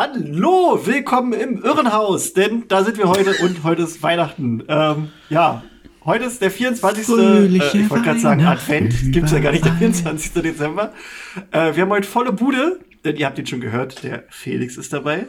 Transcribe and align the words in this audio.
Hallo, 0.00 0.78
willkommen 0.84 1.32
im 1.32 1.60
Irrenhaus, 1.60 2.32
denn 2.32 2.68
da 2.68 2.84
sind 2.84 2.98
wir 2.98 3.08
heute 3.08 3.34
und 3.42 3.64
heute 3.64 3.82
ist 3.82 4.00
Weihnachten. 4.00 4.62
Ähm, 4.68 5.10
ja, 5.28 5.64
heute 6.04 6.26
ist 6.26 6.40
der 6.40 6.52
24. 6.52 7.08
Äh, 7.08 7.46
ich 7.46 7.90
wollte 7.90 8.04
gerade 8.04 8.20
sagen 8.20 8.44
Advent, 8.44 8.94
gibt's 9.12 9.32
ja 9.32 9.40
gar 9.40 9.50
nicht, 9.50 9.64
der 9.64 9.72
24. 9.72 10.34
Dezember. 10.34 10.92
Äh, 11.50 11.74
wir 11.74 11.82
haben 11.82 11.90
heute 11.90 12.06
volle 12.06 12.32
Bude, 12.32 12.78
denn 13.04 13.16
ihr 13.16 13.26
habt 13.26 13.40
ihn 13.40 13.46
schon 13.48 13.60
gehört, 13.60 14.04
der 14.04 14.22
Felix 14.28 14.76
ist 14.76 14.92
dabei. 14.92 15.26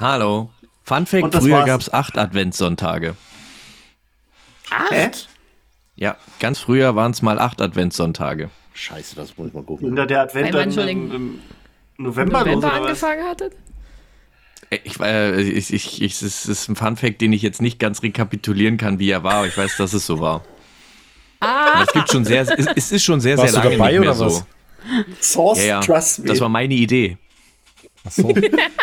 Hallo. 0.00 0.48
Fun 0.82 1.04
Fact, 1.04 1.34
früher 1.34 1.66
gab 1.66 1.82
es 1.82 1.92
acht 1.92 2.16
Adventssonntage. 2.16 3.14
Acht? 4.70 4.92
Äh? 4.92 5.10
Ja, 5.96 6.16
ganz 6.40 6.60
früher 6.60 6.96
waren 6.96 7.10
es 7.10 7.20
mal 7.20 7.38
acht 7.38 7.60
Adventssonntage. 7.60 8.48
Scheiße, 8.72 9.16
das 9.16 9.36
muss 9.36 9.48
ich 9.48 9.52
mal 9.52 9.64
gucken. 9.64 9.88
Hinter 9.88 10.06
der 10.06 10.22
Advent 10.22 10.54
dann 10.54 10.70
im, 10.70 11.12
im 11.12 11.38
November, 11.98 12.40
November 12.40 12.72
angefangen 12.72 13.24
hattet? 13.24 13.52
Ich, 14.70 14.98
äh, 15.00 15.40
ich, 15.40 15.72
ich, 15.72 16.02
ich, 16.02 16.22
es 16.22 16.46
ist 16.46 16.68
ein 16.68 16.76
Funfact, 16.76 17.20
den 17.20 17.32
ich 17.32 17.42
jetzt 17.42 17.62
nicht 17.62 17.78
ganz 17.78 18.02
rekapitulieren 18.02 18.78
kann, 18.78 18.98
wie 18.98 19.10
er 19.10 19.22
war, 19.22 19.34
aber 19.34 19.46
ich 19.46 19.56
weiß, 19.56 19.76
dass 19.76 19.92
es 19.92 20.06
so 20.06 20.20
war. 20.20 20.44
Ah. 21.40 21.84
Es 21.86 21.92
gibt 21.92 22.10
schon 22.10 22.24
sehr, 22.24 22.42
es, 22.42 22.66
es 22.74 22.92
ist 22.92 23.04
schon 23.04 23.20
sehr, 23.20 23.38
Warst 23.38 23.52
sehr 23.52 23.62
lange 23.62 23.76
dabei, 23.76 23.92
nicht 23.92 24.00
mehr 24.00 24.14
so. 24.14 24.26
Was? 24.26 24.44
Source, 25.20 25.58
ja, 25.58 25.66
ja. 25.66 25.80
trust 25.80 26.20
me. 26.20 26.26
Das 26.26 26.40
war 26.40 26.48
meine 26.48 26.74
Idee. 26.74 27.18
Ach 28.04 28.10
so. 28.10 28.34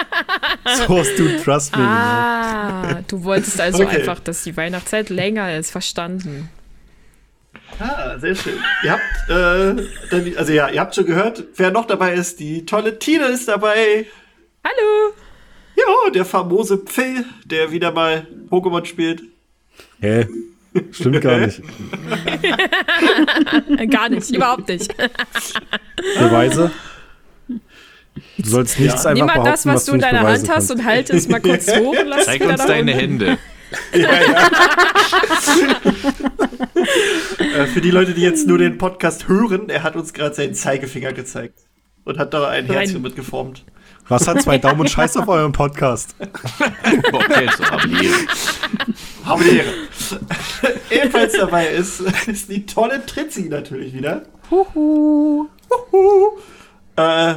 Source, 0.85 1.15
du 1.17 1.41
trust 1.43 1.75
me. 1.75 1.83
Ah, 1.83 3.01
du 3.07 3.23
wolltest 3.23 3.59
also 3.59 3.83
okay. 3.83 3.97
einfach, 3.97 4.19
dass 4.19 4.43
die 4.43 4.55
Weihnachtszeit 4.55 5.09
länger 5.09 5.57
ist, 5.57 5.71
verstanden. 5.71 6.49
Ah, 7.79 8.17
sehr 8.19 8.35
schön. 8.35 8.59
Ihr 8.83 8.91
habt, 8.91 9.29
äh, 9.29 10.37
also 10.37 10.53
ja, 10.53 10.69
ihr 10.69 10.79
habt 10.79 10.95
schon 10.95 11.05
gehört, 11.05 11.43
wer 11.55 11.71
noch 11.71 11.85
dabei 11.85 12.13
ist. 12.13 12.39
Die 12.39 12.65
tolle 12.65 12.99
Tine 12.99 13.25
ist 13.25 13.47
dabei. 13.47 14.05
Hallo. 14.63 15.13
Ja, 15.85 16.09
der 16.11 16.25
famose 16.25 16.81
Phil, 16.85 17.25
der 17.45 17.71
wieder 17.71 17.91
mal 17.91 18.27
Pokémon 18.49 18.85
spielt. 18.85 19.23
Hä? 19.99 20.27
Stimmt 20.91 21.21
gar 21.21 21.37
nicht. 21.45 21.61
gar 23.91 24.09
nicht, 24.09 24.29
überhaupt 24.31 24.67
nicht. 24.67 24.95
Beweise? 26.17 26.71
Du 28.37 28.49
sollst 28.49 28.79
nichts 28.79 29.03
ja. 29.03 29.11
einfach 29.11 29.25
Nimm 29.25 29.35
mal 29.35 29.43
das, 29.43 29.65
was, 29.65 29.75
was 29.75 29.85
du 29.85 29.93
in 29.93 30.01
deiner 30.01 30.21
Hand 30.21 30.49
hast 30.49 30.71
und 30.71 30.83
halte 30.83 31.15
es 31.15 31.27
mal 31.27 31.39
kurz 31.39 31.67
hoch 31.75 31.99
und 31.99 32.07
lass 32.07 32.25
Zeig 32.25 32.41
uns 32.41 32.65
deine 32.65 32.93
Hände. 32.93 33.37
Ja, 33.93 34.21
ja. 34.21 34.49
Äh, 37.39 37.65
für 37.67 37.81
die 37.81 37.91
Leute, 37.91 38.13
die 38.13 38.21
jetzt 38.21 38.47
nur 38.47 38.57
den 38.57 38.77
Podcast 38.77 39.27
hören, 39.27 39.69
er 39.69 39.83
hat 39.83 39.95
uns 39.95 40.13
gerade 40.13 40.35
seinen 40.35 40.53
Zeigefinger 40.53 41.13
gezeigt 41.13 41.59
und 42.03 42.17
hat 42.17 42.33
da 42.33 42.47
ein 42.49 42.65
Herzchen 42.65 43.01
mitgeformt. 43.01 43.63
Was 44.09 44.27
hat 44.27 44.41
zwei 44.41 44.57
Daumen 44.57 44.81
und 44.81 44.89
Scheiß 44.89 45.15
auf 45.17 45.27
eurem 45.27 45.51
Podcast? 45.51 46.15
okay, 46.19 47.49
so 47.57 47.63
Ehre. 49.25 49.69
Ebenfalls 50.89 51.33
dabei 51.33 51.67
ist, 51.67 52.01
ist 52.27 52.49
die 52.49 52.65
tolle 52.65 53.05
Tritzi 53.05 53.43
natürlich 53.49 53.93
wieder. 53.93 54.23
Huhu. 54.51 55.47
Huhu. 55.91 56.37
Äh, 56.95 57.35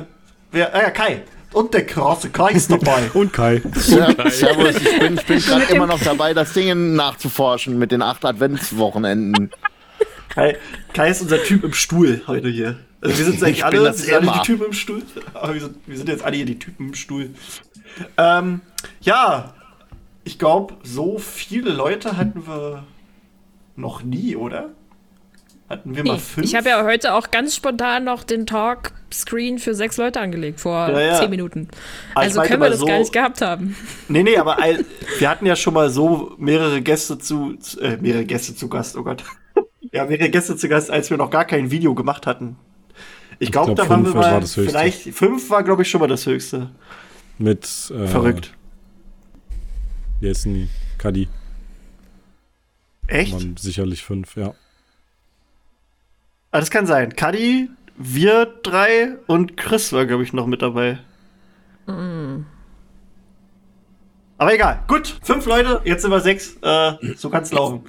wer, 0.51 0.75
äh, 0.75 0.91
Kai. 0.91 1.23
Und 1.53 1.73
der 1.73 1.87
krasse 1.87 2.31
Kai 2.31 2.51
ist 2.51 2.71
dabei. 2.71 3.11
und 3.15 3.33
Kai. 3.33 3.63
Ja, 3.89 4.31
servus, 4.31 4.77
ich 4.77 4.99
bin, 4.99 5.17
bin 5.27 5.39
gerade 5.39 5.73
immer 5.73 5.87
noch 5.87 6.01
dabei, 6.01 6.35
das 6.35 6.53
Ding 6.53 6.95
nachzuforschen 6.95 7.79
mit 7.79 7.93
den 7.93 8.03
acht 8.03 8.25
Adventswochenenden. 8.25 9.51
Kai, 10.29 10.57
Kai 10.93 11.11
ist 11.11 11.23
unser 11.23 11.43
Typ 11.43 11.65
im 11.65 11.73
Stuhl 11.73 12.23
heute 12.27 12.49
hier. 12.49 12.77
Also 13.07 13.19
wir 13.19 13.25
sind 13.25 13.43
eigentlich 13.43 13.65
alle, 13.65 13.89
alle 13.89 14.33
die 14.33 14.43
Typen 14.45 14.67
im 14.67 14.73
Stuhl. 14.73 15.03
Aber 15.35 15.55
wir 15.55 15.61
sind, 15.61 15.77
wir 15.87 15.97
sind 15.97 16.09
jetzt 16.09 16.25
alle 16.25 16.37
hier 16.37 16.47
die 16.47 16.59
Typen 16.59 16.89
im 16.89 16.95
Stuhl. 16.95 17.31
Ähm, 18.17 18.61
ja, 19.01 19.55
ich 20.25 20.39
glaube, 20.39 20.75
so 20.83 21.19
viele 21.19 21.71
Leute 21.71 22.17
hatten 22.17 22.47
wir 22.47 22.85
noch 23.77 24.03
nie, 24.03 24.37
oder? 24.37 24.71
Hatten 25.69 25.97
wir 25.97 26.03
nee, 26.03 26.11
mal 26.11 26.19
fünf? 26.19 26.47
Ich 26.47 26.55
habe 26.55 26.69
ja 26.69 26.85
heute 26.85 27.15
auch 27.15 27.31
ganz 27.31 27.57
spontan 27.57 28.05
noch 28.05 28.23
den 28.23 28.47
Talk-Screen 28.47 29.59
für 29.59 29.75
sechs 29.75 29.97
Leute 29.97 30.21
angelegt, 30.21 30.61
vor 30.61 30.89
ja, 30.89 31.01
ja. 31.01 31.15
zehn 31.15 31.31
Minuten. 31.31 31.69
Ah, 32.15 32.21
also 32.21 32.41
können 32.43 32.63
wir 32.63 32.71
das 32.71 32.79
so, 32.79 32.87
gar 32.87 32.99
nicht 32.99 33.13
gehabt 33.13 33.41
haben. 33.41 33.77
Nee, 34.09 34.23
nee, 34.23 34.37
aber 34.37 34.59
wir 35.19 35.29
hatten 35.29 35.47
ja 35.47 35.57
schon 35.57 35.75
mal 35.75 35.91
so 35.91 36.35
mehrere 36.39 36.83
Gäste 36.83 37.19
zu, 37.19 37.57
äh, 37.81 37.97
mehrere 37.97 38.25
Gäste 38.25 38.55
zu 38.55 38.69
Gast, 38.69 38.97
oh 38.97 39.03
Gott. 39.03 39.25
ja, 39.93 40.05
mehrere 40.05 40.31
Gäste 40.31 40.57
zu 40.57 40.69
Gast, 40.69 40.91
als 40.91 41.11
wir 41.11 41.17
noch 41.17 41.31
gar 41.31 41.45
kein 41.45 41.71
Video 41.71 41.95
gemacht 41.95 42.27
hatten. 42.27 42.57
Ich 43.39 43.53
glaube, 43.53 43.75
glaub, 43.75 43.89
da 43.89 43.91
waren 43.91 44.05
wir 44.05 44.15
mal, 44.15 44.43
vielleicht, 44.47 45.03
fünf 45.15 45.51
war, 45.51 45.63
glaube 45.63 45.83
ich, 45.83 45.91
schon 45.91 46.01
mal 46.01 46.07
das 46.07 46.27
höchste. 46.27 46.71
Mit, 47.39 47.65
äh, 47.91 48.07
Verrückt. 48.07 48.53
Die? 50.23 50.69
Kadi. 50.97 51.29
Echt? 53.07 53.33
Waren 53.33 53.57
sicherlich 53.57 54.03
fünf, 54.03 54.37
ja. 54.37 54.55
Ah, 56.51 56.61
das 56.61 56.71
kann 56.71 56.87
sein. 56.87 57.15
Kadi, 57.15 57.69
wir 57.97 58.47
drei 58.63 59.17
und 59.27 59.57
Chris 59.57 59.93
war, 59.93 60.07
glaube 60.07 60.23
ich, 60.23 60.33
noch 60.33 60.47
mit 60.47 60.63
dabei. 60.63 60.99
Mm. 61.87 62.47
Aber 64.39 64.55
egal. 64.55 64.83
Gut, 64.89 65.19
fünf 65.23 65.47
Leute, 65.47 65.81
jetzt 65.85 66.03
sind 66.03 66.11
wir 66.11 66.21
sechs. 66.21 66.57
Äh, 66.63 66.95
so 67.17 67.31
kann's 67.31 67.53
laufen. 67.53 67.85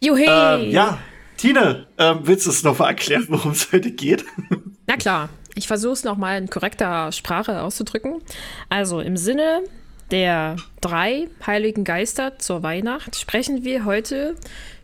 Juhe! 0.00 0.24
Ähm, 0.26 0.70
ja, 0.70 0.98
Tine, 1.44 1.86
ähm, 1.98 2.20
willst 2.22 2.46
du 2.46 2.50
es 2.50 2.62
nochmal 2.62 2.88
erklären, 2.88 3.26
worum 3.28 3.52
es 3.52 3.70
heute 3.70 3.90
geht? 3.90 4.24
Na 4.86 4.96
klar, 4.96 5.28
ich 5.54 5.66
versuche 5.66 5.92
es 5.92 6.02
nochmal 6.02 6.38
in 6.38 6.48
korrekter 6.48 7.12
Sprache 7.12 7.60
auszudrücken. 7.60 8.22
Also 8.70 9.00
im 9.00 9.18
Sinne 9.18 9.62
der 10.10 10.56
drei 10.80 11.28
heiligen 11.46 11.84
Geister 11.84 12.38
zur 12.38 12.62
Weihnacht 12.62 13.16
sprechen 13.16 13.62
wir 13.62 13.84
heute 13.84 14.36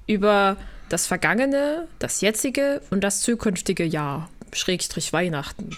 über 0.06 0.58
das 0.90 1.06
vergangene, 1.06 1.88
das 1.98 2.20
jetzige 2.20 2.82
und 2.90 3.02
das 3.04 3.22
zukünftige 3.22 3.84
Jahr, 3.84 4.28
Schrägstrich 4.52 5.14
Weihnachten. 5.14 5.70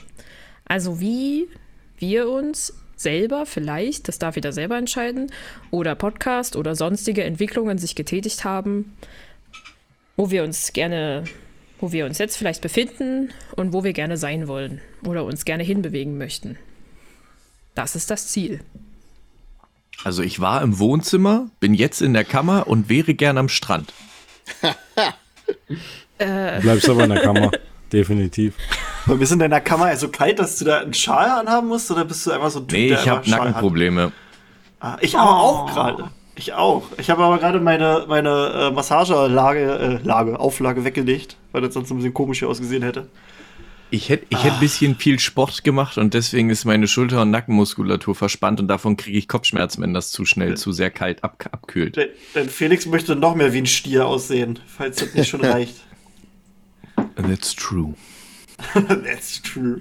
Also 0.64 0.98
wie 0.98 1.46
wir 1.98 2.28
uns 2.28 2.74
selber 2.96 3.46
vielleicht, 3.46 4.08
das 4.08 4.18
darf 4.18 4.34
jeder 4.34 4.52
selber 4.52 4.78
entscheiden, 4.78 5.30
oder 5.70 5.94
Podcast 5.94 6.56
oder 6.56 6.74
sonstige 6.74 7.22
Entwicklungen 7.22 7.78
sich 7.78 7.94
getätigt 7.94 8.44
haben, 8.44 8.96
wo 10.22 10.30
wir 10.30 10.44
uns 10.44 10.72
gerne, 10.72 11.24
wo 11.80 11.90
wir 11.90 12.06
uns 12.06 12.18
jetzt 12.18 12.36
vielleicht 12.36 12.62
befinden 12.62 13.32
und 13.56 13.72
wo 13.72 13.82
wir 13.82 13.92
gerne 13.92 14.16
sein 14.16 14.46
wollen 14.46 14.80
oder 15.04 15.24
uns 15.24 15.44
gerne 15.44 15.64
hinbewegen 15.64 16.16
möchten. 16.16 16.56
Das 17.74 17.96
ist 17.96 18.08
das 18.08 18.28
Ziel. 18.28 18.60
Also 20.04 20.22
ich 20.22 20.38
war 20.38 20.62
im 20.62 20.78
Wohnzimmer, 20.78 21.50
bin 21.58 21.74
jetzt 21.74 22.00
in 22.02 22.14
der 22.14 22.22
Kammer 22.22 22.68
und 22.68 22.88
wäre 22.88 23.14
gern 23.14 23.36
am 23.36 23.48
Strand. 23.48 23.92
äh. 26.18 26.54
Du 26.56 26.62
bleibst 26.62 26.88
aber 26.88 27.02
in 27.02 27.10
der 27.10 27.22
Kammer, 27.22 27.50
definitiv. 27.92 28.54
Und 29.08 29.18
wir 29.18 29.26
sind 29.26 29.42
in 29.42 29.50
der 29.50 29.60
Kammer 29.60 29.96
so 29.96 30.08
kalt, 30.08 30.38
dass 30.38 30.56
du 30.56 30.66
da 30.66 30.82
einen 30.82 30.94
Schal 30.94 31.30
anhaben 31.30 31.66
musst 31.66 31.90
oder 31.90 32.04
bist 32.04 32.24
du 32.26 32.30
einfach 32.30 32.52
so 32.52 32.60
ein 32.60 32.68
Typ, 32.68 32.78
Nee, 32.78 32.92
ich 32.92 33.08
habe 33.08 33.28
Nackenprobleme. 33.28 34.12
Ah, 34.78 34.98
ich 35.00 35.18
aber 35.18 35.32
oh. 35.32 35.34
auch 35.34 35.72
gerade. 35.72 36.12
Ich 36.42 36.54
auch. 36.54 36.82
Ich 36.98 37.08
habe 37.08 37.22
aber 37.22 37.38
gerade 37.38 37.60
meine, 37.60 38.04
meine 38.08 38.52
äh, 38.52 38.70
Massagelage, 38.72 40.00
äh, 40.02 40.04
Lage, 40.04 40.40
Auflage 40.40 40.84
weggelegt, 40.84 41.36
weil 41.52 41.62
das 41.62 41.72
sonst 41.72 41.92
ein 41.92 41.98
bisschen 41.98 42.14
komisch 42.14 42.40
hier 42.40 42.48
ausgesehen 42.48 42.82
hätte. 42.82 43.06
Ich 43.90 44.08
hätte 44.08 44.26
ich 44.28 44.38
ah. 44.38 44.42
hätt 44.42 44.54
ein 44.54 44.58
bisschen 44.58 44.96
viel 44.96 45.20
Sport 45.20 45.62
gemacht 45.62 45.98
und 45.98 46.14
deswegen 46.14 46.50
ist 46.50 46.64
meine 46.64 46.88
Schulter- 46.88 47.22
und 47.22 47.30
Nackenmuskulatur 47.30 48.16
verspannt 48.16 48.58
und 48.58 48.66
davon 48.66 48.96
kriege 48.96 49.18
ich 49.18 49.28
Kopfschmerzen, 49.28 49.84
wenn 49.84 49.94
das 49.94 50.10
zu 50.10 50.24
schnell, 50.24 50.56
zu 50.56 50.72
sehr 50.72 50.90
kalt 50.90 51.22
ab, 51.22 51.44
abkühlt. 51.52 51.94
Denn, 51.94 52.08
denn 52.34 52.48
Felix 52.48 52.86
möchte 52.86 53.14
noch 53.14 53.36
mehr 53.36 53.52
wie 53.52 53.58
ein 53.58 53.66
Stier 53.66 54.08
aussehen, 54.08 54.58
falls 54.66 54.96
das 54.96 55.14
nicht 55.14 55.28
schon 55.28 55.44
reicht. 55.44 55.76
That's 57.14 57.54
true. 57.54 57.94
That's 58.74 59.40
true. 59.42 59.80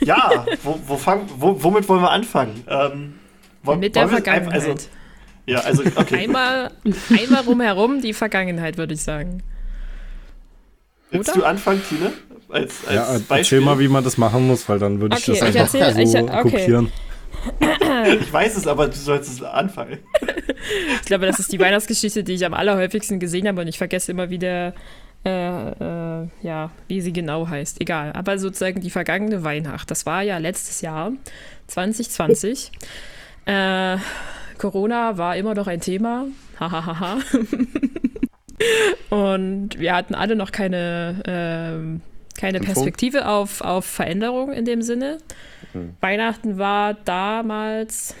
ja, 0.00 0.46
wo, 0.62 0.80
wo 0.86 0.96
fang, 0.96 1.28
wo, 1.36 1.62
womit 1.62 1.86
wollen 1.90 2.00
wir 2.00 2.10
anfangen? 2.10 2.64
Ähm, 2.68 3.78
Mit 3.78 3.96
der 3.96 4.08
Vergangenheit. 4.08 4.54
Also, 4.54 4.76
ja, 5.46 5.60
also, 5.60 5.82
okay. 5.94 6.16
einmal, 6.24 6.70
einmal 7.10 7.42
rumherum 7.42 8.00
die 8.00 8.12
Vergangenheit, 8.12 8.76
würde 8.76 8.94
ich 8.94 9.02
sagen. 9.02 9.42
Willst 11.10 11.30
Oder? 11.30 11.40
du 11.40 11.46
anfangen, 11.46 11.82
Tine? 11.88 12.12
Als, 12.48 12.86
als 12.86 12.94
ja, 12.94 13.04
Beispiel? 13.12 13.36
erzähl 13.36 13.60
mal, 13.60 13.78
wie 13.78 13.88
man 13.88 14.04
das 14.04 14.18
machen 14.18 14.46
muss, 14.46 14.68
weil 14.68 14.78
dann 14.78 15.00
würde 15.00 15.16
ich 15.16 15.22
okay, 15.22 15.38
das 15.38 15.42
einfach 15.42 15.74
ich 15.74 15.80
erzähl, 15.80 16.06
so 16.06 16.18
ich, 16.18 16.24
okay. 16.24 16.42
kopieren. 16.42 16.92
Ich 18.20 18.32
weiß 18.32 18.56
es, 18.56 18.66
aber 18.66 18.88
du 18.88 18.96
sollst 18.96 19.30
es 19.30 19.42
anfangen. 19.42 19.98
Ich 21.00 21.06
glaube, 21.06 21.26
das 21.26 21.38
ist 21.38 21.52
die 21.52 21.60
Weihnachtsgeschichte, 21.60 22.24
die 22.24 22.34
ich 22.34 22.44
am 22.44 22.54
allerhäufigsten 22.54 23.20
gesehen 23.20 23.46
habe 23.46 23.60
und 23.60 23.68
ich 23.68 23.78
vergesse 23.78 24.10
immer 24.10 24.30
wieder, 24.30 24.74
äh, 25.24 25.70
äh, 25.70 26.28
ja, 26.42 26.70
wie 26.88 27.00
sie 27.00 27.12
genau 27.12 27.48
heißt. 27.48 27.80
Egal. 27.80 28.12
Aber 28.12 28.38
sozusagen 28.38 28.80
die 28.80 28.90
vergangene 28.90 29.44
Weihnacht. 29.44 29.90
Das 29.90 30.06
war 30.06 30.22
ja 30.22 30.38
letztes 30.38 30.80
Jahr, 30.80 31.12
2020. 31.68 32.72
Äh, 33.46 33.98
Corona 34.58 35.18
war 35.18 35.36
immer 35.36 35.54
noch 35.54 35.66
ein 35.66 35.80
Thema. 35.80 36.26
Hahaha. 36.58 37.18
Und 39.10 39.78
wir 39.78 39.94
hatten 39.94 40.14
alle 40.14 40.36
noch 40.36 40.50
keine, 40.52 41.22
äh, 41.26 42.38
keine 42.40 42.60
Perspektive 42.60 43.28
auf, 43.28 43.60
auf 43.60 43.84
Veränderung 43.84 44.52
in 44.52 44.64
dem 44.64 44.82
Sinne. 44.82 45.18
Mhm. 45.74 45.94
Weihnachten 46.00 46.58
war 46.58 46.94
damals 46.94 48.14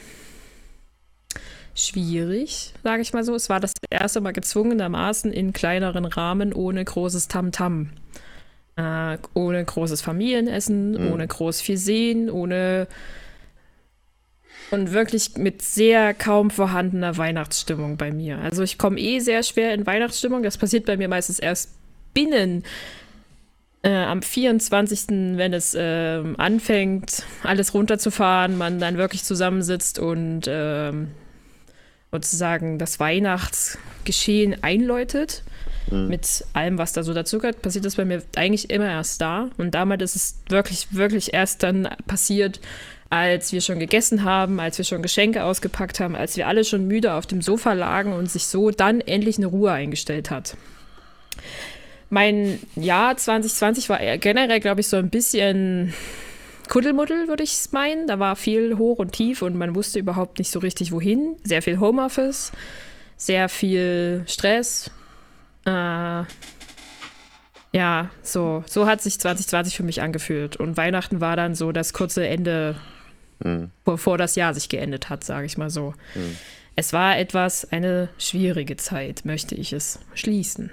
schwierig, 1.74 2.72
sage 2.82 3.02
ich 3.02 3.12
mal 3.12 3.24
so. 3.24 3.34
Es 3.34 3.48
war 3.48 3.60
das 3.60 3.72
erste 3.90 4.20
Mal 4.20 4.32
gezwungenermaßen 4.32 5.32
in 5.32 5.52
kleineren 5.52 6.04
Rahmen 6.04 6.52
ohne 6.52 6.84
großes 6.84 7.28
Tamtam. 7.28 7.90
-Tam. 8.76 9.14
Äh, 9.14 9.16
ohne 9.32 9.64
großes 9.64 10.02
Familienessen, 10.02 10.90
mhm. 10.90 11.12
ohne 11.12 11.26
groß 11.26 11.62
viel 11.62 11.78
Sehen, 11.78 12.28
ohne 12.28 12.88
und 14.70 14.92
wirklich 14.92 15.36
mit 15.36 15.62
sehr 15.62 16.14
kaum 16.14 16.50
vorhandener 16.50 17.16
Weihnachtsstimmung 17.16 17.96
bei 17.96 18.10
mir. 18.10 18.38
Also 18.38 18.62
ich 18.62 18.78
komme 18.78 18.98
eh 18.98 19.20
sehr 19.20 19.42
schwer 19.42 19.74
in 19.74 19.86
Weihnachtsstimmung. 19.86 20.42
Das 20.42 20.58
passiert 20.58 20.86
bei 20.86 20.96
mir 20.96 21.08
meistens 21.08 21.38
erst 21.38 21.70
binnen 22.14 22.64
äh, 23.82 23.90
am 23.90 24.22
24., 24.22 25.36
wenn 25.36 25.52
es 25.52 25.74
äh, 25.74 26.22
anfängt, 26.38 27.22
alles 27.44 27.74
runterzufahren, 27.74 28.58
man 28.58 28.80
dann 28.80 28.96
wirklich 28.96 29.22
zusammensitzt 29.22 29.98
und 29.98 30.48
äh, 30.48 30.92
sozusagen 32.10 32.78
das 32.78 32.98
Weihnachtsgeschehen 32.98 34.62
einläutet. 34.62 35.44
Mhm. 35.90 36.08
Mit 36.08 36.44
allem, 36.52 36.78
was 36.78 36.92
da 36.94 37.04
so 37.04 37.14
dazugehört, 37.14 37.62
passiert 37.62 37.84
das 37.84 37.94
bei 37.94 38.04
mir 38.04 38.22
eigentlich 38.34 38.70
immer 38.70 38.90
erst 38.90 39.20
da. 39.20 39.50
Und 39.56 39.76
damit 39.76 40.02
ist 40.02 40.16
es 40.16 40.40
wirklich, 40.48 40.88
wirklich 40.90 41.32
erst 41.32 41.62
dann 41.62 41.88
passiert, 42.08 42.60
als 43.10 43.52
wir 43.52 43.60
schon 43.60 43.78
gegessen 43.78 44.24
haben, 44.24 44.58
als 44.60 44.78
wir 44.78 44.84
schon 44.84 45.02
Geschenke 45.02 45.44
ausgepackt 45.44 46.00
haben, 46.00 46.16
als 46.16 46.36
wir 46.36 46.48
alle 46.48 46.64
schon 46.64 46.86
müde 46.86 47.14
auf 47.14 47.26
dem 47.26 47.42
Sofa 47.42 47.72
lagen 47.72 48.12
und 48.12 48.30
sich 48.30 48.46
so 48.46 48.70
dann 48.70 49.00
endlich 49.00 49.38
eine 49.38 49.46
Ruhe 49.46 49.72
eingestellt 49.72 50.30
hat. 50.30 50.56
Mein 52.08 52.60
Jahr 52.76 53.16
2020 53.16 53.88
war 53.88 53.98
generell, 54.18 54.60
glaube 54.60 54.80
ich, 54.80 54.88
so 54.88 54.96
ein 54.96 55.10
bisschen 55.10 55.92
Kuddelmuddel, 56.68 57.28
würde 57.28 57.42
ich 57.42 57.52
es 57.52 57.72
meinen. 57.72 58.06
Da 58.06 58.18
war 58.18 58.36
viel 58.36 58.78
hoch 58.78 58.98
und 58.98 59.12
tief 59.12 59.42
und 59.42 59.56
man 59.56 59.74
wusste 59.74 59.98
überhaupt 59.98 60.38
nicht 60.38 60.50
so 60.50 60.58
richtig, 60.58 60.92
wohin. 60.92 61.36
Sehr 61.42 61.62
viel 61.62 61.80
Homeoffice, 61.80 62.52
sehr 63.16 63.48
viel 63.48 64.24
Stress. 64.26 64.90
Äh, 65.64 66.24
ja, 67.72 68.10
so, 68.22 68.64
so 68.66 68.86
hat 68.86 69.02
sich 69.02 69.18
2020 69.18 69.76
für 69.76 69.82
mich 69.82 70.00
angefühlt. 70.00 70.56
Und 70.56 70.76
Weihnachten 70.76 71.20
war 71.20 71.36
dann 71.36 71.54
so 71.54 71.72
das 71.72 71.92
kurze 71.92 72.26
Ende, 72.26 72.76
mhm. 73.40 73.70
bevor 73.84 74.18
das 74.18 74.36
Jahr 74.36 74.54
sich 74.54 74.68
geendet 74.68 75.08
hat, 75.08 75.24
sage 75.24 75.46
ich 75.46 75.58
mal 75.58 75.70
so. 75.70 75.94
Mhm. 76.14 76.36
Es 76.76 76.92
war 76.92 77.18
etwas, 77.18 77.70
eine 77.72 78.10
schwierige 78.18 78.76
Zeit, 78.76 79.24
möchte 79.24 79.54
ich 79.54 79.72
es 79.72 79.98
schließen. 80.14 80.70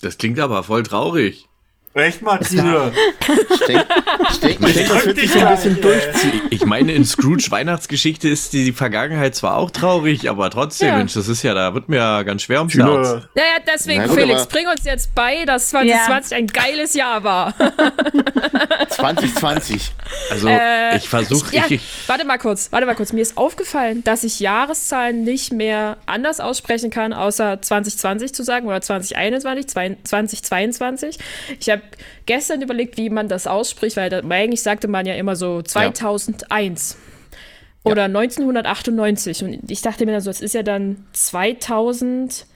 Das 0.00 0.16
klingt 0.18 0.38
aber 0.38 0.62
voll 0.62 0.84
traurig. 0.84 1.48
Echt, 1.92 2.22
Martine? 2.22 2.92
Steck, 3.20 3.84
steck, 4.32 4.58
steck, 4.70 4.88
das 4.88 5.06
wird 5.06 5.18
sich 5.18 5.44
ein 5.44 5.54
bisschen 5.56 5.80
durchziehen. 5.80 6.42
Ich 6.50 6.64
meine, 6.64 6.92
in 6.92 7.04
Scrooge 7.04 7.50
Weihnachtsgeschichte 7.50 8.28
ist 8.28 8.52
die, 8.52 8.64
die 8.64 8.72
Vergangenheit 8.72 9.34
zwar 9.34 9.56
auch 9.56 9.72
traurig, 9.72 10.30
aber 10.30 10.50
trotzdem, 10.50 10.88
ja. 10.88 10.96
Mensch, 10.98 11.14
das 11.14 11.26
ist 11.26 11.42
ja, 11.42 11.52
da 11.52 11.74
wird 11.74 11.88
mir 11.88 11.96
ja 11.96 12.22
ganz 12.22 12.42
schwer 12.42 12.58
ums 12.60 12.74
Herz. 12.74 13.26
Naja, 13.34 13.56
deswegen, 13.66 14.02
Nein, 14.02 14.10
Felix, 14.10 14.46
bring 14.46 14.68
uns 14.68 14.84
jetzt 14.84 15.16
bei, 15.16 15.44
dass 15.44 15.70
2020 15.70 16.30
ja. 16.30 16.36
ein 16.38 16.46
geiles 16.46 16.94
Jahr 16.94 17.24
war. 17.24 17.54
2020. 18.88 19.90
Also, 20.30 20.46
äh, 20.48 20.96
ich 20.96 21.08
versuche. 21.08 21.56
Ja, 21.56 21.64
warte 22.06 22.24
mal 22.24 22.38
kurz, 22.38 22.70
warte 22.70 22.86
mal 22.86 22.94
kurz. 22.94 23.12
Mir 23.12 23.22
ist 23.22 23.36
aufgefallen, 23.36 24.04
dass 24.04 24.22
ich 24.22 24.38
Jahreszahlen 24.38 25.24
nicht 25.24 25.52
mehr 25.52 25.96
anders 26.06 26.38
aussprechen 26.38 26.90
kann, 26.90 27.12
außer 27.12 27.60
2020 27.60 28.32
zu 28.32 28.44
sagen 28.44 28.68
oder 28.68 28.80
2021, 28.80 29.66
2022. 30.04 31.18
Ich 31.58 31.68
habe 31.68 31.79
habe 31.80 31.96
gestern 32.26 32.62
überlegt, 32.62 32.96
wie 32.96 33.10
man 33.10 33.28
das 33.28 33.46
ausspricht, 33.46 33.96
weil 33.96 34.10
da, 34.10 34.20
eigentlich 34.20 34.62
sagte 34.62 34.88
man 34.88 35.06
ja 35.06 35.14
immer 35.14 35.36
so 35.36 35.62
2001 35.62 36.96
ja. 37.84 37.90
oder 37.90 38.02
ja. 38.02 38.06
1998. 38.06 39.44
Und 39.44 39.70
ich 39.70 39.82
dachte 39.82 40.06
mir 40.06 40.12
dann 40.12 40.20
so, 40.20 40.30
es 40.30 40.40
ist 40.40 40.54
ja 40.54 40.62
dann 40.62 41.06
2021 41.12 42.46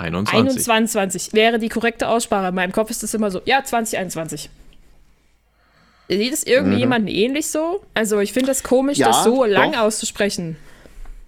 21. 0.00 1.32
wäre 1.32 1.58
die 1.58 1.68
korrekte 1.68 2.08
Aussprache. 2.08 2.48
In 2.48 2.54
meinem 2.54 2.72
Kopf 2.72 2.90
ist 2.90 3.02
das 3.02 3.12
immer 3.14 3.30
so, 3.30 3.42
ja, 3.44 3.62
2021. 3.62 4.48
Sieht 6.08 6.32
es 6.32 6.42
irgendjemanden 6.42 7.12
mhm. 7.12 7.20
ähnlich 7.20 7.46
so? 7.48 7.84
Also 7.94 8.18
ich 8.18 8.32
finde 8.32 8.50
es 8.50 8.62
komisch, 8.62 8.98
ja, 8.98 9.08
das 9.08 9.24
so 9.24 9.44
lang 9.44 9.76
auszusprechen. 9.76 10.56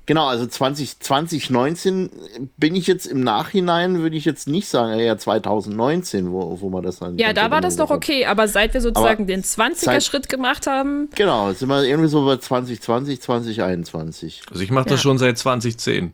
Genau, 0.07 0.27
also 0.27 0.47
20, 0.47 0.99
2019 0.99 2.11
bin 2.57 2.75
ich 2.75 2.89
jetzt 2.89 3.07
im 3.07 3.21
Nachhinein, 3.21 4.01
würde 4.01 4.17
ich 4.17 4.25
jetzt 4.25 4.49
nicht 4.49 4.67
sagen, 4.67 4.99
eher 4.99 5.17
2019, 5.17 6.33
wo, 6.33 6.61
wo 6.61 6.71
man 6.71 6.83
das 6.83 6.99
dann. 6.99 7.19
Ja, 7.19 7.33
da 7.33 7.53
war 7.53 7.61
das 7.61 7.77
doch 7.77 7.91
okay, 7.91 8.27
aber 8.27 8.49
seit 8.49 8.75
wir 8.75 8.81
sozusagen 8.81 9.25
aber 9.25 9.33
den 9.33 9.43
20er-Schritt 9.43 10.29
gemacht 10.29 10.67
haben. 10.67 11.09
Genau, 11.15 11.53
sind 11.53 11.69
wir 11.69 11.85
irgendwie 11.85 12.09
so 12.09 12.25
bei 12.25 12.37
2020, 12.37 13.21
2021. 13.21 14.43
Also 14.51 14.63
ich 14.63 14.73
mache 14.73 14.89
das 14.89 15.01
ja. 15.01 15.03
schon 15.03 15.19
seit 15.19 15.39
2010. 15.39 16.13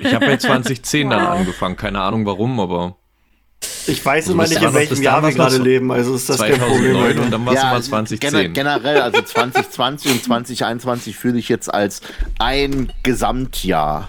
Ich 0.00 0.12
habe 0.12 0.26
ja 0.26 0.38
2010 0.38 1.06
wow. 1.06 1.14
dann 1.14 1.26
angefangen, 1.26 1.76
keine 1.76 2.00
Ahnung 2.00 2.26
warum, 2.26 2.58
aber. 2.58 2.96
Ich 3.88 4.04
weiß 4.04 4.28
immer 4.28 4.46
nicht, 4.46 4.60
in 4.60 4.74
welchem 4.74 5.00
Jahr 5.00 5.22
wir 5.22 5.32
gerade 5.32 5.58
leben, 5.58 5.92
also 5.92 6.14
ist 6.14 6.28
das 6.28 6.38
2009 6.38 6.60
kein 6.60 6.92
Problem. 6.92 7.24
Und 7.24 7.30
dann 7.30 7.46
war 7.46 7.54
es 7.54 7.62
ja, 7.62 7.70
immer 7.70 7.82
2010. 7.82 8.52
Generell, 8.52 9.00
also 9.00 9.22
2020 9.24 10.12
und 10.12 10.24
2021 10.24 11.16
fühle 11.16 11.38
ich 11.38 11.48
jetzt 11.48 11.72
als 11.72 12.00
ein 12.38 12.92
Gesamtjahr 13.02 14.08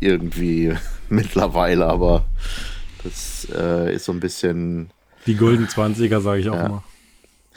irgendwie 0.00 0.74
mittlerweile, 1.08 1.86
aber 1.86 2.24
das 3.04 3.46
äh, 3.54 3.94
ist 3.94 4.04
so 4.04 4.12
ein 4.12 4.20
bisschen. 4.20 4.90
Die 5.26 5.36
Golden 5.36 5.66
20er, 5.66 6.20
sage 6.20 6.40
ich 6.40 6.48
auch 6.48 6.54
ja. 6.54 6.66
immer. 6.66 6.84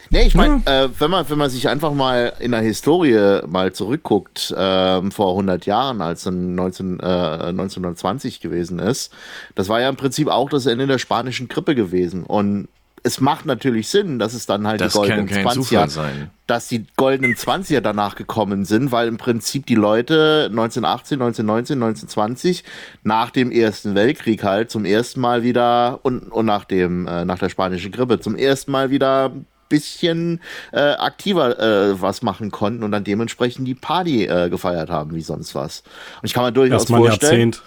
Nee, 0.09 0.23
ich 0.23 0.35
meine, 0.35 0.61
ja. 0.65 0.85
äh, 0.85 0.89
wenn, 0.99 1.11
man, 1.11 1.29
wenn 1.29 1.37
man 1.37 1.49
sich 1.49 1.69
einfach 1.69 1.93
mal 1.93 2.33
in 2.39 2.51
der 2.51 2.61
Historie 2.61 3.41
mal 3.47 3.71
zurückguckt, 3.73 4.51
äh, 4.51 5.11
vor 5.11 5.29
100 5.31 5.65
Jahren, 5.65 6.01
als 6.01 6.23
dann 6.23 6.55
19, 6.55 6.99
äh, 6.99 7.03
1920 7.03 8.41
gewesen 8.41 8.79
ist, 8.79 9.13
das 9.55 9.69
war 9.69 9.79
ja 9.79 9.89
im 9.89 9.95
Prinzip 9.95 10.27
auch 10.27 10.49
das 10.49 10.65
Ende 10.65 10.87
der 10.87 10.97
spanischen 10.97 11.47
Grippe 11.47 11.75
gewesen. 11.75 12.23
Und 12.23 12.67
es 13.03 13.19
macht 13.19 13.45
natürlich 13.45 13.87
Sinn, 13.87 14.19
dass 14.19 14.33
es 14.33 14.45
dann 14.45 14.67
halt 14.67 14.81
das 14.81 14.93
die 14.93 14.99
goldenen 14.99 15.25
kann 15.25 15.43
kein 15.43 15.57
20er, 15.57 15.89
sein. 15.89 16.29
dass 16.45 16.67
die 16.67 16.85
goldenen 16.97 17.33
20er 17.33 17.81
danach 17.81 18.15
gekommen 18.15 18.65
sind, 18.65 18.91
weil 18.91 19.07
im 19.07 19.17
Prinzip 19.17 19.65
die 19.65 19.75
Leute 19.75 20.47
1918, 20.51 21.15
1919, 21.21 21.81
1920 21.81 22.63
nach 23.03 23.31
dem 23.31 23.51
Ersten 23.51 23.95
Weltkrieg 23.95 24.43
halt 24.43 24.69
zum 24.69 24.85
ersten 24.85 25.19
Mal 25.19 25.43
wieder 25.43 25.99
und, 26.03 26.31
und 26.31 26.45
nach 26.45 26.65
dem 26.65 27.07
äh, 27.07 27.25
nach 27.25 27.39
der 27.39 27.49
spanischen 27.49 27.91
Grippe 27.91 28.19
zum 28.19 28.35
ersten 28.35 28.71
Mal 28.71 28.91
wieder 28.91 29.31
bisschen 29.71 30.41
äh, 30.71 30.79
aktiver 30.79 31.57
äh, 31.59 31.99
was 31.99 32.21
machen 32.21 32.51
konnten 32.51 32.83
und 32.83 32.91
dann 32.91 33.03
dementsprechend 33.03 33.67
die 33.67 33.73
Party 33.73 34.25
äh, 34.25 34.49
gefeiert 34.49 34.89
haben, 34.89 35.15
wie 35.15 35.21
sonst 35.21 35.55
was. 35.55 35.81
Und 36.21 36.27
ich 36.27 36.33
kann 36.33 36.43
mir 36.43 36.51
durchaus 36.51 36.81
erstmal 36.81 36.99
vorstellen, 36.99 37.51
Jahrzehnt. 37.51 37.63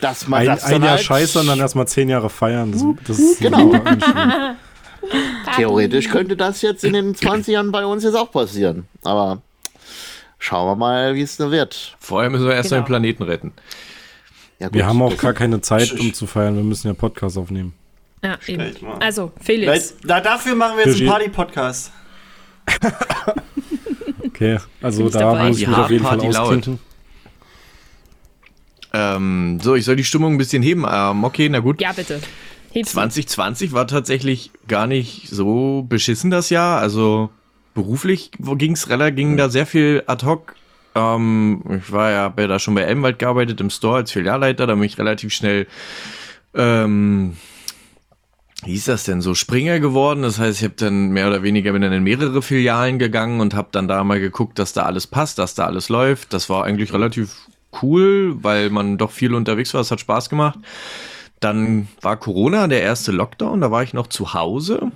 dass 0.00 0.28
man 0.28 0.40
ein, 0.40 0.46
das 0.46 0.64
ein 0.64 0.82
Jahr 0.82 0.92
halt 0.92 1.02
scheiße 1.02 1.40
und 1.40 1.48
dann 1.48 1.58
erstmal 1.58 1.86
zehn 1.86 2.08
Jahre 2.08 2.30
feiern. 2.30 2.72
Das, 2.72 2.82
das 3.06 3.18
ist 3.18 3.40
genau. 3.40 3.74
Theoretisch 5.56 6.08
könnte 6.08 6.36
das 6.36 6.62
jetzt 6.62 6.84
in 6.84 6.92
den 6.92 7.14
20ern 7.14 7.72
bei 7.72 7.84
uns 7.84 8.04
jetzt 8.04 8.14
auch 8.14 8.30
passieren. 8.30 8.86
Aber 9.02 9.42
schauen 10.38 10.68
wir 10.68 10.76
mal, 10.76 11.14
wie 11.14 11.22
es 11.22 11.36
da 11.36 11.50
wird. 11.50 11.96
Vorher 11.98 12.30
müssen 12.30 12.46
wir 12.46 12.54
erst 12.54 12.70
genau. 12.70 12.82
den 12.82 12.86
Planeten 12.86 13.22
retten. 13.24 13.52
Ja, 14.60 14.68
gut, 14.68 14.76
wir 14.76 14.86
haben 14.86 15.02
auch 15.02 15.16
gar 15.16 15.32
keine 15.32 15.60
Zeit, 15.60 15.92
um 15.92 16.14
zu 16.14 16.26
feiern. 16.28 16.54
Wir 16.54 16.62
müssen 16.62 16.86
ja 16.86 16.94
Podcast 16.94 17.36
aufnehmen. 17.36 17.74
Ja, 18.22 18.38
eben. 18.46 18.72
Also, 19.00 19.32
Felix. 19.40 19.96
Da, 20.04 20.20
dafür 20.20 20.54
machen 20.54 20.78
wir 20.78 20.86
jetzt 20.86 21.00
einen 21.00 21.08
Party-Podcast. 21.08 21.92
okay, 24.24 24.58
also 24.80 25.08
da 25.08 25.18
dabei. 25.18 25.48
muss 25.48 25.60
ich 25.60 25.66
mich 25.66 25.76
auf 25.76 25.90
jeden 25.90 26.04
Fall 26.04 26.20
ausklinken. 26.20 26.78
Ähm, 28.92 29.58
so, 29.60 29.74
ich 29.74 29.84
soll 29.84 29.96
die 29.96 30.04
Stimmung 30.04 30.34
ein 30.34 30.38
bisschen 30.38 30.62
heben. 30.62 30.84
Ähm, 30.88 31.24
okay, 31.24 31.48
na 31.48 31.58
gut. 31.58 31.80
Ja, 31.80 31.92
bitte. 31.92 32.20
Heb's 32.72 32.92
2020 32.92 33.72
war 33.72 33.86
tatsächlich 33.86 34.50
gar 34.68 34.86
nicht 34.86 35.28
so 35.28 35.84
beschissen 35.88 36.30
das 36.30 36.50
Jahr. 36.50 36.80
Also 36.80 37.30
beruflich 37.74 38.30
ging's 38.38 38.88
relativ, 38.88 39.16
ging 39.16 39.36
da 39.36 39.48
sehr 39.48 39.66
viel 39.66 40.02
ad 40.06 40.24
hoc. 40.24 40.54
Ähm, 40.94 41.62
ich 41.82 41.90
war 41.90 42.10
ja, 42.10 42.18
habe 42.18 42.42
ja 42.42 42.48
da 42.48 42.58
schon 42.58 42.74
bei 42.74 42.82
Elmwald 42.82 43.18
gearbeitet 43.18 43.60
im 43.60 43.70
Store 43.70 43.96
als 43.96 44.12
Filialleiter, 44.12 44.66
da 44.66 44.74
bin 44.74 44.84
ich 44.84 44.98
relativ 44.98 45.32
schnell 45.32 45.66
ähm, 46.54 47.36
wie 48.64 48.74
ist 48.74 48.88
das 48.88 49.04
denn 49.04 49.20
so 49.20 49.34
Springer 49.34 49.80
geworden. 49.80 50.22
Das 50.22 50.38
heißt, 50.38 50.58
ich 50.58 50.64
habe 50.64 50.74
dann 50.76 51.10
mehr 51.10 51.26
oder 51.28 51.42
weniger 51.42 51.72
bin 51.72 51.82
dann 51.82 51.92
in 51.92 52.04
mehrere 52.04 52.42
Filialen 52.42 52.98
gegangen 52.98 53.40
und 53.40 53.54
habe 53.54 53.68
dann 53.72 53.88
da 53.88 54.04
mal 54.04 54.20
geguckt, 54.20 54.58
dass 54.58 54.72
da 54.72 54.82
alles 54.82 55.06
passt, 55.06 55.38
dass 55.38 55.54
da 55.54 55.66
alles 55.66 55.88
läuft. 55.88 56.32
Das 56.32 56.48
war 56.48 56.64
eigentlich 56.64 56.92
relativ 56.92 57.48
cool, 57.82 58.36
weil 58.42 58.70
man 58.70 58.98
doch 58.98 59.10
viel 59.10 59.34
unterwegs 59.34 59.74
war. 59.74 59.80
Es 59.80 59.90
hat 59.90 60.00
Spaß 60.00 60.28
gemacht. 60.28 60.58
Dann 61.40 61.88
war 62.00 62.16
Corona, 62.16 62.68
der 62.68 62.82
erste 62.82 63.10
Lockdown. 63.10 63.60
Da 63.60 63.70
war 63.70 63.82
ich 63.82 63.94
noch 63.94 64.06
zu 64.06 64.32
Hause. 64.32 64.92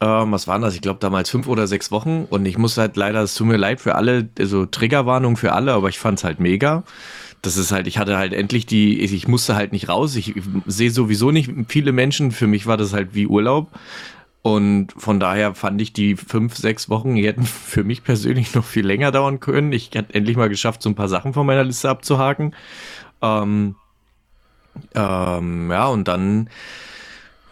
Ähm, 0.00 0.32
was 0.32 0.46
waren 0.46 0.60
das? 0.60 0.74
Ich 0.74 0.82
glaube 0.82 1.00
damals 1.00 1.30
fünf 1.30 1.48
oder 1.48 1.66
sechs 1.66 1.90
Wochen. 1.90 2.26
Und 2.28 2.44
ich 2.44 2.58
muss 2.58 2.76
halt 2.76 2.96
leider, 2.96 3.22
es 3.22 3.34
tut 3.34 3.46
mir 3.46 3.56
leid 3.56 3.80
für 3.80 3.94
alle, 3.94 4.28
also 4.38 4.66
Triggerwarnung 4.66 5.38
für 5.38 5.52
alle, 5.52 5.72
aber 5.72 5.88
ich 5.88 5.98
fand 5.98 6.18
es 6.18 6.24
halt 6.24 6.38
mega 6.38 6.84
das 7.46 7.56
ist 7.56 7.72
halt, 7.72 7.86
ich 7.86 7.98
hatte 7.98 8.18
halt 8.18 8.32
endlich 8.32 8.66
die, 8.66 9.00
ich 9.00 9.28
musste 9.28 9.54
halt 9.54 9.72
nicht 9.72 9.88
raus. 9.88 10.16
Ich 10.16 10.34
sehe 10.66 10.90
sowieso 10.90 11.30
nicht 11.30 11.50
viele 11.68 11.92
Menschen. 11.92 12.32
Für 12.32 12.46
mich 12.46 12.66
war 12.66 12.76
das 12.76 12.92
halt 12.92 13.14
wie 13.14 13.26
Urlaub. 13.26 13.70
Und 14.42 14.92
von 14.96 15.18
daher 15.18 15.54
fand 15.54 15.80
ich 15.80 15.92
die 15.92 16.14
fünf, 16.16 16.56
sechs 16.56 16.88
Wochen, 16.88 17.16
die 17.16 17.26
hätten 17.26 17.44
für 17.44 17.84
mich 17.84 18.04
persönlich 18.04 18.54
noch 18.54 18.64
viel 18.64 18.86
länger 18.86 19.12
dauern 19.12 19.40
können. 19.40 19.72
Ich 19.72 19.90
hatte 19.94 20.14
endlich 20.14 20.36
mal 20.36 20.48
geschafft, 20.48 20.82
so 20.82 20.88
ein 20.88 20.94
paar 20.94 21.08
Sachen 21.08 21.32
von 21.32 21.46
meiner 21.46 21.64
Liste 21.64 21.88
abzuhaken. 21.88 22.54
Ähm, 23.22 23.76
ähm, 24.94 25.70
ja, 25.70 25.86
und 25.86 26.06
dann 26.06 26.50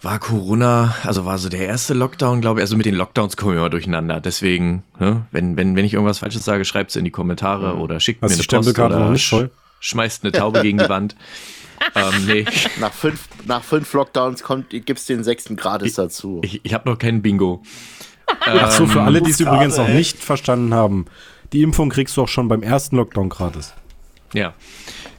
war 0.02 0.18
Corona, 0.18 0.94
also 1.04 1.24
war 1.24 1.38
so 1.38 1.48
der 1.48 1.66
erste 1.66 1.94
Lockdown, 1.94 2.40
glaube 2.40 2.60
ich. 2.60 2.62
Also 2.62 2.76
mit 2.76 2.86
den 2.86 2.94
Lockdowns 2.94 3.36
kommen 3.36 3.52
wir 3.52 3.58
immer 3.58 3.70
durcheinander. 3.70 4.20
Deswegen, 4.20 4.82
ne, 4.98 5.26
wenn, 5.32 5.56
wenn, 5.56 5.76
wenn 5.76 5.84
ich 5.84 5.94
irgendwas 5.94 6.18
Falsches 6.18 6.44
sage, 6.44 6.64
schreibt 6.64 6.90
es 6.90 6.96
in 6.96 7.04
die 7.04 7.10
Kommentare 7.10 7.74
mhm. 7.74 7.80
oder 7.80 8.00
schickt 8.00 8.22
Hast 8.22 8.30
mir 8.30 8.58
eine 8.58 8.62
Post 8.62 8.78
oder 8.78 8.98
noch 8.98 9.10
nicht 9.10 9.28
voll? 9.28 9.50
Schmeißt 9.84 10.24
eine 10.24 10.32
Taube 10.32 10.62
gegen 10.62 10.78
die 10.78 10.88
Wand. 10.88 11.14
ähm, 11.94 12.26
nee. 12.26 12.44
nach, 12.80 12.92
fünf, 12.92 13.28
nach 13.46 13.62
fünf 13.62 13.92
Lockdowns 13.92 14.42
gibt 14.68 14.98
es 14.98 15.06
den 15.06 15.22
sechsten 15.22 15.56
Grades 15.56 15.94
dazu. 15.94 16.40
Ich, 16.42 16.64
ich 16.64 16.72
habe 16.72 16.88
noch 16.88 16.98
keinen 16.98 17.22
Bingo. 17.22 17.62
Ach 18.40 18.70
so, 18.70 18.86
für 18.86 19.02
alle, 19.02 19.20
die 19.20 19.30
es 19.30 19.40
übrigens 19.40 19.76
noch 19.76 19.88
nicht 19.88 20.18
verstanden 20.18 20.72
haben. 20.72 21.06
Die 21.52 21.62
Impfung 21.62 21.90
kriegst 21.90 22.16
du 22.16 22.22
auch 22.22 22.28
schon 22.28 22.48
beim 22.48 22.62
ersten 22.62 22.96
Lockdown 22.96 23.28
gratis. 23.28 23.74
Ja. 24.32 24.54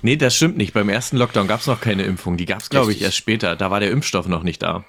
Nee, 0.02 0.18
das 0.18 0.36
stimmt 0.36 0.58
nicht. 0.58 0.74
Beim 0.74 0.90
ersten 0.90 1.18
Lockdown 1.18 1.48
gab 1.48 1.62
es 1.62 1.68
noch 1.68 1.80
keine 1.80 2.04
Impfung. 2.04 2.36
Die 2.36 2.46
gab 2.46 2.62
es, 2.62 2.70
glaube 2.70 2.92
ich, 2.92 3.02
erst 3.02 3.16
später. 3.16 3.56
Da 3.56 3.72
war 3.72 3.80
der 3.80 3.92
Impfstoff 3.92 4.28
noch 4.28 4.44
nicht 4.44 4.62
da. 4.64 4.84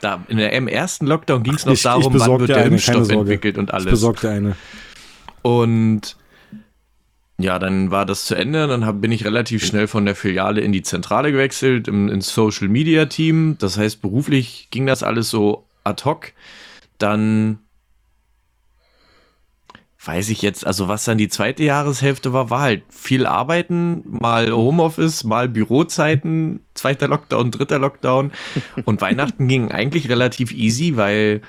Da, 0.00 0.24
in 0.28 0.36
der, 0.36 0.52
Im 0.52 0.68
ersten 0.68 1.06
Lockdown 1.06 1.42
ging 1.42 1.54
es 1.54 1.66
noch 1.66 1.72
ich, 1.72 1.82
darum, 1.82 2.14
ich 2.14 2.20
wann 2.20 2.38
wird 2.38 2.50
der 2.50 2.58
eine, 2.58 2.66
Impfstoff 2.66 3.08
entwickelt 3.08 3.58
und 3.58 3.72
alles. 3.72 3.86
Ich 3.86 3.90
besorgte 3.90 4.30
eine. 4.30 4.56
Und 5.42 6.16
ja, 7.40 7.60
dann 7.60 7.92
war 7.92 8.04
das 8.04 8.24
zu 8.24 8.34
Ende. 8.34 8.66
Dann 8.66 8.84
hab, 8.84 9.00
bin 9.00 9.12
ich 9.12 9.24
relativ 9.24 9.64
schnell 9.64 9.86
von 9.86 10.04
der 10.04 10.16
Filiale 10.16 10.60
in 10.60 10.72
die 10.72 10.82
Zentrale 10.82 11.30
gewechselt, 11.30 11.86
im, 11.86 12.08
ins 12.08 12.34
Social 12.34 12.68
Media 12.68 13.06
Team. 13.06 13.56
Das 13.58 13.78
heißt, 13.78 14.02
beruflich 14.02 14.68
ging 14.70 14.86
das 14.86 15.04
alles 15.04 15.30
so 15.30 15.64
ad 15.84 16.04
hoc. 16.04 16.32
Dann 16.98 17.60
weiß 20.04 20.30
ich 20.30 20.42
jetzt, 20.42 20.66
also 20.66 20.88
was 20.88 21.04
dann 21.04 21.18
die 21.18 21.28
zweite 21.28 21.62
Jahreshälfte 21.62 22.32
war, 22.32 22.50
war 22.50 22.60
halt 22.60 22.82
viel 22.88 23.26
Arbeiten, 23.26 24.02
mal 24.04 24.50
Homeoffice, 24.50 25.22
mal 25.22 25.48
Bürozeiten, 25.48 26.60
zweiter 26.74 27.06
Lockdown, 27.06 27.52
dritter 27.52 27.78
Lockdown. 27.78 28.32
Und 28.84 29.00
Weihnachten 29.00 29.46
ging 29.46 29.70
eigentlich 29.70 30.08
relativ 30.08 30.52
easy, 30.52 30.96
weil 30.96 31.42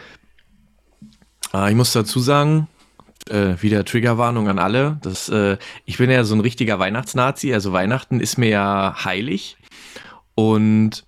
äh, 1.53 1.69
ich 1.69 1.75
muss 1.75 1.93
dazu 1.93 2.19
sagen, 2.19 2.67
äh, 3.30 3.62
wieder 3.62 3.86
Triggerwarnung 3.86 4.48
an 4.50 4.60
alle. 4.60 4.98
Das, 5.02 5.30
äh, 5.30 5.58
ich 5.86 5.98
bin 5.98 6.10
ja 6.10 6.24
so 6.24 6.36
ein 6.36 6.42
richtiger 6.42 6.80
Weihnachtsnazi, 6.80 7.54
also 7.54 7.74
Weihnachten 7.74 8.20
ist 8.20 8.38
mir 8.38 8.50
ja 8.50 8.96
heilig. 9.04 9.58
Und 10.36 11.06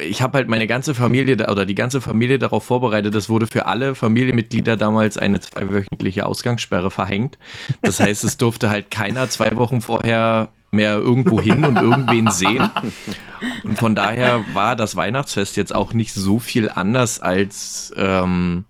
ich 0.00 0.22
habe 0.22 0.38
halt 0.38 0.48
meine 0.48 0.66
ganze 0.66 0.94
Familie 0.94 1.36
oder 1.50 1.66
die 1.66 1.74
ganze 1.74 2.00
Familie 2.00 2.38
darauf 2.38 2.64
vorbereitet. 2.64 3.14
Das 3.14 3.28
wurde 3.28 3.46
für 3.46 3.66
alle 3.66 3.94
Familienmitglieder 3.94 4.76
damals 4.76 5.18
eine 5.18 5.40
zweiwöchentliche 5.40 6.26
Ausgangssperre 6.26 6.90
verhängt. 6.90 7.38
Das 7.82 8.00
heißt, 8.00 8.24
es 8.24 8.36
durfte 8.36 8.70
halt 8.70 8.90
keiner 8.90 9.28
zwei 9.28 9.56
Wochen 9.56 9.80
vorher 9.80 10.48
mehr 10.70 10.96
irgendwo 10.96 11.40
hin 11.40 11.64
und 11.64 11.76
irgendwen 11.76 12.30
sehen. 12.30 12.70
Und 13.64 13.78
von 13.78 13.94
daher 13.94 14.44
war 14.52 14.76
das 14.76 14.96
Weihnachtsfest 14.96 15.56
jetzt 15.56 15.74
auch 15.74 15.92
nicht 15.92 16.12
so 16.12 16.38
viel 16.38 16.68
anders 16.68 17.20
als 17.20 17.92
ähm, 17.96 18.64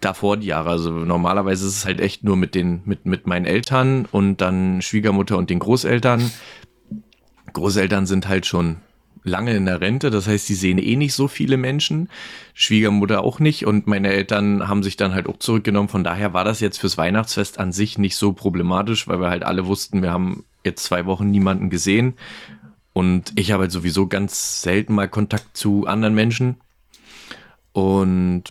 davor 0.00 0.36
die 0.36 0.48
Jahre. 0.48 0.70
Also 0.70 0.90
normalerweise 0.90 1.66
ist 1.66 1.76
es 1.76 1.84
halt 1.84 2.00
echt 2.00 2.24
nur 2.24 2.36
mit 2.36 2.54
den, 2.54 2.82
mit, 2.84 3.06
mit 3.06 3.26
meinen 3.26 3.44
Eltern 3.44 4.06
und 4.10 4.40
dann 4.40 4.82
Schwiegermutter 4.82 5.36
und 5.36 5.50
den 5.50 5.58
Großeltern. 5.58 6.30
Großeltern 7.52 8.06
sind 8.06 8.28
halt 8.28 8.46
schon 8.46 8.76
lange 9.24 9.56
in 9.56 9.64
der 9.64 9.80
Rente, 9.80 10.10
das 10.10 10.26
heißt, 10.28 10.48
die 10.48 10.54
sehen 10.54 10.78
eh 10.78 10.96
nicht 10.96 11.14
so 11.14 11.28
viele 11.28 11.56
Menschen, 11.56 12.10
Schwiegermutter 12.52 13.24
auch 13.24 13.40
nicht 13.40 13.66
und 13.66 13.86
meine 13.86 14.12
Eltern 14.12 14.68
haben 14.68 14.82
sich 14.82 14.96
dann 14.96 15.14
halt 15.14 15.28
auch 15.28 15.38
zurückgenommen. 15.38 15.88
Von 15.88 16.04
daher 16.04 16.34
war 16.34 16.44
das 16.44 16.60
jetzt 16.60 16.78
fürs 16.78 16.98
Weihnachtsfest 16.98 17.58
an 17.58 17.72
sich 17.72 17.96
nicht 17.96 18.16
so 18.16 18.34
problematisch, 18.34 19.08
weil 19.08 19.20
wir 19.20 19.30
halt 19.30 19.42
alle 19.42 19.66
wussten, 19.66 20.02
wir 20.02 20.12
haben 20.12 20.44
jetzt 20.62 20.84
zwei 20.84 21.06
Wochen 21.06 21.30
niemanden 21.30 21.70
gesehen 21.70 22.14
und 22.92 23.32
ich 23.36 23.50
habe 23.50 23.62
halt 23.62 23.72
sowieso 23.72 24.06
ganz 24.06 24.60
selten 24.60 24.94
mal 24.94 25.08
Kontakt 25.08 25.56
zu 25.56 25.86
anderen 25.86 26.14
Menschen 26.14 26.56
und 27.72 28.44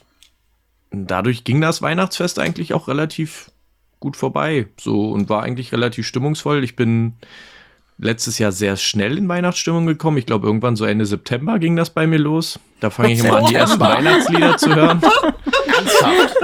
dadurch 0.93 1.43
ging 1.43 1.59
das 1.59 1.81
Weihnachtsfest 1.81 2.39
eigentlich 2.39 2.73
auch 2.73 2.87
relativ 2.87 3.51
gut 3.99 4.15
vorbei. 4.15 4.67
So 4.79 5.11
und 5.11 5.29
war 5.29 5.43
eigentlich 5.43 5.71
relativ 5.71 6.05
stimmungsvoll. 6.05 6.63
Ich 6.63 6.75
bin 6.75 7.13
letztes 7.97 8.37
Jahr 8.37 8.51
sehr 8.51 8.77
schnell 8.77 9.17
in 9.17 9.27
Weihnachtsstimmung 9.27 9.85
gekommen. 9.85 10.17
Ich 10.17 10.25
glaube, 10.25 10.47
irgendwann 10.47 10.75
so 10.75 10.85
Ende 10.85 11.05
September 11.05 11.59
ging 11.59 11.75
das 11.75 11.89
bei 11.89 12.05
mir 12.05 12.19
los. 12.19 12.59
Da 12.79 12.89
fange 12.89 13.13
ich 13.13 13.19
immer 13.19 13.37
an, 13.37 13.45
die 13.45 13.55
ersten 13.55 13.79
Weihnachtslieder 13.79 14.57
zu 14.57 14.75
hören. 14.75 15.01
Ernsthaft? 15.75 16.35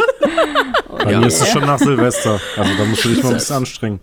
Bei 1.03 1.11
ja. 1.11 1.19
mir 1.19 1.27
ist 1.27 1.41
es 1.41 1.49
schon 1.49 1.65
nach 1.65 1.79
Silvester. 1.79 2.39
Also 2.57 2.71
da 2.77 2.85
musst 2.85 3.05
du 3.05 3.09
dich 3.09 3.23
mal 3.23 3.29
ein 3.29 3.35
bisschen 3.35 3.55
anstrengen. 3.57 3.99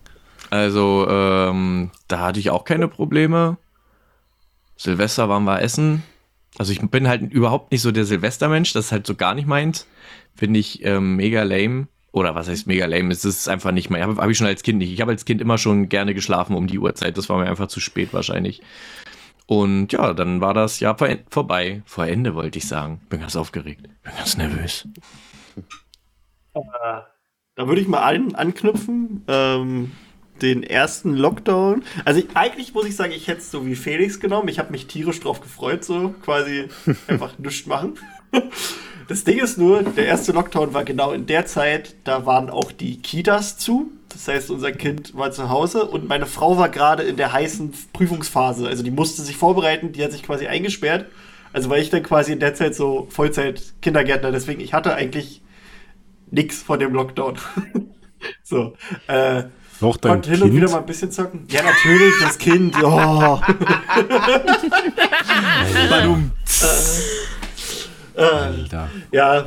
Also, 0.50 1.06
ähm, 1.08 1.90
da 2.08 2.20
hatte 2.20 2.38
ich 2.38 2.50
auch 2.50 2.64
keine 2.64 2.88
Probleme. 2.88 3.56
Silvester 4.76 5.28
waren 5.28 5.44
wir 5.44 5.60
essen. 5.60 6.02
Also 6.58 6.72
ich 6.72 6.80
bin 6.80 7.08
halt 7.08 7.22
überhaupt 7.22 7.72
nicht 7.72 7.82
so 7.82 7.92
der 7.92 8.04
Silvestermensch, 8.04 8.72
das 8.72 8.86
ist 8.86 8.92
halt 8.92 9.06
so 9.06 9.14
gar 9.14 9.34
nicht 9.34 9.46
meins. 9.46 9.86
Finde 10.36 10.60
ich 10.60 10.84
ähm, 10.84 11.16
mega 11.16 11.42
lame. 11.42 11.88
Oder 12.12 12.34
was 12.34 12.48
heißt 12.48 12.66
mega 12.66 12.86
lame? 12.86 13.12
Es 13.12 13.24
ist 13.24 13.48
einfach 13.48 13.72
nicht 13.72 13.90
mehr. 13.90 14.02
Habe 14.02 14.16
hab 14.16 14.30
ich 14.30 14.38
schon 14.38 14.46
als 14.46 14.62
Kind 14.62 14.78
nicht. 14.78 14.92
Ich 14.92 15.00
habe 15.00 15.12
als 15.12 15.24
Kind 15.24 15.40
immer 15.40 15.58
schon 15.58 15.88
gerne 15.88 16.14
geschlafen 16.14 16.54
um 16.54 16.66
die 16.66 16.78
Uhrzeit. 16.78 17.18
Das 17.18 17.28
war 17.28 17.38
mir 17.38 17.48
einfach 17.48 17.68
zu 17.68 17.80
spät 17.80 18.14
wahrscheinlich. 18.14 18.62
Und 19.46 19.92
ja, 19.92 20.12
dann 20.12 20.40
war 20.40 20.54
das 20.54 20.80
Jahr 20.80 20.98
vor, 20.98 21.08
vorbei. 21.30 21.82
Vor 21.84 22.06
Ende 22.06 22.34
wollte 22.34 22.58
ich 22.58 22.66
sagen. 22.66 23.00
Bin 23.08 23.20
ganz 23.20 23.36
aufgeregt. 23.36 23.82
Bin 24.02 24.12
ganz 24.16 24.36
nervös. 24.36 24.88
Äh, 26.54 26.60
da 27.54 27.68
würde 27.68 27.80
ich 27.80 27.88
mal 27.88 28.02
an, 28.02 28.34
anknüpfen. 28.34 29.24
Ähm, 29.28 29.92
den 30.42 30.62
ersten 30.62 31.14
Lockdown. 31.14 31.84
Also 32.04 32.20
ich, 32.20 32.28
eigentlich 32.34 32.74
muss 32.74 32.86
ich 32.86 32.96
sagen, 32.96 33.12
ich 33.12 33.28
hätte 33.28 33.40
es 33.40 33.50
so 33.50 33.66
wie 33.66 33.74
Felix 33.74 34.20
genommen. 34.20 34.48
Ich 34.48 34.58
habe 34.58 34.70
mich 34.70 34.86
tierisch 34.86 35.20
drauf 35.20 35.40
gefreut, 35.40 35.84
so 35.84 36.14
quasi 36.22 36.68
einfach 37.06 37.38
nichts 37.38 37.66
machen. 37.66 37.94
Das 39.08 39.22
Ding 39.22 39.38
ist 39.38 39.56
nur, 39.56 39.82
der 39.82 40.06
erste 40.06 40.32
Lockdown 40.32 40.74
war 40.74 40.84
genau 40.84 41.12
in 41.12 41.26
der 41.26 41.46
Zeit, 41.46 41.94
da 42.04 42.26
waren 42.26 42.50
auch 42.50 42.72
die 42.72 43.00
Kitas 43.00 43.56
zu. 43.56 43.92
Das 44.08 44.26
heißt, 44.26 44.50
unser 44.50 44.72
Kind 44.72 45.16
war 45.16 45.30
zu 45.30 45.48
Hause 45.48 45.84
und 45.84 46.08
meine 46.08 46.26
Frau 46.26 46.58
war 46.58 46.68
gerade 46.70 47.02
in 47.04 47.16
der 47.16 47.32
heißen 47.32 47.72
Prüfungsphase. 47.92 48.66
Also 48.66 48.82
die 48.82 48.90
musste 48.90 49.22
sich 49.22 49.36
vorbereiten, 49.36 49.92
die 49.92 50.02
hat 50.02 50.12
sich 50.12 50.22
quasi 50.22 50.46
eingesperrt. 50.46 51.06
Also 51.52 51.70
war 51.70 51.78
ich 51.78 51.90
dann 51.90 52.02
quasi 52.02 52.32
in 52.32 52.40
der 52.40 52.54
Zeit 52.54 52.74
so 52.74 53.06
Vollzeit 53.10 53.74
Kindergärtner. 53.80 54.32
Deswegen, 54.32 54.60
ich 54.60 54.74
hatte 54.74 54.94
eigentlich 54.94 55.42
nichts 56.30 56.62
von 56.62 56.80
dem 56.80 56.92
Lockdown. 56.92 57.38
so. 58.42 58.74
Äh, 59.06 59.44
noch 59.80 59.98
dein 59.98 60.12
Konnte 60.12 60.30
hin 60.30 60.42
und 60.42 60.54
wieder 60.54 60.70
mal 60.70 60.78
ein 60.78 60.86
bisschen 60.86 61.12
zocken. 61.12 61.46
Ja, 61.48 61.62
natürlich, 61.62 62.14
das 62.20 62.38
Kind. 62.38 62.74
Oh. 62.82 63.40
Äh, 66.58 67.45
Alter. 68.16 68.90
Ja. 69.12 69.46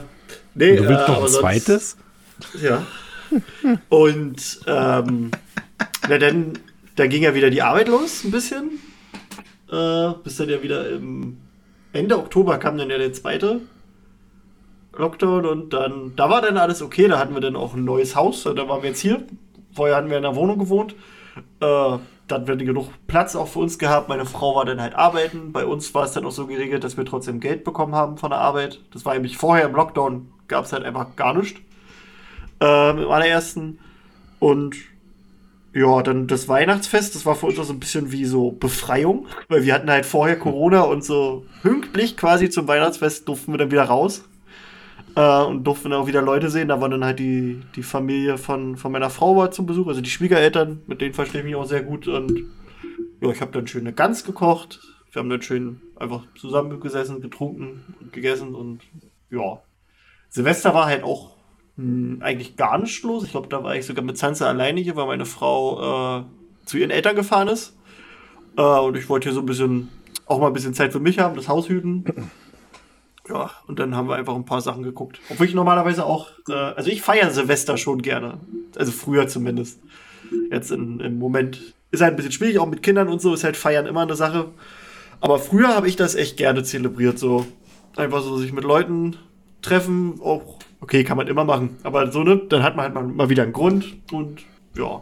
Nee, 0.56 0.72
und 0.72 0.84
du 0.84 0.90
willst 0.90 1.08
äh, 1.08 1.12
noch 1.12 1.22
ein 1.24 1.30
zweites? 1.30 1.98
Ja. 2.62 2.86
Und 3.90 4.60
ähm, 4.66 5.32
na 6.08 6.18
dann, 6.18 6.54
dann 6.96 7.10
ging 7.10 7.24
ja 7.24 7.34
wieder 7.36 7.50
die 7.50 7.62
Arbeit 7.62 7.88
los, 7.88 8.24
ein 8.24 8.32
bisschen. 8.32 8.80
Äh, 9.72 10.14
bis 10.24 10.38
dann 10.38 10.50
ja 10.50 10.64
wieder 10.64 10.90
im 10.90 11.38
Ende 11.94 12.18
Oktober 12.18 12.58
kam 12.58 12.78
dann 12.78 12.90
ja 12.90 12.98
der 12.98 13.14
zweite 13.14 13.62
Lockdown 14.98 15.46
und 15.46 15.74
dann, 15.74 16.14
da 16.16 16.30
war 16.30 16.42
dann 16.42 16.58
alles 16.58 16.82
okay, 16.82 17.08
da 17.08 17.20
hatten 17.20 17.34
wir 17.34 17.42
dann 17.42 17.56
auch 17.56 17.74
ein 17.74 17.86
neues 17.86 18.16
Haus, 18.16 18.44
da 18.44 18.68
waren 18.68 18.82
wir 18.82 18.90
jetzt 18.90 19.00
hier. 19.00 19.24
Vorher 19.74 19.96
hatten 19.96 20.10
wir 20.10 20.18
in 20.18 20.24
der 20.24 20.36
Wohnung 20.36 20.58
gewohnt. 20.58 20.96
Äh, 21.62 21.98
dann 22.32 22.48
wird 22.48 22.60
genug 22.60 22.90
Platz 23.08 23.36
auch 23.36 23.48
für 23.48 23.60
uns 23.60 23.80
gehabt. 23.80 24.10
Meine 24.10 24.26
Frau 24.26 24.56
war 24.56 24.66
dann 24.66 24.82
halt 24.82 24.96
arbeiten. 24.96 25.52
Bei 25.52 25.66
uns 25.66 25.94
war 25.94 26.06
es 26.06 26.14
dann 26.14 26.26
auch 26.26 26.32
so 26.32 26.48
geregelt, 26.48 26.84
dass 26.84 26.98
wir 26.98 27.06
trotzdem 27.06 27.40
Geld 27.40 27.64
bekommen 27.64 27.96
haben 27.96 28.18
von 28.18 28.30
der 28.30 28.40
Arbeit. 28.40 28.82
Das 28.94 29.06
war 29.06 29.14
nämlich 29.14 29.38
vorher 29.38 29.66
im 29.66 29.76
Lockdown, 29.76 30.32
gab 30.48 30.66
es 30.66 30.74
halt 30.74 30.84
einfach 30.84 31.16
gar 31.16 31.34
nichts. 31.34 31.60
Ähm, 32.60 33.00
Im 33.00 33.12
allerersten. 33.12 33.80
Und 34.40 34.76
ja, 35.74 36.02
dann 36.02 36.28
das 36.28 36.48
Weihnachtsfest, 36.48 37.16
das 37.16 37.26
war 37.26 37.36
für 37.36 37.48
uns 37.48 37.60
auch 37.60 37.64
so 37.64 37.74
ein 37.74 37.80
bisschen 37.80 38.12
wie 38.12 38.26
so 38.26 38.52
Befreiung, 38.52 39.28
weil 39.48 39.64
wir 39.64 39.74
hatten 39.74 39.90
halt 39.90 40.06
vorher 40.06 40.38
Corona 40.38 40.82
und 40.82 41.04
so 41.04 41.46
pünktlich 41.62 42.18
quasi 42.18 42.50
zum 42.50 42.68
Weihnachtsfest 42.68 43.28
durften 43.28 43.54
wir 43.54 43.58
dann 43.58 43.72
wieder 43.72 43.84
raus. 43.84 44.24
Äh, 45.20 45.44
und 45.44 45.66
durften 45.66 45.92
auch 45.92 46.08
wieder 46.08 46.22
Leute 46.22 46.50
sehen. 46.50 46.70
Da 46.70 46.80
war 46.80 46.88
dann 46.88 47.04
halt 47.04 47.20
die, 47.20 47.60
die 47.76 47.84
Familie 47.84 48.38
von, 48.38 48.78
von 48.78 48.90
meiner 48.90 49.10
Frau 49.10 49.36
war 49.36 49.52
zum 49.52 49.66
Besuch, 49.66 49.88
also 49.88 50.00
die 50.00 50.10
Schwiegereltern, 50.10 50.82
mit 50.88 51.02
denen 51.02 51.14
verstehe 51.14 51.42
ich 51.42 51.46
mich 51.46 51.56
auch 51.58 51.66
sehr 51.66 51.84
gut. 51.84 52.08
Und 52.08 52.46
ja, 53.20 53.30
ich 53.30 53.42
habe 53.42 53.52
dann 53.52 53.68
schön 53.68 53.82
eine 53.82 53.92
Gans 53.92 54.24
gekocht. 54.24 54.80
Wir 55.12 55.20
haben 55.20 55.30
dann 55.30 55.42
schön 55.42 55.82
einfach 55.98 56.22
zusammengesessen, 56.38 57.20
getrunken 57.20 57.96
und 58.00 58.14
gegessen 58.14 58.56
und 58.56 58.80
ja. 59.30 59.62
Silvester 60.30 60.74
war 60.74 60.86
halt 60.86 61.04
auch 61.04 61.36
mh, 61.76 61.84
hm, 61.84 62.22
eigentlich 62.22 62.56
gar 62.56 62.78
nicht 62.78 63.04
los. 63.04 63.26
Ich 63.26 63.32
glaube, 63.32 63.50
da 63.50 63.62
war 63.62 63.76
ich 63.76 63.86
sogar 63.86 64.06
mit 64.06 64.18
Sansa 64.18 64.48
alleine 64.48 64.80
hier, 64.80 64.96
weil 64.96 65.08
meine 65.08 65.26
Frau 65.26 66.22
äh, 66.22 66.24
zu 66.64 66.78
ihren 66.78 66.92
Eltern 66.92 67.18
gefahren 67.18 67.50
ist. 67.50 67.76
Äh, 68.56 68.62
und 68.62 68.96
ich 68.96 69.10
wollte 69.10 69.28
hier 69.28 69.34
so 69.34 69.42
ein 69.42 69.46
bisschen, 69.46 69.90
auch 70.28 70.40
mal 70.40 70.48
ein 70.48 70.54
bisschen 70.54 70.74
Zeit 70.74 70.94
für 70.94 71.02
mich 71.02 71.20
haben, 71.20 71.36
das 71.36 71.50
Haus 71.50 71.68
hüten. 71.68 72.06
Ja, 73.30 73.52
und 73.68 73.80
dann 73.80 73.96
haben 73.96 74.10
wir 74.10 74.16
einfach 74.16 74.36
ein 74.36 74.46
paar 74.46 74.62
Sachen 74.62 74.82
geguckt. 74.82 75.20
Obwohl 75.30 75.46
ich 75.46 75.54
normalerweise 75.54 76.06
auch, 76.06 76.30
äh, 76.50 76.54
also 76.54 76.90
ich 76.90 77.02
feiere 77.02 77.30
Silvester 77.30 77.78
schon 77.78 78.02
gerne. 78.02 78.40
Also 78.76 78.92
früher 78.92 79.28
zumindest. 79.28 79.80
Jetzt 80.52 80.72
in, 80.72 81.00
im 81.00 81.20
Moment 81.20 81.74
ist 81.92 82.02
halt 82.02 82.14
ein 82.14 82.16
bisschen 82.16 82.32
schwierig, 82.32 82.60
auch 82.60 82.68
mit 82.68 82.82
Kindern 82.82 83.08
und 83.08 83.22
so, 83.22 83.34
ist 83.34 83.44
halt 83.44 83.56
Feiern 83.58 83.86
immer 83.86 84.02
eine 84.02 84.16
Sache. 84.16 84.50
Aber 85.22 85.38
früher 85.38 85.76
habe 85.76 85.88
ich 85.88 85.96
das 85.96 86.16
echt 86.16 86.38
gerne 86.38 86.64
zelebriert, 86.64 87.20
so 87.20 87.46
einfach 87.96 88.22
so 88.22 88.38
sich 88.38 88.54
mit 88.54 88.64
Leuten 88.64 89.18
treffen, 89.62 90.20
auch 90.24 90.60
okay, 90.82 91.04
kann 91.04 91.18
man 91.18 91.28
immer 91.28 91.44
machen, 91.44 91.78
aber 91.84 92.12
so 92.12 92.24
ne, 92.24 92.38
dann 92.50 92.64
hat 92.64 92.76
man 92.76 92.86
halt 92.86 92.94
mal, 92.94 93.04
mal 93.04 93.30
wieder 93.30 93.44
einen 93.44 93.54
Grund 93.54 93.98
und 94.12 94.42
ja, 94.78 95.02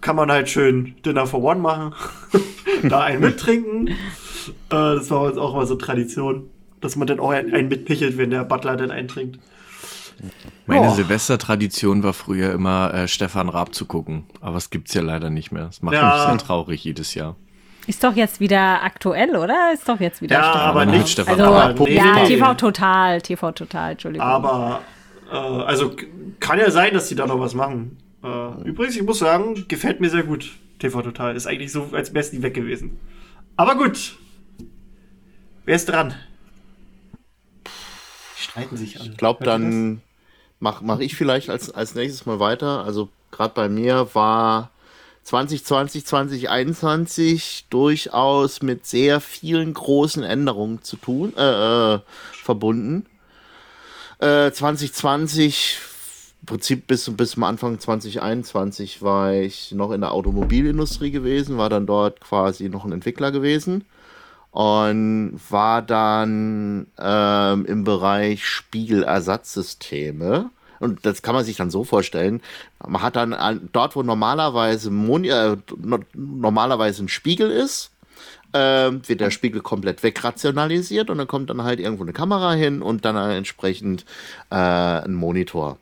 kann 0.00 0.16
man 0.16 0.30
halt 0.30 0.48
schön 0.48 0.96
Dinner 1.04 1.26
for 1.26 1.42
One 1.42 1.60
machen, 1.60 1.94
da 2.88 3.00
einen 3.00 3.20
mittrinken. 3.20 3.88
Äh, 3.88 3.94
das 4.70 5.10
war 5.10 5.22
uns 5.22 5.38
auch 5.38 5.54
mal 5.54 5.66
so 5.66 5.76
Tradition, 5.76 6.50
dass 6.80 6.96
man 6.96 7.06
dann 7.06 7.20
auch 7.20 7.30
einen, 7.30 7.68
mitpichelt, 7.68 8.18
wenn 8.18 8.30
der 8.30 8.44
Butler 8.44 8.76
dann 8.76 8.90
eintrinkt. 8.90 9.38
Meine 10.66 10.90
oh. 10.90 10.94
Silvestertradition 10.94 12.02
war 12.02 12.12
früher 12.12 12.52
immer 12.52 12.92
äh, 12.92 13.08
Stefan 13.08 13.48
Raab 13.48 13.74
zu 13.74 13.86
gucken, 13.86 14.24
aber 14.40 14.56
es 14.56 14.70
gibt's 14.70 14.92
ja 14.94 15.02
leider 15.02 15.30
nicht 15.30 15.52
mehr. 15.52 15.66
Das 15.66 15.82
macht 15.82 15.94
ja. 15.94 16.12
mich 16.12 16.26
sehr 16.26 16.38
traurig 16.38 16.84
jedes 16.84 17.14
Jahr. 17.14 17.36
Ist 17.86 18.04
doch 18.04 18.14
jetzt 18.14 18.38
wieder 18.38 18.82
aktuell, 18.82 19.34
oder? 19.36 19.72
Ist 19.72 19.88
doch 19.88 19.98
jetzt 19.98 20.20
wieder 20.20 20.36
Ja, 20.36 20.50
Stefan 20.50 20.60
aber 20.60 20.86
nicht 20.86 21.08
Stefan 21.08 21.40
also, 21.40 21.54
aber 21.54 21.84
nee, 21.84 21.96
Ja, 21.96 22.24
TV 22.24 22.54
total, 22.54 23.22
TV 23.22 23.52
total, 23.52 23.92
Entschuldigung. 23.92 24.26
Aber, 24.26 24.82
äh, 25.32 25.36
also 25.36 25.92
kann 26.38 26.58
ja 26.58 26.70
sein, 26.70 26.92
dass 26.92 27.08
die 27.08 27.14
da 27.14 27.26
noch 27.26 27.40
was 27.40 27.54
machen. 27.54 27.96
Äh, 28.22 28.68
übrigens, 28.68 28.96
ich 28.96 29.02
muss 29.02 29.20
sagen, 29.20 29.64
gefällt 29.68 30.00
mir 30.00 30.10
sehr 30.10 30.24
gut. 30.24 30.50
TV 30.78 31.00
total. 31.00 31.34
Ist 31.34 31.46
eigentlich 31.46 31.72
so, 31.72 31.88
als 31.92 32.10
es 32.10 32.32
nie 32.32 32.42
weg 32.42 32.54
gewesen. 32.54 32.98
Aber 33.56 33.74
gut. 33.74 34.16
Wer 35.64 35.76
ist 35.76 35.88
dran? 35.88 36.14
Die 38.38 38.42
streiten 38.44 38.76
sich 38.76 39.00
alle. 39.00 39.10
Ich 39.10 39.16
glaube, 39.16 39.44
dann 39.44 40.00
mache 40.60 40.84
mach 40.84 41.00
ich 41.00 41.16
vielleicht 41.16 41.50
als, 41.50 41.70
als 41.70 41.94
nächstes 41.94 42.26
mal 42.26 42.40
weiter. 42.40 42.84
Also, 42.84 43.08
gerade 43.30 43.54
bei 43.54 43.68
mir 43.68 44.08
war 44.14 44.70
2020, 45.24 46.06
2021 46.06 47.66
durchaus 47.70 48.62
mit 48.62 48.86
sehr 48.86 49.20
vielen 49.20 49.74
großen 49.74 50.22
Änderungen 50.22 50.82
zu 50.82 50.96
tun, 50.96 51.34
äh, 51.36 51.94
äh, 51.94 52.00
verbunden. 52.32 53.06
Äh, 54.20 54.50
2020, 54.50 55.78
im 56.40 56.46
Prinzip 56.46 56.86
bis, 56.86 57.10
bis 57.14 57.32
zum 57.32 57.44
Anfang 57.44 57.78
2021 57.78 59.02
war 59.02 59.32
ich 59.32 59.72
noch 59.72 59.90
in 59.90 60.00
der 60.00 60.12
Automobilindustrie 60.12 61.10
gewesen, 61.10 61.58
war 61.58 61.68
dann 61.68 61.86
dort 61.86 62.20
quasi 62.20 62.68
noch 62.68 62.84
ein 62.84 62.92
Entwickler 62.92 63.32
gewesen 63.32 63.84
und 64.58 65.38
war 65.50 65.82
dann 65.82 66.88
ähm, 66.98 67.64
im 67.64 67.84
Bereich 67.84 68.44
Spiegelersatzsysteme 68.44 70.50
und 70.80 71.06
das 71.06 71.22
kann 71.22 71.36
man 71.36 71.44
sich 71.44 71.56
dann 71.56 71.70
so 71.70 71.84
vorstellen. 71.84 72.42
Man 72.84 73.00
hat 73.00 73.14
dann 73.14 73.34
an, 73.34 73.68
dort, 73.72 73.94
wo 73.94 74.02
normalerweise, 74.02 74.90
Moni 74.90 75.28
äh, 75.28 75.58
normalerweise 76.12 77.04
ein 77.04 77.08
Spiegel 77.08 77.52
ist, 77.52 77.92
äh, 78.52 78.90
wird 79.06 79.20
der 79.20 79.30
Spiegel 79.30 79.60
komplett 79.60 80.02
wegrationalisiert 80.02 81.08
und 81.08 81.18
dann 81.18 81.28
kommt 81.28 81.50
dann 81.50 81.62
halt 81.62 81.78
irgendwo 81.78 82.02
eine 82.02 82.12
Kamera 82.12 82.54
hin 82.54 82.82
und 82.82 83.04
dann 83.04 83.16
entsprechend 83.16 84.04
äh, 84.50 84.56
ein 84.56 85.14
Monitor 85.14 85.78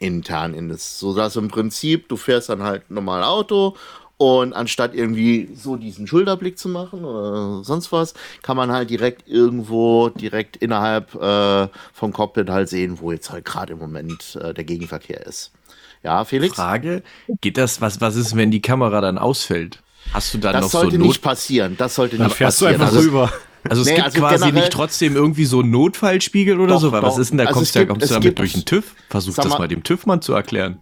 intern 0.00 0.52
in 0.52 0.68
das, 0.68 0.98
so 0.98 1.14
dass 1.14 1.36
im 1.36 1.48
Prinzip 1.48 2.10
du 2.10 2.18
fährst 2.18 2.50
dann 2.50 2.62
halt 2.62 2.90
normal 2.90 3.24
Auto 3.24 3.74
und 4.20 4.52
anstatt 4.52 4.94
irgendwie 4.94 5.48
so 5.54 5.76
diesen 5.76 6.06
Schulterblick 6.06 6.58
zu 6.58 6.68
machen 6.68 7.06
oder 7.06 7.64
sonst 7.64 7.90
was, 7.90 8.12
kann 8.42 8.54
man 8.54 8.70
halt 8.70 8.90
direkt 8.90 9.26
irgendwo, 9.26 10.10
direkt 10.10 10.58
innerhalb 10.58 11.14
äh, 11.14 11.68
vom 11.94 12.12
Cockpit 12.12 12.50
halt 12.50 12.68
sehen, 12.68 12.98
wo 13.00 13.12
jetzt 13.12 13.30
halt 13.30 13.46
gerade 13.46 13.72
im 13.72 13.78
Moment 13.78 14.38
äh, 14.38 14.52
der 14.52 14.64
Gegenverkehr 14.64 15.26
ist. 15.26 15.52
Ja, 16.02 16.26
Felix? 16.26 16.54
Frage, 16.54 17.02
geht 17.40 17.56
das, 17.56 17.80
was, 17.80 18.02
was 18.02 18.14
ist, 18.16 18.36
wenn 18.36 18.50
die 18.50 18.60
Kamera 18.60 19.00
dann 19.00 19.16
ausfällt? 19.16 19.82
Hast 20.12 20.34
du 20.34 20.38
dann 20.38 20.52
das 20.52 20.64
noch 20.64 20.70
so 20.70 20.76
Das 20.76 20.82
sollte 20.82 20.98
nicht 20.98 21.22
passieren, 21.22 21.76
das 21.78 21.94
sollte 21.94 22.22
nicht 22.22 22.38
passieren. 22.38 22.74
Du 22.76 22.82
einfach 22.82 22.94
also, 22.94 23.08
rüber. 23.08 23.32
Also 23.70 23.80
es 23.80 23.88
nee, 23.88 23.94
gibt 23.94 24.04
also 24.04 24.18
quasi 24.18 24.52
nicht 24.52 24.70
trotzdem 24.70 25.16
irgendwie 25.16 25.46
so 25.46 25.60
einen 25.60 25.70
Notfallspiegel 25.70 26.60
oder 26.60 26.74
doch, 26.74 26.80
so, 26.82 26.92
weil 26.92 27.02
was 27.02 27.16
ist 27.16 27.30
denn 27.30 27.38
da? 27.38 27.44
Also 27.44 27.54
kommst, 27.54 27.74
du, 27.74 27.78
gibt, 27.78 27.90
kommst 27.90 28.10
du 28.10 28.14
damit 28.14 28.22
gibt, 28.22 28.38
durch 28.38 28.52
den 28.52 28.66
TÜV? 28.66 28.94
Versuch 29.08 29.34
das 29.34 29.48
mal 29.48 29.66
dem 29.66 29.82
TÜV-Mann 29.82 30.20
zu 30.20 30.34
erklären 30.34 30.78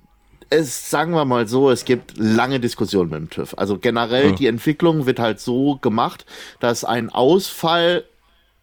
es, 0.50 0.90
sagen 0.90 1.12
wir 1.12 1.24
mal 1.24 1.46
so, 1.46 1.70
es 1.70 1.84
gibt 1.84 2.16
lange 2.16 2.60
Diskussionen 2.60 3.10
mit 3.10 3.18
dem 3.20 3.30
TÜV. 3.30 3.54
Also 3.56 3.78
generell, 3.78 4.30
ja. 4.30 4.36
die 4.36 4.46
Entwicklung 4.46 5.06
wird 5.06 5.18
halt 5.18 5.40
so 5.40 5.76
gemacht, 5.76 6.24
dass 6.60 6.84
ein 6.84 7.10
Ausfall 7.10 8.04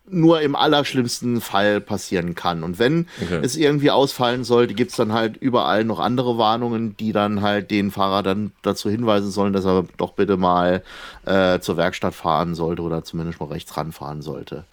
nur 0.07 0.41
im 0.41 0.55
allerschlimmsten 0.55 1.41
Fall 1.41 1.81
passieren 1.81 2.35
kann. 2.35 2.63
Und 2.63 2.77
wenn 2.77 3.07
okay. 3.21 3.39
es 3.41 3.55
irgendwie 3.55 3.89
ausfallen 3.89 4.43
sollte, 4.43 4.75
gibt 4.75 4.91
es 4.91 4.97
dann 4.97 5.13
halt 5.13 5.37
überall 5.37 5.83
noch 5.83 5.99
andere 5.99 6.37
Warnungen, 6.37 6.95
die 6.97 7.11
dann 7.11 7.41
halt 7.41 7.71
den 7.71 7.89
Fahrer 7.89 8.21
dann 8.21 8.51
dazu 8.61 8.89
hinweisen 8.89 9.31
sollen, 9.31 9.53
dass 9.53 9.65
er 9.65 9.85
doch 9.97 10.13
bitte 10.13 10.37
mal 10.37 10.83
äh, 11.25 11.59
zur 11.59 11.77
Werkstatt 11.77 12.13
fahren 12.13 12.53
sollte 12.53 12.83
oder 12.83 13.03
zumindest 13.03 13.39
mal 13.39 13.49
rechts 13.49 13.75
ranfahren 13.77 14.21
sollte. 14.21 14.65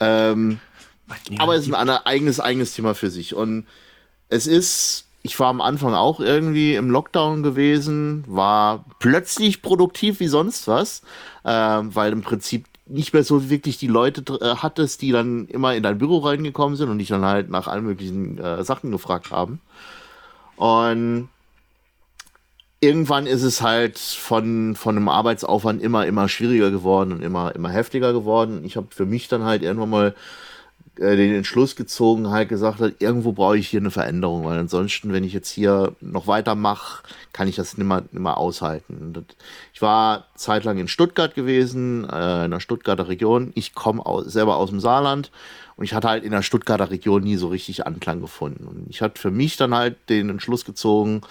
Ähm, 0.00 0.60
aber 1.38 1.56
es 1.56 1.66
ist 1.66 1.74
ein 1.74 1.90
eigenes, 1.90 2.40
eigenes 2.40 2.74
Thema 2.74 2.94
für 2.94 3.10
sich. 3.10 3.34
Und 3.34 3.66
es 4.30 4.46
ist 4.46 5.03
ich 5.26 5.40
war 5.40 5.48
am 5.48 5.62
Anfang 5.62 5.94
auch 5.94 6.20
irgendwie 6.20 6.74
im 6.74 6.90
Lockdown 6.90 7.42
gewesen, 7.42 8.24
war 8.26 8.84
plötzlich 8.98 9.62
produktiv 9.62 10.20
wie 10.20 10.28
sonst 10.28 10.68
was, 10.68 11.00
äh, 11.44 11.50
weil 11.50 12.12
im 12.12 12.20
Prinzip 12.20 12.66
nicht 12.84 13.14
mehr 13.14 13.24
so 13.24 13.48
wirklich 13.48 13.78
die 13.78 13.86
Leute 13.86 14.22
äh, 14.42 14.56
hattest, 14.56 15.00
die 15.00 15.12
dann 15.12 15.46
immer 15.48 15.74
in 15.74 15.82
dein 15.82 15.96
Büro 15.96 16.18
reingekommen 16.18 16.76
sind 16.76 16.90
und 16.90 16.98
dich 16.98 17.08
dann 17.08 17.24
halt 17.24 17.48
nach 17.48 17.68
allen 17.68 17.84
möglichen 17.86 18.36
äh, 18.36 18.62
Sachen 18.64 18.92
gefragt 18.92 19.30
haben. 19.30 19.62
Und 20.56 21.30
irgendwann 22.80 23.26
ist 23.26 23.44
es 23.44 23.62
halt 23.62 23.98
von, 23.98 24.76
von 24.76 24.94
einem 24.94 25.08
Arbeitsaufwand 25.08 25.82
immer, 25.82 26.04
immer 26.04 26.28
schwieriger 26.28 26.70
geworden 26.70 27.12
und 27.12 27.22
immer, 27.22 27.54
immer 27.54 27.70
heftiger 27.70 28.12
geworden. 28.12 28.62
Ich 28.66 28.76
habe 28.76 28.88
für 28.90 29.06
mich 29.06 29.28
dann 29.28 29.44
halt 29.44 29.62
irgendwann 29.62 29.88
mal 29.88 30.14
äh, 30.98 31.16
den 31.16 31.34
Entschluss 31.34 31.76
gezogen, 31.76 32.30
halt 32.30 32.48
gesagt 32.48 32.80
hat, 32.80 32.94
irgendwo 33.00 33.32
brauche 33.32 33.58
ich 33.58 33.68
hier 33.68 33.80
eine 33.80 33.90
Veränderung, 33.90 34.44
weil 34.44 34.58
ansonsten, 34.58 35.12
wenn 35.12 35.24
ich 35.24 35.32
jetzt 35.32 35.50
hier 35.50 35.94
noch 36.00 36.26
weitermache, 36.26 37.02
kann 37.32 37.48
ich 37.48 37.56
das 37.56 37.76
nicht 37.76 38.12
mehr 38.12 38.38
aushalten. 38.38 39.12
Ich 39.72 39.82
war 39.82 40.26
zeitlang 40.36 40.78
in 40.78 40.88
Stuttgart 40.88 41.34
gewesen, 41.34 42.08
äh, 42.08 42.44
in 42.44 42.50
der 42.50 42.60
Stuttgarter 42.60 43.08
Region. 43.08 43.50
Ich 43.54 43.74
komme 43.74 44.02
selber 44.26 44.56
aus 44.56 44.70
dem 44.70 44.80
Saarland 44.80 45.30
und 45.76 45.84
ich 45.84 45.94
hatte 45.94 46.08
halt 46.08 46.24
in 46.24 46.30
der 46.30 46.42
Stuttgarter 46.42 46.90
Region 46.90 47.22
nie 47.22 47.36
so 47.36 47.48
richtig 47.48 47.86
Anklang 47.86 48.20
gefunden. 48.20 48.66
Und 48.66 48.86
ich 48.88 49.02
hatte 49.02 49.20
für 49.20 49.30
mich 49.30 49.56
dann 49.56 49.74
halt 49.74 49.96
den 50.08 50.30
Entschluss 50.30 50.64
gezogen, 50.64 51.22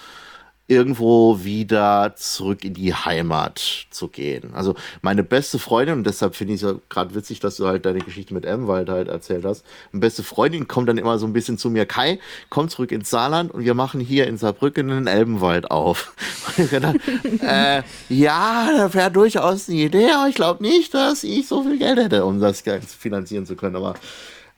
irgendwo 0.66 1.44
wieder 1.44 2.14
zurück 2.16 2.64
in 2.64 2.72
die 2.72 2.94
Heimat 2.94 3.86
zu 3.90 4.08
gehen. 4.08 4.54
Also 4.54 4.74
meine 5.02 5.22
beste 5.22 5.58
Freundin, 5.58 5.98
und 5.98 6.06
deshalb 6.06 6.34
finde 6.34 6.54
ich 6.54 6.62
es 6.62 6.70
ja 6.70 6.78
gerade 6.88 7.14
witzig, 7.14 7.40
dass 7.40 7.56
du 7.56 7.66
halt 7.66 7.84
deine 7.84 7.98
Geschichte 7.98 8.32
mit 8.32 8.46
Emwald 8.46 8.88
halt 8.88 9.08
erzählt 9.08 9.44
hast. 9.44 9.64
Meine 9.92 10.00
beste 10.00 10.22
Freundin 10.22 10.66
kommt 10.66 10.88
dann 10.88 10.96
immer 10.96 11.18
so 11.18 11.26
ein 11.26 11.34
bisschen 11.34 11.58
zu 11.58 11.68
mir, 11.68 11.84
Kai, 11.84 12.18
komm 12.48 12.70
zurück 12.70 12.92
ins 12.92 13.10
Saarland 13.10 13.52
und 13.52 13.64
wir 13.64 13.74
machen 13.74 14.00
hier 14.00 14.26
in 14.26 14.38
Saarbrücken 14.38 14.90
einen 14.90 15.06
Elbenwald 15.06 15.70
auf. 15.70 16.14
Gedacht, 16.56 16.96
äh, 17.42 17.82
ja, 18.08 18.70
das 18.74 18.94
wäre 18.94 19.10
durchaus 19.10 19.68
eine 19.68 19.78
Idee, 19.78 20.10
aber 20.12 20.28
ich 20.28 20.34
glaube 20.34 20.62
nicht, 20.62 20.94
dass 20.94 21.24
ich 21.24 21.46
so 21.46 21.62
viel 21.62 21.78
Geld 21.78 21.98
hätte, 21.98 22.24
um 22.24 22.40
das 22.40 22.62
finanzieren 22.98 23.44
zu 23.44 23.54
können. 23.54 23.76
Aber 23.76 23.94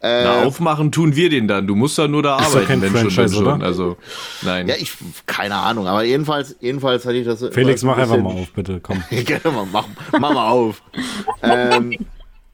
äh, 0.01 0.25
Na, 0.25 0.43
aufmachen 0.45 0.93
tun 0.93 1.17
wir 1.17 1.31
den 1.31 1.49
dann. 1.49 1.67
Du 1.67 1.75
musst 1.75 1.99
dann 1.99 2.11
nur 2.11 2.23
da 2.23 2.37
arbeiten, 2.37 2.83
wenn 2.83 2.93
Franchise, 2.93 3.35
schon, 3.35 3.45
schon. 3.45 3.63
Also, 3.63 3.97
nein. 4.43 4.69
Ja, 4.69 4.75
ich, 4.79 4.93
keine 5.25 5.57
Ahnung, 5.57 5.87
aber 5.87 6.05
jedenfalls, 6.05 6.57
jedenfalls 6.61 7.07
hatte 7.07 7.17
ich 7.17 7.27
das. 7.27 7.45
Felix, 7.53 7.83
mach 7.83 7.97
einfach 7.97 8.19
mal 8.19 8.33
auf, 8.33 8.53
bitte, 8.53 8.81
komm. 8.81 9.03
mach, 9.73 9.87
mach 10.13 10.33
mal 10.33 10.49
auf. 10.49 10.83
ähm, 11.43 11.97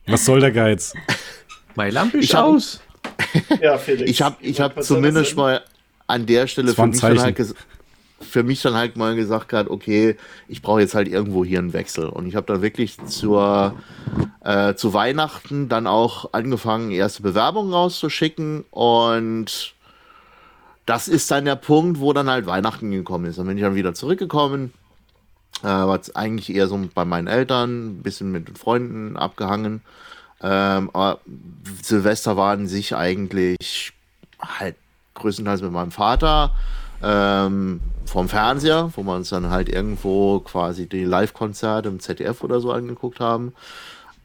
Was 0.06 0.24
soll 0.24 0.40
der 0.40 0.52
Geiz? 0.52 0.94
Mein 1.74 1.92
Lampe 1.92 2.18
ist 2.18 2.34
aus. 2.34 2.80
ja, 3.60 3.76
Felix. 3.78 4.10
Ich 4.10 4.22
habe 4.22 4.36
ich 4.40 4.60
hab 4.60 4.82
zumindest 4.82 5.36
mal 5.36 5.62
an 6.06 6.26
der 6.26 6.46
Stelle 6.46 6.74
für 6.74 6.86
mich 6.86 7.02
halt 7.02 7.34
gesagt 7.34 7.58
für 8.22 8.42
mich 8.42 8.62
dann 8.62 8.74
halt 8.74 8.96
mal 8.96 9.14
gesagt 9.14 9.48
gehabt, 9.48 9.70
okay, 9.70 10.16
ich 10.48 10.62
brauche 10.62 10.80
jetzt 10.80 10.94
halt 10.94 11.08
irgendwo 11.08 11.44
hier 11.44 11.58
einen 11.58 11.72
Wechsel. 11.72 12.08
Und 12.08 12.26
ich 12.26 12.36
habe 12.36 12.46
dann 12.46 12.62
wirklich 12.62 12.96
zur, 13.06 13.74
äh, 14.40 14.74
zu 14.74 14.94
Weihnachten 14.94 15.68
dann 15.68 15.86
auch 15.86 16.32
angefangen, 16.32 16.90
erste 16.90 17.22
Bewerbungen 17.22 17.72
rauszuschicken. 17.72 18.64
Und 18.70 19.74
das 20.86 21.08
ist 21.08 21.30
dann 21.30 21.44
der 21.44 21.56
Punkt, 21.56 22.00
wo 22.00 22.12
dann 22.12 22.30
halt 22.30 22.46
Weihnachten 22.46 22.90
gekommen 22.90 23.26
ist. 23.26 23.38
Dann 23.38 23.46
bin 23.46 23.56
ich 23.56 23.62
dann 23.62 23.74
wieder 23.74 23.94
zurückgekommen. 23.94 24.72
Äh, 25.62 25.66
war 25.66 26.00
eigentlich 26.14 26.54
eher 26.54 26.66
so 26.66 26.80
bei 26.94 27.04
meinen 27.04 27.28
Eltern, 27.28 27.98
ein 27.98 28.02
bisschen 28.02 28.32
mit 28.32 28.58
Freunden 28.58 29.16
abgehangen. 29.16 29.82
Ähm, 30.42 30.90
aber 30.92 31.20
Silvester 31.82 32.36
war 32.36 32.52
an 32.52 32.66
sich 32.66 32.96
eigentlich 32.96 33.92
halt 34.40 34.74
größtenteils 35.14 35.62
mit 35.62 35.70
meinem 35.70 35.92
Vater 35.92 36.52
ähm, 37.02 37.80
vom 38.06 38.28
Fernseher, 38.28 38.90
wo 38.94 39.02
wir 39.02 39.14
uns 39.14 39.30
dann 39.30 39.50
halt 39.50 39.68
irgendwo 39.68 40.40
quasi 40.40 40.88
die 40.88 41.04
Live-Konzerte 41.04 41.88
im 41.88 42.00
ZDF 42.00 42.42
oder 42.42 42.60
so 42.60 42.72
angeguckt 42.72 43.20
haben. 43.20 43.52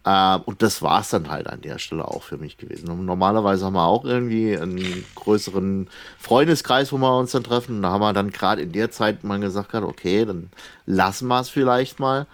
Äh, 0.08 0.40
und 0.46 0.62
das 0.62 0.82
war 0.82 1.02
es 1.02 1.10
dann 1.10 1.30
halt 1.30 1.48
an 1.48 1.62
der 1.62 1.80
Stelle 1.80 2.08
auch 2.08 2.24
für 2.24 2.38
mich 2.38 2.58
gewesen. 2.58 2.90
Und 2.90 3.06
normalerweise 3.06 3.66
haben 3.66 3.74
wir 3.74 3.86
auch 3.86 4.06
irgendwie 4.06 4.58
einen 4.58 5.06
größeren 5.16 5.90
Freundeskreis, 6.18 6.92
wo 6.94 6.98
wir 6.98 7.18
uns 7.18 7.32
dann 7.32 7.44
treffen. 7.44 7.78
Und 7.78 7.82
da 7.82 7.90
haben 7.90 8.02
wir 8.02 8.14
dann 8.14 8.32
gerade 8.32 8.62
in 8.62 8.72
der 8.72 8.92
Zeit 8.92 9.24
mal 9.24 9.40
gesagt, 9.40 9.74
okay, 9.74 10.26
dann 10.26 10.50
lassen 10.86 11.28
wir 11.28 11.42
es 11.42 11.50
vielleicht 11.50 12.00
mal. 12.00 12.26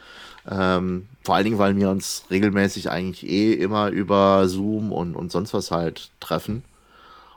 Ähm, 0.49 1.07
vor 1.23 1.35
allen 1.35 1.45
Dingen, 1.45 1.57
weil 1.57 1.75
wir 1.75 1.89
uns 1.89 2.25
regelmäßig 2.29 2.89
eigentlich 2.89 3.27
eh 3.27 3.53
immer 3.53 3.89
über 3.89 4.47
Zoom 4.47 4.91
und, 4.91 5.15
und 5.15 5.31
sonst 5.31 5.53
was 5.53 5.71
halt 5.71 6.09
treffen. 6.19 6.63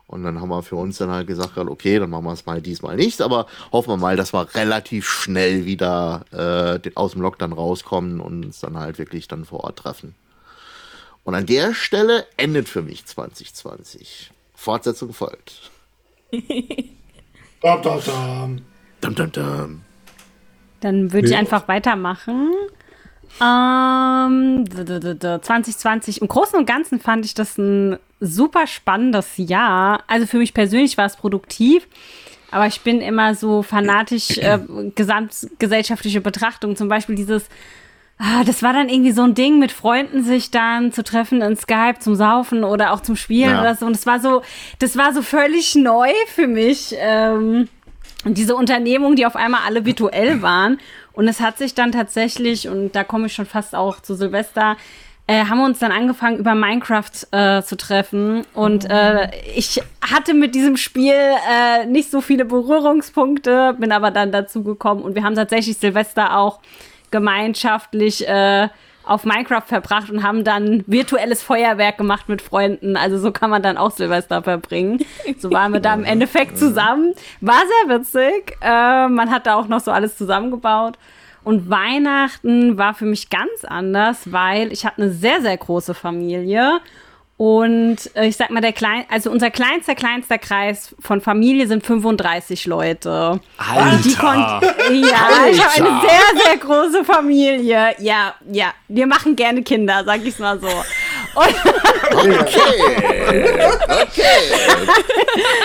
Und 0.06 0.22
dann 0.22 0.40
haben 0.40 0.48
wir 0.48 0.62
für 0.62 0.76
uns 0.76 0.98
dann 0.98 1.10
halt 1.10 1.26
gesagt, 1.26 1.58
okay, 1.58 1.98
dann 1.98 2.10
machen 2.10 2.24
wir 2.24 2.32
es 2.32 2.46
mal 2.46 2.62
diesmal 2.62 2.96
nicht, 2.96 3.20
aber 3.20 3.46
hoffen 3.72 3.90
wir 3.90 3.96
mal, 3.96 4.16
dass 4.16 4.32
wir 4.32 4.54
relativ 4.54 5.08
schnell 5.08 5.64
wieder 5.64 6.24
äh, 6.84 6.90
aus 6.94 7.12
dem 7.12 7.22
Lockdown 7.22 7.52
rauskommen 7.52 8.20
und 8.20 8.44
uns 8.44 8.60
dann 8.60 8.78
halt 8.78 8.98
wirklich 8.98 9.26
dann 9.26 9.44
vor 9.44 9.64
Ort 9.64 9.80
treffen. 9.80 10.14
Und 11.24 11.34
an 11.34 11.46
der 11.46 11.74
Stelle 11.74 12.24
endet 12.36 12.68
für 12.68 12.82
mich 12.82 13.04
2020. 13.04 14.30
Fortsetzung 14.54 15.12
folgt. 15.12 15.72
dum, 16.30 16.42
dum, 17.60 18.00
dum. 18.04 18.62
Dum, 19.00 19.14
dum, 19.14 19.32
dum. 19.32 19.82
Dann 20.80 21.12
würde 21.12 21.26
ich 21.26 21.34
einfach 21.34 21.66
weitermachen. 21.66 22.52
Ähm, 23.40 24.64
2020. 24.68 26.22
Im 26.22 26.28
Großen 26.28 26.58
und 26.58 26.66
Ganzen 26.66 27.00
fand 27.00 27.24
ich 27.24 27.34
das 27.34 27.58
ein 27.58 27.98
super 28.20 28.66
spannendes 28.66 29.34
Jahr. 29.36 30.02
Also 30.06 30.26
für 30.26 30.38
mich 30.38 30.54
persönlich 30.54 30.96
war 30.96 31.06
es 31.06 31.16
produktiv. 31.16 31.86
Aber 32.50 32.66
ich 32.66 32.80
bin 32.80 33.00
immer 33.00 33.34
so 33.34 33.62
fanatisch, 33.62 34.38
äh, 34.38 34.58
gesamtgesellschaftliche 34.94 36.20
Betrachtung. 36.20 36.76
Zum 36.76 36.88
Beispiel 36.88 37.14
dieses, 37.14 37.48
ah, 38.18 38.44
das 38.44 38.62
war 38.62 38.72
dann 38.72 38.88
irgendwie 38.88 39.12
so 39.12 39.22
ein 39.22 39.34
Ding, 39.34 39.58
mit 39.58 39.72
Freunden 39.72 40.22
sich 40.22 40.50
dann 40.50 40.92
zu 40.92 41.02
treffen 41.02 41.42
in 41.42 41.56
Skype 41.56 41.98
zum 41.98 42.14
Saufen 42.14 42.64
oder 42.64 42.92
auch 42.92 43.00
zum 43.00 43.16
Spielen 43.16 43.50
ja. 43.50 43.60
oder 43.60 43.74
so. 43.74 43.84
Und 43.84 43.94
das 43.94 44.06
war 44.06 44.20
so, 44.20 44.42
das 44.78 44.96
war 44.96 45.12
so 45.12 45.22
völlig 45.22 45.74
neu 45.74 46.08
für 46.28 46.46
mich. 46.46 46.94
Ähm, 46.98 47.68
und 48.24 48.38
diese 48.38 48.56
Unternehmungen, 48.56 49.16
die 49.16 49.26
auf 49.26 49.36
einmal 49.36 49.60
alle 49.66 49.84
virtuell 49.84 50.42
waren. 50.42 50.78
Und 51.16 51.26
es 51.26 51.40
hat 51.40 51.58
sich 51.58 51.74
dann 51.74 51.90
tatsächlich, 51.90 52.68
und 52.68 52.94
da 52.94 53.02
komme 53.02 53.26
ich 53.26 53.32
schon 53.32 53.46
fast 53.46 53.74
auch 53.74 54.00
zu 54.00 54.14
Silvester, 54.14 54.76
äh, 55.26 55.46
haben 55.46 55.58
wir 55.58 55.64
uns 55.64 55.80
dann 55.80 55.90
angefangen, 55.90 56.38
über 56.38 56.54
Minecraft 56.54 57.10
äh, 57.32 57.62
zu 57.62 57.76
treffen. 57.76 58.44
Und 58.54 58.88
äh, 58.88 59.30
ich 59.56 59.82
hatte 60.00 60.34
mit 60.34 60.54
diesem 60.54 60.76
Spiel 60.76 61.14
äh, 61.14 61.86
nicht 61.86 62.10
so 62.10 62.20
viele 62.20 62.44
Berührungspunkte, 62.44 63.74
bin 63.78 63.90
aber 63.90 64.12
dann 64.12 64.30
dazu 64.30 64.62
gekommen. 64.62 65.02
Und 65.02 65.16
wir 65.16 65.24
haben 65.24 65.34
tatsächlich 65.34 65.78
Silvester 65.78 66.36
auch 66.36 66.60
gemeinschaftlich 67.10 68.28
äh, 68.28 68.68
auf 69.06 69.24
Minecraft 69.24 69.62
verbracht 69.64 70.10
und 70.10 70.22
haben 70.22 70.44
dann 70.44 70.84
virtuelles 70.86 71.42
Feuerwerk 71.42 71.96
gemacht 71.96 72.28
mit 72.28 72.42
Freunden. 72.42 72.96
Also 72.96 73.18
so 73.18 73.32
kann 73.32 73.50
man 73.50 73.62
dann 73.62 73.76
auch 73.76 73.92
Silvester 73.92 74.42
verbringen. 74.42 75.04
So 75.38 75.50
waren 75.50 75.72
wir 75.72 75.80
da 75.80 75.94
im 75.94 76.04
Endeffekt 76.04 76.58
zusammen. 76.58 77.14
War 77.40 77.62
sehr 77.86 77.98
witzig. 77.98 78.56
Äh, 78.60 79.08
man 79.08 79.30
hat 79.30 79.46
da 79.46 79.54
auch 79.54 79.68
noch 79.68 79.80
so 79.80 79.90
alles 79.92 80.16
zusammengebaut. 80.16 80.98
Und 81.44 81.70
Weihnachten 81.70 82.76
war 82.76 82.94
für 82.94 83.04
mich 83.04 83.30
ganz 83.30 83.64
anders, 83.64 84.32
weil 84.32 84.72
ich 84.72 84.84
habe 84.84 85.00
eine 85.00 85.12
sehr, 85.12 85.40
sehr 85.40 85.56
große 85.56 85.94
Familie 85.94 86.80
und 87.38 87.98
äh, 88.14 88.28
ich 88.28 88.36
sag 88.38 88.48
mal, 88.48 88.62
der 88.62 88.72
klein, 88.72 89.04
also 89.10 89.30
unser 89.30 89.50
kleinster, 89.50 89.94
kleinster 89.94 90.38
Kreis 90.38 90.94
von 91.00 91.20
Familie 91.20 91.66
sind 91.66 91.84
35 91.84 92.64
Leute. 92.64 93.40
Alter! 93.58 94.00
Die 94.88 95.00
ja, 95.00 95.16
Alter. 95.28 95.50
ich 95.50 95.62
habe 95.62 95.74
eine 95.74 96.00
sehr, 96.00 96.42
sehr 96.44 96.56
große 96.56 97.04
Familie. 97.04 97.94
Ja, 97.98 98.34
ja, 98.50 98.72
wir 98.88 99.06
machen 99.06 99.36
gerne 99.36 99.62
Kinder, 99.62 100.02
sag 100.06 100.24
ich's 100.24 100.38
mal 100.38 100.58
so. 100.58 100.66
Und 100.66 102.30
okay, 102.40 102.82
okay. 104.02 104.38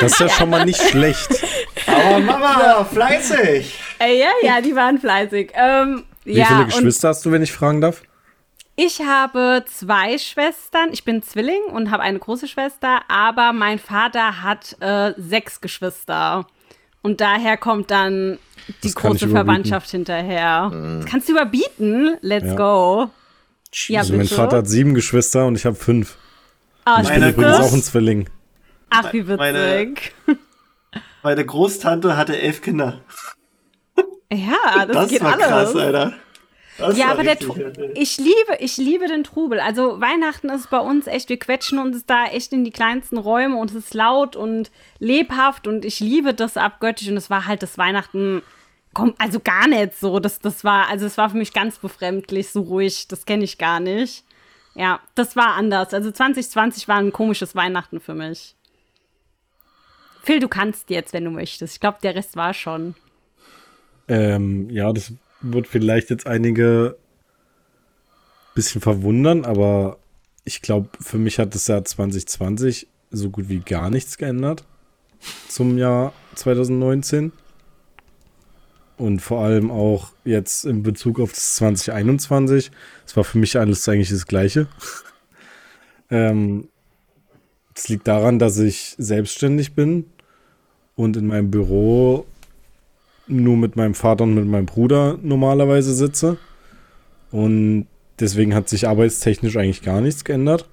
Das 0.02 0.12
ist 0.12 0.20
ja 0.20 0.28
schon 0.28 0.50
mal 0.50 0.66
nicht 0.66 0.82
schlecht. 0.82 1.30
Aber 1.88 2.20
Mama, 2.20 2.86
fleißig. 2.92 3.80
Äh, 4.00 4.20
ja, 4.20 4.30
ja, 4.42 4.60
die 4.60 4.76
waren 4.76 5.00
fleißig. 5.00 5.52
Ähm, 5.54 6.04
Wie 6.26 6.34
ja, 6.34 6.48
viele 6.48 6.66
Geschwister 6.66 7.10
hast 7.10 7.26
du, 7.26 7.32
wenn 7.32 7.44
ich 7.44 7.54
fragen 7.54 7.80
darf? 7.80 8.02
Ich 8.84 9.00
habe 9.00 9.64
zwei 9.68 10.18
Schwestern. 10.18 10.90
Ich 10.92 11.04
bin 11.04 11.22
Zwilling 11.22 11.62
und 11.72 11.92
habe 11.92 12.02
eine 12.02 12.18
große 12.18 12.48
Schwester, 12.48 13.02
aber 13.10 13.54
mein 13.54 13.78
Vater 13.78 14.42
hat 14.42 14.76
äh, 14.80 15.14
sechs 15.18 15.62
Geschwister. 15.62 16.48
Und 17.04 17.22
daher 17.22 17.58
kommt 17.58 17.92
dann 17.92 18.40
die 18.84 18.88
das 18.88 18.96
große 18.96 19.28
Verwandtschaft 19.28 19.92
hinterher. 19.92 20.72
Mhm. 20.74 21.06
kannst 21.06 21.30
du 21.30 21.34
überbieten. 21.34 22.18
Let's 22.22 22.48
ja. 22.48 22.56
go. 22.56 23.10
Ja, 23.86 24.00
also 24.00 24.16
mein 24.16 24.26
Vater 24.26 24.58
hat 24.58 24.68
sieben 24.68 24.96
Geschwister 24.96 25.46
und 25.46 25.56
ich 25.58 25.66
habe 25.68 25.76
fünf. 25.76 26.18
Ah, 26.86 27.02
ich 27.04 27.10
bin 27.10 27.30
übrigens 27.30 27.60
auch 27.60 27.74
ein 27.74 27.84
Zwilling. 27.84 28.30
Ach, 28.90 29.14
wie 29.14 29.28
witzig. 29.28 29.38
Meine, 29.38 29.94
meine 31.22 31.46
Großtante 31.46 32.18
hatte 32.18 32.36
elf 32.40 32.64
Kinder. 32.64 33.02
Ja, 34.34 34.86
das, 34.88 34.96
das 34.96 35.10
geht 35.10 35.22
war 35.22 35.34
alles. 35.34 35.46
krass, 35.46 35.76
Alter. 35.76 36.14
Das 36.82 36.98
ja, 36.98 37.08
aber 37.08 37.24
der 37.24 37.38
ich 37.96 38.18
liebe, 38.18 38.58
ich 38.60 38.78
liebe 38.78 39.08
den 39.08 39.24
Trubel. 39.24 39.60
Also 39.60 40.02
Weihnachten 40.02 40.50
ist 40.50 40.70
bei 40.70 40.80
uns 40.80 41.08
echt, 41.08 41.30
wir 41.30 41.38
quetschen 41.38 41.80
uns 41.80 42.06
da 42.06 42.26
echt 42.26 42.54
in 42.54 42.64
die 42.64 42.72
kleinsten 42.72 43.18
Räume 43.18 43.58
und 43.58 43.70
es 43.70 43.76
ist 43.76 43.94
laut 43.94 44.36
und 44.36 44.72
lebhaft 45.00 45.68
und 45.68 45.86
ich 45.86 46.00
liebe 46.00 46.34
das 46.34 46.58
abgöttisch 46.58 47.08
und 47.08 47.18
es 47.18 47.30
war 47.30 47.46
halt 47.46 47.64
das 47.64 47.78
Weihnachten, 47.78 48.42
also 49.18 49.40
gar 49.40 49.68
nicht 49.68 49.96
so. 49.98 50.20
Das, 50.20 50.40
das 50.40 50.64
war, 50.64 50.90
also 50.90 51.06
es 51.06 51.18
war 51.18 51.30
für 51.30 51.38
mich 51.38 51.54
ganz 51.54 51.78
befremdlich, 51.78 52.50
so 52.50 52.62
ruhig, 52.62 53.08
das 53.08 53.26
kenne 53.26 53.44
ich 53.44 53.58
gar 53.58 53.80
nicht. 53.80 54.24
Ja, 54.74 55.02
das 55.16 55.36
war 55.36 55.56
anders. 55.56 55.94
Also 55.94 56.12
2020 56.12 56.88
war 56.88 56.98
ein 56.98 57.12
komisches 57.12 57.56
Weihnachten 57.56 58.00
für 58.00 58.14
mich. 58.14 58.56
Phil, 60.24 60.40
du 60.40 60.48
kannst 60.48 60.90
jetzt, 60.90 61.14
wenn 61.14 61.26
du 61.26 61.32
möchtest. 61.32 61.74
Ich 61.74 61.80
glaube, 61.80 61.98
der 62.02 62.16
Rest 62.16 62.36
war 62.36 62.54
schon. 62.54 62.96
Ähm, 64.08 64.70
ja, 64.70 64.92
das 64.94 65.14
wird 65.42 65.68
vielleicht 65.68 66.10
jetzt 66.10 66.28
einige 66.28 66.98
bisschen 68.54 68.82
verwundern, 68.82 69.46
aber 69.46 69.98
ich 70.44 70.62
glaube, 70.62 70.90
für 71.00 71.18
mich 71.18 71.40
hat 71.40 71.56
das 71.56 71.68
Jahr 71.68 71.84
2020 71.84 72.88
so 73.12 73.30
gut 73.30 73.50
wie 73.50 73.60
gar 73.60 73.90
nichts 73.90 74.18
geändert 74.18 74.66
zum 75.48 75.78
Jahr 75.78 76.14
2019. 76.36 77.32
Und 78.98 79.20
vor 79.20 79.44
allem 79.44 79.72
auch 79.72 80.12
jetzt 80.26 80.64
in 80.66 80.84
Bezug 80.84 81.20
auf 81.20 81.32
das 81.32 81.56
2021. 81.56 82.72
Es 83.06 83.18
war 83.18 83.24
für 83.24 83.40
mich 83.40 83.58
alles 83.58 83.88
eigentlich 83.90 84.10
das 84.10 84.28
Gleiche. 84.28 84.68
ähm, 86.12 86.68
es 87.76 87.88
liegt 87.90 88.08
daran, 88.08 88.38
dass 88.38 88.60
ich 88.60 88.96
selbstständig 89.00 89.74
bin 89.74 90.06
und 90.96 91.18
in 91.18 91.26
meinem 91.26 91.50
Büro 91.50 92.28
nur 93.28 93.58
mit 93.58 93.76
meinem 93.76 93.94
Vater 93.94 94.24
und 94.24 94.36
mit 94.36 94.46
meinem 94.46 94.66
Bruder 94.66 95.18
normalerweise 95.22 95.94
sitze. 95.94 96.38
Und 97.32 97.88
deswegen 98.20 98.54
hat 98.54 98.70
sich 98.70 98.88
arbeitstechnisch 98.88 99.58
eigentlich 99.58 99.82
gar 99.82 100.02
nichts 100.02 100.24
geändert. 100.24 100.68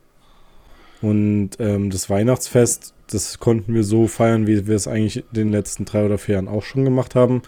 Und 1.01 1.51
ähm, 1.61 1.91
das 1.91 2.11
Weihnachtsfest, 2.11 2.95
das 3.11 3.39
konnten 3.39 3.75
wir 3.75 3.85
so 3.85 4.09
feiern, 4.09 4.47
wie 4.47 4.67
wir 4.67 4.75
es 4.75 4.89
eigentlich 4.89 5.19
in 5.19 5.25
den 5.33 5.53
letzten 5.53 5.85
drei 5.85 6.05
oder 6.05 6.19
vier 6.19 6.35
Jahren 6.35 6.49
auch 6.49 6.65
schon 6.65 6.85
gemacht 6.85 7.15
haben. 7.15 7.43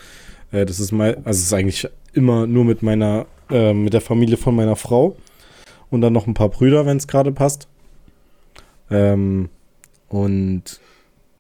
Äh, 0.53 0.67
das 0.67 0.79
ist 0.79 0.93
mal, 0.93 1.17
also 1.25 1.39
es 1.39 1.47
ist 1.47 1.53
eigentlich 1.53 1.89
immer 2.13 2.47
nur 2.47 2.65
mit 2.65 2.83
meiner, 2.83 3.27
äh, 3.51 3.73
mit 3.73 3.93
der 3.93 4.01
Familie 4.01 4.37
von 4.37 4.55
meiner 4.55 4.77
Frau 4.77 5.17
und 5.91 6.01
dann 6.01 6.13
noch 6.13 6.27
ein 6.27 6.35
paar 6.35 6.49
Brüder, 6.49 6.87
wenn 6.87 6.97
es 6.97 7.09
gerade 7.09 7.33
passt. 7.33 7.67
Ähm, 8.91 9.49
und 10.09 10.81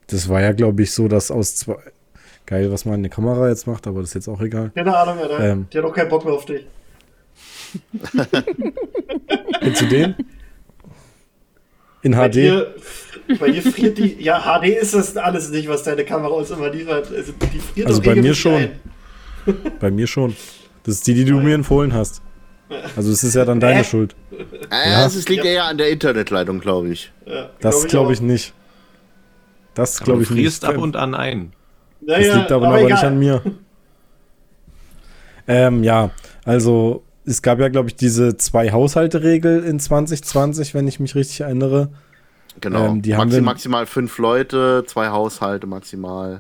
das 0.08 0.28
war 0.28 0.40
ja, 0.40 0.52
glaube 0.52 0.82
ich, 0.82 0.92
so, 0.92 1.08
dass 1.08 1.30
aus 1.30 1.56
zwei, 1.56 1.76
geil, 2.50 2.70
was 2.70 2.84
meine 2.84 3.08
Kamera 3.08 3.48
jetzt 3.48 3.66
macht, 3.66 3.86
aber 3.86 4.00
das 4.00 4.10
ist 4.10 4.14
jetzt 4.14 4.28
auch 4.28 4.40
egal. 4.40 4.72
Keine 4.74 4.96
Ahnung, 4.96 5.18
Alter. 5.18 5.40
Ähm, 5.40 5.66
die 5.72 5.78
hat 5.78 5.84
auch 5.84 5.94
keinen 5.94 6.10
Bock 6.10 6.24
mehr 6.24 6.34
auf 6.34 6.44
dich. 6.44 6.66
Kennst 9.60 9.82
du 9.82 9.86
den? 9.86 10.16
In 12.02 12.12
bei 12.12 12.28
HD? 12.28 12.34
Dir, 12.34 12.74
bei 13.38 13.50
dir 13.50 13.62
friert 13.62 13.98
die. 13.98 14.20
Ja, 14.20 14.40
HD 14.40 14.64
ist 14.70 14.94
das 14.94 15.16
alles 15.16 15.50
nicht, 15.50 15.68
was 15.68 15.84
deine 15.84 16.04
Kamera 16.04 16.34
uns 16.34 16.50
immer 16.50 16.70
liefert. 16.70 17.12
Also, 17.14 17.32
die 17.52 17.60
friert 17.60 17.86
also 17.86 18.02
bei 18.02 18.16
mir 18.16 18.34
schon. 18.34 18.70
bei 19.80 19.90
mir 19.90 20.08
schon. 20.08 20.34
Das 20.82 20.96
ist 20.96 21.06
die, 21.06 21.14
die 21.14 21.24
du 21.24 21.38
mir 21.40 21.54
empfohlen 21.54 21.94
hast. 21.94 22.20
Also 22.96 23.12
es 23.12 23.22
ist 23.22 23.34
ja 23.34 23.44
dann 23.44 23.60
deine 23.60 23.80
äh? 23.80 23.84
Schuld. 23.84 24.16
Äh, 24.70 24.90
ja. 24.90 25.06
Es 25.06 25.28
liegt 25.28 25.44
ja. 25.44 25.50
eher 25.50 25.64
an 25.64 25.78
der 25.78 25.90
Internetleitung, 25.90 26.60
glaube 26.60 26.88
ich. 26.88 27.12
Ja, 27.26 27.50
das 27.60 27.86
glaube 27.86 27.86
ich, 27.86 27.90
glaub 27.90 28.10
ich 28.10 28.20
nicht. 28.20 28.54
Das 29.74 30.00
glaube 30.00 30.22
ich 30.22 30.30
nicht. 30.30 30.38
Du 30.38 30.42
frierst 30.42 30.64
ab 30.64 30.78
und 30.78 30.96
an 30.96 31.14
ein. 31.14 31.52
Naja, 32.00 32.28
das 32.28 32.36
liegt 32.36 32.52
aber, 32.52 32.68
aber, 32.68 32.78
aber 32.78 32.86
nicht 32.86 33.04
an 33.04 33.18
mir. 33.18 33.42
ähm, 35.48 35.82
ja, 35.82 36.10
also 36.44 37.02
es 37.24 37.42
gab 37.42 37.60
ja, 37.60 37.68
glaube 37.68 37.88
ich, 37.88 37.96
diese 37.96 38.36
zwei 38.36 38.72
Haushalte-Regel 38.72 39.64
in 39.64 39.78
2020, 39.78 40.74
wenn 40.74 40.88
ich 40.88 41.00
mich 41.00 41.14
richtig 41.14 41.40
erinnere. 41.40 41.90
Genau, 42.60 42.86
ähm, 42.86 43.02
die 43.02 43.10
Maxi 43.10 43.20
haben 43.20 43.32
wir, 43.32 43.42
maximal 43.42 43.86
fünf 43.86 44.18
Leute, 44.18 44.84
zwei 44.86 45.08
Haushalte 45.08 45.66
maximal. 45.66 46.38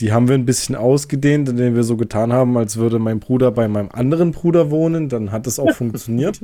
die 0.00 0.12
haben 0.12 0.28
wir 0.28 0.34
ein 0.34 0.46
bisschen 0.46 0.76
ausgedehnt, 0.76 1.48
indem 1.48 1.74
wir 1.74 1.82
so 1.82 1.96
getan 1.96 2.32
haben, 2.32 2.56
als 2.56 2.76
würde 2.76 2.98
mein 2.98 3.20
Bruder 3.20 3.50
bei 3.50 3.68
meinem 3.68 3.90
anderen 3.92 4.32
Bruder 4.32 4.70
wohnen. 4.70 5.08
Dann 5.08 5.32
hat 5.32 5.46
es 5.46 5.58
auch 5.58 5.70
funktioniert. 5.74 6.40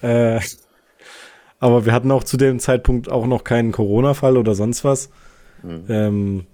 äh, 0.00 0.40
aber 1.58 1.84
wir 1.84 1.92
hatten 1.92 2.10
auch 2.10 2.24
zu 2.24 2.36
dem 2.36 2.58
Zeitpunkt 2.58 3.10
auch 3.10 3.26
noch 3.26 3.44
keinen 3.44 3.72
Corona-Fall 3.72 4.36
oder 4.36 4.54
sonst 4.54 4.84
was. 4.84 5.10
Mhm. 5.62 5.84
Ähm, 5.88 6.46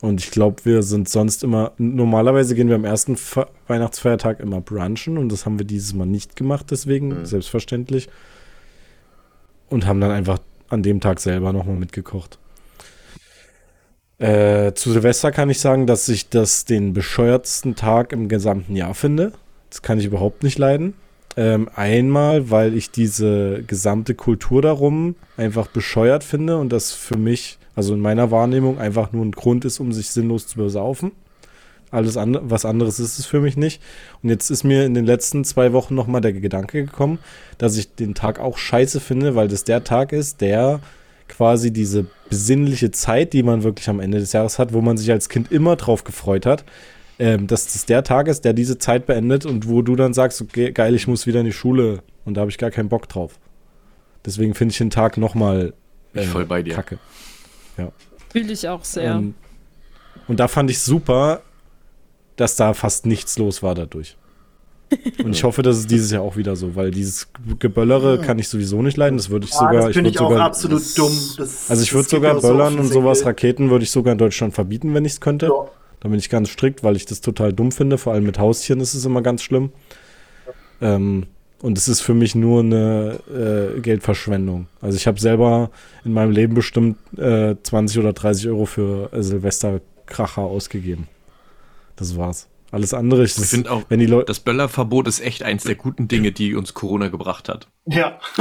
und 0.00 0.20
ich 0.20 0.30
glaube, 0.30 0.64
wir 0.64 0.82
sind 0.82 1.08
sonst 1.08 1.42
immer, 1.42 1.72
normalerweise 1.78 2.54
gehen 2.54 2.68
wir 2.68 2.76
am 2.76 2.84
ersten 2.84 3.16
Fe 3.16 3.46
Weihnachtsfeiertag 3.66 4.40
immer 4.40 4.60
brunchen 4.60 5.18
und 5.18 5.30
das 5.30 5.46
haben 5.46 5.58
wir 5.58 5.66
dieses 5.66 5.94
Mal 5.94 6.06
nicht 6.06 6.36
gemacht, 6.36 6.66
deswegen, 6.70 7.08
mhm. 7.08 7.26
selbstverständlich. 7.26 8.08
Und 9.68 9.86
haben 9.86 10.00
dann 10.00 10.10
einfach 10.10 10.38
an 10.68 10.82
dem 10.82 11.00
Tag 11.00 11.20
selber 11.20 11.52
nochmal 11.52 11.76
mitgekocht. 11.76 12.38
Äh, 14.18 14.74
zu 14.74 14.92
Silvester 14.92 15.32
kann 15.32 15.48
ich 15.48 15.60
sagen, 15.60 15.86
dass 15.86 16.08
ich 16.08 16.28
das 16.28 16.64
den 16.64 16.92
bescheuertsten 16.92 17.74
Tag 17.74 18.12
im 18.12 18.28
gesamten 18.28 18.76
Jahr 18.76 18.94
finde. 18.94 19.32
Das 19.70 19.80
kann 19.82 19.98
ich 19.98 20.04
überhaupt 20.04 20.42
nicht 20.42 20.58
leiden. 20.58 20.94
Ähm, 21.36 21.70
einmal, 21.74 22.50
weil 22.50 22.76
ich 22.76 22.90
diese 22.90 23.62
gesamte 23.66 24.14
Kultur 24.14 24.60
darum 24.60 25.14
einfach 25.36 25.68
bescheuert 25.68 26.24
finde 26.24 26.58
und 26.58 26.70
das 26.70 26.92
für 26.92 27.16
mich, 27.16 27.58
also 27.80 27.94
in 27.94 28.00
meiner 28.00 28.30
Wahrnehmung, 28.30 28.78
einfach 28.78 29.10
nur 29.12 29.24
ein 29.24 29.30
Grund 29.30 29.64
ist, 29.64 29.80
um 29.80 29.90
sich 29.90 30.10
sinnlos 30.10 30.46
zu 30.46 30.58
besaufen. 30.58 31.12
Alles 31.90 32.18
andere, 32.18 32.50
was 32.50 32.66
anderes 32.66 33.00
ist 33.00 33.18
es 33.18 33.24
für 33.24 33.40
mich 33.40 33.56
nicht. 33.56 33.80
Und 34.22 34.28
jetzt 34.28 34.50
ist 34.50 34.64
mir 34.64 34.84
in 34.84 34.92
den 34.92 35.06
letzten 35.06 35.44
zwei 35.44 35.72
Wochen 35.72 35.94
nochmal 35.94 36.20
der 36.20 36.34
Gedanke 36.34 36.84
gekommen, 36.84 37.18
dass 37.56 37.78
ich 37.78 37.94
den 37.94 38.14
Tag 38.14 38.38
auch 38.38 38.58
scheiße 38.58 39.00
finde, 39.00 39.34
weil 39.34 39.48
das 39.48 39.64
der 39.64 39.82
Tag 39.82 40.12
ist, 40.12 40.42
der 40.42 40.80
quasi 41.26 41.72
diese 41.72 42.04
besinnliche 42.28 42.90
Zeit, 42.90 43.32
die 43.32 43.42
man 43.42 43.62
wirklich 43.62 43.88
am 43.88 43.98
Ende 43.98 44.18
des 44.18 44.34
Jahres 44.34 44.58
hat, 44.58 44.74
wo 44.74 44.82
man 44.82 44.98
sich 44.98 45.10
als 45.10 45.30
Kind 45.30 45.50
immer 45.50 45.76
drauf 45.76 46.04
gefreut 46.04 46.44
hat, 46.44 46.64
ähm, 47.18 47.46
dass 47.46 47.72
das 47.72 47.86
der 47.86 48.04
Tag 48.04 48.28
ist, 48.28 48.44
der 48.44 48.52
diese 48.52 48.76
Zeit 48.76 49.06
beendet 49.06 49.46
und 49.46 49.66
wo 49.66 49.80
du 49.80 49.96
dann 49.96 50.12
sagst, 50.12 50.42
okay, 50.42 50.70
geil, 50.72 50.94
ich 50.94 51.08
muss 51.08 51.26
wieder 51.26 51.40
in 51.40 51.46
die 51.46 51.52
Schule 51.52 52.02
und 52.26 52.34
da 52.34 52.42
habe 52.42 52.50
ich 52.50 52.58
gar 52.58 52.70
keinen 52.70 52.90
Bock 52.90 53.08
drauf. 53.08 53.38
Deswegen 54.26 54.54
finde 54.54 54.72
ich 54.72 54.78
den 54.78 54.90
Tag 54.90 55.16
nochmal 55.16 55.72
äh, 56.14 56.24
voll 56.24 56.44
bei 56.44 56.62
dir. 56.62 56.74
Kacke. 56.74 56.98
Ja. 57.76 57.92
Fühle 58.32 58.52
ich 58.52 58.68
auch 58.68 58.84
sehr. 58.84 59.12
Ähm, 59.12 59.34
und 60.28 60.38
da 60.38 60.48
fand 60.48 60.70
ich 60.70 60.80
super, 60.80 61.42
dass 62.36 62.56
da 62.56 62.74
fast 62.74 63.06
nichts 63.06 63.38
los 63.38 63.62
war 63.62 63.74
dadurch. 63.74 64.16
Und 65.24 65.30
ich 65.34 65.44
hoffe, 65.44 65.62
dass 65.62 65.76
es 65.76 65.86
dieses 65.86 66.10
Jahr 66.10 66.22
auch 66.22 66.36
wieder 66.36 66.56
so, 66.56 66.74
weil 66.74 66.90
dieses 66.90 67.28
Geböllere 67.58 68.20
kann 68.20 68.38
ich 68.38 68.48
sowieso 68.48 68.82
nicht 68.82 68.96
leiden. 68.96 69.16
Das 69.16 69.30
würde 69.30 69.46
ich 69.46 69.52
ja, 69.52 69.58
sogar. 69.58 69.86
Das 69.86 69.92
finde 69.92 70.10
ich, 70.10 70.16
ich 70.16 70.20
auch 70.20 70.30
sogar, 70.30 70.46
absolut 70.46 70.80
das, 70.80 70.94
dumm. 70.94 71.12
Das, 71.36 71.70
also 71.70 71.82
ich 71.82 71.92
würde 71.92 72.08
sogar 72.08 72.40
Böllern 72.40 72.74
so 72.74 72.80
und 72.80 72.88
sowas, 72.88 73.24
Raketen 73.24 73.70
würde 73.70 73.84
ich 73.84 73.90
sogar 73.90 74.12
in 74.12 74.18
Deutschland 74.18 74.54
verbieten, 74.54 74.94
wenn 74.94 75.04
ich 75.04 75.12
es 75.12 75.20
könnte. 75.20 75.46
Ja. 75.46 75.66
Da 76.00 76.08
bin 76.08 76.18
ich 76.18 76.28
ganz 76.28 76.48
strikt, 76.48 76.82
weil 76.82 76.96
ich 76.96 77.06
das 77.06 77.20
total 77.20 77.52
dumm 77.52 77.72
finde. 77.72 77.98
Vor 77.98 78.14
allem 78.14 78.24
mit 78.24 78.38
Haustieren 78.38 78.80
ist 78.80 78.94
es 78.94 79.04
immer 79.04 79.22
ganz 79.22 79.42
schlimm. 79.42 79.70
Ähm, 80.80 81.26
und 81.62 81.76
es 81.76 81.88
ist 81.88 82.00
für 82.00 82.14
mich 82.14 82.34
nur 82.34 82.60
eine 82.60 83.20
äh, 83.76 83.80
Geldverschwendung. 83.80 84.66
Also 84.80 84.96
ich 84.96 85.06
habe 85.06 85.20
selber 85.20 85.70
in 86.04 86.12
meinem 86.12 86.30
Leben 86.30 86.54
bestimmt 86.54 86.96
äh, 87.18 87.56
20 87.62 87.98
oder 87.98 88.12
30 88.12 88.48
Euro 88.48 88.66
für 88.66 89.12
äh, 89.12 89.22
Silvesterkracher 89.22 90.42
ausgegeben. 90.42 91.08
Das 91.96 92.16
war's. 92.16 92.48
Alles 92.70 92.94
andere 92.94 93.24
ist. 93.24 93.38
Ich 93.38 93.46
finde 93.46 93.70
auch, 93.70 93.82
wenn 93.88 93.98
die 93.98 94.06
Leute. 94.06 94.26
Das 94.26 94.40
Böllerverbot 94.40 95.08
ist 95.08 95.20
echt 95.20 95.42
eins 95.42 95.64
der 95.64 95.74
guten 95.74 96.06
Dinge, 96.06 96.30
die 96.32 96.54
uns 96.54 96.72
Corona 96.72 97.08
gebracht 97.08 97.48
hat. 97.48 97.66
Ja, 97.84 98.18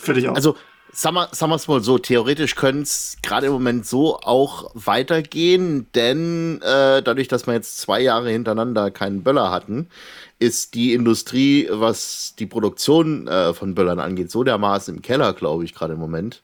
finde 0.00 0.20
ich 0.20 0.28
auch. 0.28 0.34
Also, 0.34 0.56
sagen 0.92 1.16
wir, 1.16 1.28
sagen 1.32 1.52
wir 1.52 1.56
es 1.56 1.68
mal 1.68 1.82
so, 1.82 1.98
theoretisch 1.98 2.54
können 2.54 2.82
es 2.82 3.16
gerade 3.22 3.46
im 3.46 3.52
Moment 3.52 3.86
so 3.86 4.18
auch 4.18 4.70
weitergehen, 4.74 5.86
denn 5.94 6.60
äh, 6.62 7.02
dadurch, 7.02 7.28
dass 7.28 7.46
wir 7.46 7.54
jetzt 7.54 7.78
zwei 7.78 8.00
Jahre 8.00 8.30
hintereinander 8.30 8.90
keinen 8.90 9.22
Böller 9.22 9.50
hatten, 9.50 9.88
ist 10.38 10.74
die 10.74 10.94
Industrie, 10.94 11.68
was 11.70 12.34
die 12.38 12.46
Produktion 12.46 13.26
äh, 13.26 13.54
von 13.54 13.74
Böllern 13.74 14.00
angeht, 14.00 14.30
so 14.30 14.44
dermaßen 14.44 14.96
im 14.96 15.02
Keller, 15.02 15.32
glaube 15.32 15.64
ich, 15.64 15.74
gerade 15.74 15.94
im 15.94 16.00
Moment 16.00 16.42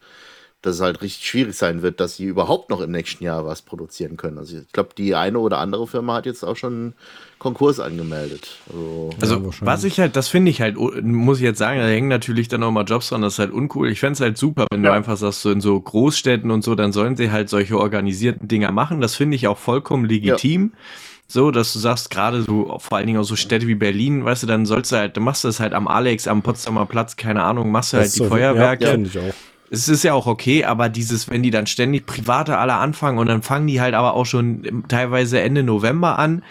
dass 0.65 0.77
es 0.77 0.81
halt 0.81 1.03
richtig 1.03 1.27
schwierig 1.27 1.55
sein 1.55 1.83
wird, 1.83 2.01
dass 2.01 2.17
sie 2.17 2.25
überhaupt 2.25 2.71
noch 2.71 2.81
im 2.81 2.91
nächsten 2.91 3.23
Jahr 3.23 3.45
was 3.45 3.61
produzieren 3.61 4.17
können. 4.17 4.39
Also 4.39 4.57
ich 4.57 4.73
glaube, 4.73 4.91
die 4.97 5.15
eine 5.15 5.39
oder 5.39 5.59
andere 5.59 5.87
Firma 5.87 6.15
hat 6.15 6.25
jetzt 6.25 6.43
auch 6.43 6.57
schon 6.57 6.95
Konkurs 7.39 7.81
angemeldet. 7.81 8.57
Also, 8.71 9.11
also 9.21 9.37
ja, 9.37 9.53
was 9.61 9.85
ich 9.85 10.01
halt, 10.01 10.17
das 10.17 10.29
finde 10.29 10.51
ich 10.51 10.63
halt, 10.63 10.77
muss 10.79 11.37
ich 11.37 11.45
jetzt 11.45 11.59
sagen, 11.59 11.81
da 11.81 11.87
hängen 11.87 12.09
natürlich 12.09 12.49
dann 12.49 12.63
auch 12.63 12.71
mal 12.71 12.85
Jobs 12.85 13.11
dran, 13.11 13.21
das 13.21 13.35
ist 13.35 13.39
halt 13.41 13.53
uncool. 13.53 13.91
Ich 13.91 14.01
fände 14.01 14.15
es 14.15 14.21
halt 14.21 14.39
super, 14.39 14.67
wenn 14.71 14.83
ja. 14.83 14.91
du 14.91 14.97
einfach 14.97 15.19
sagst, 15.19 15.43
so 15.43 15.51
in 15.51 15.61
so 15.61 15.79
Großstädten 15.79 16.51
und 16.51 16.65
so, 16.65 16.75
dann 16.75 16.93
sollen 16.93 17.15
sie 17.17 17.31
halt 17.31 17.51
solche 17.51 17.79
organisierten 17.79 18.49
Dinger 18.49 18.73
machen. 18.73 19.03
Das 19.03 19.15
finde 19.15 19.37
ich 19.37 19.47
auch 19.47 19.59
vollkommen 19.59 20.07
legitim. 20.07 20.73
Ja. 20.73 20.81
So, 21.27 21.51
dass 21.51 21.75
du 21.75 21.79
sagst, 21.79 22.09
gerade 22.09 22.43
so, 22.43 22.79
vor 22.79 22.97
allen 22.97 23.07
Dingen 23.07 23.19
auch 23.19 23.25
so 23.25 23.37
Städte 23.37 23.67
wie 23.67 23.75
Berlin, 23.75 24.25
weißt 24.25 24.45
du, 24.45 24.47
dann 24.47 24.65
sollst 24.65 24.93
du 24.93 24.97
halt, 24.97 25.17
du 25.17 25.21
machst 25.21 25.45
das 25.45 25.61
halt 25.61 25.75
am 25.75 25.89
Alex, 25.89 26.27
am 26.27 26.43
Potsdamer 26.43 26.87
Platz, 26.87 27.17
keine 27.17 27.43
Ahnung, 27.43 27.71
machst 27.71 27.93
du 27.93 27.99
das 27.99 28.07
halt 28.07 28.15
die 28.15 28.19
so, 28.19 28.29
Feuerwerke. 28.29 28.85
Ja, 28.85 28.91
finde 28.93 29.11
ich 29.11 29.19
auch 29.19 29.35
es 29.71 29.89
ist 29.89 30.05
ja 30.05 30.13
auch 30.15 30.27
okay, 30.27 30.65
aber 30.65 30.89
dieses, 30.89 31.29
wenn 31.31 31.43
die 31.43 31.51
dann 31.51 31.67
ständig 31.67 32.07
private 32.07 32.59
alle 32.59 32.75
anfangen 32.75 33.19
und 33.19 33.27
dann 33.27 33.43
fangen 33.43 33.67
die 33.67 33.81
halt 33.81 33.95
aber 33.95 34.15
auch 34.15 34.27
schon 34.27 34.85
teilweise 34.89 35.41
Ende 35.41 35.63
November 35.63 36.19
an 36.19 36.43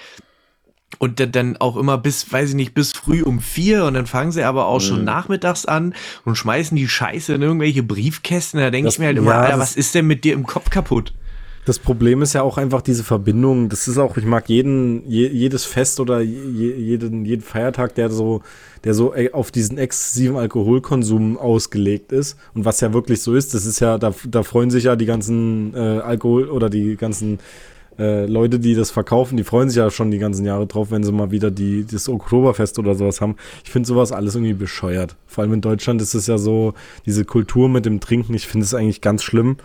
und 0.99 1.35
dann 1.35 1.57
auch 1.57 1.77
immer 1.77 1.97
bis, 1.97 2.31
weiß 2.31 2.49
ich 2.49 2.55
nicht, 2.55 2.73
bis 2.73 2.91
früh 2.91 3.23
um 3.23 3.39
vier 3.39 3.85
und 3.85 3.93
dann 3.93 4.05
fangen 4.05 4.31
sie 4.31 4.43
aber 4.43 4.67
auch 4.67 4.79
mhm. 4.79 4.85
schon 4.85 5.03
nachmittags 5.03 5.65
an 5.65 5.95
und 6.25 6.35
schmeißen 6.35 6.75
die 6.75 6.87
Scheiße 6.87 7.33
in 7.33 7.41
irgendwelche 7.41 7.83
Briefkästen. 7.83 8.59
Da 8.59 8.69
denke 8.69 8.89
ich 8.89 8.99
mir 8.99 9.07
halt 9.07 9.17
immer, 9.17 9.31
ja, 9.31 9.41
Alter, 9.41 9.59
was 9.59 9.75
ist 9.75 9.95
denn 9.95 10.07
mit 10.07 10.23
dir 10.23 10.33
im 10.33 10.45
Kopf 10.45 10.69
kaputt? 10.69 11.13
Das 11.65 11.79
Problem 11.79 12.21
ist 12.21 12.33
ja 12.33 12.41
auch 12.41 12.57
einfach 12.57 12.81
diese 12.81 13.05
Verbindung. 13.05 13.69
Das 13.69 13.87
ist 13.87 13.97
auch, 13.97 14.17
ich 14.17 14.25
mag 14.25 14.49
jeden, 14.49 15.07
je, 15.09 15.27
jedes 15.27 15.63
Fest 15.63 16.01
oder 16.01 16.19
je, 16.19 16.73
jeden, 16.75 17.23
jeden 17.23 17.41
Feiertag, 17.41 17.95
der 17.95 18.09
so, 18.09 18.41
der 18.83 18.93
so 18.93 19.13
äh, 19.13 19.31
auf 19.31 19.49
diesen 19.49 19.77
exzessiven 19.77 20.35
Alkoholkonsum 20.35 21.37
ausgelegt 21.37 22.11
ist. 22.11 22.37
Und 22.53 22.65
was 22.65 22.81
ja 22.81 22.93
wirklich 22.93 23.21
so 23.21 23.33
ist, 23.33 23.53
das 23.53 23.65
ist 23.65 23.79
ja, 23.79 23.97
da, 23.97 24.13
da 24.27 24.43
freuen 24.43 24.71
sich 24.71 24.83
ja 24.83 24.97
die 24.97 25.05
ganzen 25.05 25.73
äh, 25.73 25.77
Alkohol 25.77 26.49
oder 26.49 26.69
die 26.69 26.97
ganzen 26.97 27.39
äh, 27.97 28.25
Leute, 28.25 28.59
die 28.59 28.75
das 28.75 28.91
verkaufen, 28.91 29.37
die 29.37 29.43
freuen 29.43 29.69
sich 29.69 29.77
ja 29.77 29.89
schon 29.89 30.11
die 30.11 30.17
ganzen 30.17 30.45
Jahre 30.45 30.67
drauf, 30.67 30.91
wenn 30.91 31.03
sie 31.03 31.11
mal 31.11 31.31
wieder 31.31 31.51
die, 31.51 31.85
das 31.85 32.09
Oktoberfest 32.09 32.79
oder 32.79 32.95
sowas 32.95 33.21
haben. 33.21 33.35
Ich 33.63 33.71
finde 33.71 33.87
sowas 33.87 34.11
alles 34.11 34.35
irgendwie 34.35 34.53
bescheuert. 34.53 35.15
Vor 35.27 35.43
allem 35.43 35.53
in 35.53 35.61
Deutschland 35.61 36.01
ist 36.01 36.13
es 36.13 36.27
ja 36.27 36.37
so, 36.37 36.73
diese 37.05 37.23
Kultur 37.23 37.69
mit 37.69 37.85
dem 37.85 37.99
Trinken, 37.99 38.33
ich 38.33 38.47
finde 38.47 38.65
es 38.65 38.73
eigentlich 38.73 39.01
ganz 39.01 39.23
schlimm. 39.23 39.57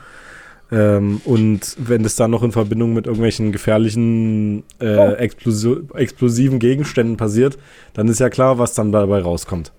Ähm, 0.71 1.21
und 1.25 1.77
wenn 1.79 2.03
das 2.03 2.17
dann 2.17 2.31
noch 2.31 2.43
in 2.43 2.53
Verbindung 2.53 2.93
mit 2.93 3.07
irgendwelchen 3.07 3.53
gefährlichen, 3.53 4.65
äh, 4.81 4.97
oh. 4.97 5.13
explosi 5.15 5.77
explosiven 5.95 6.59
Gegenständen 6.59 7.17
passiert, 7.17 7.59
dann 7.95 8.09
ist 8.09 8.21
ja 8.21 8.29
klar, 8.29 8.59
was 8.59 8.75
dann 8.75 8.93
dabei 8.93 9.21
rauskommt. 9.21 9.73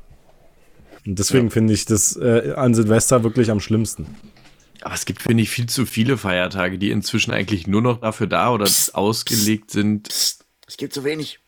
Und 1.06 1.20
deswegen 1.20 1.46
ja. 1.48 1.52
finde 1.52 1.74
ich 1.74 1.86
das 1.86 2.16
äh, 2.16 2.54
an 2.56 2.74
Silvester 2.74 3.24
wirklich 3.24 3.52
am 3.52 3.60
schlimmsten. 3.60 4.08
Aber 4.82 4.96
es 4.96 5.06
gibt, 5.06 5.22
finde 5.22 5.44
ich, 5.44 5.50
viel 5.50 5.68
zu 5.68 5.86
viele 5.86 6.18
Feiertage, 6.18 6.78
die 6.78 6.90
inzwischen 6.90 7.32
eigentlich 7.32 7.68
nur 7.68 7.82
noch 7.82 8.00
dafür 8.00 8.28
da 8.28 8.52
oder 8.52 8.66
psst, 8.66 8.96
ausgelegt 8.96 9.72
sind. 9.72 10.08
Psst, 10.08 10.46
es 10.68 10.78
gibt 10.78 10.94
zu 10.94 11.04
wenig. 11.04 11.40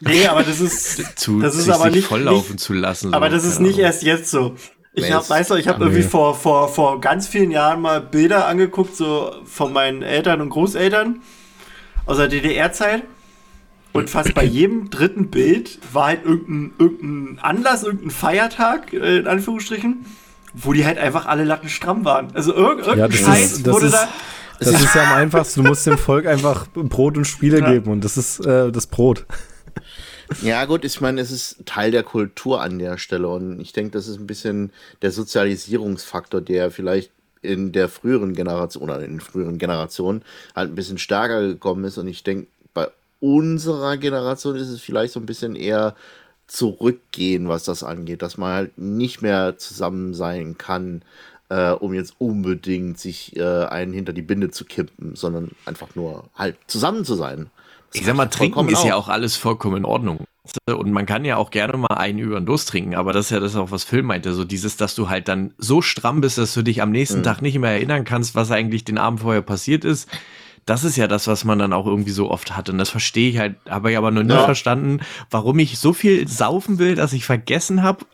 Nee, 0.00 0.26
aber 0.26 0.42
das 0.42 0.60
ist, 0.60 0.96
zu, 1.18 1.40
das 1.40 1.56
ist 1.56 1.68
aber 1.68 1.90
nicht 1.90 2.06
volllaufen 2.06 2.52
nicht, 2.52 2.60
zu 2.60 2.74
lassen. 2.74 3.14
Aber 3.14 3.30
so, 3.30 3.36
das 3.36 3.44
ist 3.44 3.60
nicht 3.60 3.78
erst 3.78 4.02
jetzt 4.02 4.30
so. 4.30 4.54
Ich 4.92 5.12
hab, 5.12 5.28
weißt 5.28 5.50
du, 5.50 5.54
ich 5.54 5.68
habe 5.68 5.84
irgendwie 5.84 6.02
vor, 6.02 6.34
vor, 6.34 6.68
vor 6.68 7.00
ganz 7.00 7.28
vielen 7.28 7.50
Jahren 7.50 7.80
mal 7.80 8.00
Bilder 8.00 8.46
angeguckt, 8.46 8.96
so 8.96 9.32
von 9.44 9.72
meinen 9.72 10.02
Eltern 10.02 10.40
und 10.40 10.50
Großeltern 10.50 11.20
aus 12.06 12.16
der 12.16 12.28
DDR-Zeit. 12.28 13.02
Und 13.92 14.10
fast 14.10 14.34
bei 14.34 14.44
jedem 14.44 14.90
dritten 14.90 15.30
Bild 15.30 15.78
war 15.92 16.06
halt 16.06 16.24
irgendein, 16.24 16.72
irgendein 16.78 17.38
Anlass, 17.42 17.82
irgendein 17.82 18.10
Feiertag, 18.10 18.92
äh, 18.92 19.18
in 19.18 19.26
Anführungsstrichen, 19.26 20.04
wo 20.54 20.72
die 20.72 20.84
halt 20.84 20.98
einfach 20.98 21.26
alle 21.26 21.44
Latten 21.44 21.68
stramm 21.68 22.04
waren. 22.04 22.28
Also 22.34 22.54
irg 22.54 22.86
irgendein 22.86 23.10
ja, 23.10 23.16
Scheiß 23.16 23.52
ist, 23.52 23.66
wurde 23.66 23.86
ist, 23.86 23.94
da. 23.94 24.08
Das 24.60 24.68
ist 24.68 24.94
ja 24.94 25.04
am 25.04 25.12
einfachsten. 25.18 25.62
Du 25.62 25.68
musst 25.68 25.86
dem 25.86 25.98
Volk 25.98 26.26
einfach 26.26 26.66
Brot 26.74 27.16
und 27.16 27.24
Spiele 27.26 27.60
ja. 27.60 27.72
geben 27.72 27.90
und 27.90 28.04
das 28.04 28.16
ist 28.16 28.44
äh, 28.44 28.72
das 28.72 28.88
Brot. 28.88 29.24
Ja, 30.42 30.64
gut, 30.66 30.84
ich 30.84 31.00
meine, 31.00 31.20
es 31.20 31.30
ist 31.30 31.64
Teil 31.64 31.90
der 31.90 32.02
Kultur 32.02 32.60
an 32.60 32.78
der 32.78 32.98
Stelle 32.98 33.28
und 33.28 33.60
ich 33.60 33.72
denke, 33.72 33.92
das 33.92 34.08
ist 34.08 34.18
ein 34.18 34.26
bisschen 34.26 34.72
der 35.02 35.10
Sozialisierungsfaktor, 35.10 36.40
der 36.40 36.70
vielleicht 36.70 37.10
in 37.40 37.72
der 37.72 37.88
früheren 37.88 38.34
Generation 38.34 38.84
oder 38.84 39.00
in 39.00 39.12
den 39.12 39.20
früheren 39.20 39.58
Generationen 39.58 40.22
halt 40.54 40.70
ein 40.70 40.74
bisschen 40.74 40.98
stärker 40.98 41.40
gekommen 41.40 41.84
ist 41.84 41.98
und 41.98 42.08
ich 42.08 42.22
denke, 42.24 42.48
bei 42.74 42.88
unserer 43.20 43.96
Generation 43.96 44.56
ist 44.56 44.68
es 44.68 44.80
vielleicht 44.80 45.12
so 45.12 45.20
ein 45.20 45.26
bisschen 45.26 45.56
eher 45.56 45.94
zurückgehen, 46.46 47.48
was 47.48 47.64
das 47.64 47.82
angeht, 47.82 48.22
dass 48.22 48.38
man 48.38 48.52
halt 48.52 48.78
nicht 48.78 49.22
mehr 49.22 49.56
zusammen 49.58 50.14
sein 50.14 50.58
kann, 50.58 51.02
äh, 51.48 51.70
um 51.70 51.94
jetzt 51.94 52.14
unbedingt 52.18 52.98
sich 52.98 53.36
äh, 53.36 53.64
einen 53.64 53.92
hinter 53.92 54.12
die 54.12 54.22
Binde 54.22 54.50
zu 54.50 54.64
kippen, 54.64 55.14
sondern 55.14 55.52
einfach 55.64 55.94
nur 55.94 56.28
halt 56.34 56.56
zusammen 56.66 57.04
zu 57.04 57.14
sein. 57.14 57.50
Ich 57.92 58.04
sag 58.04 58.16
mal, 58.16 58.26
trinken 58.26 58.68
ist 58.68 58.84
ja 58.84 58.96
auch 58.96 59.08
alles 59.08 59.36
vollkommen 59.36 59.78
in 59.78 59.84
Ordnung. 59.84 60.20
Und 60.66 60.92
man 60.92 61.06
kann 61.06 61.24
ja 61.24 61.36
auch 61.36 61.50
gerne 61.50 61.76
mal 61.76 61.94
einen 61.94 62.18
über 62.18 62.40
den 62.40 62.46
Durst 62.46 62.68
trinken, 62.68 62.94
aber 62.94 63.12
das 63.12 63.26
ist 63.26 63.30
ja 63.30 63.40
das 63.40 63.56
auch, 63.56 63.70
was 63.70 63.84
Phil 63.84 64.02
meinte, 64.02 64.32
so 64.32 64.44
dieses, 64.44 64.76
dass 64.76 64.94
du 64.94 65.08
halt 65.08 65.28
dann 65.28 65.52
so 65.58 65.82
stramm 65.82 66.20
bist, 66.20 66.38
dass 66.38 66.54
du 66.54 66.62
dich 66.62 66.80
am 66.80 66.90
nächsten 66.90 67.18
mhm. 67.18 67.24
Tag 67.24 67.42
nicht 67.42 67.58
mehr 67.58 67.72
erinnern 67.72 68.04
kannst, 68.04 68.34
was 68.34 68.50
eigentlich 68.50 68.84
den 68.84 68.98
Abend 68.98 69.20
vorher 69.20 69.42
passiert 69.42 69.84
ist. 69.84 70.08
das 70.64 70.84
ist 70.84 70.96
ja 70.96 71.06
das, 71.06 71.26
was 71.26 71.44
man 71.44 71.58
dann 71.58 71.72
auch 71.72 71.86
irgendwie 71.86 72.10
so 72.10 72.30
oft 72.30 72.56
hat. 72.56 72.68
Und 72.68 72.78
das 72.78 72.90
verstehe 72.90 73.30
ich 73.30 73.38
halt, 73.38 73.56
habe 73.68 73.90
ich 73.90 73.96
aber 73.96 74.10
noch 74.10 74.22
nie 74.22 74.34
ja. 74.34 74.44
verstanden, 74.44 75.00
warum 75.30 75.58
ich 75.58 75.78
so 75.78 75.92
viel 75.92 76.28
saufen 76.28 76.78
will, 76.78 76.94
dass 76.94 77.12
ich 77.12 77.24
vergessen 77.24 77.82
habe, 77.82 78.04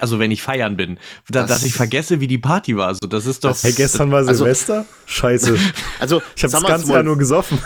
also 0.00 0.18
wenn 0.18 0.30
ich 0.30 0.42
feiern 0.42 0.76
bin, 0.76 0.98
das, 1.28 1.48
dass 1.48 1.64
ich 1.64 1.74
vergesse, 1.74 2.20
wie 2.20 2.26
die 2.26 2.38
Party 2.38 2.76
war. 2.76 2.88
Also 2.88 3.06
das 3.08 3.26
ist 3.26 3.44
doch. 3.44 3.56
Hey, 3.62 3.72
gestern 3.72 4.10
war 4.10 4.18
also, 4.18 4.32
Silvester? 4.34 4.84
Scheiße. 5.06 5.58
Also 5.98 6.22
ich 6.34 6.42
habe 6.44 6.52
das 6.52 6.64
ganze 6.64 6.92
Jahr 6.92 7.02
nur 7.02 7.18
gesoffen. 7.18 7.58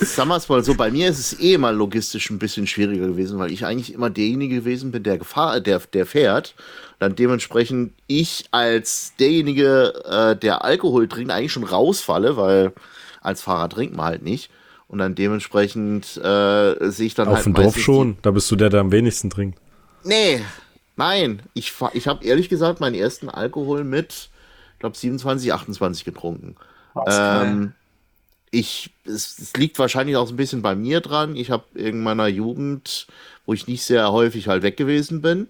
Sagen 0.00 0.28
wir 0.30 0.36
es 0.36 0.48
mal 0.48 0.64
so, 0.64 0.74
bei 0.74 0.90
mir 0.90 1.10
ist 1.10 1.18
es 1.18 1.40
eh 1.40 1.58
mal 1.58 1.74
logistisch 1.74 2.30
ein 2.30 2.38
bisschen 2.38 2.66
schwieriger 2.66 3.06
gewesen, 3.06 3.38
weil 3.38 3.52
ich 3.52 3.66
eigentlich 3.66 3.92
immer 3.92 4.08
derjenige 4.08 4.56
gewesen 4.56 4.92
bin, 4.92 5.02
der 5.02 5.18
Gefahr, 5.18 5.60
der, 5.60 5.78
der 5.92 6.06
fährt. 6.06 6.54
Dann 6.98 7.14
dementsprechend 7.14 7.92
ich 8.06 8.46
als 8.50 9.12
derjenige, 9.18 9.92
äh, 10.04 10.36
der 10.36 10.64
Alkohol 10.64 11.06
trinkt, 11.06 11.30
eigentlich 11.30 11.52
schon 11.52 11.64
rausfalle, 11.64 12.36
weil 12.36 12.72
als 13.20 13.42
Fahrer 13.42 13.68
trinkt 13.68 13.94
man 13.94 14.06
halt 14.06 14.22
nicht. 14.22 14.50
Und 14.88 14.98
dann 14.98 15.14
dementsprechend 15.14 16.16
äh, 16.16 16.90
sehe 16.90 17.06
ich 17.06 17.14
dann 17.14 17.28
Auf 17.28 17.36
halt. 17.36 17.40
Auf 17.40 17.44
dem 17.44 17.54
Dorf 17.54 17.78
schon, 17.78 18.16
da 18.22 18.30
bist 18.30 18.50
du 18.50 18.56
der, 18.56 18.70
der 18.70 18.80
am 18.80 18.92
wenigsten 18.92 19.30
trinkt. 19.30 19.58
Nee, 20.02 20.40
nein. 20.96 21.42
Ich, 21.54 21.74
ich 21.92 22.08
habe 22.08 22.24
ehrlich 22.24 22.48
gesagt 22.48 22.80
meinen 22.80 22.94
ersten 22.94 23.28
Alkohol 23.28 23.84
mit, 23.84 24.30
ich 24.74 24.78
glaube, 24.80 24.96
27, 24.96 25.52
28 25.52 26.04
getrunken. 26.04 26.56
Ähm, 27.06 27.74
ich, 28.50 28.90
es, 29.04 29.38
es, 29.38 29.52
liegt 29.54 29.78
wahrscheinlich 29.78 30.16
auch 30.16 30.28
ein 30.28 30.36
bisschen 30.36 30.62
bei 30.62 30.74
mir 30.74 31.00
dran. 31.00 31.36
Ich 31.36 31.50
habe 31.50 31.64
in 31.74 32.02
meiner 32.02 32.26
Jugend, 32.26 33.06
wo 33.46 33.52
ich 33.52 33.68
nicht 33.68 33.84
sehr 33.84 34.10
häufig 34.12 34.48
halt 34.48 34.62
weg 34.62 34.76
gewesen 34.76 35.22
bin, 35.22 35.48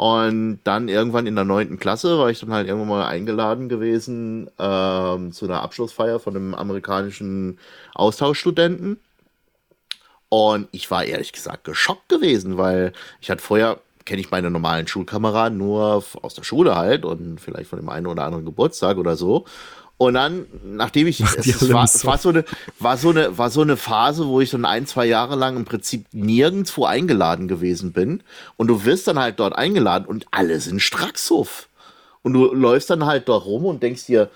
und 0.00 0.60
dann 0.64 0.88
irgendwann 0.88 1.26
in 1.26 1.34
der 1.34 1.44
neunten 1.44 1.78
Klasse 1.78 2.18
war 2.18 2.30
ich 2.30 2.40
dann 2.40 2.52
halt 2.52 2.66
irgendwann 2.66 2.88
mal 2.88 3.06
eingeladen 3.06 3.68
gewesen 3.68 4.50
ähm, 4.58 5.30
zu 5.32 5.44
einer 5.44 5.62
Abschlussfeier 5.62 6.18
von 6.20 6.34
einem 6.34 6.54
amerikanischen 6.54 7.58
Austauschstudenten. 7.94 8.98
Und 10.30 10.68
ich 10.72 10.90
war 10.90 11.04
ehrlich 11.04 11.32
gesagt 11.32 11.64
geschockt 11.64 12.08
gewesen, 12.08 12.56
weil 12.56 12.94
ich 13.20 13.30
hatte 13.30 13.42
vorher, 13.42 13.78
kenne 14.06 14.22
ich 14.22 14.30
meine 14.30 14.50
normalen 14.50 14.86
Schulkameraden 14.86 15.58
nur 15.58 16.02
aus 16.22 16.34
der 16.34 16.44
Schule 16.44 16.76
halt 16.76 17.04
und 17.04 17.38
vielleicht 17.38 17.68
von 17.68 17.78
dem 17.78 17.90
einen 17.90 18.06
oder 18.06 18.24
anderen 18.24 18.46
Geburtstag 18.46 18.96
oder 18.96 19.16
so. 19.16 19.44
Und 20.00 20.14
dann, 20.14 20.46
nachdem 20.64 21.06
ich, 21.08 21.20
es, 21.36 21.36
es 21.36 21.70
war, 21.70 21.84
es 21.84 22.06
war, 22.06 22.16
so 22.16 22.30
eine, 22.30 22.46
war, 22.78 22.96
so 22.96 23.10
eine, 23.10 23.36
war 23.36 23.50
so 23.50 23.60
eine 23.60 23.76
Phase, 23.76 24.26
wo 24.26 24.40
ich 24.40 24.48
dann 24.48 24.64
ein, 24.64 24.86
zwei 24.86 25.04
Jahre 25.04 25.36
lang 25.36 25.58
im 25.58 25.66
Prinzip 25.66 26.06
nirgendwo 26.12 26.86
eingeladen 26.86 27.48
gewesen 27.48 27.92
bin. 27.92 28.22
Und 28.56 28.68
du 28.68 28.86
wirst 28.86 29.08
dann 29.08 29.18
halt 29.18 29.38
dort 29.38 29.54
eingeladen 29.54 30.06
und 30.06 30.26
alle 30.30 30.58
sind 30.58 30.80
Strackshof. 30.80 31.68
Und 32.22 32.32
du 32.32 32.46
läufst 32.46 32.88
dann 32.88 33.04
halt 33.04 33.28
dort 33.28 33.44
rum 33.44 33.66
und 33.66 33.82
denkst 33.82 34.06
dir, 34.06 34.30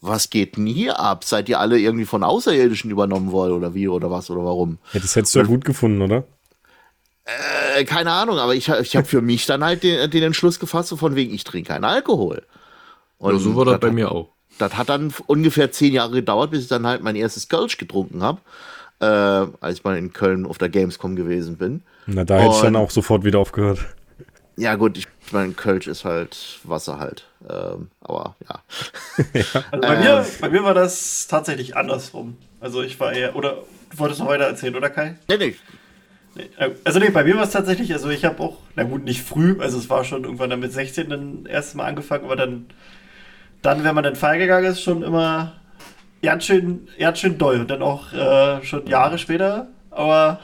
was 0.00 0.28
geht 0.28 0.56
denn 0.56 0.66
hier 0.66 0.98
ab? 0.98 1.22
Seid 1.22 1.48
ihr 1.48 1.60
alle 1.60 1.78
irgendwie 1.78 2.04
von 2.04 2.24
Außerirdischen 2.24 2.90
übernommen 2.90 3.30
worden 3.30 3.52
oder 3.52 3.74
wie 3.74 3.86
oder 3.86 4.10
was 4.10 4.28
oder 4.28 4.44
warum? 4.44 4.78
Ja, 4.92 4.98
das 4.98 5.14
hättest 5.14 5.36
du 5.36 5.38
ja 5.38 5.44
gut 5.44 5.64
gefunden, 5.64 6.02
oder? 6.02 6.24
Äh, 7.76 7.84
keine 7.84 8.10
Ahnung, 8.10 8.40
aber 8.40 8.56
ich, 8.56 8.68
ich 8.68 8.96
habe 8.96 9.06
für 9.06 9.22
mich 9.22 9.46
dann 9.46 9.62
halt 9.62 9.84
den, 9.84 10.10
den 10.10 10.24
Entschluss 10.24 10.58
gefasst, 10.58 10.88
so 10.88 10.96
von 10.96 11.14
wegen, 11.14 11.32
ich 11.32 11.44
trinke 11.44 11.68
keinen 11.68 11.84
Alkohol. 11.84 12.42
Und 13.18 13.34
ja, 13.34 13.38
so 13.38 13.54
war 13.54 13.64
das 13.64 13.78
bei 13.78 13.92
mir 13.92 14.10
auch 14.10 14.36
das 14.58 14.76
hat 14.76 14.88
dann 14.88 15.12
ungefähr 15.26 15.72
zehn 15.72 15.92
Jahre 15.92 16.12
gedauert, 16.12 16.50
bis 16.50 16.62
ich 16.62 16.68
dann 16.68 16.86
halt 16.86 17.02
mein 17.02 17.16
erstes 17.16 17.48
Kölsch 17.48 17.78
getrunken 17.78 18.22
habe, 18.22 18.40
äh, 19.00 19.04
als 19.60 19.78
ich 19.78 19.84
mal 19.84 19.96
in 19.96 20.12
Köln 20.12 20.46
auf 20.46 20.58
der 20.58 20.68
Gamescom 20.68 21.16
gewesen 21.16 21.56
bin. 21.56 21.82
Na, 22.06 22.24
da 22.24 22.38
hätte 22.38 22.54
ich 22.54 22.60
dann 22.62 22.76
auch 22.76 22.90
sofort 22.90 23.24
wieder 23.24 23.38
aufgehört. 23.38 23.80
Ja, 24.56 24.74
gut, 24.74 24.98
ich 24.98 25.06
meine, 25.30 25.52
Kölsch 25.52 25.86
ist 25.86 26.04
halt 26.04 26.58
Wasser 26.64 26.98
halt. 26.98 27.28
Ähm, 27.48 27.90
aber 28.00 28.34
ja. 28.48 28.62
ja. 29.34 29.64
Also 29.70 29.80
bei, 29.80 29.96
mir, 29.96 30.18
ähm, 30.18 30.24
bei 30.40 30.48
mir 30.48 30.64
war 30.64 30.74
das 30.74 31.28
tatsächlich 31.28 31.76
andersrum. 31.76 32.36
Also 32.60 32.82
ich 32.82 32.98
war 32.98 33.12
eher, 33.12 33.36
oder 33.36 33.58
du 33.90 33.98
wolltest 33.98 34.20
noch 34.20 34.26
weiter 34.26 34.44
erzählen, 34.44 34.74
oder 34.74 34.90
Kai? 34.90 35.16
Nee, 35.28 35.36
nee. 35.36 35.54
nee 36.34 36.48
äh, 36.56 36.70
also 36.82 36.98
nee, 36.98 37.10
bei 37.10 37.22
mir 37.22 37.36
war 37.36 37.44
es 37.44 37.52
tatsächlich, 37.52 37.92
also 37.92 38.08
ich 38.10 38.24
habe 38.24 38.42
auch, 38.42 38.56
na 38.74 38.82
gut, 38.82 39.04
nicht 39.04 39.22
früh, 39.22 39.56
also 39.60 39.78
es 39.78 39.88
war 39.88 40.02
schon 40.04 40.24
irgendwann 40.24 40.50
dann 40.50 40.60
mit 40.60 40.72
16 40.72 41.08
dann 41.08 41.46
erstes 41.46 41.74
Mal 41.74 41.84
angefangen, 41.84 42.24
aber 42.24 42.34
dann 42.34 42.66
dann, 43.62 43.84
wenn 43.84 43.94
man 43.94 44.04
dann 44.04 44.16
feiern 44.16 44.38
gegangen 44.38 44.66
ist, 44.66 44.82
schon 44.82 45.02
immer 45.02 45.60
ganz 46.22 46.44
schön, 46.44 46.88
ganz 46.98 47.18
schön 47.18 47.38
doll. 47.38 47.60
Und 47.60 47.70
dann 47.70 47.82
auch 47.82 48.12
äh, 48.12 48.62
schon 48.64 48.86
Jahre 48.86 49.18
später. 49.18 49.68
Aber 49.90 50.40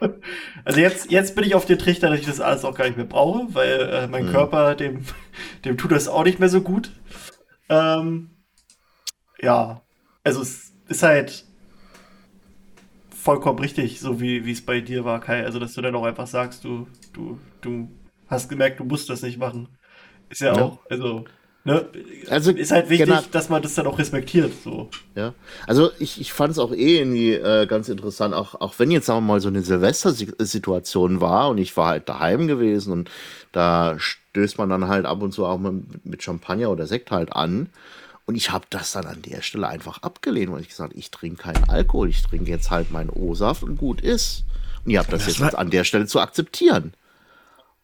also 0.64 0.80
jetzt, 0.80 1.10
jetzt 1.10 1.34
bin 1.34 1.44
ich 1.44 1.54
auf 1.54 1.66
den 1.66 1.78
Trichter, 1.78 2.10
dass 2.10 2.20
ich 2.20 2.26
das 2.26 2.40
alles 2.40 2.64
auch 2.64 2.74
gar 2.74 2.84
nicht 2.86 2.96
mehr 2.96 3.06
brauche, 3.06 3.54
weil 3.54 3.80
äh, 3.80 4.06
mein 4.06 4.26
mhm. 4.26 4.30
Körper, 4.30 4.74
dem, 4.74 5.04
dem 5.64 5.78
tut 5.78 5.92
das 5.92 6.08
auch 6.08 6.24
nicht 6.24 6.38
mehr 6.38 6.48
so 6.48 6.60
gut. 6.60 6.92
Ähm, 7.68 8.30
ja, 9.40 9.82
also 10.24 10.42
es 10.42 10.72
ist 10.88 11.02
halt 11.02 11.44
vollkommen 13.10 13.60
richtig, 13.60 14.00
so 14.00 14.20
wie 14.20 14.50
es 14.50 14.64
bei 14.64 14.80
dir 14.80 15.04
war, 15.04 15.20
Kai. 15.20 15.44
Also, 15.44 15.60
dass 15.60 15.74
du 15.74 15.80
dann 15.80 15.94
auch 15.94 16.04
einfach 16.04 16.26
sagst, 16.26 16.64
du, 16.64 16.88
du, 17.12 17.38
du 17.60 17.88
hast 18.26 18.48
gemerkt, 18.48 18.80
du 18.80 18.84
musst 18.84 19.08
das 19.08 19.22
nicht 19.22 19.38
machen. 19.38 19.68
Ist 20.28 20.40
ja, 20.40 20.56
ja. 20.56 20.62
auch, 20.62 20.78
also 20.90 21.24
Ne? 21.64 21.86
Also 22.28 22.50
ist 22.50 22.72
halt 22.72 22.88
wichtig, 22.90 23.06
genau. 23.08 23.22
dass 23.30 23.48
man 23.48 23.62
das 23.62 23.74
dann 23.74 23.86
auch 23.86 23.98
respektiert. 23.98 24.52
So. 24.64 24.90
Ja, 25.14 25.32
also 25.66 25.90
ich, 26.00 26.20
ich 26.20 26.32
fand 26.32 26.50
es 26.50 26.58
auch 26.58 26.72
eh 26.72 26.98
irgendwie 26.98 27.34
äh, 27.34 27.66
ganz 27.66 27.88
interessant, 27.88 28.34
auch, 28.34 28.60
auch 28.60 28.74
wenn 28.78 28.90
jetzt 28.90 29.06
sagen 29.06 29.20
wir 29.20 29.34
mal 29.34 29.40
so 29.40 29.48
eine 29.48 29.62
Silvester-Situation 29.62 31.20
war 31.20 31.50
und 31.50 31.58
ich 31.58 31.76
war 31.76 31.88
halt 31.88 32.08
daheim 32.08 32.48
gewesen 32.48 32.92
und 32.92 33.10
da 33.52 33.96
stößt 33.98 34.58
man 34.58 34.70
dann 34.70 34.88
halt 34.88 35.06
ab 35.06 35.22
und 35.22 35.32
zu 35.32 35.46
auch 35.46 35.58
mit, 35.58 36.04
mit 36.04 36.22
Champagner 36.22 36.70
oder 36.70 36.86
Sekt 36.86 37.10
halt 37.12 37.32
an. 37.32 37.68
Und 38.24 38.36
ich 38.36 38.50
habe 38.50 38.64
das 38.70 38.92
dann 38.92 39.06
an 39.06 39.22
der 39.22 39.42
Stelle 39.42 39.68
einfach 39.68 40.02
abgelehnt, 40.02 40.52
weil 40.52 40.60
ich 40.60 40.68
gesagt 40.68 40.94
ich 40.96 41.10
trinke 41.10 41.42
keinen 41.42 41.68
Alkohol, 41.68 42.08
ich 42.08 42.22
trinke 42.22 42.50
jetzt 42.50 42.70
halt 42.70 42.90
meinen 42.90 43.10
O-Saft 43.10 43.62
und 43.62 43.76
gut 43.76 44.00
ist. 44.00 44.44
Und 44.84 44.90
ihr 44.90 44.98
habt 44.98 45.12
das, 45.12 45.26
das 45.26 45.38
jetzt 45.38 45.54
an 45.56 45.70
der 45.70 45.84
Stelle 45.84 46.06
zu 46.06 46.20
akzeptieren. 46.20 46.94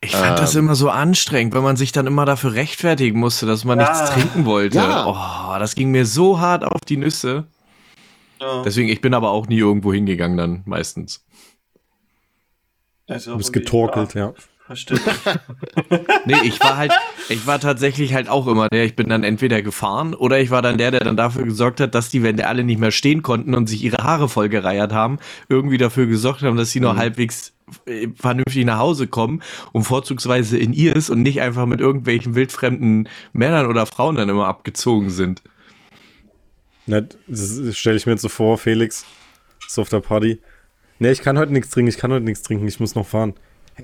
Ich 0.00 0.12
fand 0.14 0.38
ähm, 0.38 0.44
das 0.44 0.54
immer 0.54 0.74
so 0.76 0.90
anstrengend, 0.90 1.54
wenn 1.54 1.62
man 1.62 1.76
sich 1.76 1.90
dann 1.90 2.06
immer 2.06 2.24
dafür 2.24 2.54
rechtfertigen 2.54 3.18
musste, 3.18 3.46
dass 3.46 3.64
man 3.64 3.80
ja, 3.80 3.90
nichts 3.90 4.10
trinken 4.10 4.44
wollte. 4.44 4.78
Ja. 4.78 5.06
Oh, 5.06 5.58
das 5.58 5.74
ging 5.74 5.90
mir 5.90 6.06
so 6.06 6.38
hart 6.38 6.64
auf 6.64 6.82
die 6.82 6.96
Nüsse. 6.96 7.46
Ja. 8.40 8.62
Deswegen, 8.62 8.88
ich 8.88 9.00
bin 9.00 9.14
aber 9.14 9.30
auch 9.30 9.48
nie 9.48 9.58
irgendwo 9.58 9.92
hingegangen 9.92 10.36
dann, 10.36 10.62
meistens. 10.66 11.24
du 13.06 13.36
bist 13.36 13.52
getorkelt, 13.52 14.14
ja. 14.14 14.34
Verstehe. 14.68 15.00
nee, 16.26 16.36
ich 16.44 16.60
war 16.60 16.76
halt, 16.76 16.92
ich 17.30 17.46
war 17.46 17.58
tatsächlich 17.58 18.12
halt 18.12 18.28
auch 18.28 18.46
immer 18.46 18.68
der, 18.68 18.84
ich 18.84 18.94
bin 18.94 19.08
dann 19.08 19.24
entweder 19.24 19.62
gefahren 19.62 20.12
oder 20.12 20.38
ich 20.40 20.50
war 20.50 20.60
dann 20.60 20.76
der, 20.76 20.90
der 20.90 21.00
dann 21.00 21.16
dafür 21.16 21.44
gesorgt 21.44 21.80
hat, 21.80 21.94
dass 21.94 22.10
die, 22.10 22.22
wenn 22.22 22.38
alle 22.42 22.64
nicht 22.64 22.78
mehr 22.78 22.90
stehen 22.90 23.22
konnten 23.22 23.54
und 23.54 23.66
sich 23.66 23.82
ihre 23.82 24.04
Haare 24.04 24.28
vollgereiert 24.28 24.92
haben, 24.92 25.20
irgendwie 25.48 25.78
dafür 25.78 26.04
gesorgt 26.04 26.42
haben, 26.42 26.58
dass 26.58 26.70
sie 26.70 26.80
noch 26.80 26.92
mhm. 26.92 26.98
halbwegs 26.98 27.54
äh, 27.86 28.08
vernünftig 28.14 28.66
nach 28.66 28.78
Hause 28.78 29.06
kommen 29.06 29.42
und 29.72 29.84
vorzugsweise 29.84 30.58
in 30.58 30.74
ihrs 30.74 31.08
und 31.08 31.22
nicht 31.22 31.40
einfach 31.40 31.64
mit 31.64 31.80
irgendwelchen 31.80 32.34
wildfremden 32.34 33.08
Männern 33.32 33.68
oder 33.68 33.86
Frauen 33.86 34.16
dann 34.16 34.28
immer 34.28 34.48
abgezogen 34.48 35.08
sind. 35.08 35.42
Na, 36.84 37.00
das 37.26 37.74
stelle 37.74 37.96
ich 37.96 38.04
mir 38.04 38.12
jetzt 38.12 38.22
so 38.22 38.28
vor, 38.28 38.58
Felix, 38.58 39.06
so 39.66 39.80
auf 39.80 39.88
der 39.88 40.00
Party. 40.00 40.42
Nee, 40.98 41.12
ich 41.12 41.22
kann 41.22 41.38
heute 41.38 41.54
nichts 41.54 41.70
trinken, 41.70 41.88
ich 41.88 41.96
kann 41.96 42.12
heute 42.12 42.26
nichts 42.26 42.42
trinken, 42.42 42.68
ich 42.68 42.80
muss 42.80 42.94
noch 42.94 43.06
fahren. 43.06 43.32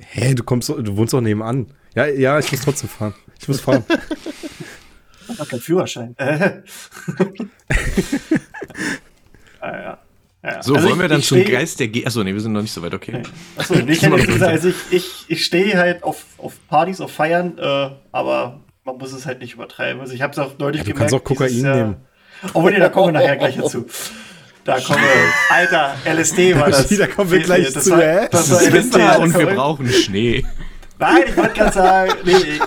Hä, 0.00 0.34
du 0.34 0.42
kommst, 0.42 0.68
du 0.68 0.96
wohnst 0.96 1.12
doch 1.14 1.20
nebenan. 1.20 1.66
Ja, 1.94 2.06
ja, 2.06 2.38
ich 2.38 2.50
muss 2.50 2.62
trotzdem 2.62 2.88
fahren. 2.88 3.14
Ich 3.40 3.48
muss 3.48 3.60
fahren. 3.60 3.84
Ich 5.26 5.40
hab 5.40 5.48
keinen 5.48 5.60
Führerschein. 5.60 6.14
ah, 6.18 6.34
ja. 9.60 9.98
Ja. 10.42 10.62
So, 10.62 10.74
also 10.74 10.86
wollen 10.86 10.96
ich, 10.96 11.00
wir 11.00 11.08
dann 11.08 11.22
zum 11.22 11.40
steh, 11.40 11.50
Geist 11.50 11.80
der 11.80 11.88
G. 11.88 12.04
Achso, 12.04 12.22
nee, 12.22 12.34
wir 12.34 12.40
sind 12.40 12.52
noch 12.52 12.60
nicht 12.60 12.74
so 12.74 12.82
weit, 12.82 12.92
okay. 12.92 13.22
Achso, 13.56 13.72
ich 13.74 14.02
hätte 14.02 14.16
gesagt, 14.16 14.42
also 14.42 14.68
ich, 14.68 14.76
ich, 14.90 15.24
ich 15.28 15.44
stehe 15.46 15.78
halt 15.78 16.02
auf, 16.02 16.26
auf 16.36 16.52
Partys, 16.68 17.00
auf 17.00 17.10
Feiern, 17.10 17.56
äh, 17.56 17.88
aber 18.12 18.60
man 18.84 18.98
muss 18.98 19.14
es 19.14 19.24
halt 19.24 19.40
nicht 19.40 19.54
übertreiben. 19.54 20.02
Also 20.02 20.12
ich 20.12 20.20
habe 20.20 20.32
es 20.32 20.38
auch 20.38 20.58
neulich 20.58 20.82
ja, 20.82 20.84
du 20.84 20.92
gemerkt. 20.92 21.12
Du 21.12 21.14
kannst 21.14 21.14
auch 21.14 21.24
Kokain 21.24 21.62
nehmen. 21.62 21.96
Oh, 22.52 22.68
nee, 22.68 22.78
da 22.78 22.90
kommen 22.90 23.14
wir 23.14 23.20
nachher 23.20 23.36
gleich 23.36 23.56
dazu. 23.56 23.86
Da 24.64 24.80
kommen 24.80 25.00
wir. 25.02 25.54
Alter, 25.54 25.94
LSD 26.04 26.58
war 26.58 26.70
das. 26.70 26.88
da 26.88 27.06
kommen 27.06 27.30
wir 27.30 27.40
gleich 27.40 27.72
das 27.72 27.84
zu, 27.84 27.90
war, 27.90 28.00
hä? 28.00 28.28
Das 28.30 28.50
war 28.50 28.62
LSD. 28.62 29.22
Und 29.22 29.38
wir 29.38 29.46
brauchen 29.46 29.92
Schnee. 29.92 30.44
Nein, 30.98 31.24
ich 31.28 31.36
wollte 31.36 31.52
gerade 31.52 31.72
sagen, 31.72 32.12
nee. 32.24 32.60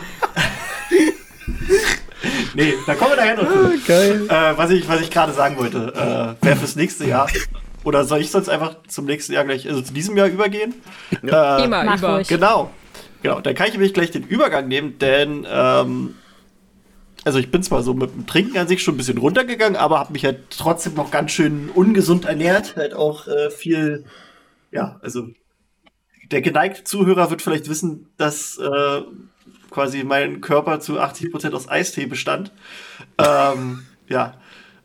nee, 2.53 2.73
da 2.85 2.93
kommen 2.93 3.11
wir 3.11 3.17
nachher 3.17 3.35
noch 3.35 3.51
zu. 3.51 3.65
Ah, 3.65 3.71
geil. 3.87 4.27
Äh, 4.29 4.57
was 4.57 4.69
ich, 4.69 4.87
was 4.87 5.01
ich 5.01 5.09
gerade 5.09 5.33
sagen 5.33 5.57
wollte, 5.57 6.35
äh, 6.41 6.45
wäre 6.45 6.55
fürs 6.55 6.75
nächste 6.75 7.05
Jahr. 7.05 7.27
Oder 7.83 8.03
soll 8.03 8.19
ich 8.19 8.29
sonst 8.29 8.49
einfach 8.49 8.75
zum 8.87 9.05
nächsten 9.05 9.33
Jahr 9.33 9.45
gleich, 9.45 9.67
also 9.67 9.81
zu 9.81 9.93
diesem 9.93 10.17
Jahr 10.17 10.27
übergehen? 10.27 10.75
Ja. 11.23 11.57
Äh, 11.57 11.65
Immer 11.65 11.95
über. 11.95 12.21
Genau. 12.23 12.71
Genau, 13.23 13.39
dann 13.39 13.55
kann 13.55 13.67
ich 13.67 13.73
nämlich 13.73 13.93
gleich 13.93 14.11
den 14.11 14.23
Übergang 14.23 14.67
nehmen, 14.67 14.99
denn 14.99 15.47
ähm, 15.49 16.15
also 17.27 17.39
ich 17.39 17.51
bin 17.51 17.61
zwar 17.61 17.83
so 17.83 17.93
mit 17.93 18.13
dem 18.13 18.25
Trinken 18.25 18.57
an 18.57 18.69
sich 18.69 18.81
schon 18.81 18.93
ein 18.93 18.97
bisschen 18.97 19.17
runtergegangen, 19.17 19.75
aber 19.75 19.99
habe 19.99 20.13
mich 20.13 20.23
halt 20.23 20.49
trotzdem 20.49 20.93
noch 20.93 21.11
ganz 21.11 21.31
schön 21.31 21.69
ungesund 21.69 22.23
ernährt. 22.23 22.77
Halt 22.77 22.93
auch 22.93 23.27
äh, 23.27 23.51
viel, 23.51 24.05
ja, 24.71 24.97
also 25.01 25.27
der 26.31 26.41
geneigte 26.41 26.85
Zuhörer 26.85 27.29
wird 27.29 27.41
vielleicht 27.41 27.67
wissen, 27.67 28.07
dass 28.15 28.57
äh, 28.57 29.01
quasi 29.71 30.05
mein 30.05 30.39
Körper 30.39 30.79
zu 30.79 31.01
80% 31.01 31.51
aus 31.51 31.67
Eistee 31.67 32.05
bestand. 32.05 32.53
ähm, 33.17 33.85
ja. 34.07 34.35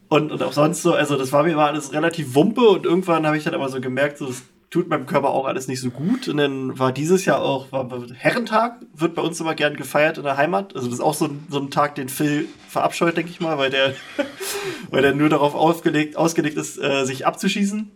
Und, 0.09 0.33
und 0.33 0.43
auch 0.43 0.53
sonst 0.53 0.83
so, 0.83 0.95
also 0.95 1.17
das 1.17 1.33
war 1.33 1.45
mir 1.45 1.53
immer 1.53 1.67
alles 1.67 1.93
relativ 1.93 2.35
wumpe 2.35 2.63
und 2.63 2.87
irgendwann 2.87 3.25
habe 3.25 3.39
ich 3.39 3.45
dann 3.45 3.55
aber 3.55 3.69
so 3.69 3.81
gemerkt, 3.81 4.19
so, 4.19 4.27
das 4.27 4.43
tut 4.73 4.89
meinem 4.89 5.07
Körper 5.07 5.29
auch 5.29 5.45
alles 5.45 5.69
nicht 5.69 5.81
so 5.81 5.91
gut. 5.91 6.29
Und 6.29 6.39
dann 6.39 6.79
war 6.79 6.93
dieses 6.93 7.27
Jahr 7.27 7.43
auch 7.43 7.71
war 7.71 7.89
Herrentag, 8.17 8.81
wird 8.95 9.15
bei 9.15 9.23
uns 9.23 9.39
immer 9.39 9.55
gern 9.55 9.77
gefeiert 9.77 10.17
in 10.17 10.25
der 10.25 10.39
Heimat. 10.39 10.75
Also 10.75 10.89
das 10.89 10.95
ist 10.95 11.05
auch 11.05 11.15
so 11.15 11.27
ein, 11.27 11.47
so 11.51 11.61
ein 11.61 11.71
Tag, 11.71 11.95
den 11.95 12.09
Phil 12.09 12.49
verabscheut, 12.69 13.17
denke 13.17 13.31
ich 13.31 13.41
mal, 13.41 13.59
weil 13.59 13.71
der, 13.71 13.95
weil 14.91 15.03
der 15.03 15.15
nur 15.15 15.29
darauf 15.29 15.55
ausgelegt, 15.55 16.17
ausgelegt 16.17 16.57
ist, 16.57 16.79
äh, 16.79 17.05
sich 17.05 17.27
abzuschießen. 17.27 17.91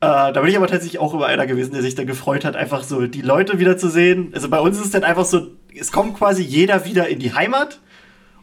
Äh, 0.00 0.32
da 0.32 0.32
bin 0.32 0.46
ich 0.46 0.56
aber 0.56 0.66
tatsächlich 0.66 0.98
auch 0.98 1.12
immer 1.12 1.26
einer 1.26 1.46
gewesen, 1.46 1.72
der 1.72 1.82
sich 1.82 1.94
dann 1.94 2.06
gefreut 2.06 2.46
hat, 2.46 2.56
einfach 2.56 2.82
so 2.82 3.06
die 3.06 3.22
Leute 3.22 3.58
wieder 3.58 3.76
zu 3.76 3.90
sehen. 3.90 4.32
Also 4.34 4.48
bei 4.48 4.58
uns 4.58 4.78
ist 4.78 4.86
es 4.86 4.90
dann 4.90 5.04
einfach 5.04 5.26
so, 5.26 5.48
es 5.78 5.92
kommt 5.92 6.16
quasi 6.16 6.42
jeder 6.42 6.86
wieder 6.86 7.08
in 7.08 7.18
die 7.18 7.34
Heimat 7.34 7.78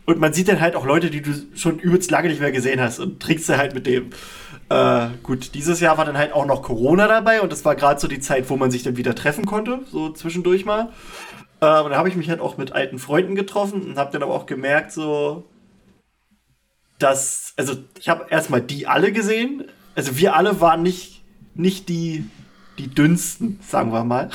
und 0.05 0.19
man 0.19 0.33
sieht 0.33 0.47
dann 0.47 0.61
halt 0.61 0.75
auch 0.75 0.85
Leute, 0.85 1.09
die 1.09 1.21
du 1.21 1.31
schon 1.55 1.79
übelst 1.79 2.11
lange 2.11 2.29
nicht 2.29 2.41
mehr 2.41 2.51
gesehen 2.51 2.79
hast 2.79 2.99
und 2.99 3.19
trinkst 3.19 3.49
du 3.49 3.57
halt 3.57 3.73
mit 3.73 3.87
dem. 3.87 4.11
Äh, 4.69 5.07
gut, 5.21 5.53
dieses 5.53 5.79
Jahr 5.79 5.97
war 5.97 6.05
dann 6.05 6.17
halt 6.17 6.33
auch 6.33 6.45
noch 6.45 6.61
Corona 6.61 7.07
dabei 7.07 7.41
und 7.41 7.51
das 7.51 7.65
war 7.65 7.75
gerade 7.75 7.99
so 7.99 8.07
die 8.07 8.19
Zeit, 8.19 8.49
wo 8.49 8.55
man 8.55 8.71
sich 8.71 8.83
dann 8.83 8.97
wieder 8.97 9.15
treffen 9.15 9.45
konnte, 9.45 9.81
so 9.91 10.11
zwischendurch 10.11 10.65
mal. 10.65 10.89
Äh, 11.59 11.81
und 11.81 11.91
da 11.91 11.97
habe 11.97 12.09
ich 12.09 12.15
mich 12.15 12.29
halt 12.29 12.39
auch 12.39 12.57
mit 12.57 12.71
alten 12.71 12.99
Freunden 12.99 13.35
getroffen 13.35 13.81
und 13.81 13.97
habe 13.97 14.11
dann 14.11 14.23
aber 14.23 14.33
auch 14.33 14.45
gemerkt, 14.45 14.91
so, 14.91 15.45
dass, 16.99 17.53
also 17.57 17.75
ich 17.99 18.09
habe 18.09 18.27
erstmal 18.29 18.61
die 18.61 18.87
alle 18.87 19.11
gesehen. 19.11 19.65
Also 19.95 20.17
wir 20.17 20.35
alle 20.35 20.61
waren 20.61 20.81
nicht, 20.81 21.23
nicht 21.53 21.89
die, 21.89 22.25
die 22.77 22.87
dünnsten, 22.87 23.59
sagen 23.61 23.91
wir 23.91 24.03
mal. 24.03 24.29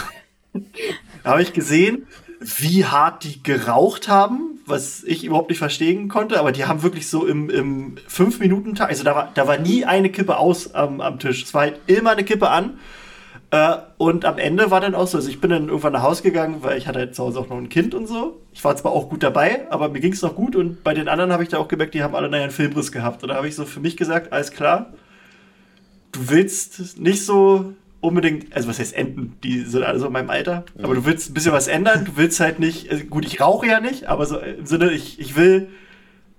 habe 1.25 1.43
ich 1.43 1.53
gesehen, 1.53 2.07
wie 2.41 2.85
hart 2.85 3.25
die 3.25 3.43
geraucht 3.43 4.09
haben, 4.09 4.61
was 4.67 5.03
ich 5.05 5.25
überhaupt 5.25 5.49
nicht 5.49 5.59
verstehen 5.59 6.09
konnte, 6.09 6.39
aber 6.39 6.53
die 6.53 6.67
haben 6.67 6.83
wirklich 6.83 7.09
so 7.09 7.27
im, 7.27 7.51
im 7.51 7.97
fünf 8.07 8.39
minuten 8.39 8.75
tag 8.75 8.91
also 8.91 9.03
da 9.03 9.15
war, 9.15 9.31
da 9.35 9.47
war 9.47 9.59
nie 9.59 9.85
eine 9.85 10.11
Kippe 10.11 10.37
aus 10.37 10.75
am, 10.75 11.01
am 11.01 11.19
Tisch. 11.19 11.43
Es 11.43 11.55
war 11.55 11.63
halt 11.63 11.81
immer 11.87 12.11
eine 12.11 12.25
Kippe 12.25 12.51
an. 12.51 12.79
Äh, 13.51 13.77
und 13.97 14.25
am 14.25 14.39
Ende 14.39 14.71
war 14.71 14.81
dann 14.81 14.95
auch 14.95 15.07
so, 15.07 15.17
also 15.19 15.29
ich 15.29 15.41
bin 15.41 15.51
dann 15.51 15.69
irgendwann 15.69 15.95
nach 15.95 16.03
Hause 16.03 16.23
gegangen, 16.23 16.59
weil 16.61 16.77
ich 16.77 16.87
hatte 16.87 16.99
halt 16.99 17.15
zu 17.15 17.25
Hause 17.25 17.41
auch 17.41 17.49
noch 17.49 17.57
ein 17.57 17.71
Kind 17.71 17.95
und 17.95 18.07
so. 18.07 18.41
Ich 18.53 18.63
war 18.63 18.77
zwar 18.77 18.93
auch 18.93 19.09
gut 19.09 19.23
dabei, 19.23 19.67
aber 19.71 19.89
mir 19.89 20.01
ging 20.01 20.13
es 20.13 20.23
noch 20.23 20.35
gut 20.35 20.55
und 20.55 20.85
bei 20.85 20.93
den 20.93 21.09
anderen 21.09 21.33
habe 21.33 21.43
ich 21.43 21.49
da 21.49 21.59
auch 21.59 21.69
gemerkt, 21.69 21.95
die 21.95 22.03
haben 22.03 22.15
alle 22.15 22.31
einen 22.31 22.51
Filmriss 22.51 22.93
gehabt. 22.93 23.23
Und 23.23 23.31
da 23.31 23.37
habe 23.37 23.49
ich 23.49 23.55
so 23.55 23.65
für 23.65 23.81
mich 23.81 23.97
gesagt, 23.97 24.33
alles 24.33 24.51
klar, 24.51 24.93
du 26.13 26.29
willst 26.29 26.99
nicht 26.99 27.25
so 27.25 27.73
unbedingt, 28.01 28.55
also 28.55 28.69
was 28.69 28.79
heißt 28.79 28.95
enden, 28.95 29.37
die 29.43 29.61
sind 29.61 29.83
alle 29.83 29.99
so 29.99 30.07
in 30.07 30.13
meinem 30.13 30.31
Alter, 30.31 30.65
mhm. 30.77 30.85
aber 30.85 30.95
du 30.95 31.05
willst 31.05 31.31
ein 31.31 31.35
bisschen 31.35 31.53
was 31.53 31.67
ändern, 31.67 32.05
du 32.05 32.17
willst 32.17 32.41
halt 32.41 32.59
nicht, 32.59 32.91
also 32.91 33.05
gut, 33.05 33.27
ich 33.27 33.41
rauche 33.41 33.67
ja 33.67 33.81
nicht, 33.81 34.07
aber 34.07 34.27
so 34.27 34.39
im 34.39 34.67
Sinne, 34.67 34.93
ich, 34.93 35.19
ich 35.19 35.37
will, 35.37 35.69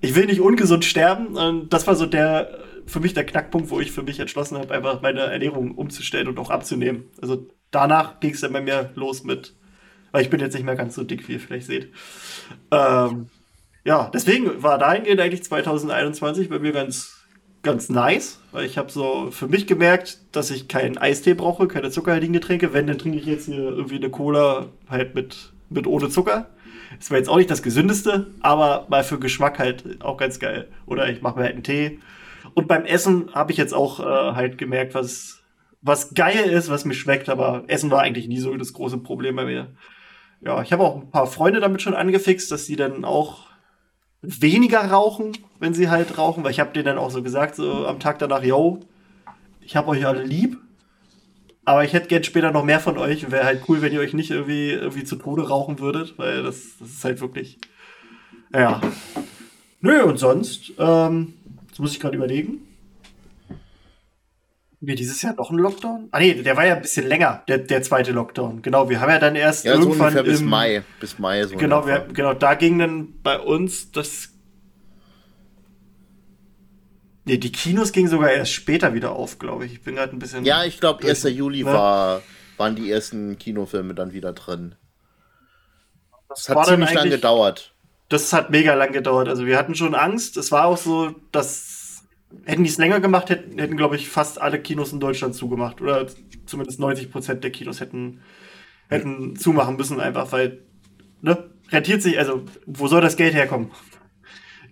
ich 0.02 0.16
will 0.16 0.26
nicht 0.26 0.42
ungesund 0.42 0.86
sterben 0.86 1.36
und 1.36 1.74
das 1.74 1.88
war 1.88 1.96
so 1.96 2.06
der, 2.06 2.60
für 2.86 3.00
mich 3.00 3.14
der 3.14 3.26
Knackpunkt, 3.26 3.70
wo 3.70 3.80
ich 3.80 3.92
für 3.92 4.04
mich 4.04 4.20
entschlossen 4.20 4.58
habe, 4.58 4.74
einfach 4.74 5.02
meine 5.02 5.22
Ernährung 5.22 5.76
umzustellen 5.76 6.28
und 6.28 6.40
auch 6.40 6.50
abzunehmen. 6.50 7.06
Also 7.22 7.48
danach 7.72 8.20
ging 8.20 8.34
es 8.34 8.42
dann 8.42 8.54
bei 8.54 8.62
mir 8.62 8.92
los 8.96 9.24
mit, 9.24 9.54
weil 10.12 10.24
ich 10.24 10.30
bin 10.30 10.40
jetzt 10.40 10.54
nicht 10.54 10.66
mehr 10.66 10.76
ganz 10.76 10.96
so 10.96 11.04
dick, 11.04 11.28
wie 11.28 11.34
ihr 11.34 11.40
vielleicht 11.40 11.68
seht. 11.68 11.92
Ähm, 12.72 13.28
ja, 13.84 14.10
deswegen 14.14 14.62
war 14.64 14.78
dahingehend 14.78 15.22
eigentlich 15.22 15.44
2021 15.44 16.50
bei 16.50 16.60
mir 16.60 16.72
ganz, 16.72 17.19
ganz 17.62 17.90
nice, 17.90 18.40
weil 18.52 18.66
ich 18.66 18.78
habe 18.78 18.92
so 18.92 19.32
für 19.32 19.48
mich 19.48 19.68
gemerkt, 19.68 20.20
dass 20.32 20.52
ich 20.52 20.68
keinen 20.68 20.98
Eistee 20.98 21.34
brauche, 21.34 21.68
keine 21.68 21.92
zuckerhaltigen 21.92 22.34
Getränke. 22.34 22.74
Wenn, 22.74 22.88
dann 22.88 22.98
trinke 22.98 23.18
ich 23.18 23.26
jetzt 23.26 23.46
hier 23.46 23.58
irgendwie 23.58 23.98
eine 23.98 24.10
Cola 24.10 24.68
halt 24.90 25.16
mit, 25.16 25.52
mit 25.70 25.88
ohne 25.88 26.10
Zucker. 26.10 26.50
Das 26.98 27.12
war 27.12 27.18
jetzt 27.18 27.30
auch 27.30 27.38
nicht 27.38 27.52
das 27.52 27.62
Gesündeste, 27.62 28.28
aber 28.40 28.88
mal 28.90 29.04
für 29.04 29.20
Geschmack 29.20 29.60
halt 29.60 30.02
auch 30.02 30.18
ganz 30.18 30.40
geil. 30.40 30.68
Oder 30.86 31.10
ich 31.10 31.22
mache 31.22 31.38
mir 31.38 31.44
halt 31.44 31.54
einen 31.54 31.64
Tee. 31.64 32.00
Und 32.56 32.68
beim 32.68 32.86
Essen 32.86 33.34
habe 33.34 33.52
ich 33.52 33.58
jetzt 33.58 33.74
auch 33.74 34.00
äh, 34.00 34.34
halt 34.36 34.58
gemerkt, 34.58 34.96
was, 34.96 35.42
was 35.82 36.14
geil 36.14 36.50
ist, 36.50 36.70
was 36.70 36.86
mir 36.86 36.94
schmeckt, 36.94 37.30
aber 37.30 37.64
Essen 37.68 37.92
war 37.92 38.02
eigentlich 38.02 38.28
nie 38.28 38.40
so 38.40 38.56
das 38.56 38.74
große 38.74 38.98
Problem 39.00 39.36
bei 39.36 39.46
mir. 39.46 39.76
Ja, 40.42 40.62
ich 40.62 40.72
habe 40.72 40.84
auch 40.84 40.96
ein 40.96 41.12
paar 41.12 41.28
Freunde 41.28 41.60
damit 41.60 41.82
schon 41.82 41.94
angefixt, 41.94 42.52
dass 42.52 42.66
sie 42.66 42.78
dann 42.78 43.04
auch 43.04 43.49
weniger 44.22 44.82
rauchen, 44.82 45.32
wenn 45.60 45.74
sie 45.74 45.90
halt 45.90 46.18
rauchen, 46.18 46.44
weil 46.44 46.52
ich 46.52 46.60
habe 46.60 46.72
denen 46.74 46.86
dann 46.86 46.98
auch 46.98 47.12
so 47.12 47.24
gesagt, 47.24 47.56
so 47.56 47.86
am 47.88 48.00
Tag 48.00 48.20
danach, 48.20 48.44
yo, 48.44 48.82
ich 49.62 49.76
habe 49.76 49.90
euch 49.90 50.06
alle 50.06 50.24
lieb, 50.24 50.58
aber 51.66 51.84
ich 51.84 51.94
hätte 51.94 52.08
gern 52.08 52.24
später 52.24 52.52
noch 52.52 52.66
mehr 52.66 52.80
von 52.80 52.98
euch 52.98 53.32
wäre 53.32 53.46
halt 53.46 53.64
cool, 53.68 53.82
wenn 53.82 53.94
ihr 53.94 54.00
euch 54.00 54.14
nicht 54.14 54.32
irgendwie, 54.32 54.72
irgendwie 54.72 55.04
zu 55.04 55.16
Tode 55.16 55.48
rauchen 55.48 55.80
würdet, 55.80 56.18
weil 56.18 56.44
das, 56.44 56.78
das 56.80 56.90
ist 56.90 57.04
halt 57.04 57.22
wirklich, 57.22 57.60
ja. 58.54 58.82
Nö, 59.82 60.04
und 60.04 60.18
sonst, 60.18 60.74
ähm, 60.78 61.36
jetzt 61.68 61.80
muss 61.80 61.94
ich 61.94 62.00
gerade 62.00 62.18
überlegen. 62.18 62.69
Wir 64.82 64.96
dieses 64.96 65.22
Jahr 65.22 65.36
noch 65.36 65.52
ein 65.52 65.58
Lockdown? 65.58 66.08
Ah 66.12 66.20
nee, 66.20 66.34
der 66.36 66.56
war 66.56 66.66
ja 66.66 66.76
ein 66.76 66.82
bisschen 66.82 67.06
länger, 67.06 67.44
der, 67.50 67.58
der 67.58 67.82
zweite 67.82 68.14
Lockdown. 68.14 68.62
Genau, 68.62 68.90
wir 68.90 69.02
haben 69.02 69.10
ja 69.10 69.20
dann 69.20 69.36
erst 69.36 69.66
ja, 69.66 69.74
irgendwann 69.74 70.14
so 70.14 70.24
bis 70.24 70.42
Mai, 70.42 70.84
bis 71.02 71.20
Mai 71.20 71.46
so. 71.46 71.58
Genau, 71.58 71.86
wir, 71.86 72.08
genau, 72.14 72.34
da 72.34 72.54
ging 72.54 72.80
dann 72.80 73.14
bei 73.22 73.40
uns 73.40 73.92
das 73.92 74.30
Nee, 77.26 77.38
die 77.38 77.52
Kinos 77.52 77.92
gingen 77.92 78.08
sogar 78.08 78.32
erst 78.32 78.54
später 78.54 78.96
wieder 78.96 79.12
auf, 79.12 79.38
glaube 79.38 79.66
ich. 79.66 79.74
Ich 79.74 79.82
bin 79.84 79.96
gerade 79.96 80.16
ein 80.16 80.20
bisschen 80.20 80.46
Ja, 80.46 80.64
ich 80.64 80.80
glaube 80.80 81.08
1. 81.08 81.24
Juli 81.24 81.64
ne? 81.64 81.72
war 81.72 82.22
waren 82.58 82.76
die 82.76 82.92
ersten 82.92 83.38
Kinofilme 83.38 83.94
dann 83.94 84.14
wieder 84.14 84.34
drin. 84.34 84.76
Das, 86.28 86.46
das 86.46 86.56
hat 86.56 86.66
ziemlich 86.66 86.94
lang 86.94 87.10
gedauert. 87.10 87.74
Das 88.10 88.34
hat 88.34 88.50
mega 88.50 88.74
lang 88.74 88.92
gedauert. 88.92 89.30
Also 89.30 89.46
wir 89.46 89.58
hatten 89.58 89.76
schon 89.76 89.94
Angst. 89.94 90.38
Es 90.38 90.52
war 90.52 90.66
auch 90.66 90.78
so, 90.78 91.14
dass 91.32 91.79
hätten 92.46 92.64
die 92.64 92.70
es 92.70 92.78
länger 92.78 93.00
gemacht, 93.00 93.30
hätten, 93.30 93.58
hätten 93.60 93.78
glaube 93.78 93.96
ich, 93.96 94.10
fast 94.10 94.42
alle 94.42 94.60
Kinos 94.60 94.94
in 94.94 95.00
Deutschland 95.00 95.36
zugemacht. 95.36 95.82
Oder 95.82 96.08
zumindest 96.46 96.80
90 96.80 97.12
Prozent 97.12 97.44
der 97.44 97.52
Kinos 97.52 97.80
hätten, 97.80 98.22
hätten 98.88 99.36
zumachen 99.36 99.78
müssen, 99.78 100.00
einfach 100.00 100.32
weil, 100.32 100.60
ne, 101.22 101.50
rentiert 101.70 102.02
sich, 102.02 102.18
also, 102.18 102.44
wo 102.66 102.88
soll 102.88 103.02
das 103.02 103.18
Geld 103.18 103.34
herkommen? 103.34 103.72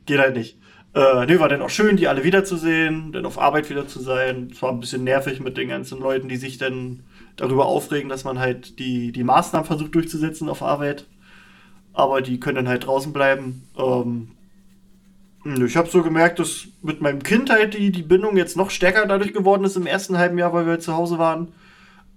Geht 0.05 0.20
halt 0.20 0.36
nicht. 0.36 0.60
Äh, 0.93 1.26
ne, 1.26 1.39
war 1.39 1.49
dann 1.49 1.62
auch 1.62 1.70
schön, 1.70 1.97
die 1.97 2.08
alle 2.08 2.24
wiederzusehen, 2.24 3.12
dann 3.12 3.26
auf 3.26 3.39
Arbeit 3.39 3.70
wieder 3.70 3.88
zu 3.88 3.99
sein. 3.99 4.49
Es 4.51 4.62
war 4.62 4.72
ein 4.72 4.80
bisschen 4.80 5.03
nervig 5.03 5.39
mit 5.39 5.58
den 5.58 5.70
ganzen 5.70 5.99
Leuten, 5.99 6.30
die 6.30 6.38
sich 6.38 6.58
dann 6.58 7.03
darüber 7.36 7.66
aufregen, 7.66 8.10
dass 8.10 8.24
man 8.24 8.39
halt 8.39 8.80
die, 8.80 9.12
die 9.12 9.24
Maßnahmen 9.24 9.68
versucht 9.68 9.93
durchzusetzen 9.93 10.49
auf 10.49 10.64
Arbeit. 10.64 11.05
Aber 11.93 12.22
die 12.22 12.39
können 12.39 12.55
dann 12.55 12.68
halt 12.68 12.86
draußen 12.86 13.14
bleiben. 13.14 13.68
Ähm, 13.78 14.32
ich 15.56 15.78
habe 15.78 15.89
so 15.89 16.04
gemerkt, 16.04 16.39
dass 16.39 16.68
mit 16.82 17.02
meinem 17.02 17.24
Kind 17.24 17.50
halt 17.50 17.74
die, 17.74 17.91
die 17.91 18.04
Bindung 18.04 18.38
jetzt 18.38 18.58
noch 18.58 18.70
stärker 18.70 19.06
dadurch 19.06 19.34
geworden 19.34 19.64
ist 19.64 19.78
im 19.78 19.86
ersten 19.86 20.18
halben 20.18 20.38
Jahr, 20.38 20.54
weil 20.54 20.66
wir 20.66 20.80
zu 20.80 20.93
Hause 20.93 21.18
waren. 21.18 21.54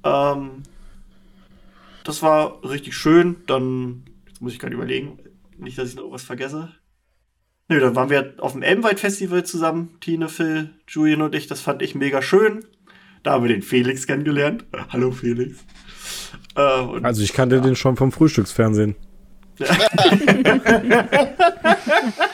Ähm, 0.05 0.63
das 2.05 2.23
war 2.23 2.63
richtig 2.65 2.97
schön. 2.97 3.37
Dann, 3.47 4.05
jetzt 4.27 4.41
muss 4.41 4.53
ich 4.53 4.59
gerade 4.59 4.75
überlegen, 4.75 5.19
nicht, 5.59 5.79
dass 5.79 5.91
ich 5.91 5.97
noch 5.97 6.11
was 6.11 6.23
vergesse. 6.23 6.71
Nö, 7.69 7.79
dann 7.79 7.95
waren 7.95 8.11
wir 8.11 8.35
auf 8.39 8.53
dem 8.53 8.63
Elmwald-Festival 8.63 9.45
zusammen, 9.45 9.97
Tine, 10.01 10.29
Phil, 10.29 10.71
Julian 10.89 11.23
und 11.23 11.35
ich. 11.35 11.47
Das 11.47 11.61
fand 11.61 11.83
ich 11.83 11.95
mega 11.95 12.23
schön. 12.23 12.65
Da 13.23 13.33
haben 13.33 13.45
wir 13.45 13.49
den 13.49 13.63
Felix 13.63 14.07
kennengelernt. 14.07 14.65
Hallo 14.89 15.13
Felix. 15.13 15.59
Äh, 16.57 16.81
und, 16.81 17.05
also 17.05 17.23
ich 17.23 17.33
kannte 17.33 17.57
ja. 17.57 17.63
den 17.63 17.77
schon 17.77 17.97
vom 17.97 18.11
Frühstücksfernsehen. 18.11 18.97
Ja. 19.59 19.69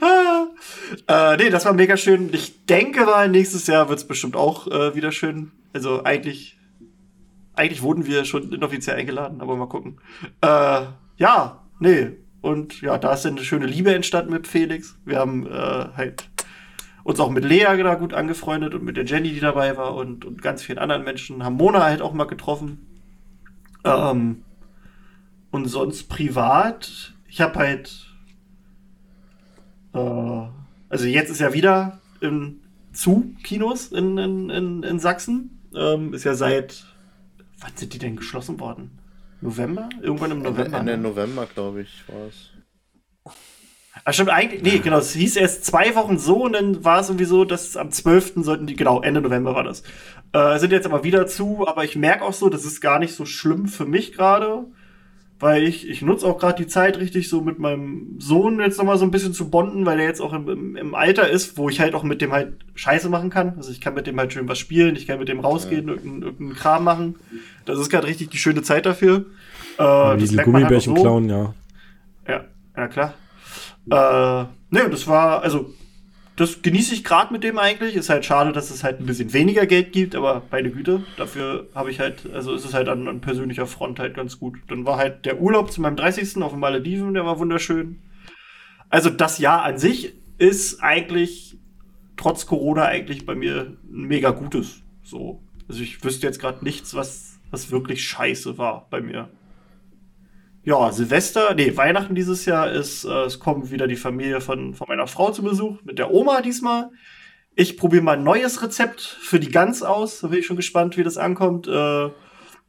äh, 1.08 1.36
nee, 1.36 1.50
das 1.50 1.64
war 1.64 1.72
mega 1.72 1.96
schön. 1.96 2.30
Ich 2.32 2.66
denke 2.66 3.04
mal, 3.04 3.28
nächstes 3.28 3.66
Jahr 3.66 3.88
wird 3.88 3.98
es 3.98 4.06
bestimmt 4.06 4.36
auch 4.36 4.66
äh, 4.68 4.94
wieder 4.94 5.12
schön. 5.12 5.52
Also 5.72 6.04
eigentlich, 6.04 6.58
eigentlich 7.54 7.82
wurden 7.82 8.06
wir 8.06 8.24
schon 8.24 8.52
inoffiziell 8.52 8.96
eingeladen, 8.96 9.40
aber 9.40 9.56
mal 9.56 9.68
gucken. 9.68 10.00
Äh, 10.40 10.82
ja, 11.16 11.62
nee. 11.78 12.12
Und 12.40 12.80
ja, 12.80 12.98
da 12.98 13.14
ist 13.14 13.26
eine 13.26 13.42
schöne 13.42 13.66
Liebe 13.66 13.94
entstanden 13.94 14.32
mit 14.32 14.46
Felix. 14.46 14.96
Wir 15.04 15.18
haben 15.18 15.46
äh, 15.46 15.50
halt 15.96 16.28
uns 17.02 17.20
auch 17.20 17.30
mit 17.30 17.44
Lea 17.44 17.64
da 17.64 17.94
gut 17.94 18.14
angefreundet 18.14 18.74
und 18.74 18.84
mit 18.84 18.96
der 18.96 19.04
Jenny, 19.04 19.32
die 19.32 19.40
dabei 19.40 19.76
war 19.76 19.94
und, 19.94 20.24
und 20.24 20.42
ganz 20.42 20.62
vielen 20.62 20.78
anderen 20.78 21.04
Menschen. 21.04 21.44
Haben 21.44 21.56
Mona 21.56 21.84
halt 21.84 22.02
auch 22.02 22.12
mal 22.12 22.24
getroffen. 22.24 22.86
Ähm, 23.84 24.42
und 25.50 25.66
sonst 25.66 26.08
privat. 26.08 27.14
Ich 27.28 27.40
habe 27.40 27.58
halt 27.58 28.05
also 30.88 31.06
jetzt 31.06 31.30
ist 31.30 31.40
ja 31.40 31.52
wieder 31.52 32.00
in, 32.20 32.60
zu 32.92 33.34
Kinos 33.42 33.88
in, 33.88 34.18
in, 34.18 34.50
in, 34.50 34.82
in 34.82 34.98
Sachsen. 34.98 35.68
Ähm, 35.74 36.14
ist 36.14 36.24
ja 36.24 36.34
seit, 36.34 36.84
wann 37.60 37.72
sind 37.74 37.92
die 37.92 37.98
denn 37.98 38.16
geschlossen 38.16 38.58
worden? 38.60 38.98
November? 39.40 39.88
Irgendwann 40.00 40.30
im 40.30 40.38
November. 40.42 40.78
Ende, 40.78 40.92
Ende 40.92 41.08
November, 41.08 41.46
glaube 41.52 41.82
ich, 41.82 42.04
war 42.08 42.26
es. 42.28 42.50
Ah, 44.04 44.12
stimmt, 44.12 44.30
eigentlich, 44.30 44.62
nee, 44.62 44.78
genau, 44.78 44.98
es 44.98 45.14
hieß 45.14 45.36
erst 45.36 45.64
zwei 45.64 45.94
Wochen 45.94 46.18
so 46.18 46.44
und 46.44 46.52
dann 46.52 46.84
war 46.84 47.00
es 47.00 47.08
irgendwie 47.08 47.24
so, 47.24 47.44
dass 47.44 47.76
am 47.76 47.90
12. 47.90 48.34
sollten 48.36 48.66
die, 48.66 48.76
genau, 48.76 49.00
Ende 49.00 49.20
November 49.20 49.54
war 49.54 49.64
das. 49.64 49.82
Äh, 50.32 50.58
sind 50.58 50.70
jetzt 50.72 50.86
aber 50.86 51.02
wieder 51.02 51.26
zu, 51.26 51.66
aber 51.66 51.84
ich 51.84 51.96
merke 51.96 52.24
auch 52.24 52.34
so, 52.34 52.48
das 52.48 52.64
ist 52.64 52.80
gar 52.80 52.98
nicht 52.98 53.14
so 53.14 53.24
schlimm 53.24 53.66
für 53.66 53.86
mich 53.86 54.12
gerade, 54.12 54.66
weil 55.38 55.64
ich, 55.64 55.88
ich 55.88 56.00
nutze 56.00 56.26
auch 56.26 56.38
gerade 56.38 56.62
die 56.62 56.68
Zeit 56.68 56.98
richtig 56.98 57.28
so 57.28 57.42
mit 57.42 57.58
meinem 57.58 58.16
Sohn 58.18 58.58
jetzt 58.60 58.78
nochmal 58.78 58.96
so 58.96 59.04
ein 59.04 59.10
bisschen 59.10 59.34
zu 59.34 59.50
bonden, 59.50 59.84
weil 59.84 60.00
er 60.00 60.06
jetzt 60.06 60.20
auch 60.20 60.32
im, 60.32 60.48
im, 60.48 60.76
im, 60.76 60.94
Alter 60.94 61.28
ist, 61.28 61.58
wo 61.58 61.68
ich 61.68 61.78
halt 61.80 61.94
auch 61.94 62.02
mit 62.02 62.22
dem 62.22 62.32
halt 62.32 62.54
Scheiße 62.74 63.10
machen 63.10 63.28
kann. 63.28 63.54
Also 63.56 63.70
ich 63.70 63.80
kann 63.80 63.94
mit 63.94 64.06
dem 64.06 64.18
halt 64.18 64.32
schön 64.32 64.48
was 64.48 64.58
spielen, 64.58 64.96
ich 64.96 65.06
kann 65.06 65.18
mit 65.18 65.28
dem 65.28 65.40
rausgehen, 65.40 65.88
ja. 65.88 65.94
irgendeinen, 65.94 66.22
irgendeinen 66.22 66.54
Kram 66.54 66.84
machen. 66.84 67.16
Das 67.66 67.78
ist 67.78 67.90
gerade 67.90 68.06
richtig 68.06 68.30
die 68.30 68.38
schöne 68.38 68.62
Zeit 68.62 68.86
dafür. 68.86 69.26
Äh, 69.78 69.82
ja, 69.82 70.16
diese 70.16 70.38
halt 70.38 70.46
Gummibärchen 70.46 70.94
halt 70.94 70.98
so. 70.98 71.02
klauen, 71.02 71.28
ja. 71.28 71.54
Ja, 72.26 72.44
ja 72.76 72.88
klar. 72.88 73.14
Äh, 73.90 74.46
ne, 74.70 74.90
das 74.90 75.06
war, 75.06 75.42
also 75.42 75.70
das 76.36 76.60
genieße 76.60 76.94
ich 76.94 77.02
gerade 77.02 77.32
mit 77.32 77.42
dem 77.44 77.58
eigentlich. 77.58 77.96
Ist 77.96 78.10
halt 78.10 78.24
schade, 78.24 78.52
dass 78.52 78.70
es 78.70 78.84
halt 78.84 79.00
ein 79.00 79.06
bisschen 79.06 79.32
weniger 79.32 79.66
Geld 79.66 79.92
gibt, 79.92 80.14
aber 80.14 80.42
meine 80.50 80.70
Güte, 80.70 81.02
dafür 81.16 81.68
habe 81.74 81.90
ich 81.90 81.98
halt, 81.98 82.30
also 82.32 82.54
ist 82.54 82.64
es 82.64 82.74
halt 82.74 82.88
an, 82.88 83.08
an, 83.08 83.20
persönlicher 83.20 83.66
Front 83.66 83.98
halt 83.98 84.14
ganz 84.14 84.38
gut. 84.38 84.58
Dann 84.68 84.84
war 84.84 84.98
halt 84.98 85.24
der 85.24 85.40
Urlaub 85.40 85.72
zu 85.72 85.80
meinem 85.80 85.96
30. 85.96 86.42
auf 86.42 86.52
den 86.52 86.60
Malediven, 86.60 87.14
der 87.14 87.24
war 87.24 87.38
wunderschön. 87.38 88.00
Also 88.90 89.08
das 89.10 89.38
Jahr 89.38 89.62
an 89.62 89.78
sich 89.78 90.12
ist 90.38 90.82
eigentlich 90.82 91.58
trotz 92.16 92.46
Corona 92.46 92.84
eigentlich 92.84 93.24
bei 93.24 93.34
mir 93.34 93.76
ein 93.90 94.02
mega 94.02 94.30
gutes. 94.30 94.82
So. 95.02 95.42
Also 95.68 95.82
ich 95.82 96.04
wüsste 96.04 96.26
jetzt 96.26 96.38
gerade 96.38 96.62
nichts, 96.62 96.94
was, 96.94 97.40
was 97.50 97.70
wirklich 97.70 98.04
scheiße 98.04 98.58
war 98.58 98.86
bei 98.90 99.00
mir. 99.00 99.30
Ja, 100.66 100.90
Silvester, 100.90 101.54
nee, 101.54 101.76
Weihnachten 101.76 102.16
dieses 102.16 102.44
Jahr 102.44 102.72
ist, 102.72 103.04
äh, 103.04 103.22
es 103.26 103.38
kommt 103.38 103.70
wieder 103.70 103.86
die 103.86 103.94
Familie 103.94 104.40
von, 104.40 104.74
von 104.74 104.88
meiner 104.88 105.06
Frau 105.06 105.30
zu 105.30 105.44
Besuch, 105.44 105.80
mit 105.84 106.00
der 106.00 106.10
Oma 106.10 106.40
diesmal. 106.40 106.90
Ich 107.54 107.76
probiere 107.76 108.02
mal 108.02 108.16
ein 108.16 108.24
neues 108.24 108.60
Rezept 108.64 109.00
für 109.00 109.38
die 109.38 109.52
Gans 109.52 109.84
aus. 109.84 110.22
Da 110.22 110.26
bin 110.26 110.40
ich 110.40 110.46
schon 110.46 110.56
gespannt, 110.56 110.96
wie 110.96 111.04
das 111.04 111.18
ankommt. 111.18 111.68
Äh, 111.68 112.10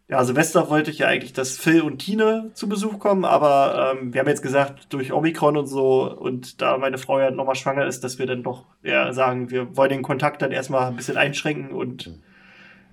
ja, 0.10 0.24
Silvester 0.24 0.70
wollte 0.70 0.92
ich 0.92 1.00
ja 1.00 1.08
eigentlich, 1.08 1.34
dass 1.34 1.58
Phil 1.58 1.82
und 1.82 1.98
Tine 1.98 2.52
zu 2.54 2.70
Besuch 2.70 3.00
kommen, 3.00 3.26
aber 3.26 3.96
ähm, 4.00 4.14
wir 4.14 4.22
haben 4.22 4.28
jetzt 4.28 4.44
gesagt, 4.44 4.94
durch 4.94 5.12
Omikron 5.12 5.58
und 5.58 5.66
so 5.66 6.04
und 6.04 6.62
da 6.62 6.78
meine 6.78 7.00
Frau 7.00 7.20
ja 7.20 7.32
nochmal 7.32 7.56
schwanger 7.56 7.88
ist, 7.88 8.04
dass 8.04 8.20
wir 8.20 8.28
dann 8.28 8.44
doch 8.44 8.66
eher 8.84 9.12
sagen, 9.16 9.50
wir 9.50 9.76
wollen 9.76 9.90
den 9.90 10.04
Kontakt 10.04 10.44
dann 10.44 10.52
erstmal 10.52 10.90
ein 10.90 10.98
bisschen 10.98 11.18
einschränken 11.18 11.72
und 11.72 12.20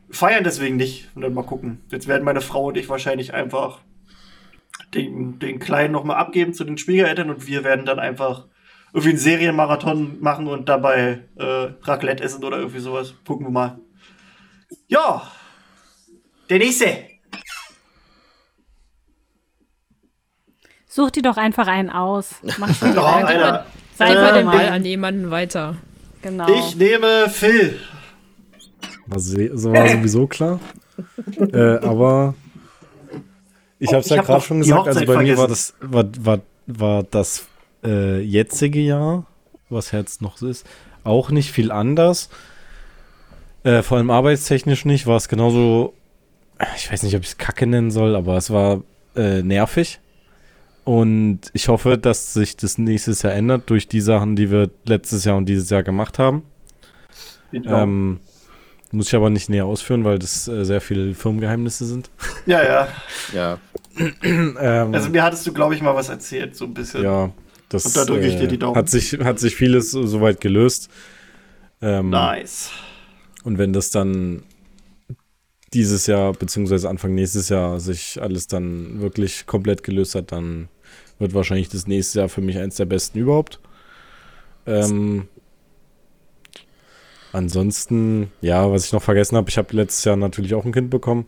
feiern 0.08 0.44
deswegen 0.44 0.76
nicht 0.76 1.10
und 1.14 1.20
dann 1.20 1.34
mal 1.34 1.44
gucken. 1.44 1.82
Jetzt 1.90 2.08
werden 2.08 2.24
meine 2.24 2.40
Frau 2.40 2.68
und 2.68 2.78
ich 2.78 2.88
wahrscheinlich 2.88 3.34
einfach 3.34 3.80
den, 4.94 5.38
den 5.38 5.58
Kleinen 5.58 5.92
nochmal 5.92 6.16
abgeben 6.16 6.54
zu 6.54 6.64
den 6.64 6.78
Schwiegereltern 6.78 7.30
und 7.30 7.46
wir 7.46 7.64
werden 7.64 7.84
dann 7.84 7.98
einfach 7.98 8.46
irgendwie 8.92 9.10
einen 9.10 9.18
Serienmarathon 9.18 10.20
machen 10.20 10.46
und 10.46 10.68
dabei 10.68 11.24
äh, 11.36 11.72
Raclette 11.82 12.22
essen 12.22 12.44
oder 12.44 12.58
irgendwie 12.58 12.78
sowas. 12.78 13.14
Gucken 13.26 13.46
wir 13.46 13.50
mal. 13.50 13.78
Ja, 14.86 15.22
der 16.48 16.58
nächste. 16.58 16.86
Such 20.86 21.10
dir 21.10 21.22
doch 21.22 21.36
einfach 21.36 21.66
einen 21.66 21.90
aus. 21.90 22.36
Mach 22.58 22.72
schon. 22.72 22.96
oh, 22.98 23.02
einer. 23.02 23.66
Sei 23.96 24.14
mal 24.14 24.32
den 24.32 24.46
Ball 24.46 24.68
an 24.68 24.84
jemanden 24.84 25.30
weiter. 25.30 25.76
Genau. 26.22 26.48
Ich 26.48 26.76
nehme 26.76 27.28
Phil. 27.28 27.80
War, 29.06 29.18
so 29.18 29.72
war 29.72 29.88
sowieso 29.88 30.26
klar. 30.26 30.60
äh, 31.52 31.78
aber 31.78 32.34
ich 33.78 33.88
habe 33.88 34.00
es 34.00 34.08
ja 34.08 34.22
gerade 34.22 34.40
schon 34.40 34.60
gesagt, 34.60 34.86
also 34.86 35.04
bei 35.04 35.22
mir 35.22 35.36
war 35.36 35.48
das, 35.48 35.74
war, 35.80 36.04
war, 36.20 36.40
war 36.66 37.02
das 37.02 37.46
äh, 37.84 38.20
jetzige 38.20 38.80
Jahr, 38.80 39.26
was 39.68 39.92
jetzt 39.92 40.22
noch 40.22 40.36
so 40.36 40.48
ist, 40.48 40.66
auch 41.02 41.30
nicht 41.30 41.50
viel 41.50 41.70
anders. 41.70 42.30
Äh, 43.62 43.82
vor 43.82 43.98
allem 43.98 44.10
arbeitstechnisch 44.10 44.84
nicht, 44.84 45.06
war 45.06 45.16
es 45.16 45.28
genauso, 45.28 45.94
ich 46.76 46.90
weiß 46.90 47.02
nicht, 47.02 47.16
ob 47.16 47.22
ich 47.22 47.30
es 47.30 47.38
Kacke 47.38 47.66
nennen 47.66 47.90
soll, 47.90 48.14
aber 48.14 48.36
es 48.36 48.50
war 48.50 48.82
äh, 49.16 49.42
nervig. 49.42 50.00
Und 50.84 51.40
ich 51.54 51.68
hoffe, 51.68 51.96
dass 51.96 52.34
sich 52.34 52.58
das 52.58 52.76
nächstes 52.76 53.22
Jahr 53.22 53.32
ändert 53.32 53.70
durch 53.70 53.88
die 53.88 54.02
Sachen, 54.02 54.36
die 54.36 54.50
wir 54.50 54.70
letztes 54.84 55.24
Jahr 55.24 55.38
und 55.38 55.46
dieses 55.46 55.70
Jahr 55.70 55.82
gemacht 55.82 56.18
haben. 56.18 56.42
Ähm, 57.52 58.20
muss 58.94 59.08
ich 59.08 59.14
aber 59.14 59.30
nicht 59.30 59.50
näher 59.50 59.66
ausführen, 59.66 60.04
weil 60.04 60.18
das 60.18 60.48
äh, 60.48 60.64
sehr 60.64 60.80
viele 60.80 61.14
Firmengeheimnisse 61.14 61.84
sind. 61.84 62.10
Ja, 62.46 62.62
ja. 62.62 62.88
ja. 63.32 63.58
ähm, 64.22 64.94
also 64.94 65.08
mir 65.08 65.22
hattest 65.22 65.46
du, 65.46 65.52
glaube 65.52 65.74
ich, 65.74 65.80
mal 65.80 65.94
was 65.94 66.10
erzählt, 66.10 66.54
so 66.56 66.66
ein 66.66 66.74
bisschen. 66.74 67.02
Ja, 67.02 67.32
das 67.70 67.86
Und 67.86 67.96
da 67.96 68.04
drücke 68.04 68.26
ich 68.26 68.36
dir 68.36 68.48
die 68.48 68.56
äh, 68.56 68.58
Daumen. 68.58 68.76
Hat 68.76 68.90
sich, 68.90 69.18
hat 69.20 69.38
sich 69.38 69.56
vieles 69.56 69.92
soweit 69.92 70.40
gelöst. 70.40 70.90
Ähm, 71.80 72.10
nice. 72.10 72.70
Und 73.44 73.58
wenn 73.58 73.72
das 73.72 73.90
dann 73.90 74.42
dieses 75.72 76.06
Jahr, 76.06 76.32
beziehungsweise 76.32 76.88
Anfang 76.88 77.14
nächstes 77.14 77.48
Jahr 77.48 77.80
sich 77.80 78.20
alles 78.20 78.46
dann 78.46 79.00
wirklich 79.00 79.46
komplett 79.46 79.82
gelöst 79.82 80.14
hat, 80.14 80.32
dann 80.32 80.68
wird 81.18 81.34
wahrscheinlich 81.34 81.68
das 81.68 81.86
nächste 81.86 82.20
Jahr 82.20 82.28
für 82.28 82.40
mich 82.40 82.58
eins 82.58 82.76
der 82.76 82.84
besten 82.84 83.18
überhaupt. 83.18 83.60
Ähm, 84.66 85.28
Ansonsten, 87.34 88.30
ja, 88.42 88.70
was 88.70 88.86
ich 88.86 88.92
noch 88.92 89.02
vergessen 89.02 89.36
habe, 89.36 89.50
ich 89.50 89.58
habe 89.58 89.74
letztes 89.74 90.04
Jahr 90.04 90.14
natürlich 90.14 90.54
auch 90.54 90.64
ein 90.64 90.70
Kind 90.70 90.88
bekommen 90.88 91.26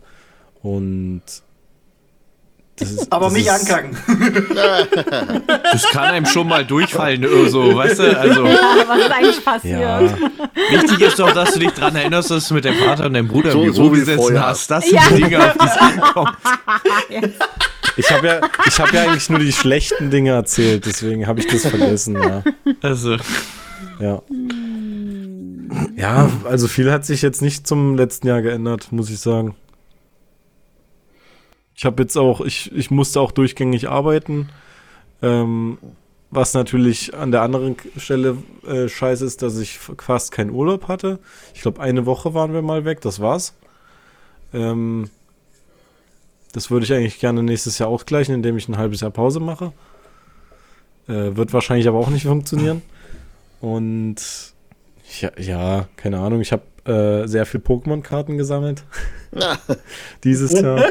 und 0.63 1.23
das 2.77 2.91
ist, 2.93 3.13
aber 3.13 3.25
das 3.25 3.33
mich 3.33 3.47
ist, 3.47 3.71
ankacken. 3.71 3.97
Das 5.73 5.83
kann 5.91 6.05
einem 6.05 6.27
schon 6.27 6.47
mal 6.47 6.65
durchfallen, 6.65 7.27
so, 7.49 7.75
weißt 7.75 7.99
du? 7.99 8.19
Also, 8.21 8.47
ja, 8.47 8.85
was 8.87 8.99
ist 8.99 9.11
eigentlich 9.11 9.45
passiert? 9.45 9.81
Ja. 9.81 10.01
Wichtig 10.71 11.01
ist 11.01 11.19
doch, 11.19 11.33
dass 11.33 11.55
du 11.55 11.59
dich 11.59 11.73
daran 11.73 11.97
erinnerst, 11.97 12.31
dass 12.31 12.47
du 12.47 12.55
mit 12.55 12.65
deinem 12.65 12.79
Vater 12.79 13.07
und 13.07 13.15
deinem 13.15 13.27
Bruder 13.27 13.51
so, 13.51 13.63
Büro 13.63 13.73
so 13.73 13.91
gesessen 13.91 14.41
hast. 14.41 14.71
Das 14.71 14.85
sind 14.85 14.95
ja. 14.95 15.03
die 15.11 15.23
Dinge, 15.23 15.45
auf 15.45 15.57
die 15.59 15.67
es 15.67 15.77
ankommt. 15.77 16.37
Ich 17.99 18.11
habe 18.11 18.27
ja, 18.27 18.41
hab 18.43 18.93
ja 18.93 19.03
eigentlich 19.05 19.31
nur 19.31 19.39
die 19.39 19.53
schlechten 19.53 20.11
Dinge 20.11 20.33
erzählt, 20.33 20.85
deswegen 20.85 21.27
habe 21.27 21.41
ich 21.41 21.47
das 21.47 21.67
vergessen, 21.67 22.15
ja. 22.23 22.43
Also. 22.83 23.17
Ja. 23.99 24.23
Ja, 25.97 26.31
also 26.45 26.69
viel 26.69 26.91
hat 26.91 27.05
sich 27.05 27.23
jetzt 27.23 27.43
nicht 27.43 27.67
zum 27.67 27.97
letzten 27.97 28.27
Jahr 28.27 28.43
geändert, 28.43 28.93
muss 28.93 29.11
ich 29.11 29.19
sagen. 29.19 29.55
Ich 31.75 31.85
habe 31.85 32.03
jetzt 32.03 32.17
auch, 32.17 32.41
ich, 32.41 32.73
ich 32.73 32.91
musste 32.91 33.21
auch 33.21 33.33
durchgängig 33.33 33.89
arbeiten. 33.89 34.49
Ähm, 35.23 35.79
was 36.31 36.55
natürlich 36.55 37.15
an 37.15 37.31
der 37.31 37.43
anderen 37.43 37.77
Stelle 37.97 38.39
äh, 38.67 38.89
scheiße 38.89 39.25
ist, 39.25 39.43
dass 39.43 39.59
ich 39.59 39.79
fast 39.79 40.33
keinen 40.33 40.51
Urlaub 40.51 40.89
hatte. 40.89 41.19
Ich 41.55 41.63
glaube, 41.63 41.81
eine 41.81 42.07
Woche 42.07 42.35
waren 42.35 42.53
wir 42.53 42.63
mal 42.63 42.85
weg, 42.85 43.01
das 43.01 43.21
war's. 43.21 43.55
Ähm, 44.53 45.11
das 46.53 46.71
würde 46.71 46.85
ich 46.85 46.93
eigentlich 46.93 47.21
gerne 47.21 47.43
nächstes 47.43 47.79
Jahr 47.79 47.89
ausgleichen, 47.89 48.35
indem 48.35 48.57
ich 48.57 48.69
ein 48.69 48.79
halbes 48.79 49.01
Jahr 49.03 49.11
Pause 49.11 49.41
mache. 49.41 49.73
Äh, 51.09 51.37
wird 51.37 51.53
wahrscheinlich 51.53 51.87
aber 51.87 51.99
auch 51.99 52.11
nicht 52.11 52.27
funktionieren. 52.27 52.83
Und 53.61 54.55
ja, 55.21 55.31
ja 55.39 55.89
keine 55.97 56.19
Ahnung. 56.19 56.41
Ich 56.41 56.53
habe 56.53 56.63
äh, 56.91 57.27
sehr 57.27 57.47
viel 57.47 57.61
Pokémon-Karten 57.61 58.39
gesammelt. 58.39 58.85
Dieses 60.25 60.53
Jahr. 60.53 60.83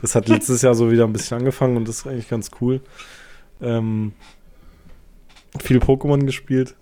Das 0.00 0.14
hat 0.14 0.28
letztes 0.28 0.62
Jahr 0.62 0.74
so 0.74 0.90
wieder 0.90 1.04
ein 1.04 1.12
bisschen 1.12 1.38
angefangen 1.38 1.76
und 1.76 1.86
das 1.86 1.98
ist 1.98 2.06
eigentlich 2.06 2.28
ganz 2.28 2.50
cool. 2.60 2.80
Ähm, 3.60 4.12
viel 5.60 5.78
Pokémon 5.78 6.24
gespielt. 6.24 6.74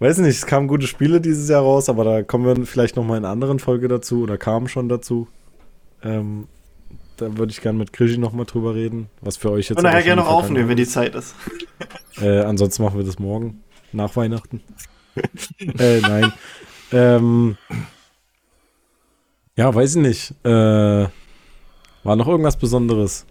Weiß 0.00 0.18
nicht, 0.18 0.36
es 0.36 0.46
kamen 0.46 0.68
gute 0.68 0.86
Spiele 0.86 1.20
dieses 1.20 1.48
Jahr 1.48 1.62
raus, 1.62 1.88
aber 1.88 2.04
da 2.04 2.22
kommen 2.22 2.46
wir 2.46 2.66
vielleicht 2.66 2.96
noch 2.96 3.04
mal 3.04 3.16
in 3.16 3.24
einer 3.24 3.32
anderen 3.32 3.58
Folge 3.58 3.88
dazu 3.88 4.22
oder 4.22 4.38
kamen 4.38 4.68
schon 4.68 4.88
dazu. 4.88 5.28
Ähm, 6.02 6.48
da 7.16 7.36
würde 7.36 7.50
ich 7.50 7.60
gerne 7.60 7.78
mit 7.78 7.92
Krischi 7.92 8.16
noch 8.16 8.32
mal 8.32 8.44
drüber 8.44 8.74
reden, 8.74 9.08
was 9.20 9.36
für 9.36 9.50
euch 9.50 9.68
jetzt. 9.68 9.78
Und 9.78 9.84
nachher 9.84 10.02
gerne 10.02 10.22
noch 10.22 10.28
aufnehmen, 10.28 10.68
wenn 10.68 10.76
die 10.76 10.86
Zeit 10.86 11.14
ist. 11.14 11.34
Äh, 12.20 12.40
ansonsten 12.40 12.82
machen 12.82 12.98
wir 12.98 13.04
das 13.04 13.18
morgen. 13.18 13.62
Nach 13.92 14.14
Weihnachten. 14.16 14.60
äh, 15.78 16.00
nein. 16.00 16.32
Ähm, 16.92 17.56
ja, 19.56 19.74
weiß 19.74 19.96
ich 19.96 20.02
nicht. 20.02 20.34
Äh, 20.44 21.08
war 22.04 22.16
noch 22.16 22.28
irgendwas 22.28 22.56
Besonderes? 22.56 23.26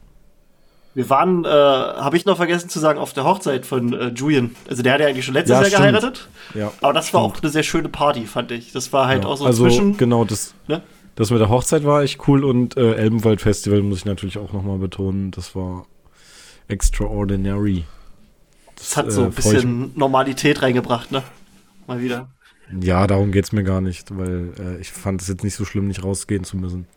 Wir 0.93 1.09
waren, 1.11 1.45
äh, 1.45 1.47
habe 1.47 2.17
ich 2.17 2.25
noch 2.25 2.37
vergessen 2.37 2.69
zu 2.69 2.79
sagen, 2.79 2.99
auf 2.99 3.13
der 3.13 3.23
Hochzeit 3.23 3.65
von 3.67 3.93
äh, 3.93 4.07
Julian. 4.07 4.55
Also 4.67 4.81
der 4.81 4.93
hat 4.93 4.99
ja 4.99 5.07
eigentlich 5.07 5.25
schon 5.25 5.35
letztes 5.35 5.53
ja, 5.53 5.61
Jahr 5.61 5.69
stimmt. 5.69 5.81
geheiratet. 5.83 6.29
Ja, 6.55 6.71
aber 6.81 6.93
das 6.93 7.13
war 7.13 7.21
auch 7.21 7.39
eine 7.39 7.51
sehr 7.51 7.63
schöne 7.63 7.87
Party, 7.87 8.25
fand 8.25 8.51
ich. 8.51 8.71
Das 8.71 8.91
war 8.93 9.07
halt 9.07 9.23
ja, 9.23 9.29
auch 9.29 9.37
so 9.37 9.45
also, 9.45 9.63
zwischen. 9.63 9.95
Genau, 9.97 10.25
das, 10.25 10.55
ne? 10.67 10.81
das 11.15 11.29
mit 11.29 11.39
der 11.39 11.49
Hochzeit 11.49 11.85
war 11.85 12.01
echt 12.01 12.27
cool 12.27 12.43
und 12.43 12.77
äh, 12.77 12.95
Elbenwald 12.95 13.41
Festival 13.41 13.83
muss 13.83 13.99
ich 13.99 14.05
natürlich 14.05 14.39
auch 14.39 14.53
nochmal 14.53 14.79
betonen. 14.79 15.29
Das 15.31 15.55
war 15.55 15.85
extraordinary. 16.67 17.85
Das, 18.77 18.95
hat 18.95 19.11
so 19.11 19.23
ein 19.23 19.29
äh, 19.29 19.35
bisschen 19.35 19.91
Normalität 19.95 20.61
reingebracht, 20.61 21.11
ne? 21.11 21.23
Mal 21.87 22.01
wieder. 22.01 22.29
Ja, 22.81 23.07
darum 23.07 23.31
geht's 23.31 23.51
mir 23.51 23.63
gar 23.63 23.81
nicht, 23.81 24.15
weil 24.15 24.53
äh, 24.59 24.77
ich 24.77 24.91
fand 24.91 25.21
es 25.21 25.27
jetzt 25.27 25.43
nicht 25.43 25.55
so 25.55 25.65
schlimm, 25.65 25.87
nicht 25.87 26.03
rausgehen 26.03 26.43
zu 26.43 26.57
müssen. 26.57 26.87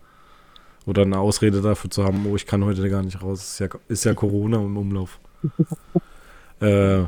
Oder 0.87 1.03
eine 1.03 1.19
Ausrede 1.19 1.61
dafür 1.63 1.91
zu 1.91 2.05
haben, 2.05 2.27
oh, 2.27 2.37
ich 2.37 2.47
kann 2.47 2.65
heute 2.65 2.89
gar 2.91 3.03
nicht 3.03 3.23
raus. 3.23 3.43
Ist 3.43 3.61
ja, 3.61 3.69
ist 3.89 4.05
ja 4.05 4.15
Corona 4.15 4.59
im 4.59 4.77
Umlauf. 4.77 5.21
äh, 6.61 7.05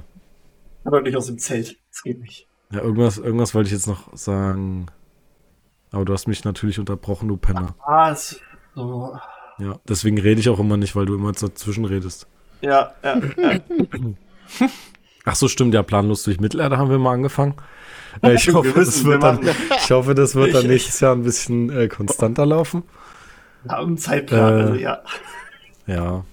Aber 0.84 1.00
nicht 1.02 1.16
aus 1.16 1.26
dem 1.26 1.38
Zelt. 1.38 1.76
Das 1.90 2.02
geht 2.02 2.20
nicht. 2.20 2.46
Ja, 2.70 2.80
irgendwas, 2.80 3.18
irgendwas 3.18 3.54
wollte 3.54 3.68
ich 3.68 3.72
jetzt 3.72 3.88
noch 3.88 4.16
sagen. 4.16 4.86
Aber 5.90 6.04
du 6.04 6.12
hast 6.12 6.26
mich 6.26 6.44
natürlich 6.44 6.78
unterbrochen, 6.78 7.28
du 7.28 7.36
Penner. 7.36 7.74
Ah, 7.84 8.14
so. 8.74 9.18
Ja, 9.58 9.78
deswegen 9.86 10.18
rede 10.18 10.40
ich 10.40 10.48
auch 10.48 10.58
immer 10.58 10.76
nicht, 10.76 10.96
weil 10.96 11.06
du 11.06 11.14
immer 11.14 11.32
dazwischen 11.32 11.84
redest. 11.84 12.26
Ja, 12.62 12.94
ja, 13.02 13.20
ja. 13.36 13.60
Ach 15.24 15.34
so, 15.36 15.48
stimmt, 15.48 15.74
ja, 15.74 15.82
planlos 15.82 16.24
durch 16.24 16.40
Mittelerde 16.40 16.78
haben 16.78 16.90
wir 16.90 16.98
mal 16.98 17.12
angefangen. 17.12 17.54
Äh, 18.20 18.34
ich, 18.34 18.52
hoffe, 18.52 18.74
das 18.74 19.02
wird 19.06 19.22
dann, 19.22 19.40
ich 19.42 19.90
hoffe, 19.90 20.14
das 20.14 20.34
wird 20.34 20.52
dann 20.52 20.66
nächstes 20.66 21.00
Jahr 21.00 21.14
ein 21.14 21.22
bisschen 21.22 21.70
äh, 21.70 21.88
konstanter 21.88 22.44
laufen. 22.44 22.82
Haben 23.66 23.96
Zeitplan, 23.96 24.58
äh, 24.58 24.62
also 24.62 24.74
ja. 24.74 25.02
Ja, 25.86 26.24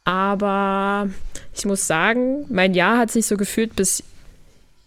Aber 0.06 1.10
ich 1.54 1.66
muss 1.66 1.88
sagen, 1.88 2.46
mein 2.50 2.74
Jahr 2.74 2.98
hat 2.98 3.12
sich 3.12 3.26
so 3.26 3.36
gefühlt 3.36 3.76
bis 3.76 4.02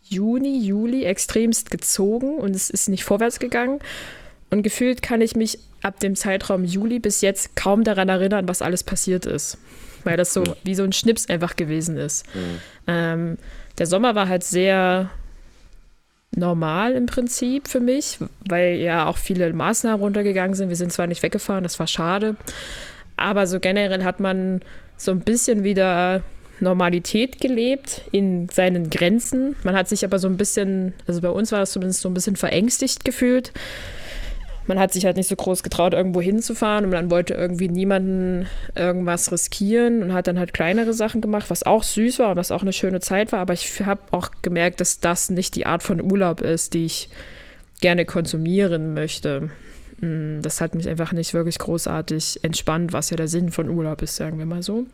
Juni, 0.05 0.59
Juli 0.65 1.05
extremst 1.05 1.71
gezogen 1.71 2.39
und 2.39 2.57
es 2.57 2.71
ist 2.71 2.89
nicht 2.89 3.05
vorwärts 3.05 3.41
gegangen. 3.41 3.81
Und 4.49 4.63
gefühlt 4.63 5.03
kann 5.03 5.21
ich 5.21 5.37
mich 5.37 5.59
ab 5.83 6.01
dem 6.01 6.17
Zeitraum 6.17 6.65
Juli 6.65 6.99
bis 6.99 7.21
jetzt 7.21 7.57
kaum 7.57 7.85
daran 7.85 8.09
erinnern, 8.09 8.49
was 8.49 8.63
alles 8.63 8.85
passiert 8.85 9.27
ist 9.27 9.59
weil 10.05 10.17
das 10.17 10.33
so 10.33 10.45
wie 10.65 10.75
so 10.75 10.83
ein 10.83 10.93
Schnips 10.93 11.29
einfach 11.29 11.57
gewesen 11.57 11.97
ist. 11.97 12.27
Mhm. 12.35 12.61
Ähm, 12.87 13.39
der 13.79 13.87
Sommer 13.87 14.15
war 14.15 14.29
halt 14.29 14.45
sehr 14.45 15.11
normal 16.35 16.93
im 16.93 17.07
Prinzip 17.07 17.69
für 17.69 17.81
mich, 17.81 18.19
weil 18.49 18.77
ja 18.77 19.07
auch 19.07 19.19
viele 19.19 19.53
Maßnahmen 19.53 20.01
runtergegangen 20.01 20.55
sind. 20.55 20.69
Wir 20.69 20.77
sind 20.77 20.93
zwar 20.93 21.07
nicht 21.07 21.23
weggefahren, 21.23 21.63
das 21.63 21.79
war 21.79 21.87
schade, 21.87 22.37
aber 23.17 23.47
so 23.47 23.61
generell 23.61 24.05
hat 24.05 24.21
man 24.21 24.63
so 24.97 25.11
ein 25.11 25.21
bisschen 25.21 25.65
wieder 25.65 26.23
Normalität 26.61 27.41
gelebt 27.41 28.03
in 28.13 28.49
seinen 28.49 28.89
Grenzen. 28.89 29.57
Man 29.65 29.75
hat 29.75 29.89
sich 29.89 30.05
aber 30.05 30.19
so 30.19 30.29
ein 30.29 30.37
bisschen, 30.37 30.95
also 31.07 31.21
bei 31.21 31.29
uns 31.29 31.53
war 31.53 31.59
das 31.59 31.73
zumindest 31.73 32.01
so 32.01 32.09
ein 32.09 32.15
bisschen 32.15 32.37
verängstigt 32.37 33.05
gefühlt 33.05 33.53
man 34.67 34.79
hat 34.79 34.93
sich 34.93 35.05
halt 35.05 35.17
nicht 35.17 35.29
so 35.29 35.37
groß 35.37 35.63
getraut, 35.63 35.93
irgendwo 35.93 36.21
hinzufahren 36.21 36.85
und 36.85 36.91
man 36.91 37.11
wollte 37.11 37.35
irgendwie 37.35 37.69
niemanden 37.69 38.47
irgendwas 38.75 39.33
riskieren 39.33 40.03
und 40.03 40.13
hat 40.13 40.27
dann 40.27 40.39
halt 40.39 40.55
kleinere 40.55 40.93
Sachen 40.93 41.21
gemacht, 41.21 41.51
was 41.51 41.65
auch 41.65 41.83
süß 41.83 42.21
war 42.21 42.31
und 42.31 42.37
was 42.37 42.53
auch 42.53 42.63
eine 42.63 42.73
schöne 42.73 43.01
Zeit 43.01 43.33
war. 43.33 43.41
Aber 43.41 43.55
ich 43.55 43.81
habe 43.85 44.03
auch 44.13 44.31
gemerkt, 44.43 44.81
dass 44.81 45.01
das 45.01 45.31
nicht 45.31 45.57
die 45.57 45.67
Art 45.67 45.83
von 45.83 46.01
Urlaub 46.01 46.41
ist, 46.41 46.75
die 46.75 46.87
ich 46.87 47.09
gerne 47.81 48.05
konsumieren 48.05 48.95
möchte. 48.95 49.51
Mm, 50.01 50.41
das 50.43 50.61
hat 50.61 50.75
mich 50.75 50.89
einfach 50.89 51.13
nicht 51.13 51.35
wirklich 51.35 51.59
großartig 51.59 52.41
entspannt, 52.43 52.93
was 52.93 53.11
ja 53.11 53.17
der 53.17 53.29
Sinn 53.29 53.51
von 53.51 53.69
Urlaub 53.69 54.03
ist, 54.03 54.17
sagen 54.17 54.39
wir 54.39 54.47
mal 54.47 54.63
so. 54.63 54.87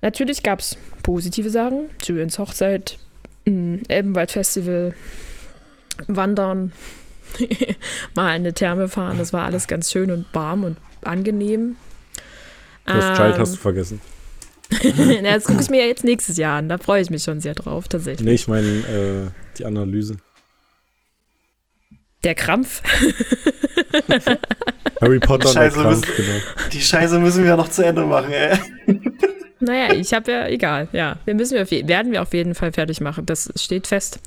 Natürlich 0.00 0.42
gab 0.42 0.60
es 0.60 0.76
positive 1.02 1.50
Sachen, 1.50 1.90
Julians 2.02 2.38
Hochzeit, 2.38 2.98
mm, 3.44 3.76
Elbenwald-Festival, 3.88 4.94
Wandern, 6.08 6.72
mal 8.14 8.28
eine 8.28 8.52
Therme 8.52 8.88
fahren. 8.88 9.18
Das 9.18 9.32
war 9.32 9.44
alles 9.44 9.66
ganz 9.66 9.90
schön 9.90 10.10
und 10.10 10.26
warm 10.32 10.64
und 10.64 10.76
angenehm. 11.02 11.76
Das 12.84 13.04
ähm, 13.04 13.14
Child 13.14 13.38
hast 13.38 13.54
du 13.54 13.58
vergessen. 13.58 14.00
Na, 14.96 15.34
das 15.34 15.44
gucke 15.44 15.62
ich 15.62 15.70
mir 15.70 15.86
jetzt 15.86 16.04
nächstes 16.04 16.36
Jahr 16.36 16.58
an. 16.58 16.68
Da 16.68 16.78
freue 16.78 17.02
ich 17.02 17.10
mich 17.10 17.22
schon 17.22 17.40
sehr 17.40 17.54
drauf, 17.54 17.88
tatsächlich. 17.88 18.26
Nee, 18.26 18.34
ich 18.34 18.48
meine 18.48 18.66
äh, 18.66 19.30
die 19.58 19.64
Analyse. 19.64 20.16
Der 22.24 22.34
Krampf. 22.34 22.82
Harry 25.00 25.18
Potter 25.18 25.48
die 25.48 25.54
Scheiße, 25.54 25.80
Krampf, 25.80 26.06
müssen, 26.06 26.16
genau. 26.16 26.38
die 26.72 26.80
Scheiße 26.80 27.18
müssen 27.18 27.44
wir 27.44 27.56
noch 27.56 27.68
zu 27.68 27.84
Ende 27.84 28.06
machen, 28.06 28.32
ey. 28.32 28.56
Naja, 29.58 29.92
ich 29.94 30.12
habe 30.14 30.30
ja, 30.30 30.46
egal, 30.48 30.88
ja. 30.92 31.18
Wir 31.24 31.34
müssen 31.34 31.56
wir, 31.56 31.88
werden 31.88 32.12
wir 32.12 32.22
auf 32.22 32.32
jeden 32.34 32.54
Fall 32.54 32.72
fertig 32.72 33.00
machen. 33.00 33.26
Das 33.26 33.52
steht 33.56 33.86
fest. 33.86 34.20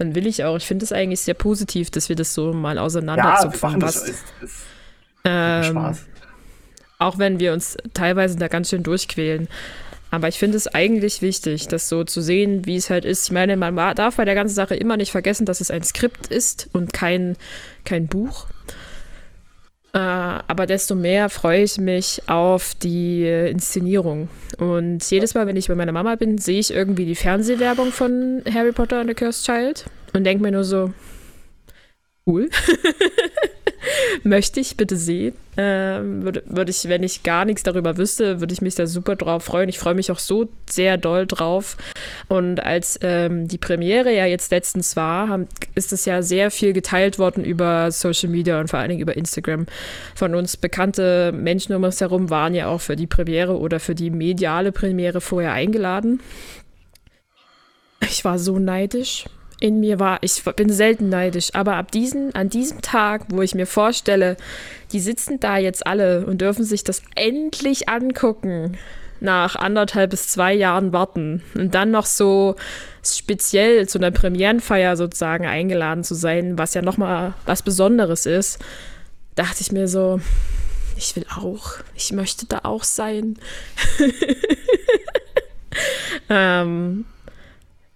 Dann 0.00 0.14
will 0.14 0.26
ich 0.26 0.44
auch. 0.44 0.56
Ich 0.56 0.64
finde 0.64 0.82
es 0.82 0.92
eigentlich 0.92 1.20
sehr 1.20 1.34
positiv, 1.34 1.90
dass 1.90 2.08
wir 2.08 2.16
das 2.16 2.32
so 2.32 2.54
mal 2.54 2.78
auseinanderzupfen. 2.78 3.72
Ja, 3.72 3.82
was, 3.82 3.96
ist, 3.96 4.24
ist 4.40 4.54
ähm, 5.24 5.64
Spaß. 5.64 6.06
Auch 6.98 7.18
wenn 7.18 7.38
wir 7.38 7.52
uns 7.52 7.76
teilweise 7.92 8.38
da 8.38 8.48
ganz 8.48 8.70
schön 8.70 8.82
durchquälen. 8.82 9.46
Aber 10.10 10.28
ich 10.28 10.38
finde 10.38 10.56
es 10.56 10.68
eigentlich 10.68 11.20
wichtig, 11.20 11.68
das 11.68 11.90
so 11.90 12.02
zu 12.04 12.22
sehen, 12.22 12.64
wie 12.64 12.76
es 12.76 12.88
halt 12.88 13.04
ist. 13.04 13.26
Ich 13.26 13.32
meine, 13.32 13.58
man 13.58 13.76
darf 13.94 14.16
bei 14.16 14.24
der 14.24 14.34
ganzen 14.34 14.54
Sache 14.54 14.74
immer 14.74 14.96
nicht 14.96 15.12
vergessen, 15.12 15.44
dass 15.44 15.60
es 15.60 15.70
ein 15.70 15.82
Skript 15.82 16.28
ist 16.28 16.70
und 16.72 16.94
kein, 16.94 17.36
kein 17.84 18.06
Buch. 18.06 18.46
Äh, 19.92 19.98
aber 19.98 20.66
desto 20.66 20.94
mehr 20.94 21.28
freue 21.28 21.62
ich 21.62 21.78
mich 21.78 22.22
auf 22.28 22.74
die 22.74 23.26
Inszenierung. 23.26 24.28
Und 24.58 25.08
jedes 25.10 25.34
Mal, 25.34 25.46
wenn 25.46 25.56
ich 25.56 25.68
bei 25.68 25.74
meiner 25.74 25.92
Mama 25.92 26.14
bin, 26.14 26.38
sehe 26.38 26.60
ich 26.60 26.72
irgendwie 26.72 27.06
die 27.06 27.16
Fernsehwerbung 27.16 27.90
von 27.90 28.42
Harry 28.52 28.72
Potter 28.72 29.00
and 29.00 29.08
the 29.08 29.14
Cursed 29.14 29.44
Child 29.44 29.86
und 30.12 30.24
denke 30.24 30.42
mir 30.42 30.52
nur 30.52 30.64
so, 30.64 30.92
cool. 32.30 32.48
Möchte 34.22 34.60
ich 34.60 34.76
bitte 34.76 34.96
sehen. 34.96 35.34
Ähm, 35.56 36.22
würde, 36.22 36.42
würde 36.46 36.70
ich, 36.70 36.88
wenn 36.88 37.02
ich 37.02 37.22
gar 37.22 37.44
nichts 37.44 37.62
darüber 37.62 37.96
wüsste, 37.96 38.40
würde 38.40 38.52
ich 38.52 38.60
mich 38.60 38.74
da 38.74 38.86
super 38.86 39.16
drauf 39.16 39.44
freuen. 39.44 39.68
Ich 39.68 39.78
freue 39.78 39.94
mich 39.94 40.12
auch 40.12 40.18
so 40.18 40.48
sehr 40.68 40.96
doll 40.96 41.26
drauf. 41.26 41.76
Und 42.28 42.60
als 42.60 42.98
ähm, 43.02 43.48
die 43.48 43.58
Premiere 43.58 44.14
ja 44.14 44.26
jetzt 44.26 44.50
letztens 44.50 44.96
war, 44.96 45.28
haben, 45.28 45.48
ist 45.74 45.92
es 45.92 46.04
ja 46.04 46.22
sehr 46.22 46.50
viel 46.50 46.72
geteilt 46.72 47.18
worden 47.18 47.44
über 47.44 47.90
Social 47.90 48.28
Media 48.28 48.60
und 48.60 48.68
vor 48.68 48.78
allen 48.78 48.90
Dingen 48.90 49.00
über 49.00 49.16
Instagram. 49.16 49.66
Von 50.14 50.34
uns 50.34 50.56
bekannte 50.56 51.32
Menschen 51.32 51.74
um 51.74 51.82
uns 51.82 52.00
herum 52.00 52.30
waren 52.30 52.54
ja 52.54 52.68
auch 52.68 52.80
für 52.80 52.96
die 52.96 53.06
Premiere 53.06 53.58
oder 53.58 53.80
für 53.80 53.94
die 53.94 54.10
mediale 54.10 54.72
Premiere 54.72 55.20
vorher 55.20 55.52
eingeladen. 55.52 56.20
Ich 58.02 58.24
war 58.24 58.38
so 58.38 58.58
neidisch 58.58 59.24
in 59.60 59.80
mir 59.80 60.00
war. 60.00 60.18
Ich 60.22 60.42
bin 60.42 60.70
selten 60.70 61.08
neidisch, 61.08 61.54
aber 61.54 61.76
ab 61.76 61.92
diesen, 61.92 62.34
an 62.34 62.48
diesem 62.48 62.80
Tag, 62.80 63.26
wo 63.28 63.42
ich 63.42 63.54
mir 63.54 63.66
vorstelle, 63.66 64.36
die 64.92 65.00
sitzen 65.00 65.38
da 65.38 65.58
jetzt 65.58 65.86
alle 65.86 66.26
und 66.26 66.40
dürfen 66.40 66.64
sich 66.64 66.82
das 66.82 67.02
endlich 67.14 67.88
angucken, 67.88 68.78
nach 69.20 69.54
anderthalb 69.54 70.10
bis 70.10 70.28
zwei 70.28 70.54
Jahren 70.54 70.92
warten 70.92 71.42
und 71.54 71.74
dann 71.74 71.90
noch 71.90 72.06
so 72.06 72.56
speziell 73.04 73.86
zu 73.86 73.98
einer 73.98 74.10
Premierenfeier 74.10 74.96
sozusagen 74.96 75.46
eingeladen 75.46 76.04
zu 76.04 76.14
sein, 76.14 76.58
was 76.58 76.74
ja 76.74 76.82
nochmal 76.82 77.34
was 77.44 77.62
Besonderes 77.62 78.24
ist, 78.24 78.58
dachte 79.34 79.60
ich 79.60 79.72
mir 79.72 79.88
so, 79.88 80.20
ich 80.96 81.14
will 81.16 81.26
auch, 81.34 81.74
ich 81.94 82.12
möchte 82.12 82.46
da 82.46 82.60
auch 82.62 82.84
sein. 82.84 83.38
ähm, 86.30 87.04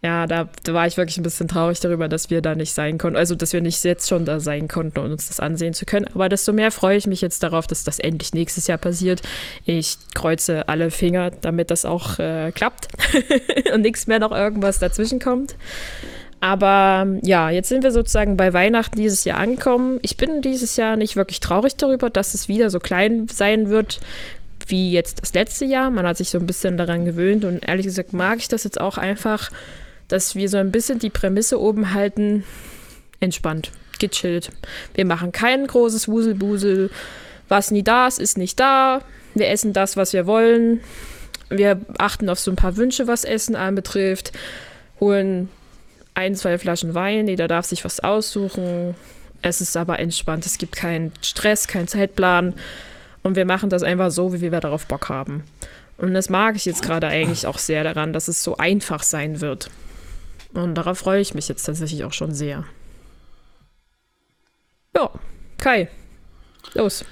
ja, 0.04 0.26
da, 0.26 0.50
da, 0.64 0.74
war 0.74 0.86
ich 0.86 0.98
wirklich 0.98 1.16
ein 1.16 1.22
bisschen 1.22 1.48
traurig 1.48 1.80
darüber, 1.80 2.08
dass 2.08 2.28
wir 2.28 2.42
da 2.42 2.54
nicht 2.54 2.74
sein 2.74 2.98
konnten. 2.98 3.16
Also, 3.16 3.34
dass 3.34 3.54
wir 3.54 3.62
nicht 3.62 3.82
jetzt 3.84 4.06
schon 4.06 4.26
da 4.26 4.38
sein 4.38 4.68
konnten 4.68 4.98
und 4.98 5.12
uns 5.12 5.28
das 5.28 5.40
ansehen 5.40 5.72
zu 5.72 5.86
können. 5.86 6.04
Aber 6.14 6.28
desto 6.28 6.52
mehr 6.52 6.70
freue 6.70 6.98
ich 6.98 7.06
mich 7.06 7.22
jetzt 7.22 7.42
darauf, 7.42 7.66
dass 7.66 7.84
das 7.84 8.00
endlich 8.00 8.34
nächstes 8.34 8.66
Jahr 8.66 8.76
passiert. 8.76 9.22
Ich 9.64 9.96
kreuze 10.12 10.68
alle 10.68 10.90
Finger, 10.90 11.30
damit 11.30 11.70
das 11.70 11.86
auch 11.86 12.18
äh, 12.18 12.52
klappt 12.52 12.88
und 13.72 13.80
nichts 13.80 14.06
mehr 14.06 14.18
noch 14.18 14.32
irgendwas 14.32 14.78
dazwischen 14.78 15.20
kommt. 15.20 15.56
Aber 16.38 17.06
ja, 17.22 17.48
jetzt 17.48 17.70
sind 17.70 17.82
wir 17.82 17.90
sozusagen 17.90 18.36
bei 18.36 18.52
Weihnachten 18.52 18.98
dieses 18.98 19.24
Jahr 19.24 19.38
angekommen. 19.38 20.00
Ich 20.02 20.18
bin 20.18 20.42
dieses 20.42 20.76
Jahr 20.76 20.96
nicht 20.96 21.16
wirklich 21.16 21.40
traurig 21.40 21.76
darüber, 21.76 22.10
dass 22.10 22.34
es 22.34 22.46
wieder 22.46 22.68
so 22.68 22.78
klein 22.78 23.26
sein 23.28 23.70
wird 23.70 24.00
wie 24.66 24.92
jetzt 24.92 25.22
das 25.22 25.32
letzte 25.32 25.64
Jahr. 25.64 25.90
Man 25.90 26.06
hat 26.06 26.18
sich 26.18 26.28
so 26.28 26.38
ein 26.38 26.46
bisschen 26.46 26.76
daran 26.76 27.06
gewöhnt 27.06 27.46
und 27.46 27.66
ehrlich 27.66 27.86
gesagt 27.86 28.12
mag 28.12 28.38
ich 28.38 28.48
das 28.48 28.64
jetzt 28.64 28.80
auch 28.80 28.98
einfach 28.98 29.50
dass 30.08 30.34
wir 30.34 30.48
so 30.48 30.56
ein 30.56 30.70
bisschen 30.70 30.98
die 30.98 31.10
Prämisse 31.10 31.60
oben 31.60 31.94
halten, 31.94 32.44
entspannt, 33.20 33.72
gechillt. 33.98 34.50
Wir 34.94 35.04
machen 35.04 35.32
kein 35.32 35.66
großes 35.66 36.08
Wuselbusel. 36.08 36.90
Was 37.48 37.70
nie 37.70 37.82
da 37.82 38.06
ist, 38.06 38.18
ist 38.18 38.38
nicht 38.38 38.58
da. 38.60 39.00
Wir 39.34 39.48
essen 39.48 39.72
das, 39.72 39.96
was 39.96 40.12
wir 40.12 40.26
wollen. 40.26 40.80
Wir 41.50 41.80
achten 41.98 42.28
auf 42.28 42.38
so 42.38 42.50
ein 42.50 42.56
paar 42.56 42.76
Wünsche, 42.76 43.06
was 43.06 43.24
Essen 43.24 43.56
anbetrifft. 43.56 44.32
Holen 45.00 45.48
ein, 46.14 46.34
zwei 46.34 46.58
Flaschen 46.58 46.94
Wein. 46.94 47.28
Jeder 47.28 47.48
darf 47.48 47.66
sich 47.66 47.84
was 47.84 48.00
aussuchen. 48.00 48.94
Es 49.42 49.60
ist 49.60 49.76
aber 49.76 49.98
entspannt. 49.98 50.46
Es 50.46 50.58
gibt 50.58 50.76
keinen 50.76 51.12
Stress, 51.20 51.68
keinen 51.68 51.88
Zeitplan. 51.88 52.54
Und 53.22 53.36
wir 53.36 53.44
machen 53.44 53.70
das 53.70 53.82
einfach 53.82 54.10
so, 54.10 54.32
wie 54.32 54.40
wir 54.40 54.60
darauf 54.60 54.86
Bock 54.86 55.08
haben. 55.08 55.44
Und 55.96 56.14
das 56.14 56.28
mag 56.28 56.56
ich 56.56 56.64
jetzt 56.64 56.82
gerade 56.82 57.06
eigentlich 57.06 57.46
auch 57.46 57.58
sehr 57.58 57.84
daran, 57.84 58.12
dass 58.12 58.28
es 58.28 58.42
so 58.42 58.56
einfach 58.56 59.02
sein 59.02 59.40
wird. 59.40 59.70
Und 60.54 60.76
darauf 60.76 60.98
freue 60.98 61.20
ich 61.20 61.34
mich 61.34 61.48
jetzt 61.48 61.64
tatsächlich 61.64 62.04
auch 62.04 62.12
schon 62.12 62.32
sehr. 62.32 62.64
Ja, 64.96 65.10
Kai, 65.58 65.88
los. 66.74 67.04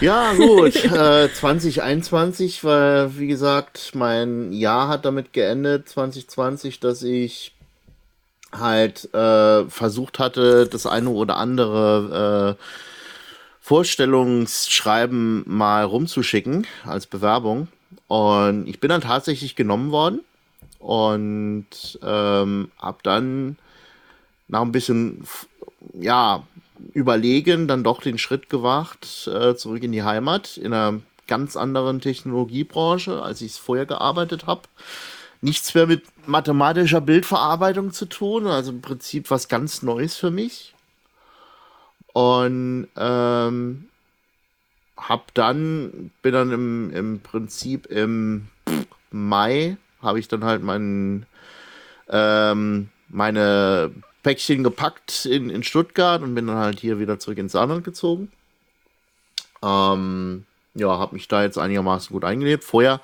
Ja, 0.00 0.32
gut. 0.34 0.76
äh, 0.84 1.32
2021, 1.32 2.62
weil, 2.64 3.18
wie 3.18 3.26
gesagt, 3.26 3.92
mein 3.94 4.52
Jahr 4.52 4.88
hat 4.88 5.04
damit 5.04 5.32
geendet, 5.32 5.88
2020, 5.88 6.80
dass 6.80 7.02
ich 7.02 7.52
halt 8.52 9.12
äh, 9.12 9.64
versucht 9.68 10.18
hatte, 10.18 10.66
das 10.66 10.86
eine 10.86 11.10
oder 11.10 11.36
andere 11.36 12.56
äh, 12.58 12.62
Vorstellungsschreiben 13.60 15.42
mal 15.46 15.84
rumzuschicken 15.84 16.66
als 16.84 17.06
Bewerbung. 17.06 17.68
Und 18.06 18.68
ich 18.68 18.78
bin 18.78 18.90
dann 18.90 19.00
tatsächlich 19.00 19.56
genommen 19.56 19.90
worden 19.90 20.20
und 20.78 21.98
ähm, 22.02 22.70
habe 22.78 22.98
dann 23.02 23.56
nach 24.48 24.62
ein 24.62 24.72
bisschen 24.72 25.24
ja 25.92 26.44
überlegen 26.92 27.68
dann 27.68 27.84
doch 27.84 28.02
den 28.02 28.18
Schritt 28.18 28.48
gewagt 28.50 29.28
äh, 29.32 29.54
zurück 29.56 29.82
in 29.82 29.92
die 29.92 30.02
Heimat 30.02 30.56
in 30.56 30.72
einer 30.72 31.00
ganz 31.26 31.56
anderen 31.56 32.00
Technologiebranche, 32.00 33.22
als 33.22 33.40
ich 33.40 33.52
es 33.52 33.58
vorher 33.58 33.86
gearbeitet 33.86 34.46
habe. 34.46 34.62
Nichts 35.40 35.74
mehr 35.74 35.86
mit 35.86 36.04
mathematischer 36.26 37.00
Bildverarbeitung 37.00 37.92
zu 37.92 38.06
tun, 38.06 38.46
also 38.46 38.72
im 38.72 38.80
Prinzip 38.80 39.30
was 39.30 39.48
ganz 39.48 39.82
Neues 39.82 40.16
für 40.16 40.30
mich. 40.30 40.74
Und 42.12 42.88
ähm, 42.96 43.88
hab 44.96 45.34
dann, 45.34 46.10
bin 46.22 46.32
dann 46.32 46.52
im, 46.52 46.90
im 46.90 47.20
Prinzip 47.20 47.86
im 47.86 48.48
Mai 49.10 49.76
habe 50.06 50.18
ich 50.18 50.28
dann 50.28 50.44
halt 50.44 50.62
meinen, 50.62 51.26
ähm, 52.08 52.88
meine 53.08 53.90
Päckchen 54.22 54.64
gepackt 54.64 55.26
in, 55.26 55.50
in 55.50 55.62
Stuttgart 55.62 56.22
und 56.22 56.34
bin 56.34 56.46
dann 56.46 56.56
halt 56.56 56.80
hier 56.80 56.98
wieder 56.98 57.18
zurück 57.18 57.38
ins 57.38 57.52
Saarland 57.52 57.84
gezogen. 57.84 58.32
Ähm, 59.62 60.46
ja, 60.74 60.98
habe 60.98 61.14
mich 61.14 61.28
da 61.28 61.42
jetzt 61.42 61.58
einigermaßen 61.58 62.12
gut 62.12 62.24
eingelebt. 62.24 62.64
Vorher 62.64 63.00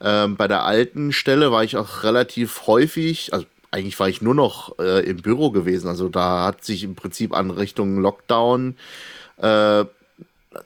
ähm, 0.00 0.36
bei 0.36 0.48
der 0.48 0.64
alten 0.64 1.12
Stelle 1.12 1.52
war 1.52 1.64
ich 1.64 1.76
auch 1.76 2.02
relativ 2.02 2.66
häufig, 2.66 3.32
also 3.32 3.46
eigentlich 3.70 3.98
war 3.98 4.08
ich 4.08 4.22
nur 4.22 4.34
noch 4.34 4.78
äh, 4.78 5.00
im 5.08 5.18
Büro 5.18 5.50
gewesen. 5.50 5.88
Also 5.88 6.08
da 6.08 6.44
hat 6.44 6.64
sich 6.64 6.84
im 6.84 6.94
Prinzip 6.94 7.32
an 7.32 7.50
Richtung 7.50 7.98
Lockdown 7.98 8.76
äh, 9.38 9.84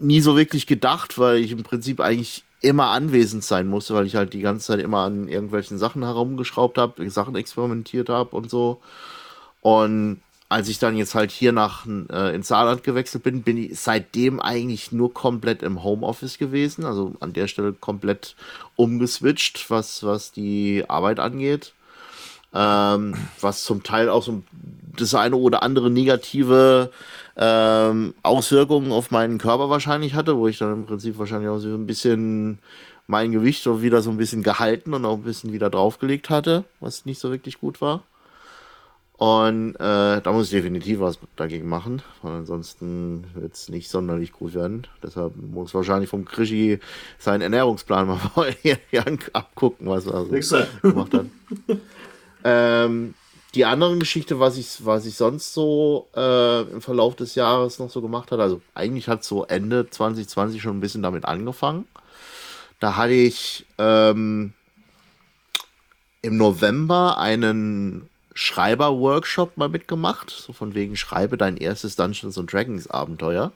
nie 0.00 0.20
so 0.20 0.36
wirklich 0.36 0.66
gedacht, 0.66 1.18
weil 1.18 1.36
ich 1.38 1.52
im 1.52 1.62
Prinzip 1.62 2.00
eigentlich 2.00 2.44
immer 2.60 2.88
anwesend 2.88 3.44
sein 3.44 3.66
musste, 3.66 3.94
weil 3.94 4.06
ich 4.06 4.16
halt 4.16 4.32
die 4.32 4.40
ganze 4.40 4.66
Zeit 4.66 4.80
immer 4.80 5.00
an 5.00 5.28
irgendwelchen 5.28 5.78
Sachen 5.78 6.02
herumgeschraubt 6.02 6.78
habe, 6.78 7.08
Sachen 7.10 7.36
experimentiert 7.36 8.08
habe 8.08 8.34
und 8.34 8.50
so. 8.50 8.80
Und 9.60 10.20
als 10.48 10.68
ich 10.68 10.78
dann 10.78 10.96
jetzt 10.96 11.14
halt 11.14 11.32
hier 11.32 11.52
nach 11.52 11.86
äh, 11.86 12.34
ins 12.34 12.48
Saarland 12.48 12.84
gewechselt 12.84 13.24
bin, 13.24 13.42
bin 13.42 13.56
ich 13.56 13.80
seitdem 13.80 14.40
eigentlich 14.40 14.92
nur 14.92 15.12
komplett 15.12 15.62
im 15.62 15.82
Homeoffice 15.82 16.38
gewesen. 16.38 16.84
Also 16.84 17.14
an 17.20 17.32
der 17.32 17.48
Stelle 17.48 17.72
komplett 17.72 18.36
umgeswitcht, 18.76 19.70
was, 19.70 20.04
was 20.04 20.30
die 20.30 20.84
Arbeit 20.88 21.18
angeht. 21.18 21.72
Ähm, 22.56 23.14
was 23.40 23.64
zum 23.64 23.82
Teil 23.82 24.08
auch 24.08 24.22
so 24.22 24.42
das 24.96 25.14
eine 25.14 25.36
oder 25.36 25.62
andere 25.62 25.90
negative 25.90 26.90
ähm, 27.36 28.14
Auswirkungen 28.22 28.92
auf 28.92 29.10
meinen 29.10 29.36
Körper 29.36 29.68
wahrscheinlich 29.68 30.14
hatte, 30.14 30.38
wo 30.38 30.48
ich 30.48 30.56
dann 30.56 30.72
im 30.72 30.86
Prinzip 30.86 31.18
wahrscheinlich 31.18 31.50
auch 31.50 31.58
so 31.58 31.68
ein 31.68 31.86
bisschen 31.86 32.58
mein 33.06 33.30
Gewicht 33.30 33.62
so 33.62 33.82
wieder 33.82 34.00
so 34.00 34.10
ein 34.10 34.16
bisschen 34.16 34.42
gehalten 34.42 34.94
und 34.94 35.04
auch 35.04 35.16
ein 35.16 35.22
bisschen 35.22 35.52
wieder 35.52 35.68
draufgelegt 35.68 36.30
hatte, 36.30 36.64
was 36.80 37.04
nicht 37.04 37.20
so 37.20 37.30
wirklich 37.30 37.60
gut 37.60 37.82
war. 37.82 38.04
Und 39.18 39.76
äh, 39.76 40.20
da 40.20 40.32
muss 40.32 40.46
ich 40.46 40.50
definitiv 40.50 41.00
was 41.00 41.18
dagegen 41.36 41.68
machen, 41.68 42.02
weil 42.22 42.34
ansonsten 42.34 43.24
wird 43.34 43.54
es 43.54 43.68
nicht 43.68 43.90
sonderlich 43.90 44.32
gut 44.32 44.54
werden. 44.54 44.86
Deshalb 45.02 45.34
muss 45.36 45.74
wahrscheinlich 45.74 46.10
vom 46.10 46.26
Krischi 46.26 46.80
seinen 47.18 47.40
Ernährungsplan 47.40 48.06
mal 48.08 48.18
abgucken, 49.32 49.88
was 49.88 50.06
er 50.06 50.26
so 50.42 50.56
gemacht 50.82 51.14
hat. 51.14 51.26
ähm, 52.46 53.14
die 53.56 53.64
andere 53.64 53.98
Geschichte, 53.98 54.38
was 54.38 54.56
ich, 54.56 54.84
was 54.84 55.04
ich 55.04 55.16
sonst 55.16 55.52
so 55.52 56.08
äh, 56.14 56.62
im 56.62 56.80
Verlauf 56.80 57.16
des 57.16 57.34
Jahres 57.34 57.78
noch 57.78 57.90
so 57.90 58.00
gemacht 58.00 58.30
habe, 58.30 58.42
also 58.42 58.60
eigentlich 58.74 59.08
hat 59.08 59.24
so 59.24 59.44
Ende 59.44 59.90
2020 59.90 60.62
schon 60.62 60.76
ein 60.76 60.80
bisschen 60.80 61.02
damit 61.02 61.24
angefangen. 61.24 61.86
Da 62.78 62.96
hatte 62.96 63.14
ich 63.14 63.66
ähm, 63.78 64.52
im 66.22 66.36
November 66.36 67.18
einen 67.18 68.08
Schreiber-Workshop 68.34 69.56
mal 69.56 69.70
mitgemacht, 69.70 70.30
so 70.30 70.52
von 70.52 70.74
wegen 70.74 70.94
schreibe 70.94 71.36
dein 71.36 71.56
erstes 71.56 71.96
Dungeons 71.96 72.38
and 72.38 72.52
Dragons 72.52 72.88
Abenteuer 72.88 73.52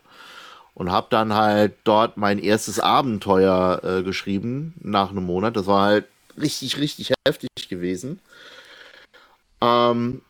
und 0.75 0.91
habe 0.91 1.09
dann 1.11 1.35
halt 1.35 1.75
dort 1.85 2.17
mein 2.17 2.39
erstes 2.39 2.81
Abenteuer 2.81 3.83
äh, 3.85 4.03
geschrieben 4.03 4.75
nach 4.81 5.11
einem 5.11 5.27
Monat. 5.27 5.55
Das 5.57 5.67
war 5.67 5.83
halt 5.83 6.07
richtig, 6.41 6.79
richtig 6.79 7.13
heftig 7.29 7.69
gewesen. 7.69 8.21
Ähm, 9.61 10.23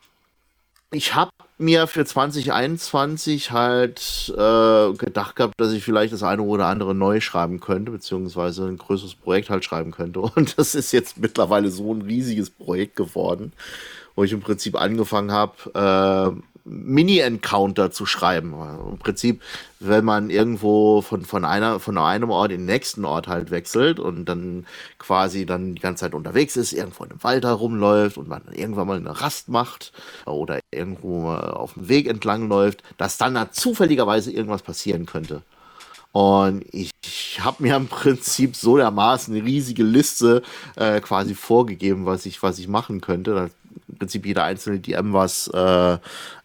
ich 0.91 1.15
habe 1.15 1.31
mir 1.57 1.87
für 1.87 2.03
2021 2.03 3.51
halt 3.51 4.33
äh, 4.35 4.93
gedacht 4.93 5.35
gehabt, 5.35 5.53
dass 5.57 5.71
ich 5.71 5.83
vielleicht 5.83 6.11
das 6.11 6.23
eine 6.23 6.41
oder 6.41 6.65
andere 6.65 6.93
neu 6.93 7.21
schreiben 7.21 7.59
könnte, 7.59 7.91
beziehungsweise 7.91 8.65
ein 8.65 8.77
größeres 8.77 9.15
Projekt 9.15 9.49
halt 9.49 9.63
schreiben 9.63 9.91
könnte. 9.91 10.19
Und 10.35 10.57
das 10.57 10.75
ist 10.75 10.91
jetzt 10.91 11.17
mittlerweile 11.19 11.69
so 11.69 11.93
ein 11.93 12.01
riesiges 12.01 12.49
Projekt 12.49 12.95
geworden, 12.95 13.53
wo 14.15 14.23
ich 14.23 14.33
im 14.33 14.41
Prinzip 14.41 14.75
angefangen 14.75 15.31
habe, 15.31 16.33
äh, 16.35 16.50
Mini-Encounter 16.65 17.91
zu 17.91 18.05
schreiben. 18.05 18.53
Im 18.91 18.97
Prinzip, 18.97 19.41
wenn 19.79 20.05
man 20.05 20.29
irgendwo 20.29 21.01
von, 21.01 21.25
von, 21.25 21.45
einer, 21.45 21.79
von 21.79 21.97
einem 21.97 22.29
Ort 22.29 22.51
in 22.51 22.61
den 22.61 22.65
nächsten 22.65 23.05
Ort 23.05 23.27
halt 23.27 23.51
wechselt 23.51 23.99
und 23.99 24.25
dann 24.25 24.65
quasi 24.99 25.45
dann 25.45 25.75
die 25.75 25.81
ganze 25.81 26.01
Zeit 26.01 26.13
unterwegs 26.13 26.55
ist, 26.55 26.73
irgendwo 26.73 27.03
in 27.03 27.11
einem 27.11 27.23
Wald 27.23 27.45
herumläuft 27.45 28.17
und 28.17 28.27
man 28.27 28.41
irgendwann 28.53 28.87
mal 28.87 28.97
eine 28.97 29.21
Rast 29.21 29.49
macht 29.49 29.91
oder 30.25 30.59
irgendwo 30.71 31.29
auf 31.31 31.73
dem 31.73 31.89
Weg 31.89 32.07
entlang 32.07 32.47
läuft, 32.47 32.83
dass 32.97 33.17
dann 33.17 33.33
da 33.33 33.51
zufälligerweise 33.51 34.31
irgendwas 34.31 34.61
passieren 34.61 35.05
könnte. 35.05 35.41
Und 36.11 36.65
ich, 36.71 36.91
ich 37.05 37.39
habe 37.41 37.63
mir 37.63 37.75
im 37.77 37.87
Prinzip 37.87 38.55
so 38.55 38.75
dermaßen 38.75 39.33
eine 39.33 39.45
riesige 39.45 39.83
Liste 39.83 40.41
äh, 40.75 40.99
quasi 40.99 41.35
vorgegeben, 41.35 42.05
was 42.05 42.25
ich, 42.25 42.43
was 42.43 42.59
ich 42.59 42.67
machen 42.67 42.99
könnte. 42.99 43.33
Da 43.33 43.49
im 43.87 43.97
Prinzip 43.97 44.25
jeder 44.25 44.43
einzelne 44.43 44.79
DM 44.79 45.13
was 45.13 45.47
äh, 45.53 45.93
äh, 45.93 45.97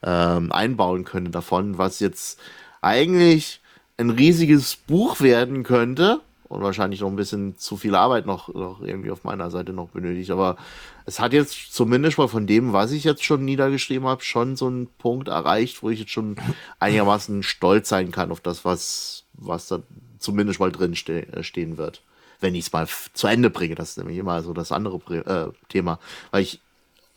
einbauen 0.03 1.05
könnte 1.05 1.31
davon, 1.31 1.79
was 1.79 2.01
jetzt 2.01 2.41
eigentlich 2.81 3.61
ein 3.99 4.11
riesiges 4.11 4.77
Buch 4.77 5.21
werden 5.21 5.63
könnte 5.63 6.21
und 6.49 6.63
wahrscheinlich 6.63 7.01
noch 7.01 7.09
ein 7.09 7.17
bisschen 7.17 7.59
zu 7.59 7.77
viel 7.77 7.95
Arbeit 7.95 8.27
noch, 8.27 8.53
noch 8.55 8.81
irgendwie 8.83 9.11
auf 9.11 9.25
meiner 9.25 9.51
Seite 9.51 9.73
noch 9.73 9.89
benötigt. 9.89 10.31
Aber 10.31 10.57
es 11.05 11.19
hat 11.19 11.33
jetzt 11.33 11.73
zumindest 11.75 12.19
mal 12.19 12.29
von 12.29 12.47
dem, 12.47 12.73
was 12.73 12.93
ich 12.93 13.05
jetzt 13.05 13.25
schon 13.25 13.45
niedergeschrieben 13.45 14.07
habe, 14.07 14.23
schon 14.23 14.57
so 14.57 14.67
einen 14.67 14.87
Punkt 14.99 15.29
erreicht, 15.29 15.83
wo 15.83 15.91
ich 15.91 16.01
jetzt 16.01 16.13
schon 16.13 16.37
einigermaßen 16.79 17.43
stolz 17.43 17.89
sein 17.89 18.11
kann 18.11 18.31
auf 18.31 18.41
das, 18.41 18.65
was, 18.65 19.25
was 19.33 19.69
da 19.69 19.83
zumindest 20.19 20.61
mal 20.61 20.73
drin 20.73 20.95
ste 20.95 21.27
äh, 21.33 21.43
stehen 21.43 21.79
wird. 21.79 22.03
Wenn 22.39 22.55
ich 22.55 22.67
es 22.67 22.73
mal 22.73 22.87
zu 23.15 23.27
Ende 23.27 23.51
bringe, 23.51 23.75
das 23.75 23.91
ist 23.91 23.99
nämlich 23.99 24.19
immer 24.19 24.43
so 24.43 24.53
das 24.53 24.71
andere 24.71 24.99
äh, 25.15 25.53
Thema. 25.69 25.99
Weil 26.31 26.43
ich 26.43 26.61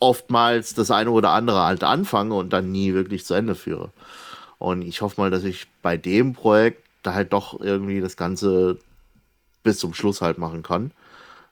oftmals 0.00 0.74
das 0.74 0.90
eine 0.90 1.10
oder 1.10 1.30
andere 1.30 1.62
halt 1.62 1.84
anfange 1.84 2.34
und 2.34 2.52
dann 2.52 2.72
nie 2.72 2.94
wirklich 2.94 3.24
zu 3.24 3.34
Ende 3.34 3.54
führe. 3.54 3.90
Und 4.58 4.82
ich 4.82 5.02
hoffe 5.02 5.20
mal, 5.20 5.30
dass 5.30 5.44
ich 5.44 5.68
bei 5.82 5.96
dem 5.96 6.32
Projekt 6.34 6.84
da 7.02 7.14
halt 7.14 7.32
doch 7.32 7.60
irgendwie 7.60 8.00
das 8.00 8.16
Ganze 8.16 8.78
bis 9.62 9.78
zum 9.78 9.94
Schluss 9.94 10.20
halt 10.20 10.38
machen 10.38 10.62
kann. 10.62 10.90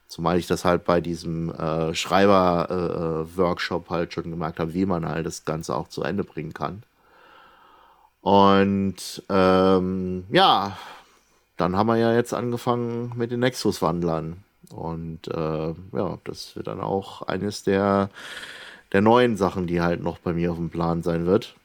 Zumal 0.07 0.37
ich 0.39 0.47
das 0.47 0.65
halt 0.65 0.85
bei 0.85 1.01
diesem 1.01 1.51
äh, 1.53 1.93
Schreiber-Workshop 1.93 3.87
äh, 3.87 3.89
halt 3.89 4.13
schon 4.13 4.29
gemerkt 4.31 4.59
habe, 4.59 4.73
wie 4.73 4.85
man 4.85 5.07
halt 5.07 5.25
das 5.25 5.45
Ganze 5.45 5.75
auch 5.75 5.87
zu 5.87 6.03
Ende 6.03 6.23
bringen 6.23 6.53
kann. 6.53 6.83
Und 8.21 9.23
ähm, 9.29 10.25
ja, 10.31 10.77
dann 11.57 11.75
haben 11.75 11.87
wir 11.87 11.97
ja 11.97 12.13
jetzt 12.13 12.33
angefangen 12.33 13.13
mit 13.15 13.31
den 13.31 13.41
Nexus-Wandlern. 13.41 14.43
Und 14.73 15.27
äh, 15.27 15.73
ja, 15.97 16.17
das 16.23 16.55
wird 16.55 16.67
dann 16.67 16.79
auch 16.79 17.23
eines 17.23 17.63
der, 17.63 18.09
der 18.93 19.01
neuen 19.01 19.37
Sachen, 19.37 19.67
die 19.67 19.81
halt 19.81 20.03
noch 20.03 20.19
bei 20.19 20.33
mir 20.33 20.51
auf 20.51 20.57
dem 20.57 20.69
Plan 20.69 21.01
sein 21.03 21.25
wird. 21.25 21.55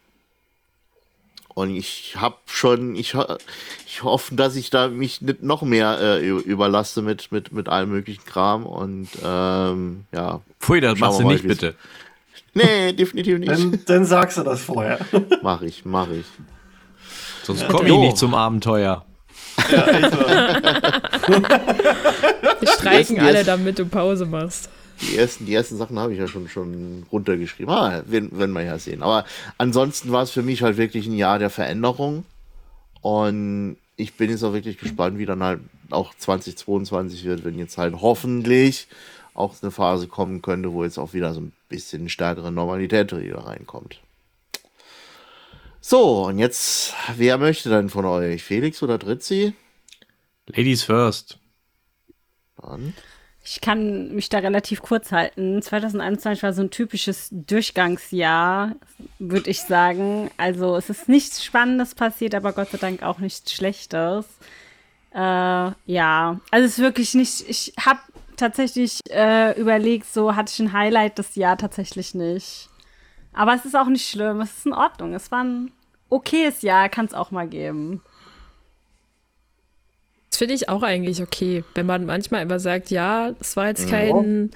Und 1.54 1.70
ich 1.70 2.16
habe 2.16 2.36
schon, 2.46 2.96
ich, 2.96 3.16
ich 3.86 4.02
hoffe, 4.02 4.34
dass 4.34 4.56
ich 4.56 4.70
da 4.70 4.88
mich 4.88 5.22
nicht 5.22 5.42
noch 5.42 5.62
mehr 5.62 6.00
äh, 6.00 6.28
überlasse 6.28 7.00
mit, 7.00 7.30
mit, 7.30 7.52
mit 7.52 7.68
allem 7.68 7.90
möglichen 7.90 8.24
Kram. 8.24 8.66
Und 8.66 9.08
ähm, 9.24 10.04
ja. 10.12 10.40
Pfui, 10.58 10.80
das 10.80 10.98
machst 10.98 11.20
du 11.20 11.28
nicht, 11.28 11.46
bitte. 11.46 11.76
Nee, 12.54 12.92
definitiv 12.94 13.38
nicht. 13.38 13.52
Dann, 13.52 13.80
dann 13.86 14.04
sagst 14.04 14.38
du 14.38 14.42
das 14.42 14.62
vorher. 14.62 14.98
Mach 15.42 15.62
ich, 15.62 15.84
mach 15.84 16.08
ich. 16.08 16.26
Sonst 17.44 17.68
komme 17.68 17.88
ich 17.88 17.98
nicht 17.98 18.16
zum 18.16 18.34
Abenteuer. 18.34 19.04
Ja, 19.70 19.86
echt 19.86 20.12
Wir 22.60 22.68
streiken 22.78 23.20
alle, 23.20 23.44
damit 23.44 23.78
du 23.78 23.86
Pause 23.86 24.26
machst. 24.26 24.68
Die 25.00 25.16
ersten, 25.16 25.46
die 25.46 25.54
ersten 25.54 25.76
Sachen 25.76 25.98
habe 25.98 26.12
ich 26.12 26.18
ja 26.18 26.28
schon, 26.28 26.48
schon 26.48 27.04
runtergeschrieben. 27.10 27.72
Ah, 27.72 28.02
wenn, 28.06 28.30
wenn 28.32 28.52
wir 28.52 28.62
ja 28.62 28.78
sehen. 28.78 29.02
Aber 29.02 29.24
ansonsten 29.58 30.12
war 30.12 30.22
es 30.22 30.30
für 30.30 30.42
mich 30.42 30.62
halt 30.62 30.76
wirklich 30.76 31.06
ein 31.06 31.16
Jahr 31.16 31.38
der 31.38 31.50
Veränderung. 31.50 32.24
Und 33.00 33.76
ich 33.96 34.14
bin 34.14 34.30
jetzt 34.30 34.44
auch 34.44 34.52
wirklich 34.52 34.78
gespannt, 34.78 35.18
wie 35.18 35.26
dann 35.26 35.42
halt 35.42 35.60
auch 35.90 36.14
2022 36.16 37.24
wird, 37.24 37.44
wenn 37.44 37.58
jetzt 37.58 37.76
halt 37.76 37.94
hoffentlich 38.00 38.88
auch 39.34 39.54
eine 39.60 39.70
Phase 39.70 40.06
kommen 40.06 40.42
könnte, 40.42 40.72
wo 40.72 40.84
jetzt 40.84 40.98
auch 40.98 41.12
wieder 41.12 41.34
so 41.34 41.40
ein 41.40 41.52
bisschen 41.68 42.08
stärkere 42.08 42.52
Normalität 42.52 43.14
wieder 43.16 43.46
reinkommt. 43.46 44.00
So, 45.86 46.24
und 46.24 46.38
jetzt, 46.38 46.94
wer 47.14 47.36
möchte 47.36 47.68
denn 47.68 47.90
von 47.90 48.06
euch? 48.06 48.42
Felix 48.42 48.82
oder 48.82 48.96
Dritzi? 48.96 49.52
Ladies 50.46 50.82
first. 50.82 51.38
Dann. 52.56 52.94
Ich 53.44 53.60
kann 53.60 54.14
mich 54.14 54.30
da 54.30 54.38
relativ 54.38 54.80
kurz 54.80 55.12
halten. 55.12 55.60
2021 55.60 56.42
war 56.42 56.54
so 56.54 56.62
ein 56.62 56.70
typisches 56.70 57.28
Durchgangsjahr, 57.30 58.76
würde 59.18 59.50
ich 59.50 59.60
sagen. 59.60 60.30
Also 60.38 60.74
es 60.74 60.88
ist 60.88 61.10
nichts 61.10 61.44
Spannendes 61.44 61.94
passiert, 61.94 62.34
aber 62.34 62.54
Gott 62.54 62.70
sei 62.70 62.78
Dank 62.78 63.02
auch 63.02 63.18
nichts 63.18 63.52
Schlechtes. 63.52 64.24
Äh, 65.14 65.18
ja, 65.18 66.40
also 66.50 66.64
es 66.66 66.78
ist 66.78 66.78
wirklich 66.78 67.12
nicht. 67.12 67.46
Ich 67.46 67.74
habe 67.78 68.00
tatsächlich 68.38 69.00
äh, 69.10 69.60
überlegt, 69.60 70.06
so 70.10 70.34
hatte 70.34 70.50
ich 70.50 70.60
ein 70.60 70.72
Highlight 70.72 71.18
das 71.18 71.34
Jahr 71.34 71.58
tatsächlich 71.58 72.14
nicht. 72.14 72.70
Aber 73.34 73.54
es 73.54 73.64
ist 73.64 73.76
auch 73.76 73.88
nicht 73.88 74.08
schlimm, 74.08 74.40
es 74.40 74.58
ist 74.58 74.66
in 74.66 74.72
Ordnung. 74.72 75.14
Es 75.14 75.30
war 75.30 75.44
ein 75.44 75.72
okayes 76.08 76.62
Jahr, 76.62 76.88
kann 76.88 77.06
es 77.06 77.14
auch 77.14 77.30
mal 77.30 77.48
geben. 77.48 78.00
Das 80.30 80.38
finde 80.38 80.54
ich 80.54 80.68
auch 80.68 80.82
eigentlich 80.82 81.22
okay, 81.22 81.62
wenn 81.74 81.86
man 81.86 82.06
manchmal 82.06 82.42
immer 82.42 82.58
sagt, 82.58 82.90
ja, 82.90 83.30
es 83.40 83.56
war 83.56 83.68
jetzt 83.68 83.88
kein 83.88 84.50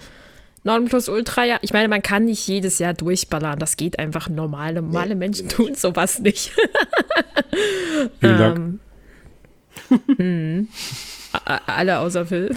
ja. 0.64 0.78
Ultra 1.08 1.44
Jahr. 1.44 1.60
Ich 1.62 1.72
meine, 1.72 1.88
man 1.88 2.02
kann 2.02 2.24
nicht 2.24 2.46
jedes 2.48 2.78
Jahr 2.78 2.94
durchballern. 2.94 3.58
Das 3.58 3.76
geht 3.76 3.98
einfach 3.98 4.28
normal. 4.28 4.74
Normale 4.74 5.10
nee, 5.10 5.14
Menschen 5.14 5.48
tun 5.48 5.74
sowas 5.74 6.18
nicht. 6.18 6.52
Vielen 8.20 8.38
Dank. 8.38 8.58
ähm, 8.58 10.16
hm. 10.16 10.68
Alle 11.66 12.00
außer 12.00 12.26
Phil. 12.26 12.54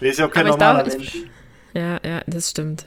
ist 0.00 0.18
ja 0.18 0.26
auch 0.26 0.30
kein 0.30 0.46
normaler 0.46 0.84
Mensch. 0.84 1.18
Ja, 1.74 2.00
ja, 2.04 2.22
das 2.26 2.50
stimmt. 2.50 2.86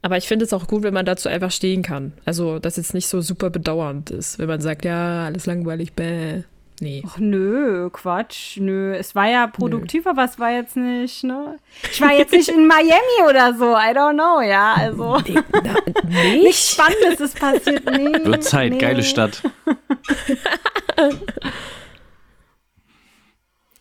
Aber 0.00 0.16
ich 0.16 0.28
finde 0.28 0.44
es 0.44 0.52
auch 0.52 0.68
gut, 0.68 0.82
wenn 0.84 0.94
man 0.94 1.06
dazu 1.06 1.28
einfach 1.28 1.50
stehen 1.50 1.82
kann. 1.82 2.12
Also, 2.24 2.58
dass 2.58 2.78
es 2.78 2.94
nicht 2.94 3.08
so 3.08 3.20
super 3.20 3.50
bedauernd 3.50 4.10
ist, 4.10 4.38
wenn 4.38 4.48
man 4.48 4.60
sagt, 4.60 4.84
ja, 4.84 5.24
alles 5.24 5.46
langweilig, 5.46 5.92
bäh. 5.94 6.42
Nee. 6.80 7.02
Ach, 7.04 7.18
nö, 7.18 7.90
Quatsch, 7.90 8.58
nö. 8.58 8.94
Es 8.94 9.16
war 9.16 9.28
ja 9.28 9.48
produktiv, 9.48 10.04
nö. 10.04 10.12
aber 10.12 10.24
es 10.24 10.38
war 10.38 10.52
jetzt 10.52 10.76
nicht, 10.76 11.24
ne? 11.24 11.56
Ich 11.90 12.00
war 12.00 12.12
jetzt 12.12 12.32
nicht 12.32 12.48
in 12.48 12.68
Miami 12.68 12.92
oder 13.28 13.52
so, 13.54 13.74
I 13.74 13.92
don't 13.92 14.14
know, 14.14 14.40
ja, 14.40 14.74
also. 14.74 15.18
Nee, 15.26 15.40
na, 15.52 15.74
nicht? 16.08 16.42
Nichts 16.44 16.72
Spannendes 16.72 17.20
ist 17.20 17.40
passiert, 17.40 17.84
nee. 17.84 18.12
Wird 18.24 18.44
Zeit, 18.44 18.72
nee. 18.72 18.78
geile 18.78 19.02
Stadt. 19.02 19.42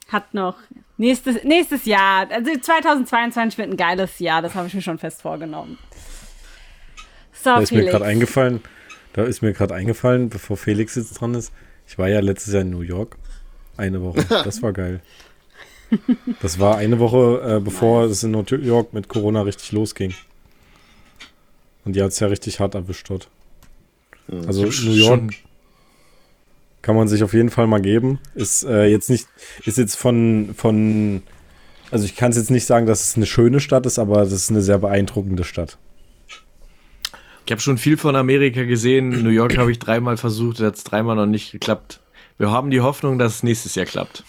Hat 0.07 0.33
noch 0.33 0.55
nächstes, 0.97 1.43
nächstes 1.43 1.85
Jahr, 1.85 2.27
also 2.31 2.51
2022 2.51 3.57
wird 3.59 3.69
ein 3.69 3.77
geiles 3.77 4.17
Jahr, 4.17 4.41
das 4.41 4.55
habe 4.55 4.67
ich 4.67 4.73
mir 4.73 4.81
schon 4.81 4.97
fest 4.97 5.21
vorgenommen. 5.21 5.77
Da 7.47 7.59
ist 7.59 7.69
Felix. 7.69 7.85
mir 7.85 7.91
gerade 7.91 8.05
eingefallen, 8.05 8.61
da 9.13 9.23
ist 9.23 9.41
mir 9.41 9.53
gerade 9.53 9.73
eingefallen, 9.73 10.29
bevor 10.29 10.57
Felix 10.57 10.95
jetzt 10.95 11.13
dran 11.13 11.33
ist, 11.33 11.51
ich 11.87 11.97
war 11.97 12.09
ja 12.09 12.19
letztes 12.19 12.53
Jahr 12.53 12.63
in 12.63 12.69
New 12.69 12.81
York. 12.81 13.17
Eine 13.77 14.01
Woche. 14.01 14.25
Das 14.43 14.61
war 14.61 14.73
geil. 14.73 15.01
Das 16.41 16.59
war 16.59 16.77
eine 16.77 16.99
Woche, 16.99 17.57
äh, 17.57 17.59
bevor 17.61 18.03
es 18.05 18.21
in 18.23 18.31
New 18.31 18.43
York 18.43 18.93
mit 18.93 19.07
Corona 19.07 19.43
richtig 19.43 19.71
losging. 19.71 20.13
Und 21.85 21.95
die 21.95 22.03
hat 22.03 22.11
es 22.11 22.19
ja 22.19 22.27
richtig 22.27 22.59
hart 22.59 22.75
erwischt 22.75 23.09
dort. 23.09 23.29
Also 24.45 24.65
New 24.65 24.91
York 24.91 25.35
kann 26.81 26.97
man 26.97 27.07
sich 27.07 27.23
auf 27.23 27.33
jeden 27.33 27.49
Fall 27.49 27.67
mal 27.67 27.81
geben. 27.81 28.19
Ist 28.35 28.63
äh, 28.63 28.85
jetzt 28.85 29.09
nicht, 29.09 29.27
ist 29.65 29.77
jetzt 29.77 29.95
von, 29.95 30.53
von, 30.55 31.23
also 31.91 32.03
ich 32.03 32.17
kann 32.17 32.31
es 32.31 32.37
jetzt 32.37 32.51
nicht 32.51 32.65
sagen, 32.65 32.85
dass 32.85 33.03
es 33.03 33.15
eine 33.15 33.25
schöne 33.25 33.61
Stadt 33.61 33.85
ist, 33.85 33.99
aber 33.99 34.17
das 34.23 34.33
ist 34.33 34.49
eine 34.49 34.61
sehr 34.61 34.79
beeindruckende 34.79 35.45
Stadt. 35.45 35.77
Ich 37.47 37.51
habe 37.51 37.61
schon 37.61 37.77
viel 37.77 37.95
von 37.95 38.17
Amerika 38.17 38.63
gesehen. 38.63 39.23
New 39.23 39.29
York 39.29 39.57
habe 39.57 39.71
ich 39.71 39.79
dreimal 39.79 40.17
versucht, 40.17 40.59
hat 40.59 40.75
es 40.75 40.83
dreimal 40.83 41.15
noch 41.15 41.27
nicht 41.27 41.53
geklappt. 41.53 42.01
Wir 42.37 42.51
haben 42.51 42.71
die 42.71 42.81
Hoffnung, 42.81 43.17
dass 43.17 43.35
es 43.35 43.43
nächstes 43.43 43.73
Jahr 43.75 43.85
klappt. 43.85 44.25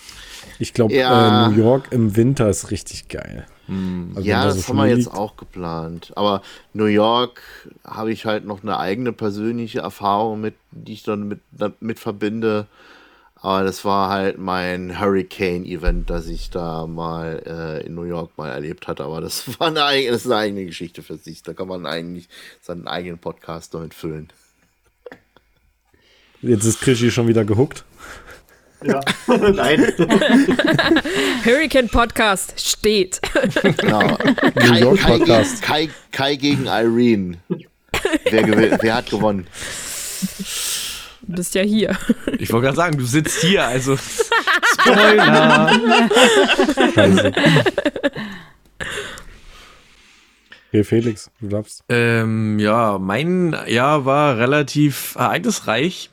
Ich 0.61 0.73
glaube, 0.73 0.95
ja. 0.95 1.47
äh, 1.47 1.51
New 1.51 1.61
York 1.61 1.89
im 1.91 2.14
Winter 2.14 2.49
ist 2.49 2.71
richtig 2.71 3.09
geil. 3.09 3.45
Hm. 3.66 4.12
Also 4.14 4.29
ja, 4.29 4.43
da 4.43 4.47
das 4.51 4.62
so 4.62 4.69
haben 4.69 4.77
wir 4.77 4.95
liegt. 4.95 4.99
jetzt 4.99 5.12
auch 5.12 5.37
geplant. 5.37 6.12
Aber 6.14 6.43
New 6.75 6.85
York 6.85 7.43
habe 7.85 8.12
ich 8.12 8.25
halt 8.25 8.45
noch 8.45 8.62
eine 8.62 8.79
eigene 8.79 9.12
persönliche 9.12 9.81
Erfahrung 9.81 10.41
mit, 10.41 10.55
die 10.71 10.93
ich 10.93 11.03
dann 11.03 11.27
mit, 11.27 11.41
mit 11.81 11.99
verbinde. 11.99 12.69
Aber 13.41 13.62
das 13.62 13.84
war 13.84 14.11
halt 14.11 14.39
mein 14.39 14.99
Hurricane-Event, 15.01 16.11
das 16.11 16.26
ich 16.26 16.51
da 16.51 16.86
mal 16.86 17.43
äh, 17.47 17.86
in 17.86 17.95
New 17.95 18.03
York 18.03 18.36
mal 18.36 18.51
erlebt 18.51 18.89
hatte. 18.89 19.05
Aber 19.05 19.20
das 19.20 19.45
war 19.61 19.68
eine, 19.68 20.07
das 20.11 20.22
ist 20.22 20.26
eine 20.26 20.36
eigene 20.36 20.66
Geschichte 20.66 21.03
für 21.03 21.16
sich. 21.16 21.43
Da 21.43 21.55
kann 21.55 21.68
man 21.68 21.86
eigentlich 21.86 22.28
seinen 22.61 22.89
eigenen 22.89 23.18
Podcast 23.18 23.74
damit 23.74 23.95
füllen. 23.95 24.28
Jetzt 26.43 26.64
ist 26.64 26.80
Krischi 26.80 27.11
schon 27.11 27.28
wieder 27.28 27.45
gehuckt. 27.45 27.84
Ja, 28.84 29.01
nein. 29.26 29.80
Hurricane 31.45 31.89
Podcast 31.89 32.61
steht. 32.61 33.20
Genau. 33.62 34.16
Kai, 34.55 34.80
York 34.80 34.99
Kai, 34.99 35.18
Podcast. 35.18 35.62
Kai, 35.62 35.91
Kai 36.12 36.36
gegen 36.36 36.66
Irene. 36.66 37.39
Wer, 38.30 38.80
wer 38.82 38.95
hat 38.95 39.11
gewonnen? 39.11 39.47
Du 41.29 41.35
bist 41.35 41.55
ja 41.55 41.62
hier. 41.62 41.95
Ich 42.39 42.51
wollte 42.53 42.64
gerade 42.66 42.76
sagen, 42.76 42.97
du 42.97 43.05
sitzt 43.05 43.43
hier, 43.43 43.66
also 43.66 43.97
Spoiler. 44.81 46.09
Scheiße. 46.95 47.33
Okay, 50.68 50.85
Felix, 50.85 51.31
du 51.41 51.49
darfst. 51.49 51.85
Ähm, 51.91 52.59
ja, 52.59 52.99
mein 52.99 53.55
Jahr 53.66 54.07
war 54.07 54.39
relativ 54.39 55.16
ereignisreich. 55.16 56.09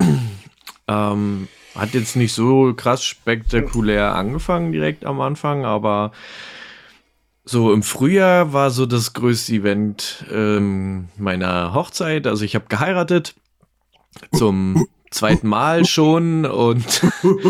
ähm, 0.88 1.48
hat 1.74 1.92
jetzt 1.92 2.16
nicht 2.16 2.32
so 2.32 2.72
krass 2.74 3.04
spektakulär 3.04 4.14
angefangen 4.14 4.72
direkt 4.72 5.04
am 5.04 5.20
Anfang, 5.20 5.66
aber 5.66 6.12
so 7.44 7.74
im 7.74 7.82
Frühjahr 7.82 8.54
war 8.54 8.70
so 8.70 8.86
das 8.86 9.12
größte 9.12 9.52
Event 9.52 10.24
ähm, 10.32 11.08
meiner 11.18 11.74
Hochzeit. 11.74 12.26
Also 12.26 12.44
ich 12.46 12.54
habe 12.54 12.64
geheiratet 12.68 13.34
zum 14.32 14.86
zweiten 15.10 15.48
Mal 15.48 15.84
schon 15.84 16.44
und 16.44 17.02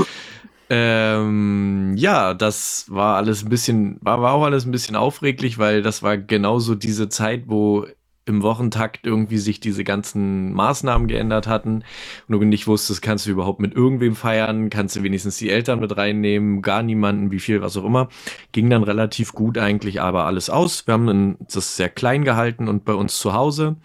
ähm, 0.70 1.94
ja, 1.96 2.34
das 2.34 2.86
war 2.88 3.16
alles 3.16 3.44
ein 3.44 3.48
bisschen, 3.48 3.98
war, 4.00 4.20
war 4.22 4.34
auch 4.34 4.44
alles 4.44 4.66
ein 4.66 4.72
bisschen 4.72 4.96
aufreglich, 4.96 5.58
weil 5.58 5.82
das 5.82 6.02
war 6.02 6.16
genauso 6.16 6.74
diese 6.74 7.08
Zeit, 7.08 7.44
wo 7.46 7.86
im 8.26 8.42
Wochentakt 8.42 9.06
irgendwie 9.06 9.38
sich 9.38 9.60
diese 9.60 9.84
ganzen 9.84 10.52
Maßnahmen 10.52 11.06
geändert 11.06 11.46
hatten 11.46 11.84
und 12.28 12.40
du 12.40 12.44
nicht 12.44 12.66
wusstest, 12.66 13.00
kannst 13.00 13.26
du 13.26 13.30
überhaupt 13.30 13.60
mit 13.60 13.72
irgendwem 13.74 14.16
feiern, 14.16 14.68
kannst 14.68 14.96
du 14.96 15.04
wenigstens 15.04 15.36
die 15.36 15.48
Eltern 15.48 15.78
mit 15.78 15.96
reinnehmen, 15.96 16.60
gar 16.60 16.82
niemanden, 16.82 17.30
wie 17.30 17.38
viel, 17.38 17.62
was 17.62 17.76
auch 17.76 17.84
immer. 17.84 18.08
Ging 18.50 18.68
dann 18.68 18.82
relativ 18.82 19.32
gut 19.32 19.58
eigentlich 19.58 20.00
aber 20.00 20.24
alles 20.24 20.50
aus. 20.50 20.88
Wir 20.88 20.94
haben 20.94 21.36
das 21.52 21.76
sehr 21.76 21.88
klein 21.88 22.24
gehalten 22.24 22.66
und 22.66 22.84
bei 22.84 22.94
uns 22.94 23.18
zu 23.18 23.32
Hause. 23.32 23.76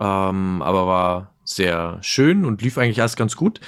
Ähm, 0.00 0.62
aber 0.62 0.86
war 0.86 1.35
sehr 1.46 1.98
schön 2.02 2.44
und 2.44 2.60
lief 2.62 2.76
eigentlich 2.76 2.98
erst 2.98 3.16
ganz 3.16 3.36
gut. 3.36 3.60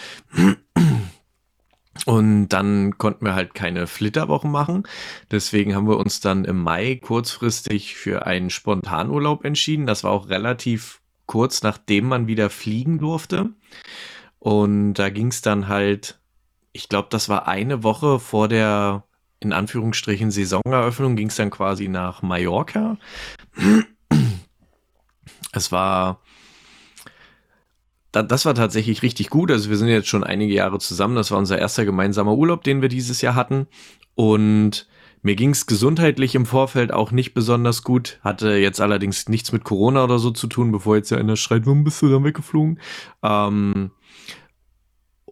Und 2.06 2.48
dann 2.48 2.96
konnten 2.98 3.24
wir 3.24 3.34
halt 3.34 3.54
keine 3.54 3.86
Flitterwochen 3.86 4.50
machen. 4.50 4.84
Deswegen 5.30 5.74
haben 5.74 5.88
wir 5.88 5.98
uns 5.98 6.20
dann 6.20 6.44
im 6.44 6.62
Mai 6.62 6.96
kurzfristig 6.96 7.96
für 7.96 8.26
einen 8.26 8.50
Spontanurlaub 8.50 9.44
entschieden. 9.44 9.86
Das 9.86 10.04
war 10.04 10.12
auch 10.12 10.28
relativ 10.28 11.00
kurz, 11.26 11.62
nachdem 11.62 12.06
man 12.06 12.26
wieder 12.26 12.50
fliegen 12.50 12.98
durfte. 12.98 13.50
Und 14.38 14.94
da 14.94 15.10
ging 15.10 15.28
es 15.28 15.42
dann 15.42 15.68
halt, 15.68 16.20
ich 16.72 16.88
glaube, 16.88 17.08
das 17.10 17.28
war 17.28 17.48
eine 17.48 17.82
Woche 17.82 18.18
vor 18.20 18.48
der, 18.48 19.04
in 19.40 19.52
Anführungsstrichen, 19.52 20.30
Saisoneröffnung, 20.30 21.16
ging 21.16 21.28
es 21.28 21.36
dann 21.36 21.50
quasi 21.50 21.88
nach 21.88 22.22
Mallorca. 22.22 22.96
Es 25.52 25.72
war 25.72 26.22
das 28.12 28.44
war 28.44 28.54
tatsächlich 28.54 29.02
richtig 29.02 29.30
gut. 29.30 29.50
Also 29.50 29.70
wir 29.70 29.76
sind 29.76 29.88
jetzt 29.88 30.08
schon 30.08 30.24
einige 30.24 30.54
Jahre 30.54 30.78
zusammen. 30.78 31.16
Das 31.16 31.30
war 31.30 31.38
unser 31.38 31.58
erster 31.58 31.84
gemeinsamer 31.84 32.34
Urlaub, 32.34 32.64
den 32.64 32.82
wir 32.82 32.88
dieses 32.88 33.20
Jahr 33.20 33.34
hatten. 33.34 33.66
Und 34.14 34.88
mir 35.22 35.36
ging 35.36 35.50
es 35.50 35.66
gesundheitlich 35.66 36.34
im 36.34 36.46
Vorfeld 36.46 36.92
auch 36.92 37.10
nicht 37.10 37.34
besonders 37.34 37.82
gut. 37.82 38.18
Hatte 38.22 38.52
jetzt 38.56 38.80
allerdings 38.80 39.28
nichts 39.28 39.52
mit 39.52 39.64
Corona 39.64 40.04
oder 40.04 40.18
so 40.18 40.30
zu 40.30 40.46
tun, 40.46 40.72
bevor 40.72 40.96
jetzt 40.96 41.10
ja 41.10 41.18
einer 41.18 41.36
schreit, 41.36 41.66
warum 41.66 41.84
bist 41.84 42.00
du 42.02 42.08
dann 42.08 42.24
weggeflogen? 42.24 42.80
Ähm, 43.22 43.90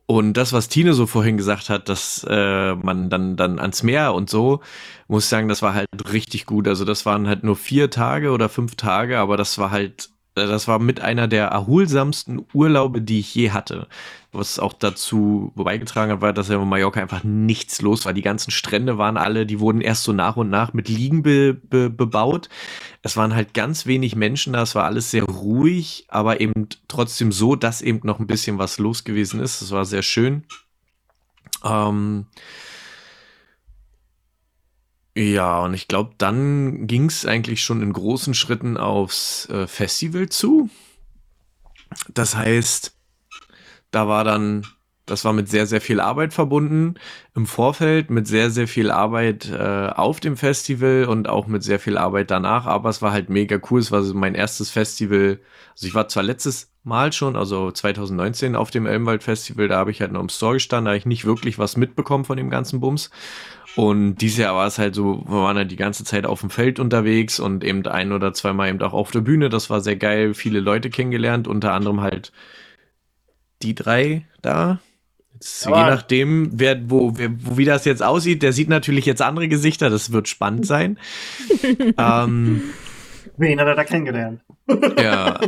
und 0.06 0.34
das, 0.34 0.52
was 0.52 0.68
Tine 0.68 0.94
so 0.94 1.06
vorhin 1.06 1.36
gesagt 1.36 1.68
hat, 1.68 1.88
dass 1.88 2.24
äh, 2.28 2.74
man 2.76 3.10
dann, 3.10 3.36
dann 3.36 3.58
ans 3.58 3.82
Meer 3.82 4.14
und 4.14 4.30
so, 4.30 4.60
muss 5.08 5.24
ich 5.24 5.28
sagen, 5.28 5.48
das 5.48 5.62
war 5.62 5.74
halt 5.74 5.88
richtig 6.12 6.46
gut. 6.46 6.68
Also 6.68 6.84
das 6.84 7.06
waren 7.06 7.26
halt 7.26 7.42
nur 7.42 7.56
vier 7.56 7.90
Tage 7.90 8.30
oder 8.30 8.48
fünf 8.48 8.76
Tage, 8.76 9.18
aber 9.18 9.36
das 9.36 9.58
war 9.58 9.72
halt 9.72 10.10
das 10.36 10.68
war 10.68 10.78
mit 10.78 11.00
einer 11.00 11.28
der 11.28 11.46
erholsamsten 11.46 12.44
Urlaube, 12.52 13.00
die 13.00 13.20
ich 13.20 13.34
je 13.34 13.52
hatte. 13.52 13.88
Was 14.32 14.58
auch 14.58 14.74
dazu 14.74 15.50
beigetragen 15.56 16.12
hat, 16.12 16.20
war, 16.20 16.34
dass 16.34 16.48
ja 16.48 16.60
in 16.60 16.68
Mallorca 16.68 17.00
einfach 17.00 17.24
nichts 17.24 17.80
los 17.80 18.04
war. 18.04 18.12
Die 18.12 18.20
ganzen 18.20 18.50
Strände 18.50 18.98
waren 18.98 19.16
alle, 19.16 19.46
die 19.46 19.60
wurden 19.60 19.80
erst 19.80 20.02
so 20.04 20.12
nach 20.12 20.36
und 20.36 20.50
nach 20.50 20.74
mit 20.74 20.90
Liegen 20.90 21.22
be, 21.22 21.54
be, 21.54 21.88
bebaut. 21.88 22.50
Es 23.00 23.16
waren 23.16 23.34
halt 23.34 23.54
ganz 23.54 23.86
wenig 23.86 24.14
Menschen 24.14 24.52
da, 24.52 24.62
es 24.62 24.74
war 24.74 24.84
alles 24.84 25.10
sehr 25.10 25.24
ruhig, 25.24 26.04
aber 26.08 26.38
eben 26.42 26.68
trotzdem 26.86 27.32
so, 27.32 27.56
dass 27.56 27.80
eben 27.80 28.00
noch 28.02 28.18
ein 28.18 28.26
bisschen 28.26 28.58
was 28.58 28.78
los 28.78 29.04
gewesen 29.04 29.40
ist. 29.40 29.62
Es 29.62 29.70
war 29.70 29.86
sehr 29.86 30.02
schön. 30.02 30.44
Ähm, 31.64 32.26
ja, 35.16 35.60
und 35.60 35.72
ich 35.72 35.88
glaube, 35.88 36.10
dann 36.18 36.86
ging 36.86 37.06
es 37.06 37.24
eigentlich 37.24 37.62
schon 37.62 37.80
in 37.80 37.90
großen 37.90 38.34
Schritten 38.34 38.76
aufs 38.76 39.48
äh, 39.48 39.66
Festival 39.66 40.28
zu. 40.28 40.68
Das 42.12 42.36
heißt, 42.36 42.94
da 43.90 44.08
war 44.08 44.24
dann, 44.24 44.66
das 45.06 45.24
war 45.24 45.32
mit 45.32 45.48
sehr, 45.48 45.66
sehr 45.66 45.80
viel 45.80 46.00
Arbeit 46.00 46.34
verbunden 46.34 46.96
im 47.34 47.46
Vorfeld, 47.46 48.10
mit 48.10 48.26
sehr, 48.26 48.50
sehr 48.50 48.68
viel 48.68 48.90
Arbeit 48.90 49.50
äh, 49.50 49.88
auf 49.88 50.20
dem 50.20 50.36
Festival 50.36 51.06
und 51.06 51.30
auch 51.30 51.46
mit 51.46 51.62
sehr 51.62 51.80
viel 51.80 51.96
Arbeit 51.96 52.30
danach. 52.30 52.66
Aber 52.66 52.90
es 52.90 53.00
war 53.00 53.12
halt 53.12 53.30
mega 53.30 53.58
cool. 53.70 53.80
Es 53.80 53.90
war 53.90 54.02
so 54.02 54.12
mein 54.12 54.34
erstes 54.34 54.70
Festival. 54.70 55.40
Also 55.72 55.86
ich 55.86 55.94
war 55.94 56.08
zwar 56.08 56.24
letztes 56.24 56.72
Mal 56.84 57.12
schon, 57.14 57.36
also 57.36 57.70
2019 57.70 58.54
auf 58.54 58.70
dem 58.70 58.84
Elmwald 58.84 59.22
Festival, 59.22 59.66
da 59.66 59.78
habe 59.78 59.90
ich 59.90 60.02
halt 60.02 60.12
noch 60.12 60.20
im 60.20 60.28
Store 60.28 60.52
gestanden, 60.52 60.84
da 60.84 60.90
habe 60.90 60.98
ich 60.98 61.06
nicht 61.06 61.24
wirklich 61.24 61.58
was 61.58 61.76
mitbekommen 61.76 62.24
von 62.24 62.36
dem 62.36 62.50
ganzen 62.50 62.78
Bums. 62.80 63.10
Und 63.76 64.16
dieses 64.16 64.38
Jahr 64.38 64.54
war 64.54 64.66
es 64.66 64.78
halt 64.78 64.94
so, 64.94 65.22
wir 65.26 65.36
waren 65.36 65.58
halt 65.58 65.70
die 65.70 65.76
ganze 65.76 66.02
Zeit 66.02 66.24
auf 66.24 66.40
dem 66.40 66.48
Feld 66.48 66.80
unterwegs 66.80 67.38
und 67.38 67.62
eben 67.62 67.86
ein 67.86 68.10
oder 68.10 68.32
zweimal 68.32 68.70
eben 68.70 68.80
auch 68.80 68.94
auf 68.94 69.10
der 69.10 69.20
Bühne. 69.20 69.50
Das 69.50 69.68
war 69.68 69.82
sehr 69.82 69.96
geil, 69.96 70.32
viele 70.32 70.60
Leute 70.60 70.88
kennengelernt, 70.88 71.46
unter 71.46 71.74
anderem 71.74 72.00
halt 72.00 72.32
die 73.62 73.74
drei 73.74 74.24
da. 74.40 74.80
Jetzt, 75.34 75.66
je 75.66 75.72
nachdem, 75.72 76.52
wer, 76.54 76.88
wo, 76.88 77.18
wer, 77.18 77.28
wo, 77.38 77.58
wie 77.58 77.66
das 77.66 77.84
jetzt 77.84 78.02
aussieht, 78.02 78.42
der 78.42 78.54
sieht 78.54 78.70
natürlich 78.70 79.04
jetzt 79.04 79.20
andere 79.20 79.48
Gesichter, 79.48 79.90
das 79.90 80.10
wird 80.10 80.28
spannend 80.28 80.66
sein. 80.66 80.98
ähm, 81.98 82.62
Wen 83.36 83.60
hat 83.60 83.66
er 83.66 83.74
da 83.74 83.84
kennengelernt? 83.84 84.40
ja, 84.98 85.38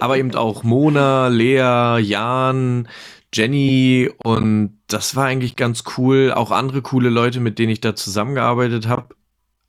aber 0.00 0.18
eben 0.18 0.34
auch 0.34 0.64
Mona, 0.64 1.28
Lea, 1.28 2.00
Jan, 2.00 2.88
Jenny 3.32 4.10
und 4.22 4.78
das 4.86 5.16
war 5.16 5.26
eigentlich 5.26 5.56
ganz 5.56 5.84
cool. 5.96 6.32
Auch 6.34 6.50
andere 6.50 6.82
coole 6.82 7.10
Leute, 7.10 7.40
mit 7.40 7.58
denen 7.58 7.72
ich 7.72 7.80
da 7.80 7.94
zusammengearbeitet 7.94 8.88
habe. 8.88 9.14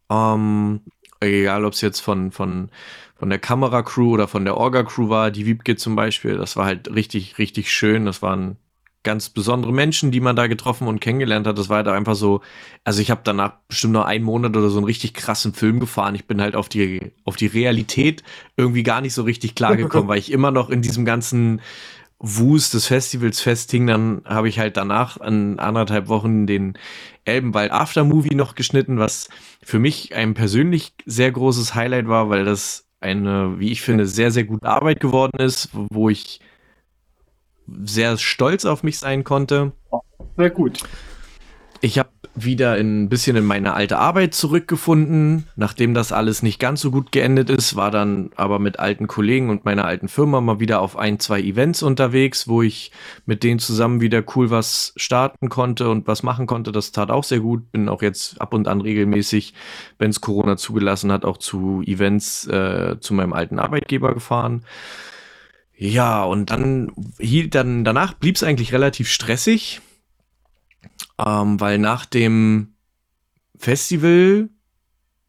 Ähm, 0.09 0.81
egal, 1.19 1.65
ob 1.65 1.73
es 1.73 1.81
jetzt 1.81 1.99
von, 1.99 2.31
von, 2.31 2.69
von 3.15 3.29
der 3.29 3.39
Kameracrew 3.39 4.13
oder 4.13 4.27
von 4.27 4.45
der 4.45 4.57
Orga-Crew 4.57 5.09
war, 5.09 5.31
die 5.31 5.45
Wiebke 5.45 5.75
zum 5.75 5.95
Beispiel, 5.95 6.37
das 6.37 6.55
war 6.55 6.65
halt 6.65 6.93
richtig, 6.93 7.37
richtig 7.37 7.71
schön. 7.71 8.05
Das 8.05 8.21
waren 8.21 8.57
ganz 9.03 9.29
besondere 9.29 9.71
Menschen, 9.71 10.11
die 10.11 10.19
man 10.19 10.35
da 10.35 10.47
getroffen 10.47 10.87
und 10.87 10.99
kennengelernt 10.99 11.47
hat. 11.47 11.57
Das 11.57 11.69
war 11.69 11.77
halt 11.77 11.87
einfach 11.87 12.15
so, 12.15 12.41
also 12.83 13.01
ich 13.01 13.11
habe 13.11 13.21
danach 13.23 13.53
bestimmt 13.67 13.93
noch 13.93 14.05
einen 14.05 14.25
Monat 14.25 14.57
oder 14.57 14.69
so 14.69 14.77
einen 14.77 14.85
richtig 14.85 15.13
krassen 15.13 15.53
Film 15.53 15.79
gefahren. 15.79 16.15
Ich 16.15 16.27
bin 16.27 16.41
halt 16.41 16.55
auf 16.55 16.67
die, 16.67 17.13
auf 17.23 17.37
die 17.37 17.47
Realität 17.47 18.23
irgendwie 18.57 18.83
gar 18.83 18.99
nicht 19.01 19.13
so 19.13 19.23
richtig 19.23 19.55
klargekommen, 19.55 20.07
weil 20.09 20.19
ich 20.19 20.31
immer 20.31 20.51
noch 20.51 20.69
in 20.69 20.81
diesem 20.81 21.05
ganzen 21.05 21.61
Wust 22.19 22.73
des 22.73 22.87
Festivals 22.87 23.39
festhing, 23.39 23.87
dann 23.87 24.21
habe 24.25 24.49
ich 24.49 24.59
halt 24.59 24.75
danach 24.75 25.19
an 25.19 25.57
anderthalb 25.57 26.09
Wochen 26.09 26.45
den 26.47 26.77
Elbenwald 27.23 27.71
Aftermovie 27.71 28.35
noch 28.35 28.55
geschnitten, 28.55 28.99
was 28.99 29.29
für 29.63 29.79
mich 29.79 30.13
ein 30.15 30.33
persönlich 30.33 30.93
sehr 31.05 31.31
großes 31.31 31.75
Highlight 31.75 32.07
war, 32.07 32.29
weil 32.29 32.43
das 32.43 32.85
eine, 32.99 33.59
wie 33.59 33.71
ich 33.71 33.81
finde, 33.81 34.05
sehr, 34.05 34.31
sehr 34.31 34.43
gute 34.43 34.67
Arbeit 34.67 34.99
geworden 34.99 35.39
ist, 35.39 35.69
wo 35.73 36.09
ich 36.09 36.41
sehr 37.83 38.17
stolz 38.17 38.65
auf 38.65 38.83
mich 38.83 38.99
sein 38.99 39.23
konnte. 39.23 39.71
Sehr 40.35 40.49
gut. 40.49 40.83
Ich 41.81 41.97
habe 41.99 42.09
wieder 42.35 42.73
ein 42.73 43.09
bisschen 43.09 43.35
in 43.35 43.45
meine 43.45 43.73
alte 43.73 43.97
Arbeit 43.97 44.33
zurückgefunden. 44.33 45.47
Nachdem 45.55 45.93
das 45.93 46.11
alles 46.11 46.43
nicht 46.43 46.59
ganz 46.59 46.81
so 46.81 46.91
gut 46.91 47.11
geendet 47.11 47.49
ist, 47.49 47.75
war 47.75 47.91
dann 47.91 48.31
aber 48.35 48.59
mit 48.59 48.79
alten 48.79 49.07
Kollegen 49.07 49.49
und 49.49 49.65
meiner 49.65 49.85
alten 49.85 50.07
Firma 50.07 50.41
mal 50.41 50.59
wieder 50.59 50.81
auf 50.81 50.97
ein, 50.97 51.19
zwei 51.19 51.41
Events 51.41 51.83
unterwegs, 51.83 52.47
wo 52.47 52.61
ich 52.61 52.91
mit 53.25 53.43
denen 53.43 53.59
zusammen 53.59 54.01
wieder 54.01 54.23
cool 54.35 54.49
was 54.49 54.93
starten 54.95 55.49
konnte 55.49 55.89
und 55.89 56.07
was 56.07 56.23
machen 56.23 56.47
konnte. 56.47 56.71
Das 56.71 56.91
tat 56.91 57.11
auch 57.11 57.23
sehr 57.23 57.39
gut. 57.39 57.71
Bin 57.71 57.89
auch 57.89 58.01
jetzt 58.01 58.39
ab 58.39 58.53
und 58.53 58.67
an 58.67 58.81
regelmäßig, 58.81 59.53
wenn 59.97 60.09
es 60.09 60.21
Corona 60.21 60.57
zugelassen 60.57 61.11
hat, 61.11 61.25
auch 61.25 61.37
zu 61.37 61.81
Events 61.85 62.47
äh, 62.47 62.97
zu 62.99 63.13
meinem 63.13 63.33
alten 63.33 63.59
Arbeitgeber 63.59 64.13
gefahren. 64.13 64.63
Ja, 65.75 66.23
und 66.23 66.51
dann 66.51 66.91
hielt 67.19 67.55
dann 67.55 67.85
danach 67.85 68.13
blieb 68.13 68.35
es 68.35 68.43
eigentlich 68.43 68.73
relativ 68.73 69.09
stressig 69.09 69.81
ähm, 71.23 71.59
weil 71.59 71.77
nach 71.77 72.05
dem 72.05 72.73
Festival 73.57 74.49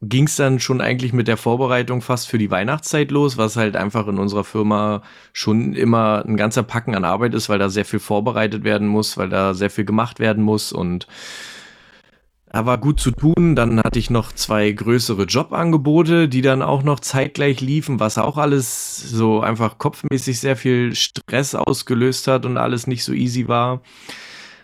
ging 0.03 0.25
es 0.25 0.37
dann 0.37 0.61
schon 0.61 0.81
eigentlich 0.81 1.13
mit 1.13 1.29
der 1.29 1.37
Vorbereitung 1.37 2.01
fast 2.01 2.29
für 2.29 2.39
die 2.39 2.51
Weihnachtszeit 2.51 3.11
los, 3.11 3.37
was 3.37 3.57
halt 3.57 3.77
einfach 3.77 4.07
in 4.09 4.19
unserer 4.19 4.45
Firma 4.45 5.03
schon 5.33 5.75
immer 5.75 6.25
ein 6.27 6.37
ganzer 6.37 6.63
Packen 6.63 6.95
an 6.95 7.05
Arbeit 7.05 7.35
ist, 7.35 7.49
weil 7.49 7.59
da 7.59 7.69
sehr 7.69 7.85
viel 7.85 7.99
vorbereitet 7.99 8.65
werden 8.65 8.89
muss, 8.89 9.19
weil 9.19 9.29
da 9.29 9.53
sehr 9.53 9.69
viel 9.69 9.85
gemacht 9.85 10.19
werden 10.19 10.43
muss 10.43 10.73
und 10.73 11.07
da 12.53 12.67
war 12.67 12.79
gut 12.79 12.99
zu 12.99 13.13
tun. 13.13 13.55
Dann 13.55 13.79
hatte 13.79 13.99
ich 13.99 14.11
noch 14.11 14.33
zwei 14.33 14.73
größere 14.73 15.25
Jobangebote, 15.25 16.29
die 16.29 16.43
dann 16.43 16.63
auch 16.63 16.83
noch 16.83 16.99
zeitgleich 17.01 17.61
liefen, 17.61 18.01
was 18.01 18.19
auch 18.19 18.39
alles 18.39 18.97
so 18.97 19.41
einfach 19.41 19.79
kopfmäßig 19.79 20.41
sehr 20.41 20.57
viel 20.57 20.95
Stress 20.97 21.55
ausgelöst 21.55 22.27
hat 22.27 22.47
und 22.47 22.57
alles 22.57 22.87
nicht 22.87 23.05
so 23.05 23.13
easy 23.13 23.47
war. 23.47 23.83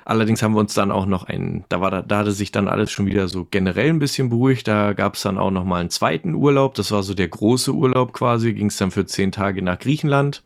Allerdings 0.06 0.40
haben 0.40 0.54
wir 0.54 0.60
uns 0.60 0.72
dann 0.72 0.92
auch 0.92 1.04
noch 1.04 1.24
einen, 1.24 1.64
da 1.68 1.80
war 1.80 1.90
da, 1.90 2.00
da 2.00 2.18
hatte 2.18 2.30
sich 2.30 2.52
dann 2.52 2.68
alles 2.68 2.92
schon 2.92 3.06
wieder 3.06 3.26
so 3.26 3.44
generell 3.44 3.88
ein 3.88 3.98
bisschen 3.98 4.28
beruhigt. 4.28 4.68
Da 4.68 4.92
gab 4.92 5.16
es 5.16 5.22
dann 5.22 5.36
auch 5.36 5.50
noch 5.50 5.64
mal 5.64 5.80
einen 5.80 5.90
zweiten 5.90 6.34
Urlaub. 6.34 6.74
Das 6.74 6.92
war 6.92 7.02
so 7.02 7.12
der 7.12 7.26
große 7.26 7.72
Urlaub 7.72 8.12
quasi. 8.12 8.54
Ging 8.54 8.68
es 8.68 8.76
dann 8.76 8.92
für 8.92 9.04
zehn 9.04 9.32
Tage 9.32 9.62
nach 9.62 9.80
Griechenland, 9.80 10.44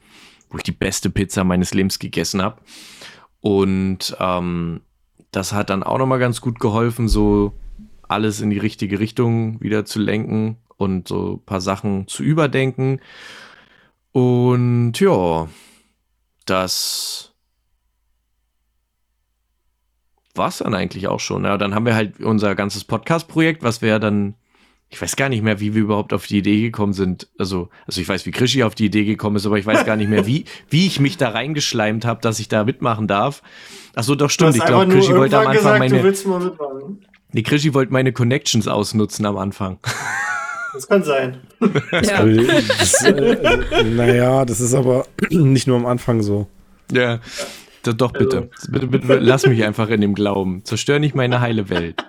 wo 0.48 0.56
ich 0.56 0.62
die 0.62 0.72
beste 0.72 1.10
Pizza 1.10 1.44
meines 1.44 1.74
Lebens 1.74 1.98
gegessen 1.98 2.40
habe. 2.40 2.56
Und 3.40 4.16
ähm, 4.18 4.80
das 5.30 5.52
hat 5.52 5.68
dann 5.68 5.82
auch 5.82 5.98
noch 5.98 6.06
mal 6.06 6.18
ganz 6.18 6.40
gut 6.40 6.58
geholfen, 6.58 7.06
so 7.06 7.52
alles 8.08 8.40
in 8.40 8.48
die 8.48 8.58
richtige 8.58 8.98
Richtung 8.98 9.60
wieder 9.60 9.84
zu 9.84 9.98
lenken 9.98 10.56
und 10.78 11.06
so 11.06 11.34
ein 11.34 11.44
paar 11.44 11.60
Sachen 11.60 12.08
zu 12.08 12.22
überdenken. 12.22 13.00
Und 14.12 14.98
ja, 15.00 15.48
das 16.46 17.29
war 20.40 20.48
es 20.48 20.58
dann 20.58 20.74
eigentlich 20.74 21.06
auch 21.06 21.20
schon. 21.20 21.44
Ja, 21.44 21.56
dann 21.56 21.74
haben 21.74 21.86
wir 21.86 21.94
halt 21.94 22.18
unser 22.20 22.56
ganzes 22.56 22.82
Podcast-Projekt, 22.82 23.62
was 23.62 23.82
wir 23.82 24.00
dann 24.00 24.34
ich 24.92 25.00
weiß 25.00 25.14
gar 25.14 25.28
nicht 25.28 25.42
mehr, 25.42 25.60
wie 25.60 25.72
wir 25.74 25.82
überhaupt 25.82 26.12
auf 26.12 26.26
die 26.26 26.38
Idee 26.38 26.62
gekommen 26.62 26.92
sind. 26.92 27.28
Also, 27.38 27.68
also 27.86 28.00
ich 28.00 28.08
weiß, 28.08 28.26
wie 28.26 28.32
Krischi 28.32 28.64
auf 28.64 28.74
die 28.74 28.86
Idee 28.86 29.04
gekommen 29.04 29.36
ist, 29.36 29.46
aber 29.46 29.56
ich 29.56 29.64
weiß 29.64 29.86
gar 29.86 29.94
nicht 29.94 30.10
mehr, 30.10 30.26
wie, 30.26 30.46
wie 30.68 30.86
ich 30.86 30.98
mich 30.98 31.16
da 31.16 31.28
reingeschleimt 31.28 32.04
habe, 32.04 32.20
dass 32.20 32.40
ich 32.40 32.48
da 32.48 32.64
mitmachen 32.64 33.06
darf. 33.06 33.40
Ach 33.94 34.02
so, 34.02 34.16
doch 34.16 34.30
stimmt. 34.30 34.56
Ich 34.56 34.64
glaube, 34.64 34.92
Krischi 34.92 35.14
wollte 35.14 35.38
am 35.38 35.46
Anfang 35.46 35.80
gesagt, 35.80 36.26
meine. 36.26 36.92
Nee, 37.32 37.42
Krischi 37.42 37.72
wollte 37.72 37.92
meine 37.92 38.12
Connections 38.12 38.66
ausnutzen 38.66 39.24
am 39.24 39.38
Anfang. 39.38 39.78
Das 40.72 40.86
kann 40.86 41.02
sein. 41.02 41.38
ja. 41.90 42.24
Das, 42.78 43.02
äh, 43.02 43.82
naja, 43.82 44.44
das 44.44 44.60
ist 44.60 44.72
aber 44.72 45.04
nicht 45.30 45.66
nur 45.66 45.76
am 45.76 45.84
Anfang 45.84 46.22
so. 46.22 46.46
Ja. 46.92 47.18
Doch, 47.82 48.12
bitte. 48.12 48.50
Also. 48.52 48.72
bitte, 48.72 48.86
bitte. 48.86 49.18
Lass 49.18 49.46
mich 49.46 49.64
einfach 49.64 49.88
in 49.88 50.00
dem 50.00 50.14
Glauben. 50.14 50.64
Zerstör 50.64 50.98
nicht 50.98 51.14
meine 51.14 51.40
heile 51.40 51.68
Welt. 51.70 52.04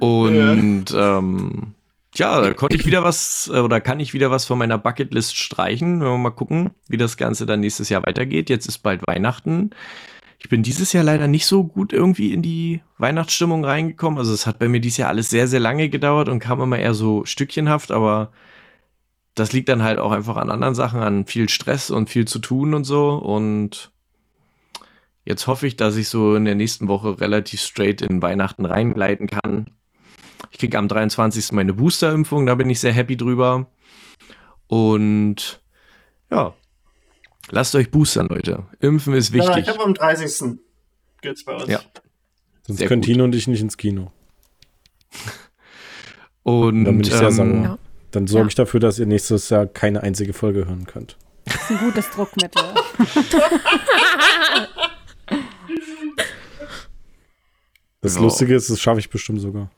Und 0.00 0.90
ja. 0.90 1.18
ähm, 1.18 1.74
ja, 2.14 2.54
konnte 2.54 2.76
ich 2.76 2.86
wieder 2.86 3.04
was 3.04 3.50
äh, 3.52 3.58
oder 3.58 3.80
kann 3.80 4.00
ich 4.00 4.14
wieder 4.14 4.30
was 4.30 4.44
von 4.44 4.58
meiner 4.58 4.78
Bucketlist 4.78 5.36
streichen. 5.36 6.00
Wenn 6.00 6.08
wir 6.08 6.18
mal 6.18 6.30
gucken, 6.30 6.70
wie 6.88 6.96
das 6.96 7.16
Ganze 7.16 7.46
dann 7.46 7.60
nächstes 7.60 7.88
Jahr 7.88 8.04
weitergeht. 8.04 8.50
Jetzt 8.50 8.66
ist 8.66 8.78
bald 8.78 9.06
Weihnachten. 9.06 9.70
Ich 10.38 10.48
bin 10.48 10.62
dieses 10.62 10.92
Jahr 10.92 11.04
leider 11.04 11.28
nicht 11.28 11.46
so 11.46 11.64
gut 11.64 11.92
irgendwie 11.92 12.32
in 12.32 12.42
die 12.42 12.80
Weihnachtsstimmung 12.98 13.64
reingekommen. 13.64 14.18
Also 14.18 14.32
es 14.32 14.46
hat 14.46 14.58
bei 14.58 14.68
mir 14.68 14.80
dieses 14.80 14.98
Jahr 14.98 15.08
alles 15.08 15.30
sehr, 15.30 15.48
sehr 15.48 15.60
lange 15.60 15.88
gedauert 15.88 16.28
und 16.28 16.38
kam 16.40 16.60
immer 16.60 16.78
eher 16.78 16.94
so 16.94 17.24
stückchenhaft, 17.24 17.90
aber 17.90 18.30
das 19.36 19.52
liegt 19.52 19.68
dann 19.68 19.82
halt 19.82 19.98
auch 19.98 20.12
einfach 20.12 20.36
an 20.36 20.50
anderen 20.50 20.74
Sachen, 20.74 21.00
an 21.00 21.26
viel 21.26 21.48
Stress 21.50 21.90
und 21.90 22.08
viel 22.08 22.26
zu 22.26 22.38
tun 22.38 22.72
und 22.72 22.84
so. 22.84 23.10
Und 23.10 23.92
jetzt 25.26 25.46
hoffe 25.46 25.66
ich, 25.66 25.76
dass 25.76 25.96
ich 25.96 26.08
so 26.08 26.34
in 26.34 26.46
der 26.46 26.54
nächsten 26.54 26.88
Woche 26.88 27.20
relativ 27.20 27.60
straight 27.60 28.00
in 28.00 28.22
Weihnachten 28.22 28.64
reingleiten 28.64 29.28
kann. 29.28 29.70
Ich 30.50 30.58
kriege 30.58 30.78
am 30.78 30.88
23. 30.88 31.52
meine 31.52 31.74
Boosterimpfung, 31.74 32.46
da 32.46 32.54
bin 32.54 32.70
ich 32.70 32.80
sehr 32.80 32.94
happy 32.94 33.18
drüber. 33.18 33.70
Und 34.68 35.60
ja, 36.30 36.54
lasst 37.50 37.74
euch 37.74 37.90
boostern, 37.90 38.28
Leute. 38.28 38.64
Impfen 38.80 39.12
ist 39.12 39.34
wichtig. 39.34 39.54
Ja, 39.54 39.58
ich 39.58 39.68
habe 39.68 39.84
am 39.84 39.92
30. 39.92 40.58
geht's 41.20 41.44
bei 41.44 41.54
uns. 41.54 41.68
Ja. 41.68 41.80
Sonst 42.62 42.86
können 42.86 43.02
gut. 43.02 43.06
Tino 43.06 43.24
und 43.24 43.34
ich 43.34 43.46
nicht 43.48 43.60
ins 43.60 43.76
Kino. 43.76 44.12
und 46.42 46.84
dann 46.84 46.96
bin 46.96 47.06
ich 47.06 47.12
sehr 47.12 47.28
ähm, 47.28 47.32
sauer. 47.32 47.62
Ja. 47.62 47.78
Dann 48.16 48.26
sorge 48.26 48.48
ich 48.48 48.54
dafür, 48.54 48.80
dass 48.80 48.98
ihr 48.98 49.04
nächstes 49.04 49.50
Jahr 49.50 49.66
keine 49.66 50.02
einzige 50.02 50.32
Folge 50.32 50.66
hören 50.66 50.86
könnt. 50.86 51.18
Das 51.44 51.54
ist 51.56 51.70
ein 51.72 51.78
gutes 51.80 52.10
Druckmittel. 52.12 52.62
das 58.00 58.14
so. 58.14 58.20
Lustige 58.22 58.54
ist, 58.54 58.70
das 58.70 58.80
schaffe 58.80 59.00
ich 59.00 59.10
bestimmt 59.10 59.42
sogar. 59.42 59.70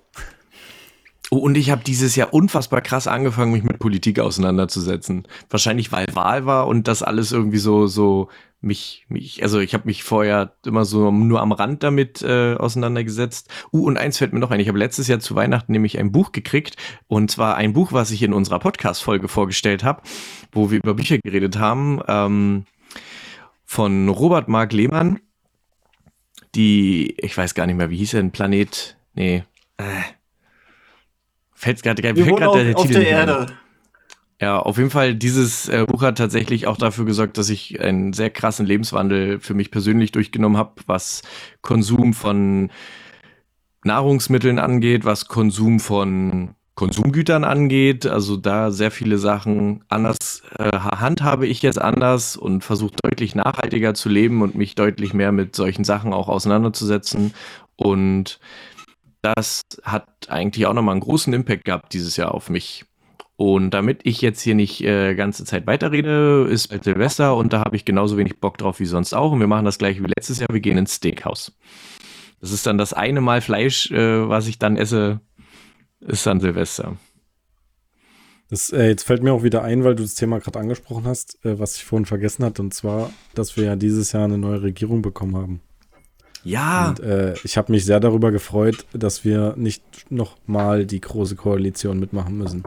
Oh, 1.30 1.36
und 1.36 1.56
ich 1.56 1.70
habe 1.70 1.84
dieses 1.84 2.16
Jahr 2.16 2.32
unfassbar 2.32 2.80
krass 2.80 3.06
angefangen, 3.06 3.52
mich 3.52 3.62
mit 3.62 3.78
Politik 3.78 4.18
auseinanderzusetzen. 4.18 5.28
Wahrscheinlich, 5.50 5.92
weil 5.92 6.06
Wahl 6.14 6.46
war 6.46 6.66
und 6.66 6.88
das 6.88 7.02
alles 7.02 7.32
irgendwie 7.32 7.58
so, 7.58 7.86
so 7.86 8.28
mich, 8.60 9.04
mich, 9.08 9.42
also 9.42 9.60
ich 9.60 9.74
habe 9.74 9.84
mich 9.86 10.02
vorher 10.02 10.54
immer 10.64 10.86
so 10.86 11.10
nur 11.10 11.40
am 11.40 11.52
Rand 11.52 11.82
damit 11.82 12.22
äh, 12.22 12.54
auseinandergesetzt. 12.54 13.50
Uh, 13.72 13.84
und 13.86 13.98
eins 13.98 14.16
fällt 14.16 14.32
mir 14.32 14.38
noch 14.38 14.50
ein. 14.50 14.60
Ich 14.60 14.68
habe 14.68 14.78
letztes 14.78 15.06
Jahr 15.06 15.20
zu 15.20 15.34
Weihnachten 15.34 15.70
nämlich 15.70 15.98
ein 15.98 16.12
Buch 16.12 16.32
gekriegt. 16.32 16.76
Und 17.08 17.30
zwar 17.30 17.56
ein 17.56 17.74
Buch, 17.74 17.92
was 17.92 18.10
ich 18.10 18.22
in 18.22 18.32
unserer 18.32 18.58
Podcast-Folge 18.58 19.28
vorgestellt 19.28 19.84
habe, 19.84 20.02
wo 20.50 20.70
wir 20.70 20.78
über 20.78 20.94
Bücher 20.94 21.18
geredet 21.18 21.58
haben, 21.58 22.00
ähm, 22.08 22.64
von 23.66 24.08
Robert 24.08 24.48
Mark 24.48 24.72
Lehmann. 24.72 25.20
Die, 26.54 27.14
ich 27.18 27.36
weiß 27.36 27.54
gar 27.54 27.66
nicht 27.66 27.76
mehr, 27.76 27.90
wie 27.90 27.98
hieß 27.98 28.14
er, 28.14 28.20
ein 28.20 28.32
Planet, 28.32 28.96
nee, 29.14 29.44
äh, 29.76 29.84
fällt 31.58 31.82
gerade, 31.82 32.02
fällt 32.02 32.36
gerade 32.36 32.64
der 32.64 32.76
auf 32.76 32.86
Titel. 32.86 32.98
Auf 32.98 33.04
der 33.04 33.08
Erde. 33.08 33.38
An. 33.38 33.52
Ja, 34.40 34.60
auf 34.60 34.78
jeden 34.78 34.90
Fall, 34.90 35.16
dieses 35.16 35.68
äh, 35.68 35.84
Buch 35.86 36.02
hat 36.02 36.16
tatsächlich 36.18 36.68
auch 36.68 36.76
dafür 36.76 37.04
gesorgt, 37.04 37.38
dass 37.38 37.50
ich 37.50 37.80
einen 37.80 38.12
sehr 38.12 38.30
krassen 38.30 38.66
Lebenswandel 38.66 39.40
für 39.40 39.54
mich 39.54 39.72
persönlich 39.72 40.12
durchgenommen 40.12 40.56
habe, 40.56 40.74
was 40.86 41.22
Konsum 41.60 42.14
von 42.14 42.70
Nahrungsmitteln 43.82 44.60
angeht, 44.60 45.04
was 45.04 45.26
Konsum 45.26 45.80
von 45.80 46.54
Konsumgütern 46.76 47.42
angeht. 47.42 48.06
Also 48.06 48.36
da 48.36 48.70
sehr 48.70 48.92
viele 48.92 49.18
Sachen 49.18 49.84
anders 49.88 50.42
äh, 50.56 50.70
handhabe 50.70 51.48
ich 51.48 51.60
jetzt 51.62 51.80
anders 51.80 52.36
und 52.36 52.62
versuche 52.62 52.94
deutlich 53.02 53.34
nachhaltiger 53.34 53.94
zu 53.94 54.08
leben 54.08 54.42
und 54.42 54.54
mich 54.54 54.76
deutlich 54.76 55.14
mehr 55.14 55.32
mit 55.32 55.56
solchen 55.56 55.82
Sachen 55.82 56.12
auch 56.12 56.28
auseinanderzusetzen. 56.28 57.34
Und 57.74 58.38
das 59.22 59.62
hat 59.82 60.08
eigentlich 60.28 60.66
auch 60.66 60.74
nochmal 60.74 60.92
einen 60.92 61.00
großen 61.00 61.32
Impact 61.32 61.64
gehabt 61.64 61.92
dieses 61.92 62.16
Jahr 62.16 62.34
auf 62.34 62.50
mich. 62.50 62.84
Und 63.36 63.70
damit 63.70 64.00
ich 64.02 64.20
jetzt 64.20 64.40
hier 64.40 64.56
nicht 64.56 64.82
äh, 64.82 65.14
ganze 65.14 65.44
Zeit 65.44 65.66
weiterrede, 65.66 66.48
ist 66.50 66.68
bald 66.68 66.82
Silvester 66.82 67.36
und 67.36 67.52
da 67.52 67.60
habe 67.60 67.76
ich 67.76 67.84
genauso 67.84 68.16
wenig 68.16 68.40
Bock 68.40 68.58
drauf 68.58 68.80
wie 68.80 68.84
sonst 68.84 69.14
auch. 69.14 69.30
Und 69.30 69.40
wir 69.40 69.46
machen 69.46 69.64
das 69.64 69.78
gleiche 69.78 70.02
wie 70.02 70.08
letztes 70.08 70.40
Jahr. 70.40 70.48
Wir 70.50 70.60
gehen 70.60 70.76
ins 70.76 70.96
Steakhouse. 70.96 71.56
Das 72.40 72.50
ist 72.50 72.66
dann 72.66 72.78
das 72.78 72.92
eine 72.92 73.20
Mal 73.20 73.40
Fleisch, 73.40 73.90
äh, 73.92 74.28
was 74.28 74.48
ich 74.48 74.58
dann 74.58 74.76
esse, 74.76 75.20
ist 76.00 76.26
dann 76.26 76.40
Silvester. 76.40 76.96
Das, 78.50 78.72
äh, 78.72 78.88
jetzt 78.88 79.04
fällt 79.04 79.22
mir 79.22 79.32
auch 79.32 79.42
wieder 79.42 79.62
ein, 79.62 79.84
weil 79.84 79.94
du 79.94 80.02
das 80.02 80.14
Thema 80.14 80.40
gerade 80.40 80.58
angesprochen 80.58 81.06
hast, 81.06 81.44
äh, 81.44 81.58
was 81.58 81.76
ich 81.76 81.84
vorhin 81.84 82.06
vergessen 82.06 82.44
hatte, 82.44 82.62
und 82.62 82.72
zwar, 82.72 83.12
dass 83.34 83.56
wir 83.56 83.64
ja 83.64 83.76
dieses 83.76 84.12
Jahr 84.12 84.24
eine 84.24 84.38
neue 84.38 84.62
Regierung 84.62 85.02
bekommen 85.02 85.36
haben. 85.36 85.60
Ja. 86.44 86.90
Und 86.90 87.00
äh, 87.00 87.34
ich 87.44 87.56
habe 87.56 87.72
mich 87.72 87.84
sehr 87.84 88.00
darüber 88.00 88.30
gefreut, 88.30 88.86
dass 88.92 89.24
wir 89.24 89.54
nicht 89.56 89.82
nochmal 90.10 90.86
die 90.86 91.00
große 91.00 91.36
Koalition 91.36 91.98
mitmachen 91.98 92.36
müssen. 92.38 92.64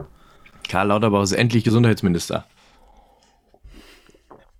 Karl 0.68 0.88
Lauterbach 0.88 1.22
ist 1.22 1.32
endlich 1.32 1.64
Gesundheitsminister. 1.64 2.44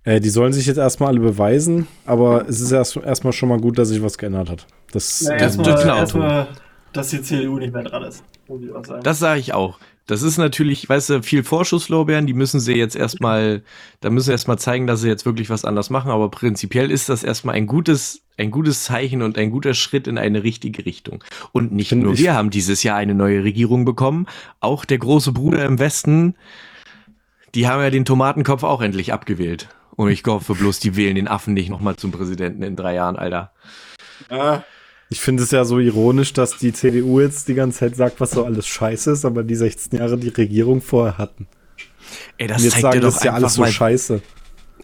Äh, 0.03 0.19
die 0.19 0.29
sollen 0.29 0.51
sich 0.51 0.65
jetzt 0.65 0.77
erstmal 0.77 1.09
alle 1.09 1.19
beweisen, 1.19 1.87
aber 2.05 2.47
es 2.47 2.59
ist 2.59 2.71
erst, 2.71 2.97
erstmal 2.97 3.33
schon 3.33 3.49
mal 3.49 3.59
gut, 3.59 3.77
dass 3.77 3.89
sich 3.89 4.03
was 4.03 4.17
geändert 4.17 4.49
hat. 4.49 4.67
Das, 4.91 5.21
ja, 5.21 5.35
erstmal, 5.35 5.65
das 5.65 5.85
erstmal, 5.85 6.47
dass 6.91 7.09
die 7.09 7.21
CDU 7.21 7.57
nicht 7.57 7.73
mehr 7.73 7.83
dran 7.83 8.03
ist. 8.03 8.23
Das 9.03 9.19
sage 9.19 9.39
ich 9.39 9.53
auch. 9.53 9.79
Das 10.05 10.21
ist 10.21 10.37
natürlich, 10.37 10.89
weißt 10.89 11.09
du, 11.09 11.23
viel 11.23 11.43
Vorschusslorbeeren, 11.43 12.27
die 12.27 12.33
müssen 12.33 12.59
sie 12.59 12.73
jetzt 12.73 12.95
erstmal, 12.95 13.63
da 14.01 14.09
müssen 14.09 14.25
sie 14.25 14.31
erstmal 14.31 14.59
zeigen, 14.59 14.85
dass 14.85 15.01
sie 15.01 15.07
jetzt 15.07 15.25
wirklich 15.25 15.49
was 15.49 15.63
anders 15.63 15.89
machen, 15.89 16.11
aber 16.11 16.29
prinzipiell 16.29 16.91
ist 16.91 17.07
das 17.07 17.23
erstmal 17.23 17.55
ein 17.55 17.67
gutes, 17.67 18.21
ein 18.37 18.51
gutes 18.51 18.83
Zeichen 18.83 19.21
und 19.21 19.37
ein 19.37 19.49
guter 19.49 19.73
Schritt 19.73 20.07
in 20.07 20.17
eine 20.17 20.43
richtige 20.43 20.85
Richtung. 20.85 21.23
Und 21.53 21.71
nicht 21.71 21.89
Find 21.89 22.03
nur 22.03 22.17
wir 22.17 22.33
haben 22.33 22.49
dieses 22.49 22.83
Jahr 22.83 22.97
eine 22.97 23.15
neue 23.15 23.45
Regierung 23.45 23.85
bekommen, 23.85 24.27
auch 24.59 24.83
der 24.83 24.97
große 24.97 25.31
Bruder 25.31 25.63
im 25.63 25.79
Westen, 25.79 26.35
die 27.55 27.67
haben 27.67 27.81
ja 27.81 27.89
den 27.89 28.03
Tomatenkopf 28.03 28.63
auch 28.63 28.81
endlich 28.81 29.13
abgewählt. 29.13 29.69
Und 29.95 30.09
ich 30.09 30.23
hoffe 30.25 30.55
bloß, 30.55 30.79
die 30.79 30.95
wählen 30.97 31.15
den 31.15 31.27
Affen 31.27 31.53
nicht 31.53 31.69
nochmal 31.69 31.95
zum 31.95 32.11
Präsidenten 32.11 32.63
in 32.63 32.75
drei 32.75 32.95
Jahren, 32.95 33.15
Alter. 33.15 33.53
Ah, 34.29 34.63
ich 35.13 35.21
finde 35.21 35.43
es 35.43 35.51
ja 35.51 35.63
so 35.63 35.77
ironisch, 35.77 36.33
dass 36.33 36.57
die 36.57 36.73
CDU 36.73 37.19
jetzt 37.19 37.47
die 37.47 37.53
ganze 37.53 37.79
Zeit 37.79 37.95
sagt, 37.95 38.19
was 38.19 38.31
so 38.31 38.45
alles 38.45 38.65
scheiße 38.65 39.11
ist, 39.11 39.25
aber 39.25 39.43
die 39.43 39.53
16 39.53 39.99
Jahre 39.99 40.17
die 40.17 40.29
Regierung 40.29 40.81
vorher 40.81 41.19
hatten. 41.19 41.45
Ey, 42.39 42.47
das 42.47 42.63
zeigt 42.63 42.81
sagen, 42.81 42.93
dir 42.93 43.01
doch 43.01 43.09
das 43.09 43.17
ist 43.17 43.23
ja 43.23 43.33
alles 43.33 43.53
so 43.53 43.61
mal, 43.61 43.71
scheiße. 43.71 44.21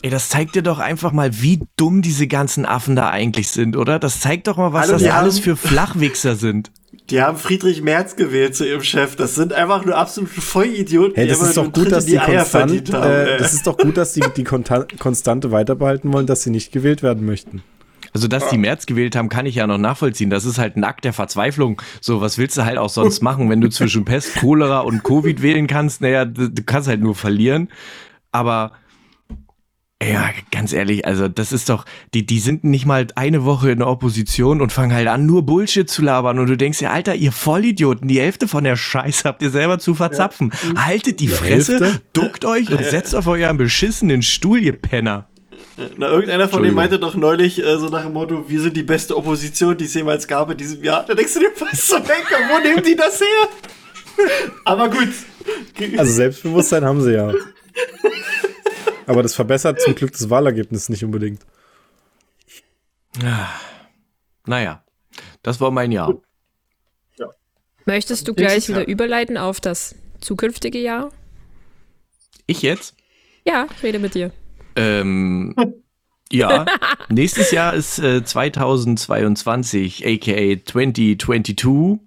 Ey, 0.03 0.09
das 0.11 0.29
zeigt 0.29 0.53
dir 0.53 0.61
doch 0.61 0.77
einfach 0.77 1.13
mal, 1.13 1.41
wie 1.41 1.61
dumm 1.77 2.03
diese 2.03 2.27
ganzen 2.27 2.67
Affen 2.67 2.95
da 2.95 3.09
eigentlich 3.09 3.49
sind, 3.49 3.75
oder? 3.75 3.97
Das 3.97 4.19
zeigt 4.19 4.45
doch 4.45 4.57
mal, 4.57 4.71
was 4.71 4.89
Hallo, 4.89 4.99
das 4.99 5.09
alles 5.09 5.39
für 5.39 5.55
Flachwichser 5.55 6.35
sind. 6.35 6.71
Die 7.09 7.23
haben 7.23 7.37
Friedrich 7.37 7.81
Merz 7.81 8.15
gewählt 8.15 8.55
zu 8.55 8.67
ihrem 8.67 8.83
Chef. 8.83 9.15
Das 9.15 9.33
sind 9.33 9.51
einfach 9.51 9.83
nur 9.83 9.97
absolute 9.97 10.41
Vollidioten. 10.41 11.15
Hey, 11.15 11.27
das 11.27 11.41
ist 11.41 11.57
doch 11.57 11.73
gut, 11.73 11.91
dass 11.91 12.05
die, 12.05 12.11
die 12.11 12.17
konstant, 12.19 12.89
äh, 12.93 13.39
das 13.39 13.55
ist 13.55 13.65
doch 13.65 13.77
gut, 13.77 13.97
dass 13.97 14.13
die 14.13 14.21
die 14.37 14.43
Konstante 14.43 15.51
weiterbehalten 15.51 16.13
wollen, 16.13 16.27
dass 16.27 16.43
sie 16.43 16.51
nicht 16.51 16.71
gewählt 16.71 17.01
werden 17.01 17.25
möchten. 17.25 17.63
Also, 18.13 18.27
dass 18.27 18.49
die 18.49 18.57
März 18.57 18.85
gewählt 18.85 19.15
haben, 19.15 19.29
kann 19.29 19.45
ich 19.45 19.55
ja 19.55 19.67
noch 19.67 19.77
nachvollziehen. 19.77 20.29
Das 20.29 20.45
ist 20.45 20.57
halt 20.57 20.75
ein 20.75 20.83
Akt 20.83 21.05
der 21.05 21.13
Verzweiflung. 21.13 21.81
So, 22.01 22.21
was 22.21 22.37
willst 22.37 22.57
du 22.57 22.65
halt 22.65 22.77
auch 22.77 22.89
sonst 22.89 23.21
machen, 23.21 23.49
wenn 23.49 23.61
du 23.61 23.69
zwischen 23.69 24.05
Pest, 24.05 24.35
Cholera 24.35 24.79
und 24.79 25.03
Covid 25.03 25.41
wählen 25.41 25.67
kannst? 25.67 26.01
Naja, 26.01 26.25
du, 26.25 26.49
du 26.49 26.63
kannst 26.63 26.87
halt 26.87 27.01
nur 27.01 27.15
verlieren. 27.15 27.69
Aber 28.31 28.71
ja, 30.01 30.29
ganz 30.51 30.71
ehrlich, 30.71 31.05
also 31.05 31.27
das 31.27 31.51
ist 31.51 31.67
doch, 31.67 31.83
die, 32.13 32.25
die 32.25 32.39
sind 32.39 32.63
nicht 32.63 32.85
mal 32.85 33.07
eine 33.15 33.43
Woche 33.43 33.71
in 33.71 33.79
der 33.79 33.89
Opposition 33.89 34.61
und 34.61 34.71
fangen 34.71 34.93
halt 34.93 35.09
an, 35.09 35.25
nur 35.25 35.45
Bullshit 35.45 35.89
zu 35.89 36.01
labern 36.01 36.39
und 36.39 36.47
du 36.47 36.55
denkst 36.55 36.79
ja, 36.79 36.91
Alter, 36.91 37.15
ihr 37.15 37.33
Vollidioten, 37.33 38.07
die 38.07 38.21
Hälfte 38.21 38.47
von 38.47 38.63
der 38.63 38.77
Scheiße 38.77 39.27
habt 39.27 39.41
ihr 39.41 39.49
selber 39.49 39.77
zu 39.77 39.95
verzapfen. 39.95 40.53
Ja. 40.73 40.85
Haltet 40.85 41.19
die, 41.19 41.27
die 41.27 41.33
Fresse, 41.33 41.79
Hälfte? 41.79 42.01
duckt 42.13 42.45
euch 42.45 42.71
und 42.71 42.81
setzt 42.85 43.13
auf 43.13 43.27
euren 43.27 43.57
beschissenen 43.57 44.21
Stuhl, 44.21 44.59
ihr 44.59 44.79
Penner. 44.79 45.27
Na, 45.97 46.07
irgendeiner 46.09 46.49
von 46.49 46.63
denen 46.63 46.75
meinte 46.75 46.99
doch 46.99 47.15
neulich 47.15 47.63
äh, 47.63 47.77
so 47.77 47.89
nach 47.89 48.03
dem 48.03 48.13
Motto, 48.13 48.49
wir 48.49 48.61
sind 48.61 48.75
die 48.75 48.83
beste 48.83 49.15
Opposition, 49.15 49.77
die 49.77 49.85
es 49.85 49.93
jemals 49.93 50.27
gab 50.27 50.49
in 50.51 50.57
diesem 50.57 50.83
Jahr. 50.83 51.05
Da 51.05 51.13
denkst 51.13 51.33
du 51.33 51.39
dir, 51.39 51.51
was 51.59 51.87
zum 51.87 52.03
Denker, 52.03 52.35
wo 52.49 52.59
nehmen 52.59 52.83
die 52.83 52.95
das 52.95 53.19
her? 53.19 53.47
Aber 54.65 54.89
gut. 54.89 55.09
Also 55.97 56.11
Selbstbewusstsein 56.11 56.83
haben 56.83 57.01
sie 57.01 57.13
ja. 57.13 57.33
Aber 59.05 59.23
das 59.23 59.33
verbessert 59.33 59.79
zum 59.81 59.95
Glück 59.95 60.11
das 60.11 60.29
Wahlergebnis 60.29 60.89
nicht 60.89 61.03
unbedingt. 61.03 61.41
Naja, 64.45 64.83
das 65.41 65.61
war 65.61 65.71
mein 65.71 65.91
Jahr. 65.91 66.15
Ja. 67.17 67.27
Möchtest 67.85 68.27
du 68.27 68.33
gleich 68.33 68.67
wieder 68.67 68.87
überleiten 68.87 69.37
auf 69.37 69.61
das 69.61 69.95
zukünftige 70.19 70.79
Jahr? 70.79 71.11
Ich 72.45 72.61
jetzt? 72.61 72.95
Ja, 73.45 73.67
rede 73.81 73.99
mit 73.99 74.15
dir. 74.15 74.31
Ähm, 74.79 75.55
ja, 76.31 76.65
nächstes 77.09 77.51
Jahr 77.51 77.73
ist 77.73 77.99
äh, 77.99 78.23
2022, 78.23 80.05
aka 80.05 80.65
2022. 80.65 81.99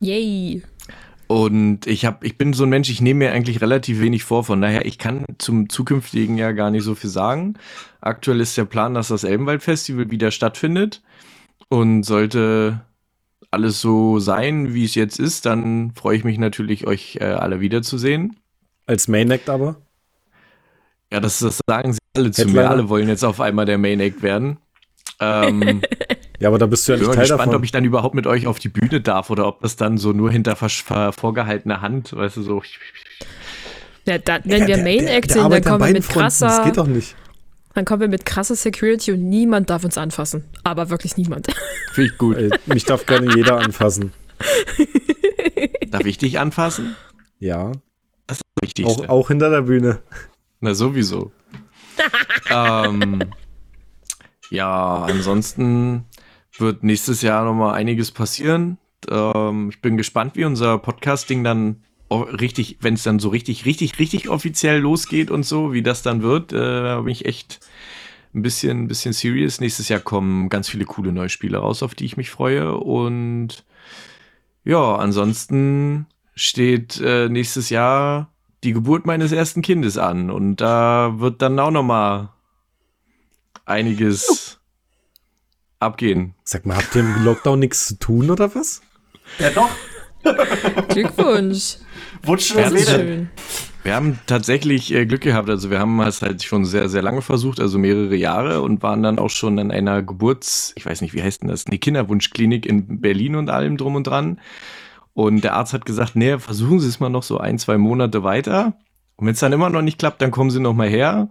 Yay. 0.00 0.62
Und 1.28 1.86
ich 1.86 2.04
habe, 2.06 2.26
ich 2.26 2.36
bin 2.36 2.52
so 2.54 2.64
ein 2.64 2.70
Mensch, 2.70 2.90
ich 2.90 3.00
nehme 3.00 3.18
mir 3.18 3.32
eigentlich 3.32 3.60
relativ 3.60 4.00
wenig 4.00 4.24
vor, 4.24 4.42
von 4.42 4.60
daher, 4.60 4.84
ich 4.84 4.98
kann 4.98 5.24
zum 5.38 5.68
zukünftigen 5.68 6.36
Jahr 6.36 6.54
gar 6.54 6.72
nicht 6.72 6.82
so 6.82 6.96
viel 6.96 7.10
sagen. 7.10 7.54
Aktuell 8.00 8.40
ist 8.40 8.56
der 8.56 8.64
Plan, 8.64 8.94
dass 8.94 9.08
das 9.08 9.22
Elbenwald-Festival 9.22 10.10
wieder 10.10 10.32
stattfindet. 10.32 11.02
Und 11.68 12.02
sollte 12.02 12.80
alles 13.52 13.80
so 13.80 14.18
sein, 14.18 14.74
wie 14.74 14.84
es 14.84 14.96
jetzt 14.96 15.20
ist, 15.20 15.46
dann 15.46 15.92
freue 15.94 16.16
ich 16.16 16.24
mich 16.24 16.38
natürlich, 16.38 16.88
euch 16.88 17.18
äh, 17.20 17.26
alle 17.26 17.60
wiederzusehen. 17.60 18.36
Als 18.86 19.06
Main 19.06 19.30
Act 19.30 19.48
aber? 19.48 19.76
Ja, 21.12 21.20
das, 21.20 21.40
das 21.40 21.60
sagen 21.66 21.92
sie 21.92 21.98
alle 22.16 22.30
zu 22.30 22.46
mir. 22.46 22.70
Alle 22.70 22.88
wollen 22.88 23.08
jetzt 23.08 23.24
auf 23.24 23.40
einmal 23.40 23.66
der 23.66 23.78
Main 23.78 24.00
Act 24.00 24.22
werden. 24.22 24.58
Ähm, 25.18 25.82
ja, 26.40 26.48
aber 26.48 26.58
da 26.58 26.66
bist 26.66 26.88
du 26.88 26.92
ja 26.92 26.98
nicht 26.98 27.06
Teil 27.08 27.18
gespannt, 27.20 27.40
davon. 27.40 27.54
ob 27.56 27.64
ich 27.64 27.72
dann 27.72 27.84
überhaupt 27.84 28.14
mit 28.14 28.26
euch 28.26 28.46
auf 28.46 28.58
die 28.58 28.68
Bühne 28.68 29.00
darf 29.00 29.30
oder 29.30 29.46
ob 29.46 29.60
das 29.60 29.76
dann 29.76 29.98
so 29.98 30.12
nur 30.12 30.30
hinter 30.30 30.56
vorgehaltener 30.56 31.80
Hand, 31.80 32.12
weißt 32.12 32.38
du, 32.38 32.42
so. 32.42 32.62
Ja, 34.06 34.18
da, 34.18 34.38
wenn 34.44 34.62
ja, 34.62 34.68
wir 34.68 34.76
Main 34.78 35.06
Act 35.06 35.32
sind, 35.32 35.50
dann 35.50 35.62
kommen 35.62 35.84
wir 35.84 35.92
mit 35.92 36.08
krasser. 36.08 36.46
Das 36.46 36.64
geht 36.64 36.76
doch 36.78 36.86
nicht. 36.86 37.14
Dann 37.74 37.84
kommen 37.84 38.00
wir 38.00 38.08
mit 38.08 38.24
krasser 38.24 38.56
Security 38.56 39.12
und 39.12 39.28
niemand 39.28 39.70
darf 39.70 39.84
uns 39.84 39.96
anfassen. 39.96 40.44
Aber 40.64 40.90
wirklich 40.90 41.16
niemand. 41.16 41.46
Finde 41.92 42.10
ich 42.10 42.18
gut. 42.18 42.36
Ey, 42.36 42.50
mich 42.66 42.84
darf 42.84 43.06
gerne 43.06 43.34
jeder 43.34 43.58
anfassen. 43.58 44.12
Darf 45.90 46.04
ich 46.04 46.18
dich 46.18 46.38
anfassen? 46.38 46.96
Ja. 47.38 47.72
Das 48.26 48.38
ist 48.38 48.44
das 48.54 48.62
Wichtigste. 48.62 49.04
Auch, 49.04 49.08
auch 49.08 49.28
hinter 49.28 49.50
der 49.50 49.62
Bühne. 49.62 50.00
Na, 50.60 50.74
sowieso. 50.74 51.32
ähm, 52.50 53.22
ja, 54.50 55.04
ansonsten 55.04 56.04
wird 56.56 56.82
nächstes 56.82 57.22
Jahr 57.22 57.44
nochmal 57.44 57.74
einiges 57.74 58.10
passieren. 58.10 58.78
Ähm, 59.08 59.70
ich 59.70 59.80
bin 59.80 59.96
gespannt, 59.96 60.36
wie 60.36 60.44
unser 60.44 60.78
Podcasting 60.78 61.42
dann 61.44 61.82
richtig, 62.10 62.78
wenn 62.80 62.94
es 62.94 63.04
dann 63.04 63.18
so 63.18 63.28
richtig, 63.28 63.64
richtig, 63.64 63.98
richtig 63.98 64.28
offiziell 64.28 64.80
losgeht 64.80 65.30
und 65.30 65.44
so, 65.44 65.72
wie 65.72 65.82
das 65.82 66.02
dann 66.02 66.22
wird, 66.22 66.52
äh, 66.52 66.56
da 66.56 67.00
bin 67.00 67.12
ich 67.12 67.24
echt 67.24 67.60
ein 68.34 68.42
bisschen, 68.42 68.82
ein 68.82 68.88
bisschen 68.88 69.12
serious. 69.12 69.60
Nächstes 69.60 69.88
Jahr 69.88 70.00
kommen 70.00 70.48
ganz 70.48 70.68
viele 70.68 70.84
coole 70.84 71.12
neue 71.12 71.28
Spiele 71.28 71.58
raus, 71.58 71.82
auf 71.82 71.94
die 71.94 72.04
ich 72.04 72.16
mich 72.16 72.30
freue. 72.30 72.74
Und 72.76 73.64
ja, 74.64 74.96
ansonsten 74.96 76.06
steht 76.34 77.00
äh, 77.00 77.28
nächstes 77.28 77.70
Jahr 77.70 78.29
die 78.64 78.72
Geburt 78.72 79.06
meines 79.06 79.32
ersten 79.32 79.62
Kindes 79.62 79.98
an. 79.98 80.30
Und 80.30 80.56
da 80.56 81.14
wird 81.18 81.42
dann 81.42 81.58
auch 81.58 81.70
noch 81.70 81.82
mal 81.82 82.34
einiges 83.64 84.60
abgehen. 85.78 86.34
Sag 86.44 86.66
mal, 86.66 86.76
habt 86.76 86.94
ihr 86.94 87.00
im 87.00 87.24
Lockdown 87.24 87.58
nichts 87.58 87.86
zu 87.86 87.98
tun 87.98 88.30
oder 88.30 88.54
was? 88.54 88.82
Ja, 89.38 89.50
doch. 89.50 89.70
Glückwunsch. 90.88 91.78
Wunsch 92.22 92.46
schön. 92.46 93.30
Wir 93.82 93.94
haben 93.94 94.18
tatsächlich 94.26 94.92
äh, 94.92 95.06
Glück 95.06 95.22
gehabt. 95.22 95.48
Also 95.48 95.70
wir 95.70 95.78
haben 95.78 95.98
es 96.02 96.20
halt 96.20 96.42
schon 96.42 96.66
sehr, 96.66 96.90
sehr 96.90 97.00
lange 97.00 97.22
versucht, 97.22 97.60
also 97.60 97.78
mehrere 97.78 98.14
Jahre 98.14 98.60
und 98.60 98.82
waren 98.82 99.02
dann 99.02 99.18
auch 99.18 99.30
schon 99.30 99.56
in 99.56 99.70
einer 99.70 100.02
Geburts-, 100.02 100.74
ich 100.76 100.84
weiß 100.84 101.00
nicht, 101.00 101.14
wie 101.14 101.22
heißt 101.22 101.42
denn 101.42 101.48
das, 101.48 101.66
eine 101.66 101.78
Kinderwunschklinik 101.78 102.66
in 102.66 103.00
Berlin 103.00 103.36
und 103.36 103.48
allem 103.48 103.78
drum 103.78 103.94
und 103.94 104.06
dran. 104.06 104.38
Und 105.20 105.42
der 105.42 105.54
Arzt 105.54 105.74
hat 105.74 105.84
gesagt, 105.84 106.16
nee, 106.16 106.38
versuchen 106.38 106.80
Sie 106.80 106.88
es 106.88 106.98
mal 106.98 107.10
noch 107.10 107.22
so 107.22 107.36
ein, 107.36 107.58
zwei 107.58 107.76
Monate 107.76 108.24
weiter. 108.24 108.78
Und 109.16 109.26
wenn 109.26 109.34
es 109.34 109.40
dann 109.40 109.52
immer 109.52 109.68
noch 109.68 109.82
nicht 109.82 109.98
klappt, 109.98 110.22
dann 110.22 110.30
kommen 110.30 110.50
Sie 110.50 110.60
noch 110.60 110.72
mal 110.72 110.88
her. 110.88 111.28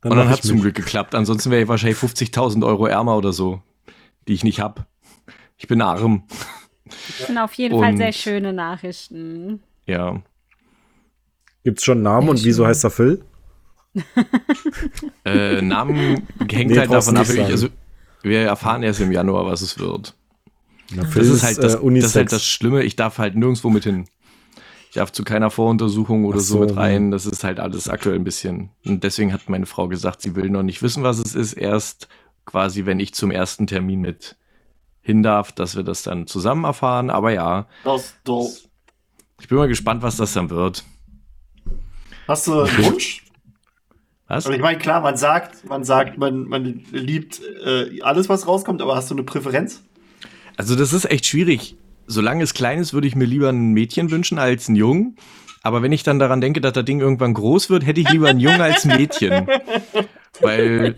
Dann 0.00 0.12
und 0.12 0.18
dann 0.18 0.28
hat 0.28 0.42
es 0.42 0.48
zum 0.48 0.60
Glück 0.60 0.74
geklappt. 0.74 1.14
Ansonsten 1.14 1.52
wäre 1.52 1.62
ich 1.62 1.68
wahrscheinlich 1.68 1.98
50.000 1.98 2.66
Euro 2.66 2.86
ärmer 2.86 3.16
oder 3.16 3.32
so, 3.32 3.62
die 4.26 4.32
ich 4.34 4.42
nicht 4.42 4.58
habe. 4.60 4.86
Ich 5.56 5.68
bin 5.68 5.80
arm. 5.80 6.24
Das 6.84 7.28
sind 7.28 7.38
auf 7.38 7.54
jeden 7.54 7.74
und, 7.74 7.82
Fall 7.82 7.96
sehr 7.96 8.12
schöne 8.12 8.52
Nachrichten. 8.52 9.62
Ja. 9.86 10.20
Gibt 11.62 11.78
es 11.78 11.84
schon 11.84 12.02
Namen 12.02 12.28
und 12.28 12.44
wieso 12.44 12.66
heißt 12.66 12.84
er 12.84 12.90
Phil? 12.90 13.24
äh, 15.24 15.62
Namen 15.62 16.26
hängt 16.50 16.70
nee, 16.70 16.78
halt 16.78 16.92
davon 16.92 17.16
ab. 17.16 17.26
Also, 17.28 17.68
wir 18.22 18.40
erfahren 18.40 18.82
erst 18.82 19.00
im 19.00 19.12
Januar, 19.12 19.46
was 19.46 19.62
es 19.62 19.78
wird. 19.78 20.16
Na, 20.94 21.02
das, 21.02 21.26
ist 21.26 21.42
halt 21.42 21.58
das, 21.58 21.74
äh, 21.74 21.94
das, 21.94 22.04
ist 22.04 22.16
halt 22.16 22.32
das 22.32 22.44
Schlimme. 22.44 22.82
Ich 22.82 22.96
darf 22.96 23.18
halt 23.18 23.34
nirgendwo 23.34 23.70
mit 23.70 23.84
hin. 23.84 24.06
Ich 24.88 24.94
darf 24.94 25.12
zu 25.12 25.24
keiner 25.24 25.50
Voruntersuchung 25.50 26.24
oder 26.24 26.40
so, 26.40 26.54
so, 26.54 26.60
mit 26.60 26.76
rein. 26.76 27.10
Das 27.10 27.26
ist 27.26 27.44
halt 27.44 27.60
alles 27.60 27.88
aktuell 27.88 28.16
ein 28.16 28.24
bisschen. 28.24 28.70
Und 28.84 29.04
deswegen 29.04 29.32
hat 29.32 29.48
meine 29.48 29.66
Frau 29.66 29.88
gesagt, 29.88 30.22
sie 30.22 30.36
will 30.36 30.48
noch 30.48 30.62
nicht 30.62 30.82
wissen, 30.82 31.02
was 31.02 31.18
es 31.18 31.34
ist. 31.34 31.54
Erst 31.54 32.08
quasi, 32.44 32.86
wenn 32.86 33.00
ich 33.00 33.14
zum 33.14 33.30
ersten 33.30 33.66
Termin 33.66 34.00
mit 34.00 34.36
hin 35.02 35.22
darf, 35.22 35.52
dass 35.52 35.76
wir 35.76 35.82
das 35.82 36.02
dann 36.02 36.26
zusammen 36.26 36.64
erfahren. 36.64 37.10
Aber 37.10 37.32
ja. 37.32 37.66
Das 37.84 38.06
ist 38.06 38.16
doof. 38.24 38.50
Ich 39.40 39.48
bin 39.48 39.58
mal 39.58 39.68
gespannt, 39.68 40.02
was 40.02 40.16
das 40.16 40.32
dann 40.32 40.50
wird. 40.50 40.84
Hast 42.26 42.46
du 42.46 42.60
einen 42.62 42.84
Wunsch? 42.84 43.24
Was? 44.28 44.46
Also 44.46 44.50
ich 44.56 44.60
meine, 44.60 44.78
klar, 44.78 45.00
man 45.02 45.16
sagt, 45.16 45.64
man 45.68 45.84
sagt, 45.84 46.18
man, 46.18 46.48
man 46.48 46.64
liebt 46.90 47.40
äh, 47.64 48.00
alles, 48.02 48.28
was 48.28 48.48
rauskommt, 48.48 48.82
aber 48.82 48.96
hast 48.96 49.10
du 49.10 49.14
eine 49.14 49.22
Präferenz? 49.22 49.84
Also 50.56 50.74
das 50.74 50.92
ist 50.92 51.10
echt 51.10 51.26
schwierig. 51.26 51.76
Solange 52.06 52.44
es 52.44 52.54
klein 52.54 52.78
ist, 52.78 52.92
würde 52.92 53.08
ich 53.08 53.16
mir 53.16 53.24
lieber 53.24 53.48
ein 53.48 53.72
Mädchen 53.72 54.10
wünschen 54.10 54.38
als 54.38 54.68
einen 54.68 54.76
Jungen. 54.76 55.16
Aber 55.62 55.82
wenn 55.82 55.92
ich 55.92 56.04
dann 56.04 56.18
daran 56.18 56.40
denke, 56.40 56.60
dass 56.60 56.74
das 56.74 56.84
Ding 56.84 57.00
irgendwann 57.00 57.34
groß 57.34 57.70
wird, 57.70 57.84
hätte 57.84 58.00
ich 58.00 58.08
lieber 58.10 58.28
einen 58.28 58.40
Jungen 58.40 58.60
als 58.60 58.84
ein 58.84 58.96
Mädchen. 58.96 59.48
Weil 60.40 60.96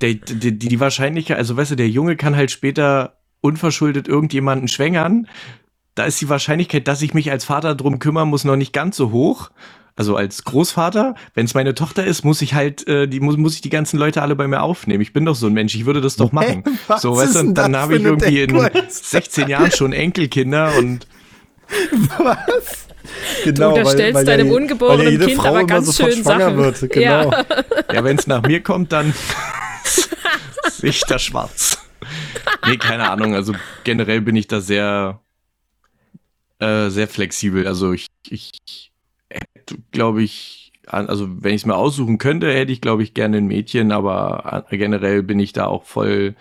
der, 0.00 0.14
die, 0.14 0.56
die 0.58 0.80
Wahrscheinlichkeit, 0.80 1.38
also 1.38 1.56
weißt 1.56 1.72
du, 1.72 1.76
der 1.76 1.88
Junge 1.88 2.16
kann 2.16 2.36
halt 2.36 2.50
später 2.50 3.18
unverschuldet 3.40 4.06
irgendjemanden 4.06 4.68
schwängern. 4.68 5.26
Da 5.94 6.04
ist 6.04 6.20
die 6.20 6.28
Wahrscheinlichkeit, 6.28 6.86
dass 6.86 7.02
ich 7.02 7.14
mich 7.14 7.30
als 7.30 7.44
Vater 7.44 7.74
drum 7.74 7.98
kümmern 7.98 8.28
muss, 8.28 8.44
noch 8.44 8.56
nicht 8.56 8.72
ganz 8.72 8.96
so 8.96 9.10
hoch 9.10 9.50
also 9.96 10.14
als 10.14 10.44
Großvater, 10.44 11.14
wenn 11.34 11.46
es 11.46 11.54
meine 11.54 11.74
Tochter 11.74 12.04
ist, 12.04 12.22
muss 12.22 12.42
ich 12.42 12.52
halt, 12.52 12.86
äh, 12.86 13.08
die 13.08 13.18
muss, 13.18 13.38
muss 13.38 13.54
ich 13.54 13.62
die 13.62 13.70
ganzen 13.70 13.98
Leute 13.98 14.20
alle 14.20 14.36
bei 14.36 14.46
mir 14.46 14.62
aufnehmen. 14.62 15.00
Ich 15.00 15.14
bin 15.14 15.24
doch 15.24 15.34
so 15.34 15.46
ein 15.46 15.54
Mensch, 15.54 15.74
ich 15.74 15.86
würde 15.86 16.02
das 16.02 16.16
doch 16.16 16.32
machen. 16.32 16.64
Hey, 16.86 16.98
so, 16.98 17.16
weißt 17.16 17.36
du, 17.36 17.52
dann 17.54 17.74
habe 17.74 17.96
ich 17.96 18.04
irgendwie 18.04 18.42
in 18.42 18.70
16 18.88 19.48
Jahren 19.48 19.72
schon 19.72 19.94
Enkelkinder 19.94 20.76
und 20.76 21.06
was? 22.18 22.86
Genau, 23.44 23.70
du 23.70 23.78
unterstellst 23.78 24.14
weil, 24.14 24.14
weil 24.14 24.24
deinem 24.24 24.48
ja, 24.48 24.54
ungeborenen 24.54 25.20
ja 25.20 25.26
Kind 25.26 25.40
Frau 25.40 25.48
aber 25.48 25.64
ganz 25.64 25.96
schön 25.96 26.22
Sachen. 26.22 26.56
Wird. 26.58 26.90
Genau. 26.90 27.30
Ja, 27.30 27.44
ja 27.94 28.04
wenn 28.04 28.18
es 28.18 28.26
nach 28.26 28.42
mir 28.42 28.62
kommt, 28.62 28.92
dann 28.92 29.14
ich 30.82 31.00
da 31.02 31.18
schwarz. 31.18 31.78
Nee, 32.66 32.76
keine 32.76 33.10
Ahnung. 33.10 33.34
Also 33.34 33.54
generell 33.84 34.20
bin 34.20 34.36
ich 34.36 34.46
da 34.46 34.60
sehr, 34.60 35.20
äh, 36.58 36.90
sehr 36.90 37.08
flexibel. 37.08 37.66
Also 37.66 37.92
ich, 37.92 38.08
ich 38.28 38.85
glaube 39.92 40.22
ich, 40.22 40.72
also 40.86 41.28
wenn 41.42 41.54
ich 41.54 41.62
es 41.62 41.66
mir 41.66 41.76
aussuchen 41.76 42.18
könnte, 42.18 42.52
hätte 42.52 42.72
ich, 42.72 42.80
glaube 42.80 43.02
ich, 43.02 43.14
gerne 43.14 43.38
ein 43.38 43.46
Mädchen, 43.46 43.92
aber 43.92 44.64
generell 44.70 45.22
bin 45.22 45.40
ich 45.40 45.52
da 45.52 45.66
auch 45.66 45.84
voll. 45.84 46.34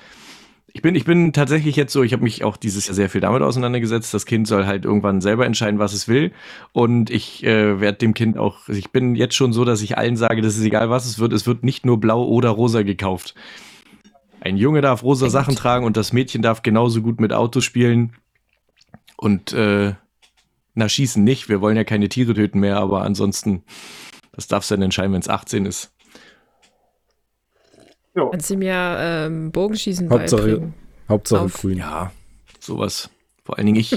Ich 0.72 0.81
bin, 0.81 0.93
ich 0.93 1.06
bin 1.06 1.31
tatsächlich 1.31 1.77
jetzt 1.77 1.93
so, 1.93 2.03
ich 2.03 2.11
habe 2.11 2.23
mich 2.23 2.43
auch 2.43 2.57
dieses 2.57 2.88
Jahr 2.88 2.95
sehr 2.95 3.10
viel 3.10 3.22
damit 3.22 3.41
auseinandergesetzt. 3.41 4.14
Das 4.14 4.26
Kind 4.26 4.45
soll 4.45 4.65
halt 4.65 4.84
irgendwann 4.84 5.22
selber 5.22 5.45
entscheiden, 5.45 5.80
was 5.80 5.93
es 5.93 6.10
will. 6.10 6.34
Und 6.73 7.10
ich 7.10 7.45
äh, 7.45 7.80
werde 7.80 7.99
dem 7.99 8.14
Kind 8.14 8.38
auch, 8.38 8.68
ich 8.68 8.91
bin 8.91 9.15
jetzt 9.15 9.35
schon 9.35 9.53
so, 9.53 9.64
dass 9.64 9.81
ich 9.81 9.97
allen 9.97 10.18
sage, 10.18 10.41
das 10.41 10.57
ist 10.57 10.65
egal, 10.65 10.89
was 10.89 11.06
es 11.06 11.18
wird. 11.18 11.31
Es 11.31 11.47
wird 11.47 11.64
nicht 11.64 11.85
nur 11.85 11.99
blau 11.99 12.26
oder 12.26 12.49
rosa 12.49 12.81
gekauft. 12.81 13.35
Ein 14.41 14.57
Junge 14.57 14.81
darf 14.81 15.02
rosa 15.02 15.30
Sachen 15.30 15.56
tragen 15.56 15.85
und 15.85 15.95
das 15.95 16.11
Mädchen 16.11 16.41
darf 16.41 16.61
genauso 16.61 17.02
gut 17.02 17.22
mit 17.22 17.31
Autos 17.31 17.64
spielen. 17.64 18.14
Und 19.15 19.53
äh, 19.53 19.93
na, 20.76 20.89
schießen 20.89 21.23
nicht. 21.23 21.49
Wir 21.49 21.61
wollen 21.61 21.77
ja 21.77 21.84
keine 21.84 22.10
Tiere 22.10 22.34
töten 22.34 22.60
mehr, 22.60 22.77
aber 22.77 23.02
ansonsten, 23.02 23.64
das 24.34 24.47
darfst 24.47 24.69
du 24.69 24.76
dann 24.76 24.84
entscheiden, 24.84 25.14
wenn 25.14 25.22
es 25.22 25.30
18 25.30 25.65
ist. 25.65 25.91
Jo. 28.14 28.30
Kannst 28.30 28.49
du 28.49 28.57
mir 28.57 28.97
ähm, 28.99 29.52
Bogenschießen 29.52 30.10
Hauptsache, 30.10 30.41
beibringen? 30.41 30.73
Hauptsache 31.10 31.45
Auf. 31.45 31.53
grün. 31.53 31.77
Ja, 31.77 32.11
sowas. 32.60 33.10
Vor 33.43 33.57
allen 33.57 33.68
Dingen 33.68 33.80
ich. 33.80 33.91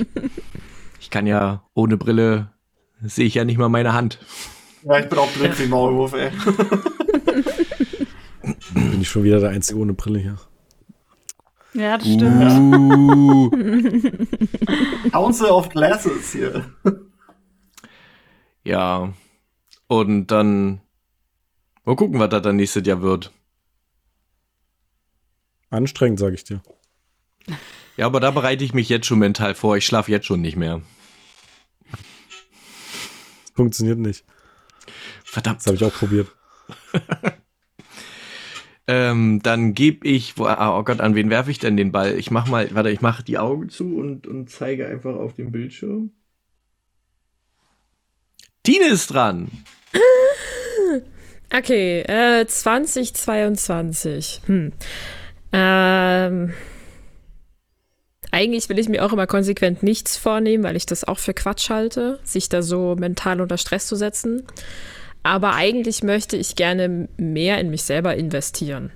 ich 1.01 1.11
kann 1.11 1.27
ja 1.27 1.65
ohne 1.75 1.97
Brille, 1.97 2.53
sehe 3.03 3.27
ich 3.27 3.35
ja 3.35 3.45
nicht 3.45 3.59
mal 3.59 3.69
meine 3.69 3.93
Hand. 3.93 4.19
Ja, 4.85 4.99
ich 4.99 5.09
bin 5.09 5.19
auch 5.19 5.31
blind 5.31 5.59
wie 5.59 5.67
Maulwurf, 5.67 6.13
ey. 6.15 6.31
bin 8.73 9.01
ich 9.01 9.09
schon 9.09 9.25
wieder 9.25 9.41
der 9.41 9.51
Einzige 9.51 9.79
ohne 9.81 9.95
Brille 9.95 10.19
hier. 10.21 10.39
Ja, 11.79 11.97
das 11.97 12.09
stimmt. 12.09 12.43
Uh. 12.43 13.51
Council 15.13 15.47
of 15.47 15.69
Glasses 15.69 16.33
hier. 16.33 16.73
Ja. 18.65 19.15
Und 19.87 20.27
dann 20.27 20.83
mal 21.85 21.97
gucken, 21.97 22.19
was 22.19 22.29
das 22.29 22.43
dann 22.43 22.57
nächstes 22.57 22.87
Jahr 22.87 23.01
wird. 23.01 23.33
Anstrengend, 25.71 26.19
sag 26.19 26.35
ich 26.35 26.45
dir. 26.45 26.61
Ja, 27.97 28.05
aber 28.05 28.21
da 28.21 28.31
bereite 28.31 28.65
ich 28.65 28.75
mich 28.75 28.91
jetzt 28.91 29.07
schon 29.07 29.21
mental 29.21 29.55
vor. 29.55 29.79
Ich 29.79 29.87
schlafe 29.87 30.11
jetzt 30.11 30.27
schon 30.27 30.43
nicht 30.43 30.57
mehr. 30.57 30.83
Funktioniert 33.55 33.99
nicht. 33.99 34.27
Verdammt. 35.25 35.61
Das 35.61 35.67
habe 35.69 35.77
ich 35.77 35.85
auch 35.85 35.95
probiert. 35.95 36.29
ähm, 38.89 39.41
dann 39.43 39.75
gebe 39.75 40.09
ich, 40.09 40.35
ah, 40.39 40.79
oh 40.79 40.83
Gott, 40.83 41.01
an 41.01 41.15
wen 41.15 41.29
werfe 41.31 41.51
ich 41.51 41.59
denn 41.59 41.77
den 41.77 41.93
Ball? 41.93 42.19
Ich 42.19 42.31
mach 42.31 42.49
mal, 42.49 42.75
warte, 42.75 42.91
ich 42.91 43.03
mache 43.03 43.23
die 43.23 43.39
Augen 43.39 43.69
zu 43.69 43.97
und, 43.97 44.27
und 44.27 44.49
zeige 44.49 44.89
einfach 44.89 45.15
auf 45.15 45.35
den 45.35 45.53
Bildschirm. 45.53 46.11
Tine 48.65 48.89
ist 48.89 49.09
dran. 49.09 49.51
Okay, 51.51 52.01
äh, 52.03 52.47
2022. 52.47 54.43
Hm. 54.47 54.73
Ähm, 55.51 56.53
eigentlich 58.31 58.69
will 58.69 58.79
ich 58.79 58.91
mir 58.91 59.03
auch 59.03 59.15
immer 59.15 59.27
konsequent 59.27 59.83
nichts 59.83 60.19
vornehmen, 60.19 60.63
weil 60.63 60.77
ich 60.77 60.85
das 60.85 61.05
auch 61.05 61.19
für 61.19 61.33
Quatsch 61.33 61.71
halte, 61.71 62.19
sich 62.23 62.51
da 62.51 62.61
so 62.61 62.97
mental 62.97 63.41
unter 63.41 63.57
Stress 63.57 63.87
zu 63.87 63.97
setzen. 63.97 64.47
Aber 65.29 65.55
eigentlich 65.55 66.03
möchte 66.03 66.39
ich 66.39 66.57
gerne 66.57 67.07
mehr 67.19 67.61
in 67.61 67.69
mich 67.69 67.83
selber 67.83 68.17
investieren. 68.17 68.91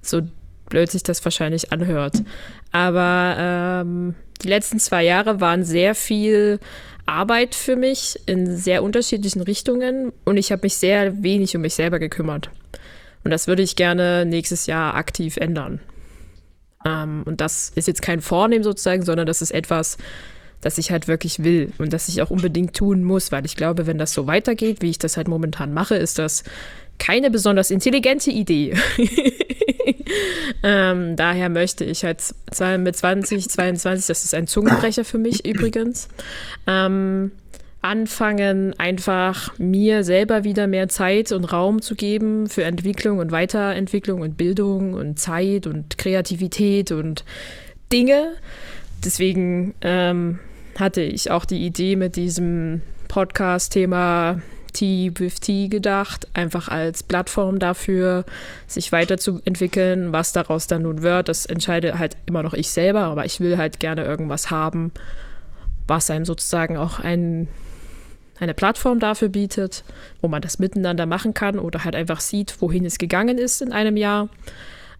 So 0.00 0.22
blöd 0.68 0.88
sich 0.88 1.02
das 1.02 1.24
wahrscheinlich 1.24 1.72
anhört. 1.72 2.22
Aber 2.70 3.34
ähm, 3.36 4.14
die 4.42 4.48
letzten 4.48 4.78
zwei 4.78 5.02
Jahre 5.02 5.40
waren 5.40 5.64
sehr 5.64 5.96
viel 5.96 6.60
Arbeit 7.04 7.56
für 7.56 7.74
mich 7.74 8.16
in 8.26 8.56
sehr 8.56 8.84
unterschiedlichen 8.84 9.42
Richtungen 9.42 10.12
und 10.24 10.36
ich 10.36 10.52
habe 10.52 10.62
mich 10.62 10.76
sehr 10.76 11.20
wenig 11.24 11.56
um 11.56 11.62
mich 11.62 11.74
selber 11.74 11.98
gekümmert. 11.98 12.50
Und 13.24 13.32
das 13.32 13.48
würde 13.48 13.62
ich 13.62 13.74
gerne 13.74 14.24
nächstes 14.24 14.66
Jahr 14.66 14.94
aktiv 14.94 15.36
ändern. 15.36 15.80
Ähm, 16.86 17.24
und 17.24 17.40
das 17.40 17.72
ist 17.74 17.88
jetzt 17.88 18.02
kein 18.02 18.20
Vornehmen 18.20 18.62
sozusagen, 18.62 19.02
sondern 19.02 19.26
das 19.26 19.42
ist 19.42 19.50
etwas, 19.50 19.98
das 20.62 20.78
ich 20.78 20.90
halt 20.90 21.08
wirklich 21.08 21.44
will 21.44 21.72
und 21.76 21.92
das 21.92 22.08
ich 22.08 22.22
auch 22.22 22.30
unbedingt 22.30 22.74
tun 22.74 23.04
muss, 23.04 23.30
weil 23.30 23.44
ich 23.44 23.56
glaube, 23.56 23.86
wenn 23.86 23.98
das 23.98 24.14
so 24.14 24.26
weitergeht, 24.26 24.78
wie 24.80 24.90
ich 24.90 24.98
das 24.98 25.18
halt 25.18 25.28
momentan 25.28 25.74
mache, 25.74 25.96
ist 25.96 26.18
das 26.18 26.44
keine 26.98 27.30
besonders 27.30 27.70
intelligente 27.70 28.30
Idee. 28.30 28.74
ähm, 30.62 31.16
daher 31.16 31.48
möchte 31.48 31.84
ich 31.84 32.04
halt 32.04 32.22
mit 32.78 32.96
2022, 32.96 34.06
das 34.06 34.24
ist 34.24 34.34
ein 34.34 34.46
Zungenbrecher 34.46 35.04
für 35.04 35.18
mich 35.18 35.44
übrigens, 35.44 36.08
ähm, 36.66 37.32
anfangen, 37.80 38.78
einfach 38.78 39.58
mir 39.58 40.04
selber 40.04 40.44
wieder 40.44 40.68
mehr 40.68 40.88
Zeit 40.88 41.32
und 41.32 41.44
Raum 41.44 41.82
zu 41.82 41.96
geben 41.96 42.48
für 42.48 42.62
Entwicklung 42.62 43.18
und 43.18 43.32
Weiterentwicklung 43.32 44.20
und 44.20 44.36
Bildung 44.36 44.94
und 44.94 45.18
Zeit 45.18 45.66
und 45.66 45.98
Kreativität 45.98 46.92
und 46.92 47.24
Dinge. 47.92 48.34
Deswegen 49.04 49.74
ähm, 49.80 50.38
hatte 50.78 51.02
ich 51.02 51.30
auch 51.30 51.44
die 51.44 51.64
Idee 51.64 51.96
mit 51.96 52.16
diesem 52.16 52.82
Podcast-Thema 53.08 54.40
Tea 54.72 55.12
with 55.18 55.40
Tea 55.40 55.68
gedacht, 55.68 56.26
einfach 56.34 56.68
als 56.68 57.02
Plattform 57.02 57.58
dafür, 57.58 58.24
sich 58.66 58.92
weiterzuentwickeln. 58.92 60.12
Was 60.12 60.32
daraus 60.32 60.66
dann 60.66 60.82
nun 60.82 61.02
wird, 61.02 61.28
das 61.28 61.46
entscheide 61.46 61.98
halt 61.98 62.16
immer 62.26 62.42
noch 62.42 62.54
ich 62.54 62.70
selber, 62.70 63.02
aber 63.02 63.24
ich 63.24 63.40
will 63.40 63.58
halt 63.58 63.80
gerne 63.80 64.04
irgendwas 64.04 64.50
haben, 64.50 64.92
was 65.86 66.10
einem 66.10 66.24
sozusagen 66.24 66.76
auch 66.76 67.00
ein, 67.00 67.48
eine 68.40 68.54
Plattform 68.54 68.98
dafür 68.98 69.28
bietet, 69.28 69.84
wo 70.20 70.28
man 70.28 70.42
das 70.42 70.58
miteinander 70.58 71.06
machen 71.06 71.34
kann 71.34 71.58
oder 71.58 71.84
halt 71.84 71.94
einfach 71.94 72.20
sieht, 72.20 72.56
wohin 72.60 72.84
es 72.84 72.98
gegangen 72.98 73.38
ist 73.38 73.62
in 73.62 73.72
einem 73.72 73.96
Jahr. 73.96 74.28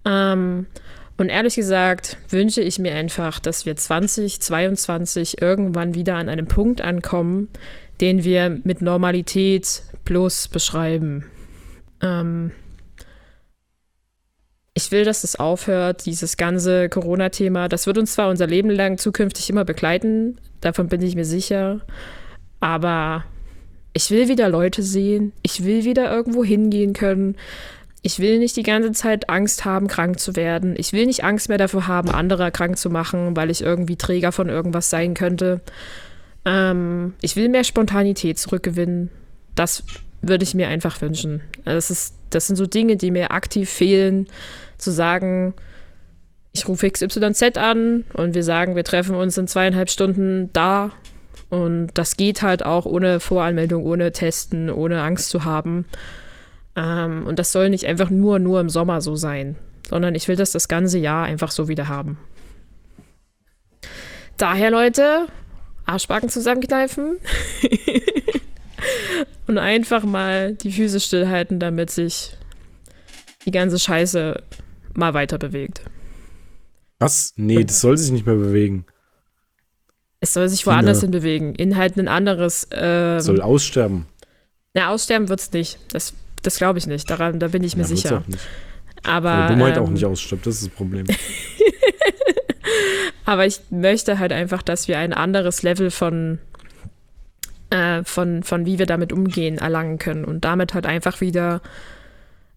Ähm, 0.05 0.67
und 1.23 1.29
ehrlich 1.29 1.55
gesagt 1.55 2.17
wünsche 2.31 2.63
ich 2.63 2.81
mir 2.81 2.97
einfach, 2.97 3.39
dass 3.39 3.65
wir 3.65 3.77
2022 3.77 5.41
irgendwann 5.41 5.95
wieder 5.95 6.17
an 6.17 6.29
einem 6.29 6.49
Punkt 6.49 6.81
ankommen, 6.81 7.49
den 8.01 8.25
wir 8.25 8.59
mit 8.65 8.83
Normalität 8.83 9.85
plus 10.05 10.49
beschreiben. 10.49 11.27
Ähm 12.03 12.51
ich 14.75 14.91
will, 14.91 15.05
dass 15.05 15.23
es 15.23 15.39
aufhört, 15.39 16.07
dieses 16.07 16.37
ganze 16.37 16.89
Corona-Thema. 16.89 17.69
Das 17.69 17.87
wird 17.87 17.99
uns 17.99 18.15
zwar 18.15 18.29
unser 18.29 18.49
Leben 18.49 18.71
lang 18.71 18.99
zukünftig 18.99 19.49
immer 19.49 19.65
begleiten, 19.65 20.41
davon 20.61 20.89
bin 20.89 21.03
ich 21.03 21.15
mir 21.15 21.25
sicher. 21.25 21.83
Aber 22.59 23.23
ich 23.93 24.11
will 24.11 24.29
wieder 24.29 24.49
Leute 24.49 24.83
sehen. 24.83 25.33
Ich 25.43 25.63
will 25.63 25.85
wieder 25.85 26.13
irgendwo 26.13 26.43
hingehen 26.43 26.95
können. 26.95 27.37
Ich 28.03 28.19
will 28.19 28.41
nicht 28.41 28.57
die 28.57 28.65
ganze 28.65 28.93
Zeit 28.93 29.31
Angst 29.31 29.65
haben, 29.65 29.87
krank 29.87 30.19
zu 30.19 30.35
werden. 30.35 30.75
Ich 30.77 30.93
will 30.93 31.07
nicht 31.07 31.23
Angst 31.23 31.49
mehr 31.49 31.59
davor 31.59 31.87
haben, 31.87 32.11
andere 32.11 32.51
krank 32.51 32.77
zu 32.77 32.91
machen, 32.91 33.37
weil 33.37 33.51
ich 33.51 33.63
irgendwie 33.63 33.97
Träger 33.97 34.33
von 34.33 34.49
irgendwas 34.49 34.91
sein 34.91 35.15
könnte. 35.15 35.61
Ähm, 36.45 37.15
ich 37.21 37.37
will 37.37 37.49
mehr 37.49 37.63
Spontanität 37.63 38.39
zurückgewinnen. 38.39 39.11
Das 39.55 39.85
würde 40.21 40.43
ich 40.43 40.55
mir 40.55 40.69
einfach 40.69 41.01
wünschen. 41.01 41.43
Also 41.65 41.77
das, 41.77 41.91
ist, 41.91 42.15
das 42.31 42.47
sind 42.49 42.57
so 42.57 42.67
Dinge, 42.67 42.97
die 42.97 43.13
mir 43.13 43.31
aktiv 43.31 43.71
fehlen, 43.71 44.27
zu 44.79 44.91
sagen, 44.91 45.55
ich 46.53 46.69
rufe 46.69 46.91
XYZ 46.91 47.57
an 47.57 48.05
und 48.13 48.35
wir 48.35 48.45
sagen, 48.45 48.77
wir 48.77 48.85
treffen 48.85 49.15
uns 49.15 49.39
in 49.39 49.49
zweieinhalb 49.49 49.91
Stunden 49.91 50.51
da. 50.53 50.91
Und 51.51 51.91
das 51.95 52.17
geht 52.17 52.43
halt 52.43 52.65
auch 52.65 52.87
ohne 52.87 53.21
Voranmeldung, 53.21 53.85
ohne 53.85 54.13
Testen, 54.13 54.71
ohne 54.71 55.03
Angst 55.03 55.29
zu 55.29 55.45
haben. 55.45 55.85
Ähm, 56.77 57.27
und 57.27 57.39
das 57.39 57.53
soll 57.53 57.71
nicht 57.71 57.87
einfach 57.87 58.11
nur, 58.11 58.39
nur 58.39 58.61
im 58.61 58.69
Sommer 58.69 59.01
so 59.01 59.17
sein, 59.17 59.57
sondern 59.89 60.15
ich 60.15 60.29
will 60.29 60.37
das 60.37 60.53
das 60.53 60.69
ganze 60.69 60.99
Jahr 60.99 61.25
einfach 61.25 61.51
so 61.51 61.69
wieder 61.69 61.89
haben. 61.89 62.19
Daher, 64.37 64.71
Leute, 64.71 65.27
Arschbacken 65.85 66.29
zusammenkneifen 66.29 67.19
und 69.47 69.59
einfach 69.59 70.05
mal 70.05 70.55
die 70.55 70.73
Füße 70.73 71.01
stillhalten, 71.01 71.61
damit 71.61 71.91
sich 71.91 72.37
die 73.45 73.51
ganze 73.51 73.79
Scheiße 73.79 74.43
mal 74.95 75.15
weiter 75.15 75.39
bewegt. 75.39 75.83
Was? 76.99 77.35
Nee, 77.37 77.65
das 77.65 77.81
soll 77.81 77.97
sich 77.99 78.13
nicht 78.13 78.27
mehr 78.27 78.37
bewegen. 78.37 78.87
Es 80.21 80.35
soll 80.35 80.49
sich 80.49 80.65
woanders 80.67 81.01
hin 81.01 81.11
bewegen. 81.11 81.55
In 81.57 81.77
halt 81.77 81.97
ein 81.97 82.07
anderes. 82.07 82.69
Ähm, 82.71 83.19
soll 83.19 83.41
aussterben. 83.41 84.07
Na, 84.73 84.91
aussterben 84.91 85.29
wird 85.29 85.41
es 85.41 85.53
nicht. 85.53 85.79
Das 85.93 86.15
das 86.43 86.57
glaube 86.57 86.79
ich 86.79 86.87
nicht. 86.87 87.09
Daran, 87.11 87.39
da 87.39 87.49
bin 87.49 87.65
ich 87.65 87.77
mir 87.77 87.83
ja, 87.83 87.89
sicher. 87.89 88.25
Aber. 89.05 89.31
Weil 89.31 89.49
Dummheit 89.49 89.77
ähm, 89.77 89.83
auch 89.85 89.91
nicht 89.91 90.05
ausstirbt, 90.05 90.47
das 90.47 90.57
ist 90.57 90.67
das 90.67 90.71
Problem. 90.75 91.07
Aber 93.25 93.47
ich 93.47 93.61
möchte 93.71 94.19
halt 94.19 94.33
einfach, 94.33 94.63
dass 94.63 94.89
wir 94.89 94.99
ein 94.99 95.13
anderes 95.13 95.63
Level 95.63 95.91
von, 95.91 96.39
äh, 97.71 98.03
von, 98.05 98.43
von 98.43 98.67
wie 98.67 98.79
wir 98.79 98.87
damit 98.87 99.13
umgehen, 99.13 99.59
erlangen 99.59 99.99
können 99.99 100.25
und 100.25 100.45
damit 100.45 100.75
halt 100.75 100.87
einfach 100.87 101.21
wieder 101.21 101.63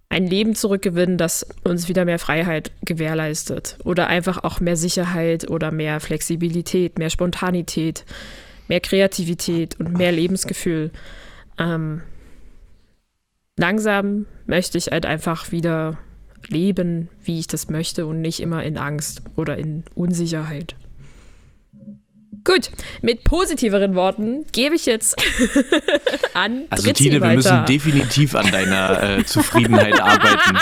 ein 0.10 0.28
Leben 0.28 0.56
zurückgewinnen, 0.56 1.18
das 1.18 1.46
uns 1.64 1.88
wieder 1.88 2.06
mehr 2.06 2.20
Freiheit 2.20 2.72
gewährleistet 2.84 3.78
oder 3.84 4.08
einfach 4.08 4.44
auch 4.44 4.60
mehr 4.60 4.78
Sicherheit 4.78 5.50
oder 5.50 5.72
mehr 5.72 6.00
Flexibilität, 6.00 6.98
mehr 7.00 7.10
Spontanität, 7.10 8.06
mehr 8.68 8.80
Kreativität 8.80 9.80
und 9.80 9.98
mehr 9.98 10.12
Lebensgefühl. 10.12 10.92
Ähm, 11.58 12.02
langsam 13.58 14.26
möchte 14.46 14.78
ich 14.78 14.88
halt 14.88 15.06
einfach 15.06 15.52
wieder 15.52 15.98
leben, 16.48 17.10
wie 17.24 17.40
ich 17.40 17.48
das 17.48 17.70
möchte 17.70 18.06
und 18.06 18.22
nicht 18.22 18.40
immer 18.40 18.64
in 18.64 18.78
Angst 18.78 19.22
oder 19.36 19.58
in 19.58 19.84
Unsicherheit. 19.96 20.76
Gut, 22.44 22.70
mit 23.02 23.24
positiveren 23.24 23.96
Worten 23.96 24.46
gebe 24.52 24.76
ich 24.76 24.86
jetzt 24.86 25.16
an. 26.36 26.66
Also 26.70 26.84
Dritzi 26.84 27.06
Tine, 27.06 27.22
wir 27.22 27.34
müssen 27.34 27.66
definitiv 27.66 28.36
an 28.36 28.52
deiner 28.52 29.18
äh, 29.18 29.26
Zufriedenheit 29.26 30.00
arbeiten. 30.00 30.60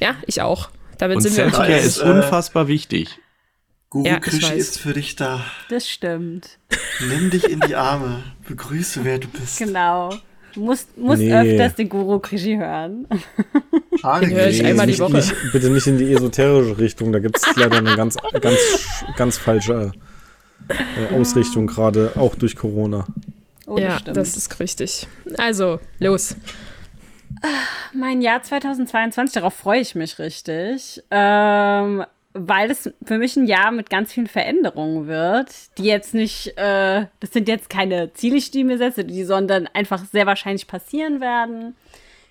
ja, 0.00 0.14
ich 0.26 0.40
auch. 0.40 0.70
Damit 0.96 1.16
Und 1.16 1.22
sind 1.24 1.34
Selfcare 1.34 1.68
wir 1.68 1.78
ist 1.78 1.98
unfassbar 2.00 2.68
wichtig. 2.68 3.18
Guru 3.90 4.06
ja, 4.06 4.20
Krischi 4.20 4.54
ist 4.54 4.78
für 4.78 4.92
dich 4.92 5.16
da. 5.16 5.44
Das 5.70 5.88
stimmt. 5.88 6.58
Nimm 7.08 7.30
dich 7.30 7.44
in 7.44 7.60
die 7.60 7.74
Arme. 7.74 8.22
Begrüße, 8.46 9.02
wer 9.02 9.18
du 9.18 9.28
bist. 9.28 9.58
Genau. 9.58 10.10
Du 10.52 10.60
musst, 10.60 10.96
musst 10.98 11.22
nee. 11.22 11.32
öfters 11.32 11.76
den 11.76 11.88
Guru 11.88 12.18
Krischi 12.18 12.56
hören. 12.56 13.06
den 13.10 14.30
höre 14.30 14.48
ich 14.48 14.62
einmal 14.62 14.86
die 14.86 14.98
Woche. 14.98 15.12
Nicht, 15.16 15.34
bitte 15.52 15.70
nicht 15.70 15.86
in 15.86 15.96
die 15.96 16.12
esoterische 16.12 16.76
Richtung. 16.78 17.12
Da 17.12 17.18
gibt 17.18 17.38
es 17.38 17.56
leider 17.56 17.78
eine 17.78 17.96
ganz, 17.96 18.16
ganz, 18.40 19.04
ganz 19.16 19.38
falsche 19.38 19.92
äh, 20.68 21.14
Ausrichtung 21.14 21.66
gerade, 21.66 22.12
auch 22.16 22.34
durch 22.34 22.56
Corona. 22.56 23.06
Oh, 23.66 23.78
ja, 23.78 23.98
stimmt. 23.98 24.18
das 24.18 24.36
ist 24.36 24.60
richtig. 24.60 25.06
Also, 25.38 25.80
los. 25.98 26.36
Mein 27.94 28.20
Jahr 28.20 28.42
2022, 28.42 29.34
darauf 29.34 29.54
freue 29.54 29.80
ich 29.80 29.94
mich 29.94 30.18
richtig. 30.18 31.02
Ähm, 31.10 32.04
weil 32.46 32.70
es 32.70 32.92
für 33.04 33.18
mich 33.18 33.36
ein 33.36 33.46
Jahr 33.46 33.70
mit 33.70 33.90
ganz 33.90 34.12
vielen 34.12 34.26
Veränderungen 34.26 35.06
wird, 35.06 35.50
die 35.78 35.84
jetzt 35.84 36.14
nicht, 36.14 36.56
äh, 36.56 37.06
das 37.20 37.32
sind 37.32 37.48
jetzt 37.48 37.70
keine 37.70 38.12
Ziele, 38.14 38.38
die 38.38 38.60
ich 38.60 38.64
mir 38.64 38.78
setze, 38.78 39.04
die 39.04 39.24
sondern 39.24 39.66
einfach 39.72 40.04
sehr 40.04 40.26
wahrscheinlich 40.26 40.66
passieren 40.66 41.20
werden. 41.20 41.74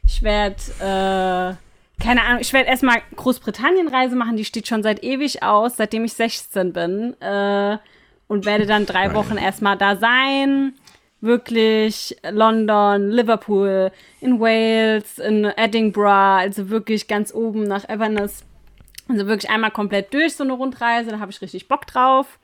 Ich 0.05 0.23
werde 0.23 0.55
äh, 0.79 2.03
keine 2.03 2.23
Ahnung, 2.23 2.41
ich 2.41 2.53
werde 2.53 2.69
erstmal 2.69 3.01
Großbritannien-Reise 3.15 4.15
machen, 4.15 4.37
die 4.37 4.45
steht 4.45 4.67
schon 4.67 4.83
seit 4.83 5.03
ewig 5.03 5.43
aus, 5.43 5.77
seitdem 5.77 6.05
ich 6.05 6.13
16 6.13 6.71
bin. 6.71 7.19
Äh, 7.21 7.77
und 8.27 8.45
werde 8.45 8.65
dann 8.65 8.85
drei 8.85 9.13
Wochen 9.13 9.37
erstmal 9.37 9.77
da 9.77 9.95
sein. 9.95 10.73
Wirklich 11.19 12.15
London, 12.29 13.09
Liverpool, 13.09 13.91
in 14.21 14.39
Wales, 14.39 15.17
in 15.17 15.45
Edinburgh, 15.45 16.41
also 16.41 16.69
wirklich 16.69 17.07
ganz 17.07 17.33
oben 17.33 17.63
nach 17.63 17.89
Everness. 17.89 18.43
Also 19.07 19.27
wirklich 19.27 19.49
einmal 19.49 19.71
komplett 19.71 20.13
durch 20.13 20.35
so 20.35 20.43
eine 20.43 20.53
Rundreise, 20.53 21.11
da 21.11 21.19
habe 21.19 21.31
ich 21.31 21.41
richtig 21.41 21.67
Bock 21.67 21.87
drauf. 21.87 22.39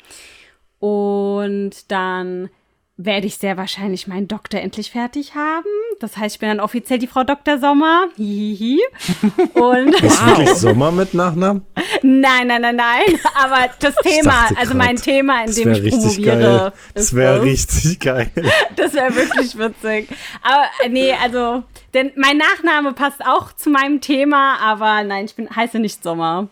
Und 0.79 1.91
dann 1.91 2.49
werde 2.95 3.25
ich 3.25 3.37
sehr 3.37 3.57
wahrscheinlich 3.57 4.07
meinen 4.07 4.27
Doktor 4.27 4.59
endlich 4.59 4.91
fertig 4.91 5.33
haben. 5.33 5.65
Das 5.99 6.15
heißt, 6.15 6.35
ich 6.35 6.39
bin 6.39 6.49
dann 6.49 6.59
offiziell 6.59 6.99
die 6.99 7.07
Frau 7.07 7.23
Dr. 7.23 7.57
Sommer. 7.57 8.07
Hihihi. 8.17 8.79
Und 9.55 9.95
ist 9.95 10.25
wirklich 10.27 10.49
Sommer 10.53 10.91
mit 10.91 11.15
Nachnamen? 11.15 11.65
Nein, 12.03 12.47
nein, 12.47 12.61
nein, 12.61 12.75
nein. 12.75 13.19
Aber 13.33 13.67
das 13.79 13.95
Thema, 13.95 14.47
also 14.55 14.75
mein 14.75 14.97
Thema, 14.97 15.43
in 15.43 15.55
dem 15.55 15.71
ich 15.71 15.89
promoviere. 15.89 16.37
Geil. 16.37 16.73
Das 16.93 17.15
wäre 17.15 17.41
richtig 17.41 17.99
geil. 17.99 18.31
Das 18.75 18.93
wäre 18.93 19.15
wirklich 19.15 19.57
witzig. 19.57 20.09
Aber 20.41 20.65
äh, 20.83 20.89
nee, 20.89 21.13
also, 21.13 21.63
denn 21.93 22.11
mein 22.15 22.37
Nachname 22.37 22.93
passt 22.93 23.25
auch 23.25 23.53
zu 23.53 23.69
meinem 23.69 24.01
Thema, 24.01 24.57
aber 24.59 25.03
nein, 25.03 25.25
ich 25.25 25.35
bin, 25.35 25.49
heiße 25.49 25.79
nicht 25.79 26.03
Sommer. 26.03 26.49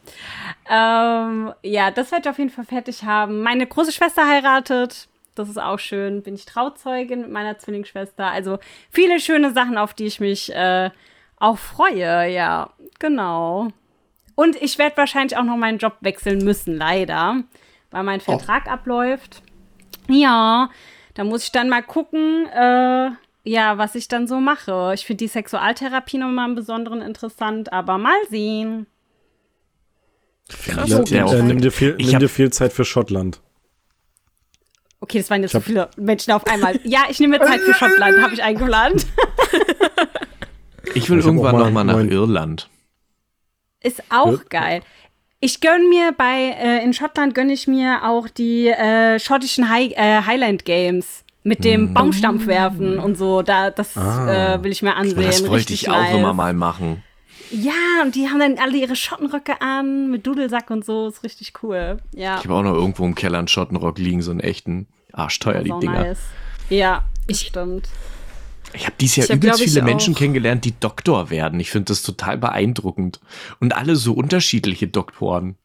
Ähm, 0.69 1.51
ja, 1.63 1.91
das 1.91 2.11
werde 2.11 2.23
ich 2.25 2.29
auf 2.29 2.37
jeden 2.37 2.49
Fall 2.49 2.65
fertig 2.65 3.03
haben. 3.03 3.41
Meine 3.41 3.65
große 3.67 3.91
Schwester 3.91 4.27
heiratet 4.27 5.07
das 5.35 5.49
ist 5.49 5.57
auch 5.57 5.79
schön. 5.79 6.23
Bin 6.23 6.35
ich 6.35 6.45
Trauzeugin 6.45 7.21
mit 7.21 7.31
meiner 7.31 7.57
Zwillingsschwester. 7.57 8.27
Also 8.27 8.59
viele 8.89 9.19
schöne 9.19 9.53
Sachen, 9.53 9.77
auf 9.77 9.93
die 9.93 10.05
ich 10.05 10.19
mich 10.19 10.53
äh, 10.53 10.89
auch 11.37 11.57
freue. 11.57 12.29
Ja, 12.31 12.71
genau. 12.99 13.69
Und 14.35 14.61
ich 14.61 14.77
werde 14.77 14.97
wahrscheinlich 14.97 15.37
auch 15.37 15.43
noch 15.43 15.57
meinen 15.57 15.77
Job 15.77 15.97
wechseln 16.01 16.39
müssen, 16.43 16.75
leider, 16.75 17.43
weil 17.91 18.03
mein 18.03 18.19
oh. 18.21 18.23
Vertrag 18.23 18.63
oh. 18.67 18.71
abläuft. 18.71 19.41
Ja, 20.07 20.69
da 21.13 21.23
muss 21.23 21.43
ich 21.43 21.51
dann 21.51 21.69
mal 21.69 21.83
gucken, 21.83 22.47
äh, 22.47 23.11
ja, 23.43 23.77
was 23.77 23.95
ich 23.95 24.07
dann 24.07 24.27
so 24.27 24.39
mache. 24.39 24.91
Ich 24.93 25.05
finde 25.05 25.25
die 25.25 25.27
Sexualtherapie 25.27 26.17
nochmal 26.17 26.49
im 26.49 26.55
Besonderen 26.55 27.01
interessant, 27.01 27.73
aber 27.73 27.97
mal 27.97 28.17
sehen. 28.29 28.87
Krass, 30.49 31.09
ja, 31.09 31.31
äh, 31.31 31.41
nimm, 31.41 31.61
dir 31.61 31.71
viel, 31.71 31.95
nimm 31.95 32.19
dir 32.19 32.29
viel 32.29 32.51
Zeit 32.51 32.73
für 32.73 32.85
Schottland. 32.85 33.41
Okay, 35.01 35.17
das 35.17 35.29
waren 35.31 35.41
jetzt 35.41 35.51
so 35.51 35.59
viele 35.59 35.89
Menschen 35.97 36.31
auf 36.31 36.45
einmal. 36.45 36.79
Ja, 36.83 37.01
ich 37.09 37.19
nehme 37.19 37.39
Zeit 37.39 37.59
für 37.61 37.73
Schottland, 37.73 38.21
habe 38.21 38.33
ich 38.35 38.43
eingeplant. 38.43 39.07
ich 40.93 41.09
will 41.09 41.19
ich 41.19 41.25
irgendwann 41.25 41.57
noch 41.57 41.71
mal 41.71 41.83
nach 41.83 41.97
Irland. 41.97 42.69
Ist 43.81 44.03
auch 44.09 44.33
ja. 44.33 44.39
geil. 44.47 44.81
Ich 45.39 45.59
gönne 45.59 45.89
mir 45.89 46.11
bei, 46.15 46.55
äh, 46.55 46.83
in 46.83 46.93
Schottland 46.93 47.33
gönne 47.33 47.51
ich 47.51 47.67
mir 47.67 48.01
auch 48.05 48.27
die 48.27 48.67
äh, 48.67 49.19
schottischen 49.19 49.69
High, 49.69 49.91
äh, 49.93 50.21
Highland 50.21 50.65
Games 50.65 51.23
mit 51.41 51.65
dem 51.65 51.91
mm. 51.91 51.93
Baumstampfwerfen 51.95 52.99
und 52.99 53.17
so. 53.17 53.41
Da, 53.41 53.71
das 53.71 53.97
ah. 53.97 54.53
äh, 54.53 54.63
will 54.63 54.71
ich 54.71 54.83
mir 54.83 54.95
ansehen. 54.95 55.23
Das 55.23 55.47
wollte 55.47 55.73
ich 55.73 55.89
auch 55.89 56.13
immer 56.13 56.35
mal 56.35 56.53
machen. 56.53 57.03
Ja, 57.51 58.01
und 58.03 58.15
die 58.15 58.29
haben 58.29 58.39
dann 58.39 58.57
alle 58.57 58.77
ihre 58.77 58.95
Schottenröcke 58.95 59.61
an 59.61 60.09
mit 60.09 60.25
Dudelsack 60.25 60.69
und 60.69 60.85
so. 60.85 61.07
Ist 61.09 61.23
richtig 61.23 61.53
cool. 61.63 61.97
Ja. 62.15 62.37
Ich 62.37 62.45
habe 62.45 62.53
auch 62.53 62.63
noch 62.63 62.73
irgendwo 62.73 63.05
im 63.05 63.15
Keller 63.15 63.39
einen 63.39 63.47
Schottenrock 63.47 63.97
liegen, 63.97 64.21
so 64.21 64.31
einen 64.31 64.39
echten. 64.39 64.87
Arschteuer, 65.13 65.61
die 65.61 65.73
Dinger. 65.81 66.03
Nice. 66.03 66.19
Ja, 66.69 67.03
ich 67.27 67.41
stimmt. 67.41 67.89
Ich 68.73 68.85
habe 68.85 68.95
dieses 68.99 69.17
Jahr 69.17 69.27
hab, 69.27 69.35
übelst 69.35 69.61
viele 69.61 69.81
Menschen 69.81 70.15
kennengelernt, 70.15 70.63
die 70.63 70.79
Doktor 70.79 71.29
werden. 71.29 71.59
Ich 71.59 71.71
finde 71.71 71.85
das 71.85 72.01
total 72.03 72.37
beeindruckend. 72.37 73.19
Und 73.59 73.75
alle 73.75 73.97
so 73.97 74.13
unterschiedliche 74.13 74.87
Doktoren. 74.87 75.57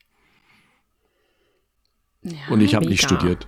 Ja, 2.23 2.33
und 2.51 2.61
ich 2.61 2.75
habe 2.75 2.87
nicht 2.87 3.05
studiert. 3.05 3.47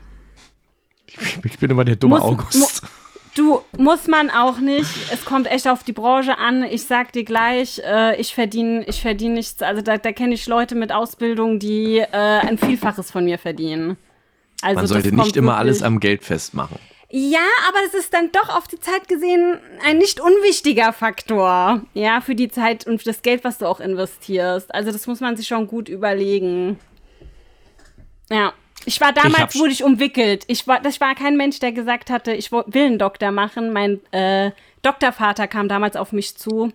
Ich, 1.07 1.45
ich, 1.45 1.59
bin 1.59 1.71
immer 1.71 1.85
der 1.85 1.97
dumme 1.97 2.17
muss, 2.17 2.25
August. 2.25 2.83
Du, 3.39 3.63
muss 3.77 4.09
man 4.09 4.31
auch 4.31 4.59
nicht. 4.59 4.91
Es 5.13 5.25
kommt 5.25 5.49
echt 5.49 5.69
auf 5.69 5.85
die 5.85 5.93
Branche 5.93 6.39
an. 6.39 6.65
Ich 6.65 6.83
sag 6.83 7.13
dir 7.13 7.23
gleich, 7.23 7.81
äh, 7.85 8.21
ich 8.21 8.35
verdiene 8.35 8.85
ich 8.89 9.01
verdien 9.01 9.35
nichts. 9.35 9.63
Also 9.63 9.81
da, 9.81 9.97
da 9.97 10.11
kenne 10.11 10.35
ich 10.35 10.49
Leute 10.49 10.75
mit 10.75 10.91
Ausbildung, 10.91 11.61
die 11.61 11.99
äh, 11.99 12.09
ein 12.11 12.59
Vielfaches 12.59 13.13
von 13.13 13.25
mir 13.25 13.39
verdienen. 13.39 13.97
Also 14.61 14.79
man 14.79 14.87
sollte 14.89 15.15
nicht 15.15 15.37
immer 15.37 15.57
alles 15.57 15.85
am 15.85 16.01
Geld 16.01 16.25
festmachen. 16.25 16.81
Ja, 17.11 17.47
aber 17.69 17.79
es 17.87 17.95
ist 17.95 18.13
dann 18.13 18.33
doch 18.33 18.49
auf 18.49 18.67
die 18.67 18.81
Zeit 18.81 19.07
gesehen 19.07 19.61
ein 19.87 19.99
nicht 19.99 20.19
unwichtiger 20.19 20.93
Faktor. 20.93 21.83
Ja, 21.95 22.21
für 22.21 22.35
die 22.35 22.49
Zeit 22.49 22.89
und 22.89 23.07
das 23.07 23.23
Geld, 23.23 23.45
was 23.45 23.59
du 23.59 23.67
auch 23.67 23.79
investierst. 23.79 24.75
Also 24.75 24.91
das 24.91 25.07
muss 25.07 25.21
man 25.21 25.37
sich 25.37 25.47
schon 25.47 25.69
gut 25.69 25.89
überlegen. 25.89 26.77
Ja. 28.31 28.53
Ich 28.89 29.03
war 29.03 29.13
damals, 29.13 29.55
ich 29.55 29.61
wurde 29.61 29.73
ich 29.73 29.85
umwickelt. 29.85 30.45
Ich 30.47 30.67
war, 30.67 30.81
das 30.81 30.99
war 30.99 31.15
kein 31.15 31.37
Mensch, 31.37 31.59
der 31.61 31.73
gesagt 31.73 32.09
hatte, 32.09 32.33
ich 32.33 32.51
will 32.51 32.67
einen 32.75 32.99
Doktor 32.99 33.33
machen. 33.33 33.71
Mein 33.71 34.01
äh, 34.13 34.51
Doktorvater 34.81 35.47
kam 35.47 35.69
damals 35.69 35.95
auf 35.95 36.13
mich 36.13 36.39
zu 36.39 36.73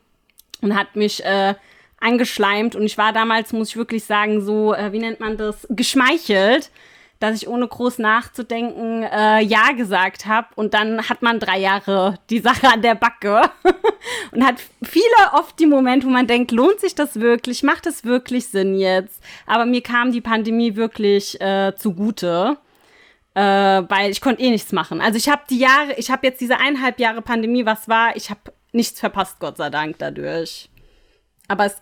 und 0.61 0.76
hat 0.76 0.95
mich 0.95 1.26
äh, 1.26 1.56
angeschleimt. 1.99 2.76
Und 2.76 2.84
ich 2.84 2.99
war 2.99 3.14
damals, 3.14 3.52
muss 3.52 3.69
ich 3.69 3.77
wirklich 3.77 4.03
sagen, 4.03 4.41
so, 4.41 4.76
äh, 4.76 4.94
wie 4.94 4.99
nennt 4.99 5.22
man 5.22 5.38
das, 5.38 5.65
geschmeichelt 5.72 6.69
dass 7.23 7.41
ich 7.41 7.47
ohne 7.47 7.65
groß 7.65 7.99
nachzudenken 7.99 9.03
äh, 9.03 9.39
Ja 9.39 9.71
gesagt 9.71 10.25
habe. 10.25 10.49
Und 10.55 10.73
dann 10.73 11.07
hat 11.07 11.21
man 11.21 11.39
drei 11.39 11.57
Jahre 11.57 12.19
die 12.29 12.39
Sache 12.39 12.67
an 12.67 12.81
der 12.81 12.95
Backe 12.95 13.49
und 14.31 14.45
hat 14.45 14.55
viele 14.83 15.05
oft 15.31 15.57
die 15.57 15.65
Momente, 15.65 16.05
wo 16.05 16.11
man 16.11 16.27
denkt, 16.27 16.51
lohnt 16.51 16.81
sich 16.81 16.95
das 16.95 17.21
wirklich? 17.21 17.63
Macht 17.63 17.85
es 17.85 18.03
wirklich 18.03 18.47
Sinn 18.47 18.75
jetzt? 18.75 19.23
Aber 19.45 19.65
mir 19.65 19.81
kam 19.81 20.11
die 20.11 20.19
Pandemie 20.19 20.75
wirklich 20.75 21.39
äh, 21.39 21.73
zugute. 21.77 22.57
Äh, 23.35 23.41
weil 23.41 24.11
ich 24.11 24.19
konnte 24.19 24.43
eh 24.43 24.51
nichts 24.51 24.73
machen. 24.73 24.99
Also 24.99 25.17
ich 25.17 25.29
habe 25.29 25.43
die 25.49 25.59
Jahre, 25.59 25.93
ich 25.95 26.11
habe 26.11 26.27
jetzt 26.27 26.41
diese 26.41 26.59
eineinhalb 26.59 26.99
Jahre 26.99 27.21
Pandemie, 27.21 27.65
was 27.65 27.87
war, 27.87 28.15
ich 28.15 28.29
habe 28.29 28.41
nichts 28.73 28.99
verpasst, 28.99 29.39
Gott 29.39 29.57
sei 29.57 29.69
Dank 29.69 29.97
dadurch. 29.97 30.69
Aber 31.47 31.65
es, 31.65 31.81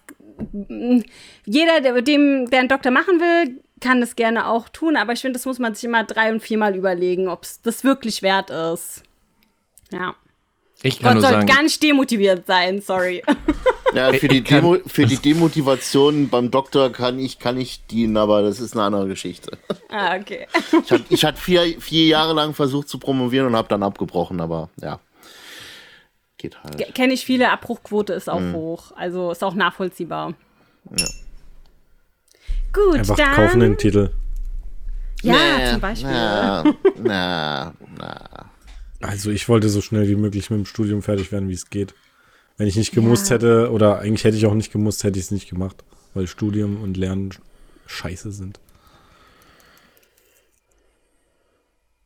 jeder, 1.45 1.81
der, 1.81 2.01
dem, 2.01 2.49
der 2.49 2.59
einen 2.59 2.69
Doktor 2.69 2.91
machen 2.91 3.19
will, 3.19 3.61
kann 3.79 3.99
das 3.99 4.15
gerne 4.15 4.47
auch 4.47 4.69
tun, 4.69 4.95
aber 4.95 5.13
ich 5.13 5.21
finde, 5.21 5.33
das 5.33 5.45
muss 5.45 5.59
man 5.59 5.73
sich 5.73 5.83
immer 5.83 6.03
drei- 6.03 6.31
und 6.31 6.41
viermal 6.41 6.75
überlegen, 6.75 7.27
ob 7.27 7.43
es 7.43 7.61
das 7.61 7.83
wirklich 7.83 8.21
wert 8.21 8.49
ist. 8.49 9.03
Ja. 9.91 10.15
Ich 10.83 10.99
kann 10.99 11.15
Gott 11.15 11.21
nur 11.21 11.31
sagen, 11.31 11.47
gar 11.47 11.63
nicht 11.63 11.81
demotiviert 11.81 12.47
sein, 12.47 12.81
sorry. 12.81 13.23
Ja, 13.93 14.13
für 14.13 14.29
die, 14.29 14.41
Demo, 14.41 14.77
für 14.87 15.05
die 15.05 15.17
Demotivation 15.17 16.29
beim 16.29 16.49
Doktor 16.49 16.93
kann 16.93 17.19
ich, 17.19 17.39
kann 17.39 17.57
ich 17.57 17.85
dienen, 17.87 18.15
aber 18.15 18.41
das 18.41 18.61
ist 18.61 18.73
eine 18.73 18.83
andere 18.83 19.07
Geschichte. 19.07 19.57
Ah, 19.89 20.15
okay. 20.15 20.47
Ich 20.85 20.91
hatte 20.91 21.03
ich 21.09 21.25
hat 21.25 21.37
vier, 21.37 21.75
vier 21.81 22.05
Jahre 22.05 22.33
lang 22.33 22.53
versucht 22.53 22.87
zu 22.87 22.99
promovieren 22.99 23.47
und 23.47 23.55
habe 23.57 23.67
dann 23.67 23.83
abgebrochen, 23.83 24.39
aber 24.39 24.69
ja. 24.81 25.01
Geht 26.41 26.63
halt. 26.63 26.95
Kenne 26.95 27.13
ich 27.13 27.23
viele, 27.23 27.51
Abbruchquote 27.51 28.13
ist 28.13 28.27
auch 28.27 28.39
mhm. 28.39 28.53
hoch. 28.53 28.93
Also 28.95 29.29
ist 29.29 29.43
auch 29.43 29.53
nachvollziehbar. 29.53 30.33
Ja. 30.97 31.05
Gut, 32.73 32.97
Einfach 32.97 33.15
dann. 33.15 33.35
kaufen 33.35 33.59
den 33.59 33.77
Titel. 33.77 34.09
Ja, 35.21 35.35
nee, 35.35 35.69
zum 35.69 35.81
Beispiel. 35.81 36.09
Na, 36.09 36.63
na, 36.97 37.73
na. 37.95 38.49
Also 39.01 39.29
ich 39.29 39.47
wollte 39.49 39.69
so 39.69 39.81
schnell 39.81 40.07
wie 40.07 40.15
möglich 40.15 40.49
mit 40.49 40.57
dem 40.57 40.65
Studium 40.65 41.03
fertig 41.03 41.31
werden, 41.31 41.47
wie 41.47 41.53
es 41.53 41.69
geht. 41.69 41.93
Wenn 42.57 42.67
ich 42.67 42.75
nicht 42.75 42.91
gemusst 42.91 43.29
ja. 43.29 43.35
hätte, 43.35 43.69
oder 43.71 43.99
eigentlich 43.99 44.23
hätte 44.23 44.37
ich 44.37 44.47
auch 44.47 44.55
nicht 44.55 44.71
gemusst, 44.71 45.03
hätte 45.03 45.19
ich 45.19 45.25
es 45.25 45.31
nicht 45.31 45.47
gemacht, 45.47 45.83
weil 46.15 46.25
Studium 46.25 46.81
und 46.81 46.97
Lernen 46.97 47.29
scheiße 47.85 48.31
sind. 48.31 48.59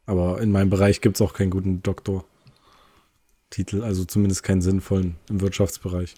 Aber 0.05 0.41
in 0.41 0.51
meinem 0.51 0.69
Bereich 0.69 0.99
gibt 0.99 1.15
es 1.15 1.21
auch 1.21 1.33
keinen 1.33 1.51
guten 1.51 1.81
Doktortitel, 3.49 3.83
also 3.83 4.05
zumindest 4.05 4.43
keinen 4.43 4.61
sinnvollen 4.61 5.15
im 5.29 5.41
Wirtschaftsbereich. 5.41 6.15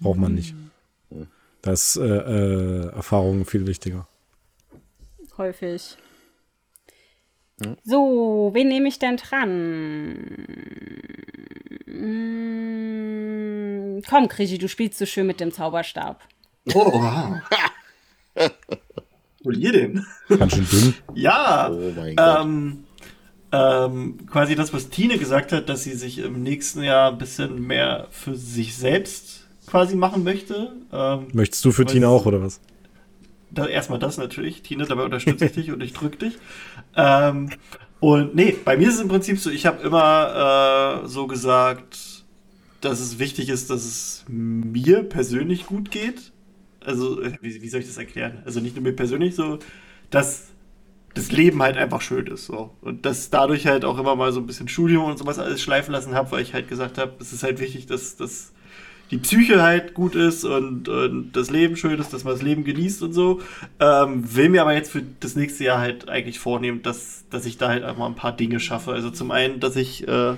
Braucht 0.00 0.18
man 0.18 0.34
nicht. 0.34 0.54
Da 1.62 1.72
ist 1.72 1.96
äh, 1.96 2.02
äh, 2.04 2.88
Erfahrung 2.94 3.46
viel 3.46 3.66
wichtiger. 3.66 4.06
Häufig. 5.38 5.96
Hm? 7.62 7.76
So, 7.84 8.50
wen 8.52 8.68
nehme 8.68 8.88
ich 8.88 8.98
denn 8.98 9.16
dran? 9.16 10.46
Hm, 11.86 13.22
komm, 14.08 14.28
Krischi, 14.28 14.58
du 14.58 14.68
spielst 14.68 14.98
so 14.98 15.06
schön 15.06 15.26
mit 15.26 15.40
dem 15.40 15.52
Zauberstab. 15.52 16.22
Oh, 16.74 16.92
wow. 16.92 17.40
Wo 19.44 19.50
ihr 19.50 19.72
denn? 19.72 20.06
Ganz 20.28 20.54
schön 20.54 20.68
dünn. 20.70 20.94
ja. 21.14 21.70
Oh 21.70 21.92
mein 21.96 22.16
Gott. 22.16 22.44
Ähm, 22.44 22.84
ähm, 23.54 24.26
quasi 24.26 24.56
das, 24.56 24.72
was 24.72 24.88
Tine 24.88 25.16
gesagt 25.16 25.52
hat, 25.52 25.68
dass 25.68 25.84
sie 25.84 25.92
sich 25.92 26.18
im 26.18 26.42
nächsten 26.42 26.82
Jahr 26.82 27.12
ein 27.12 27.18
bisschen 27.18 27.64
mehr 27.64 28.08
für 28.10 28.34
sich 28.34 28.74
selbst 28.74 29.46
quasi 29.66 29.94
machen 29.94 30.24
möchte. 30.24 30.72
Ähm, 30.92 31.28
Möchtest 31.32 31.64
du 31.64 31.70
für 31.70 31.84
Tina 31.84 32.08
auch, 32.08 32.26
oder 32.26 32.42
was? 32.42 32.60
Da, 33.50 33.66
erstmal 33.66 34.00
das 34.00 34.18
natürlich. 34.18 34.62
Tina, 34.62 34.84
dabei 34.86 35.04
unterstütze 35.04 35.44
ich 35.46 35.52
dich 35.52 35.70
und 35.70 35.82
ich 35.82 35.92
drücke 35.92 36.16
dich. 36.16 36.38
Ähm, 36.96 37.50
und 38.00 38.34
nee, 38.34 38.56
bei 38.64 38.76
mir 38.76 38.88
ist 38.88 38.96
es 38.96 39.00
im 39.00 39.08
Prinzip 39.08 39.38
so, 39.38 39.50
ich 39.50 39.66
habe 39.66 39.82
immer 39.82 41.02
äh, 41.04 41.08
so 41.08 41.28
gesagt, 41.28 42.24
dass 42.80 42.98
es 42.98 43.20
wichtig 43.20 43.48
ist, 43.50 43.70
dass 43.70 43.84
es 43.84 44.24
mir 44.26 45.04
persönlich 45.04 45.66
gut 45.66 45.92
geht. 45.92 46.32
Also, 46.84 47.22
äh, 47.22 47.32
wie, 47.40 47.62
wie 47.62 47.68
soll 47.68 47.80
ich 47.80 47.86
das 47.86 47.98
erklären? 47.98 48.42
Also 48.44 48.58
nicht 48.58 48.74
nur 48.74 48.82
mir 48.82 48.94
persönlich 48.94 49.36
so, 49.36 49.60
dass 50.10 50.48
das 51.14 51.30
Leben 51.30 51.62
halt 51.62 51.76
einfach 51.76 52.00
schön 52.00 52.26
ist. 52.26 52.46
So. 52.46 52.70
Und 52.80 53.06
dass 53.06 53.30
dadurch 53.30 53.66
halt 53.66 53.84
auch 53.84 53.98
immer 53.98 54.16
mal 54.16 54.32
so 54.32 54.40
ein 54.40 54.46
bisschen 54.46 54.68
Studium 54.68 55.04
und 55.04 55.18
sowas 55.18 55.38
alles 55.38 55.62
schleifen 55.62 55.92
lassen 55.92 56.14
habe, 56.14 56.32
weil 56.32 56.42
ich 56.42 56.54
halt 56.54 56.68
gesagt 56.68 56.98
habe, 56.98 57.12
es 57.20 57.32
ist 57.32 57.42
halt 57.42 57.60
wichtig, 57.60 57.86
dass, 57.86 58.16
dass 58.16 58.52
die 59.10 59.18
Psyche 59.18 59.62
halt 59.62 59.94
gut 59.94 60.16
ist 60.16 60.44
und, 60.44 60.88
und 60.88 61.32
das 61.32 61.50
Leben 61.50 61.76
schön 61.76 62.00
ist, 62.00 62.12
dass 62.12 62.24
man 62.24 62.34
das 62.34 62.42
Leben 62.42 62.64
genießt 62.64 63.02
und 63.02 63.12
so. 63.12 63.40
Ähm, 63.78 64.34
will 64.34 64.48
mir 64.48 64.62
aber 64.62 64.74
jetzt 64.74 64.90
für 64.90 65.02
das 65.20 65.36
nächste 65.36 65.64
Jahr 65.64 65.78
halt 65.78 66.08
eigentlich 66.08 66.40
vornehmen, 66.40 66.82
dass, 66.82 67.24
dass 67.30 67.46
ich 67.46 67.58
da 67.58 67.68
halt 67.68 67.84
einfach 67.84 68.06
ein 68.06 68.16
paar 68.16 68.32
Dinge 68.32 68.58
schaffe. 68.58 68.92
Also 68.92 69.10
zum 69.10 69.30
einen, 69.30 69.60
dass 69.60 69.76
ich 69.76 70.08
äh, 70.08 70.34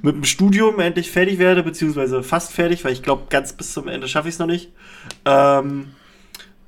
mit 0.00 0.14
dem 0.14 0.24
Studium 0.24 0.80
endlich 0.80 1.10
fertig 1.10 1.38
werde, 1.38 1.62
beziehungsweise 1.62 2.22
fast 2.22 2.52
fertig, 2.52 2.84
weil 2.84 2.92
ich 2.92 3.02
glaube, 3.02 3.24
ganz 3.28 3.52
bis 3.52 3.72
zum 3.72 3.88
Ende 3.88 4.08
schaffe 4.08 4.28
ich 4.28 4.34
es 4.34 4.38
noch 4.38 4.46
nicht. 4.46 4.70
Ähm, 5.24 5.88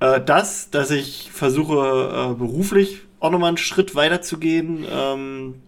äh, 0.00 0.20
das, 0.20 0.70
dass 0.70 0.90
ich 0.90 1.30
versuche, 1.32 2.32
äh, 2.32 2.34
beruflich 2.34 3.02
auch 3.20 3.30
nochmal 3.30 3.48
einen 3.48 3.56
Schritt 3.56 3.94
weiter 3.94 4.22
zu 4.22 4.38
gehen. 4.38 4.84
Ähm, 4.90 5.62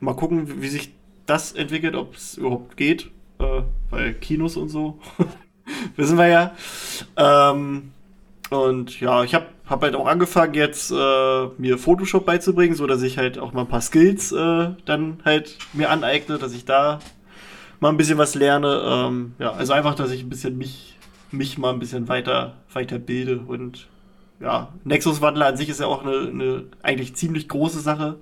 mal 0.00 0.14
gucken, 0.14 0.62
wie 0.62 0.68
sich 0.68 0.92
das 1.26 1.52
entwickelt, 1.52 1.94
ob 1.94 2.14
es 2.14 2.36
überhaupt 2.36 2.76
geht 2.76 3.10
äh, 3.38 3.62
weil 3.90 4.14
Kinos 4.14 4.56
und 4.56 4.68
so, 4.68 4.98
wissen 5.96 6.18
wir 6.18 6.28
ja. 6.28 6.54
Ähm, 7.16 7.92
und 8.50 9.00
ja, 9.00 9.24
ich 9.24 9.34
habe 9.34 9.46
hab 9.66 9.82
halt 9.82 9.94
auch 9.94 10.06
angefangen, 10.06 10.54
jetzt 10.54 10.90
äh, 10.90 11.46
mir 11.58 11.78
Photoshop 11.78 12.26
beizubringen, 12.26 12.74
so 12.74 12.86
dass 12.86 13.02
ich 13.02 13.18
halt 13.18 13.38
auch 13.38 13.52
mal 13.52 13.62
ein 13.62 13.68
paar 13.68 13.80
Skills 13.80 14.32
äh, 14.32 14.70
dann 14.84 15.18
halt 15.24 15.58
mir 15.72 15.90
aneigne, 15.90 16.38
dass 16.38 16.52
ich 16.52 16.64
da 16.64 17.00
mal 17.80 17.88
ein 17.88 17.96
bisschen 17.96 18.18
was 18.18 18.34
lerne. 18.34 18.82
Ähm, 18.84 19.34
ja, 19.38 19.52
also 19.52 19.72
einfach, 19.72 19.94
dass 19.94 20.10
ich 20.10 20.22
ein 20.22 20.28
bisschen 20.28 20.58
mich, 20.58 20.96
mich 21.30 21.58
mal 21.58 21.72
ein 21.72 21.78
bisschen 21.78 22.08
weiter, 22.08 22.54
weiter 22.72 22.98
bilde. 22.98 23.40
Und 23.46 23.88
ja, 24.40 24.72
Nexus-Wandler 24.84 25.46
an 25.46 25.56
sich 25.56 25.68
ist 25.68 25.80
ja 25.80 25.86
auch 25.86 26.04
eine, 26.04 26.28
eine 26.28 26.64
eigentlich 26.82 27.14
ziemlich 27.14 27.48
große 27.48 27.80
Sache. 27.80 28.16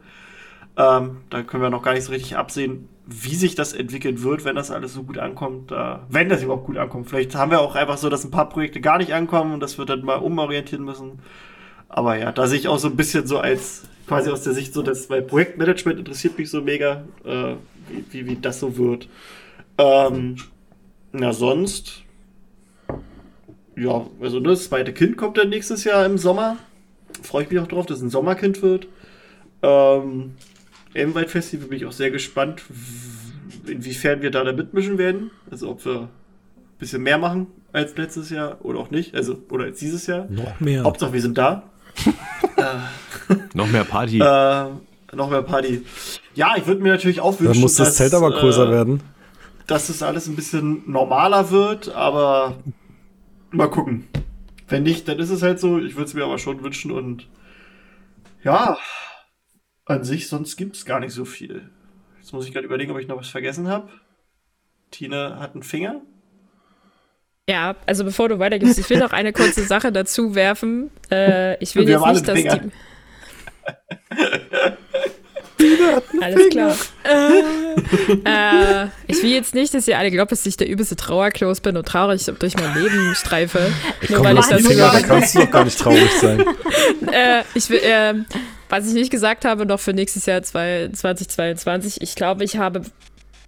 Ähm, 0.77 1.19
da 1.31 1.43
können 1.43 1.63
wir 1.63 1.71
noch 1.71 1.83
gar 1.83 1.95
nicht 1.95 2.05
so 2.05 2.13
richtig 2.13 2.37
absehen, 2.37 2.89
wie 3.07 3.35
sich 3.35 3.55
das 3.55 3.73
entwickeln 3.73 4.23
wird, 4.23 4.45
wenn 4.45 4.57
das 4.57 4.71
alles 4.71 4.95
so 4.95 5.03
gut 5.03 5.19
ankommt, 5.19 5.73
äh, 5.73 5.97
wenn 6.09 6.29
das 6.29 6.43
überhaupt 6.43 6.67
gut 6.67 6.79
ankommt. 6.79 7.09
Vielleicht 7.09 7.35
haben 7.35 7.51
wir 7.51 7.61
auch 7.61 7.75
einfach 7.75 7.99
so, 7.99 8.09
dass 8.09 8.25
ein 8.25 8.31
paar 8.31 8.49
Projekte 8.49 8.81
gar 8.81 8.99
nicht 8.99 9.13
ankommen 9.13 9.53
und 9.53 9.61
das 9.61 9.77
wird 9.77 9.91
dann 9.91 10.05
mal 10.05 10.17
umorientieren 10.17 10.85
müssen. 10.85 11.19
Aber 11.89 12.17
ja, 12.17 12.33
da 12.33 12.47
sehe 12.47 12.59
ich 12.59 12.69
auch 12.69 12.79
so 12.79 12.89
ein 12.89 12.97
bisschen 12.97 13.27
so 13.27 13.39
als 13.39 13.83
quasi 14.07 14.31
aus 14.31 14.43
der 14.43 14.55
Sicht 14.55 14.73
so, 14.73 14.83
dass 14.83 15.11
weil 15.11 15.23
Projektmanagement 15.23 15.99
interessiert 15.99 16.39
mich 16.39 16.51
so 16.51 16.63
mega, 16.63 17.05
äh, 17.25 17.55
wie, 17.89 18.05
wie, 18.11 18.27
wie, 18.27 18.37
das 18.37 18.61
so 18.61 18.77
wird. 18.77 19.09
Ähm, 19.79 20.37
na, 21.13 21.33
sonst. 21.33 22.03
Ja, 23.77 24.07
also 24.21 24.39
ne, 24.39 24.51
das 24.51 24.65
zweite 24.65 24.93
Kind 24.93 25.17
kommt 25.17 25.39
dann 25.39 25.49
nächstes 25.49 25.85
Jahr 25.85 26.05
im 26.05 26.19
Sommer. 26.19 26.57
Freue 27.23 27.45
ich 27.45 27.51
mich 27.51 27.61
auch 27.61 27.67
drauf, 27.67 27.87
dass 27.87 27.99
es 27.99 28.03
ein 28.03 28.11
Sommerkind 28.11 28.63
wird. 28.63 28.87
Ähm, 29.63 30.33
Elmwald 30.95 31.31
Festival 31.31 31.69
bin 31.69 31.79
ich 31.79 31.87
auch 31.87 31.93
sehr 31.93 32.11
gespannt, 32.11 32.63
inwiefern 33.67 34.23
wir 34.23 34.31
da, 34.31 34.45
da 34.45 34.53
mitmischen 34.53 34.99
werden. 34.99 35.31
Also 35.51 35.71
ob 35.71 35.85
wir 35.85 36.01
ein 36.01 36.09
bisschen 36.79 37.03
mehr 37.03 37.19
machen 37.19 37.47
als 37.73 37.97
letztes 37.97 38.31
Jahr 38.31 38.59
oder 38.63 38.79
auch 38.79 38.91
nicht. 38.91 39.15
Also, 39.15 39.39
oder 39.51 39.65
als 39.65 39.79
dieses 39.79 40.07
Jahr. 40.07 40.27
Noch 40.29 40.61
mehr. 40.61 40.85
Hauptsache, 40.85 41.13
wir 41.13 41.23
sind 41.23 41.39
da. 41.39 41.65
äh, 42.57 43.35
noch 43.55 43.69
mehr 43.69 43.85
Party. 43.85 44.19
Äh, 44.19 44.67
noch 45.15 45.31
mehr 45.31 45.43
Party. 45.43 45.83
Ja, 46.35 46.55
ich 46.57 46.67
würde 46.67 46.83
mir 46.83 46.93
natürlich 46.93 47.21
auch 47.21 47.39
wünschen, 47.39 47.55
Dann 47.55 47.61
muss 47.61 47.77
das 47.77 47.89
dass, 47.89 47.97
Zelt 47.97 48.15
aber 48.15 48.31
größer 48.31 48.69
äh, 48.69 48.71
werden. 48.71 49.01
Dass 49.67 49.87
das 49.87 50.03
alles 50.03 50.27
ein 50.27 50.37
bisschen 50.37 50.83
normaler 50.91 51.51
wird, 51.51 51.95
aber 51.95 52.57
mal 53.53 53.71
gucken. 53.71 54.09
Wenn 54.69 54.83
nicht, 54.83 55.07
dann 55.09 55.19
ist 55.19 55.31
es 55.31 55.43
halt 55.43 55.61
so. 55.61 55.79
Ich 55.79 55.95
würde 55.95 56.07
es 56.07 56.15
mir 56.15 56.25
aber 56.25 56.39
schon 56.39 56.63
wünschen 56.63 56.91
und 56.91 57.29
ja, 58.43 58.79
an 59.85 60.05
sich, 60.05 60.29
sonst 60.29 60.57
gibt 60.57 60.77
es 60.77 60.85
gar 60.85 61.01
nicht 61.01 61.13
so 61.13 61.25
viel. 61.25 61.71
Jetzt 62.19 62.33
muss 62.33 62.47
ich 62.47 62.53
gerade 62.53 62.67
überlegen, 62.67 62.93
ob 62.93 62.99
ich 62.99 63.09
noch 63.09 63.19
was 63.19 63.29
vergessen 63.29 63.69
habe. 63.69 63.91
Tine 64.91 65.39
hat 65.39 65.55
einen 65.55 65.63
Finger. 65.63 66.03
Ja, 67.49 67.77
also 67.87 68.05
bevor 68.05 68.29
du 68.29 68.39
weitergehst, 68.39 68.79
ich 68.79 68.89
will 68.89 68.99
noch 68.99 69.13
eine 69.13 69.33
kurze 69.33 69.65
Sache 69.65 69.91
dazu 69.91 70.35
werfen. 70.35 70.91
Äh, 71.11 71.63
ich 71.63 71.75
will 71.75 71.89
jetzt 71.89 72.07
nicht, 72.07 72.29
dass 72.29 72.39
Finger. 72.39 72.59
die. 72.59 72.71
Alles 76.21 76.49
klar. 76.51 76.77
äh, 78.25 78.87
ich 79.07 79.23
will 79.23 79.31
jetzt 79.31 79.55
nicht, 79.55 79.75
dass 79.75 79.89
ihr 79.89 79.99
alle 79.99 80.11
glaubt, 80.11 80.33
dass 80.33 80.45
ich 80.47 80.57
der 80.57 80.69
übelste 80.69 80.97
Trauerklos 80.97 81.61
bin 81.61 81.77
und 81.77 81.87
traurig 81.87 82.25
durch 82.39 82.57
mein 82.57 82.75
Leben 82.81 83.15
streife. 83.15 83.73
Ich 84.01 84.11
nur 84.11 84.25
weil 84.25 84.39
ich 84.39 84.47
das 84.47 84.67
Finger, 84.67 84.91
da 84.93 85.01
kannst 85.01 85.35
du 85.35 85.41
doch 85.41 85.51
gar 85.51 85.65
nicht 85.65 85.79
traurig 85.79 86.11
sein. 86.21 86.41
äh, 87.13 87.43
ich 87.55 87.69
will, 87.71 87.81
äh, 87.81 88.15
was 88.69 88.87
ich 88.87 88.95
nicht 88.95 89.11
gesagt 89.11 89.45
habe, 89.45 89.67
noch 89.67 89.81
für 89.81 89.93
nächstes 89.93 90.27
Jahr 90.27 90.43
2022, 90.43 92.01
ich 92.01 92.15
glaube, 92.15 92.45
ich 92.45 92.57
habe 92.57 92.83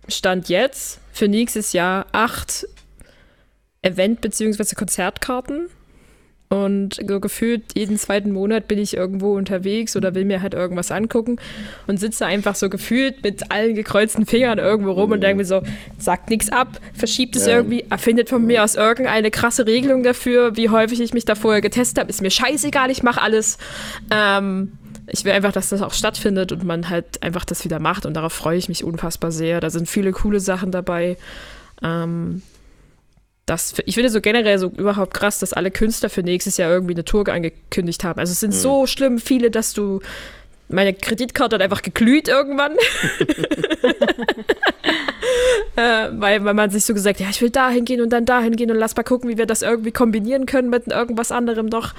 Stand 0.08 0.48
jetzt 0.48 1.00
für 1.12 1.28
nächstes 1.28 1.72
Jahr 1.72 2.06
acht 2.12 2.66
Event- 3.82 4.20
bzw. 4.20 4.74
Konzertkarten. 4.74 5.68
Und 6.50 7.00
so 7.08 7.20
gefühlt 7.20 7.62
jeden 7.74 7.98
zweiten 7.98 8.30
Monat 8.30 8.68
bin 8.68 8.78
ich 8.78 8.96
irgendwo 8.96 9.34
unterwegs 9.34 9.96
oder 9.96 10.14
will 10.14 10.24
mir 10.24 10.42
halt 10.42 10.54
irgendwas 10.54 10.92
angucken 10.92 11.38
und 11.86 11.98
sitze 11.98 12.26
einfach 12.26 12.54
so 12.54 12.68
gefühlt 12.68 13.24
mit 13.24 13.50
allen 13.50 13.74
gekreuzten 13.74 14.26
Fingern 14.26 14.58
irgendwo 14.58 14.92
rum 14.92 15.10
und 15.12 15.22
denke 15.22 15.38
mir 15.38 15.46
so, 15.46 15.62
sagt 15.98 16.30
nichts 16.30 16.52
ab, 16.52 16.78
verschiebt 16.92 17.34
es 17.34 17.46
ja. 17.46 17.56
irgendwie, 17.56 17.84
erfindet 17.88 18.28
von 18.28 18.44
mir 18.44 18.62
aus 18.62 18.74
irgendeine 18.76 19.30
krasse 19.30 19.66
Regelung 19.66 20.02
dafür, 20.02 20.56
wie 20.56 20.68
häufig 20.68 21.00
ich 21.00 21.14
mich 21.14 21.24
da 21.24 21.34
vorher 21.34 21.62
getestet 21.62 21.98
habe. 21.98 22.10
Ist 22.10 22.22
mir 22.22 22.30
scheißegal, 22.30 22.90
ich 22.90 23.02
mache 23.02 23.22
alles. 23.22 23.58
Ähm, 24.10 24.72
ich 25.06 25.24
will 25.24 25.32
einfach, 25.32 25.52
dass 25.52 25.70
das 25.70 25.82
auch 25.82 25.92
stattfindet 25.92 26.52
und 26.52 26.64
man 26.64 26.88
halt 26.88 27.22
einfach 27.22 27.44
das 27.44 27.64
wieder 27.64 27.78
macht 27.78 28.06
und 28.06 28.14
darauf 28.14 28.32
freue 28.32 28.58
ich 28.58 28.68
mich 28.68 28.84
unfassbar 28.84 29.32
sehr. 29.32 29.60
Da 29.60 29.70
sind 29.70 29.88
viele 29.88 30.12
coole 30.12 30.40
Sachen 30.40 30.70
dabei. 30.70 31.16
Ähm, 31.82 32.42
das, 33.46 33.74
ich 33.84 33.94
finde 33.94 34.10
so 34.10 34.20
generell 34.20 34.58
so 34.58 34.68
überhaupt 34.68 35.14
krass, 35.14 35.38
dass 35.38 35.52
alle 35.52 35.70
Künstler 35.70 36.08
für 36.08 36.22
nächstes 36.22 36.56
Jahr 36.56 36.70
irgendwie 36.70 36.94
eine 36.94 37.04
Tour 37.04 37.28
angekündigt 37.28 38.04
haben. 38.04 38.18
Also 38.18 38.32
es 38.32 38.40
sind 38.40 38.54
mhm. 38.54 38.58
so 38.58 38.86
schlimm 38.86 39.18
viele, 39.18 39.50
dass 39.50 39.74
du 39.74 40.00
meine 40.68 40.94
Kreditkarte 40.94 41.56
hat 41.56 41.62
einfach 41.62 41.82
geglüht 41.82 42.28
irgendwann. 42.28 42.72
äh, 45.76 46.08
weil, 46.12 46.44
weil 46.44 46.54
man 46.54 46.70
sich 46.70 46.84
so 46.84 46.94
gesagt, 46.94 47.20
ja, 47.20 47.28
ich 47.30 47.40
will 47.40 47.50
dahin 47.50 47.84
gehen 47.84 48.00
und 48.00 48.10
dann 48.10 48.24
dahin 48.24 48.56
gehen 48.56 48.70
und 48.70 48.76
lass 48.76 48.96
mal 48.96 49.02
gucken, 49.02 49.28
wie 49.28 49.38
wir 49.38 49.46
das 49.46 49.62
irgendwie 49.62 49.92
kombinieren 49.92 50.46
können 50.46 50.70
mit 50.70 50.88
irgendwas 50.88 51.32
anderem 51.32 51.66
noch. 51.66 51.94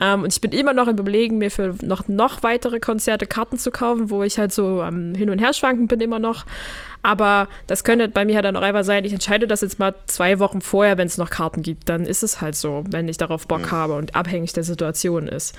Ähm, 0.00 0.22
und 0.22 0.32
ich 0.32 0.40
bin 0.40 0.52
immer 0.52 0.72
noch 0.72 0.88
im 0.88 0.98
Überlegen, 0.98 1.38
mir 1.38 1.50
für 1.50 1.74
noch, 1.82 2.08
noch 2.08 2.42
weitere 2.42 2.80
Konzerte 2.80 3.26
Karten 3.26 3.58
zu 3.58 3.70
kaufen, 3.70 4.10
wo 4.10 4.22
ich 4.22 4.38
halt 4.38 4.52
so 4.52 4.82
ähm, 4.82 5.14
Hin- 5.14 5.30
und 5.30 5.38
Herschwanken 5.38 5.88
bin 5.88 6.00
immer 6.00 6.18
noch. 6.18 6.44
Aber 7.02 7.48
das 7.66 7.84
könnte 7.84 8.08
bei 8.08 8.24
mir 8.24 8.36
halt 8.36 8.46
dann 8.46 8.56
auch 8.56 8.62
einfach 8.62 8.84
sein, 8.84 9.04
ich 9.04 9.12
entscheide 9.12 9.46
das 9.46 9.60
jetzt 9.60 9.78
mal 9.78 9.94
zwei 10.06 10.38
Wochen 10.38 10.62
vorher, 10.62 10.96
wenn 10.96 11.06
es 11.06 11.18
noch 11.18 11.28
Karten 11.28 11.62
gibt. 11.62 11.88
Dann 11.88 12.06
ist 12.06 12.22
es 12.22 12.40
halt 12.40 12.56
so, 12.56 12.82
wenn 12.88 13.08
ich 13.08 13.18
darauf 13.18 13.46
Bock 13.46 13.66
mhm. 13.66 13.70
habe 13.70 13.94
und 13.94 14.16
abhängig 14.16 14.54
der 14.54 14.64
Situation 14.64 15.28
ist. 15.28 15.54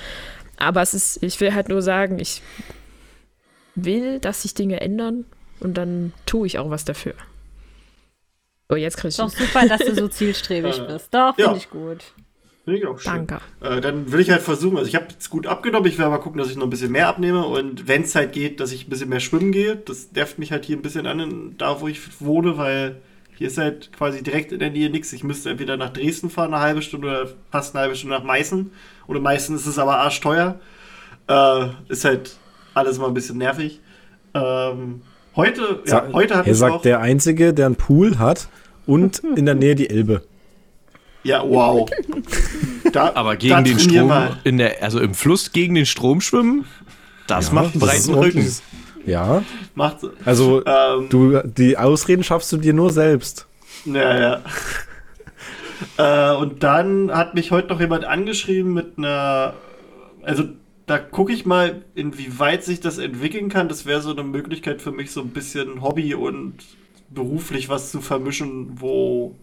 Aber 0.57 0.81
es 0.81 0.93
ist, 0.93 1.21
ich 1.21 1.39
will 1.39 1.53
halt 1.53 1.69
nur 1.69 1.81
sagen, 1.81 2.17
ich 2.19 2.41
will, 3.75 4.19
dass 4.19 4.41
sich 4.41 4.53
Dinge 4.53 4.81
ändern 4.81 5.25
und 5.59 5.77
dann 5.77 6.13
tue 6.25 6.47
ich 6.47 6.57
auch 6.57 6.69
was 6.69 6.85
dafür. 6.85 7.13
So, 8.69 8.75
jetzt 8.75 8.97
kriegst 8.97 9.19
du. 9.19 9.23
Doch 9.23 9.29
super, 9.29 9.67
dass 9.67 9.79
du 9.81 9.95
so 9.95 10.07
zielstrebig 10.09 10.81
bist. 10.87 11.13
Doch, 11.13 11.35
finde 11.35 11.51
ja. 11.51 11.57
ich 11.57 11.69
gut. 11.69 12.03
Finde 12.63 12.79
ich 12.79 12.87
auch 12.87 12.99
schön. 12.99 13.27
Danke. 13.27 13.39
Äh, 13.61 13.79
dann 13.79 14.11
will 14.11 14.19
ich 14.19 14.31
halt 14.31 14.41
versuchen, 14.41 14.77
also 14.77 14.87
ich 14.87 14.95
habe 14.95 15.05
jetzt 15.11 15.29
gut 15.29 15.45
abgenommen, 15.45 15.87
ich 15.87 15.99
werde 15.99 16.09
mal 16.09 16.17
gucken, 16.17 16.39
dass 16.39 16.49
ich 16.49 16.55
noch 16.55 16.63
ein 16.63 16.71
bisschen 16.71 16.91
mehr 16.91 17.07
abnehme 17.07 17.45
und 17.45 17.87
wenn 17.87 18.01
es 18.01 18.15
halt 18.15 18.33
geht, 18.33 18.59
dass 18.59 18.71
ich 18.71 18.87
ein 18.87 18.89
bisschen 18.89 19.09
mehr 19.09 19.19
schwimmen 19.19 19.51
gehe, 19.51 19.75
das 19.75 20.11
nervt 20.13 20.39
mich 20.39 20.51
halt 20.51 20.65
hier 20.65 20.75
ein 20.75 20.81
bisschen 20.81 21.05
an, 21.05 21.53
da 21.59 21.79
wo 21.79 21.87
ich 21.87 22.19
wohne, 22.19 22.57
weil 22.57 23.01
hier 23.37 23.47
ist 23.47 23.57
halt 23.57 23.91
quasi 23.91 24.23
direkt 24.23 24.51
in 24.51 24.59
der 24.59 24.71
Nähe 24.71 24.89
nichts. 24.89 25.11
Ich 25.13 25.23
müsste 25.23 25.49
entweder 25.49 25.77
nach 25.77 25.91
Dresden 25.91 26.29
fahren, 26.29 26.53
eine 26.53 26.63
halbe 26.63 26.81
Stunde 26.81 27.07
oder 27.07 27.29
fast 27.51 27.75
eine 27.75 27.83
halbe 27.83 27.95
Stunde 27.95 28.15
nach 28.15 28.23
Meißen. 28.23 28.71
Oder 29.07 29.19
meistens 29.19 29.61
ist 29.61 29.67
es 29.67 29.79
aber 29.79 29.97
arschteuer. 29.97 30.59
Äh, 31.27 31.67
ist 31.89 32.05
halt 32.05 32.37
alles 32.73 32.97
mal 32.97 33.07
ein 33.07 33.13
bisschen 33.13 33.37
nervig. 33.37 33.81
Ähm, 34.33 35.01
heute, 35.35 35.81
ja, 35.85 36.07
heute 36.13 36.35
hat 36.35 36.47
Er 36.47 36.55
sagt, 36.55 36.85
der 36.85 36.99
Einzige, 36.99 37.53
der 37.53 37.67
einen 37.67 37.75
Pool 37.75 38.19
hat 38.19 38.47
und 38.85 39.19
in 39.35 39.45
der 39.45 39.55
Nähe 39.55 39.75
die 39.75 39.89
Elbe. 39.89 40.23
Ja, 41.23 41.43
wow. 41.43 41.89
Da, 42.91 43.11
Aber 43.15 43.35
gegen 43.35 43.63
den 43.63 43.79
Strom, 43.79 44.11
in 44.43 44.59
der, 44.59 44.83
also 44.83 44.99
im 44.99 45.15
Fluss 45.15 45.51
gegen 45.51 45.73
den 45.73 45.87
Strom 45.87 46.21
schwimmen, 46.21 46.65
das 47.27 47.47
ja, 47.47 47.53
macht 47.55 47.73
einen 47.73 47.79
breiten 47.79 48.13
Rücken. 48.13 48.55
Ja. 49.05 49.43
Macht, 49.73 49.97
also, 50.23 50.63
ähm, 50.65 51.09
du, 51.09 51.41
die 51.43 51.77
Ausreden 51.77 52.23
schaffst 52.23 52.51
du 52.51 52.57
dir 52.57 52.73
nur 52.73 52.91
selbst. 52.91 53.47
Ja, 53.85 54.41
ja. 55.97 56.33
äh, 56.33 56.35
und 56.37 56.63
dann 56.63 57.11
hat 57.11 57.35
mich 57.35 57.51
heute 57.51 57.69
noch 57.69 57.79
jemand 57.79 58.05
angeschrieben 58.05 58.73
mit 58.73 58.97
einer, 58.97 59.53
also 60.23 60.43
da 60.85 60.99
gucke 60.99 61.33
ich 61.33 61.45
mal, 61.45 61.83
inwieweit 61.95 62.63
sich 62.63 62.79
das 62.79 62.97
entwickeln 62.97 63.49
kann. 63.49 63.69
Das 63.69 63.85
wäre 63.85 64.01
so 64.01 64.11
eine 64.11 64.23
Möglichkeit 64.23 64.81
für 64.81 64.91
mich, 64.91 65.11
so 65.11 65.21
ein 65.21 65.29
bisschen 65.29 65.81
Hobby 65.81 66.13
und 66.13 66.55
beruflich 67.09 67.69
was 67.69 67.91
zu 67.91 68.01
vermischen, 68.01 68.79
wo 68.79 69.35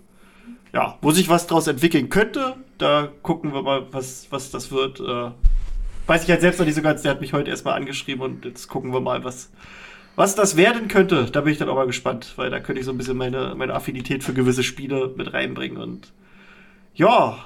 ja, 0.72 0.98
wo 1.02 1.10
sich 1.10 1.28
was 1.28 1.46
draus 1.46 1.66
entwickeln 1.66 2.08
könnte. 2.08 2.56
Da 2.78 3.08
gucken 3.22 3.52
wir 3.52 3.62
mal, 3.62 3.86
was, 3.92 4.26
was 4.30 4.50
das 4.50 4.70
wird. 4.72 5.00
Äh, 5.00 5.30
weiß 6.06 6.24
ich 6.24 6.30
halt 6.30 6.40
selbst 6.40 6.58
noch 6.58 6.66
nicht 6.66 6.74
so 6.74 6.82
ganz. 6.82 7.02
Der 7.02 7.10
hat 7.10 7.20
mich 7.20 7.32
heute 7.32 7.50
erstmal 7.50 7.74
angeschrieben 7.74 8.22
und 8.22 8.44
jetzt 8.44 8.68
gucken 8.68 8.92
wir 8.92 9.00
mal, 9.00 9.22
was, 9.24 9.50
was 10.16 10.34
das 10.34 10.56
werden 10.56 10.88
könnte. 10.88 11.26
Da 11.30 11.42
bin 11.42 11.52
ich 11.52 11.58
dann 11.58 11.68
auch 11.68 11.74
mal 11.74 11.86
gespannt, 11.86 12.32
weil 12.36 12.50
da 12.50 12.60
könnte 12.60 12.80
ich 12.80 12.86
so 12.86 12.92
ein 12.92 12.98
bisschen 12.98 13.16
meine, 13.16 13.54
meine 13.54 13.74
Affinität 13.74 14.24
für 14.24 14.32
gewisse 14.32 14.62
Spiele 14.62 15.12
mit 15.16 15.32
reinbringen 15.32 15.76
und 15.76 16.12
ja, 16.94 17.38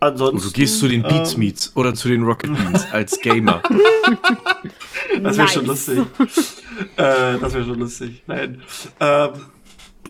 ansonsten. 0.00 0.36
Und 0.36 0.44
du 0.44 0.50
gehst 0.50 0.78
zu 0.78 0.88
den 0.88 1.02
Beats 1.02 1.34
ähm, 1.34 1.40
Meets 1.40 1.72
oder 1.76 1.94
zu 1.94 2.08
den 2.08 2.22
Rocket 2.22 2.56
Beans 2.56 2.86
als 2.92 3.20
Gamer. 3.20 3.62
das 5.22 5.36
wäre 5.36 5.46
nice. 5.46 5.52
schon 5.52 5.66
lustig. 5.66 5.98
äh, 6.96 7.38
das 7.40 7.54
wäre 7.54 7.64
schon 7.64 7.78
lustig. 7.78 8.22
Nein. 8.26 8.62
Ähm, 9.00 9.30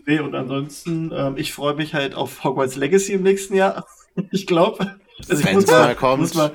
nee, 0.05 0.19
und 0.19 0.35
ansonsten, 0.35 1.11
ähm, 1.13 1.33
ich 1.37 1.53
freue 1.53 1.75
mich 1.75 1.93
halt 1.93 2.15
auf 2.15 2.43
Hogwarts 2.43 2.75
Legacy 2.75 3.13
im 3.13 3.23
nächsten 3.23 3.55
Jahr. 3.55 3.85
ich 4.31 4.47
glaube. 4.47 4.95
Also 5.27 5.43
ich 5.43 5.53
muss 5.53 5.67
mal, 5.67 5.95
muss 6.17 6.33
mal, 6.33 6.51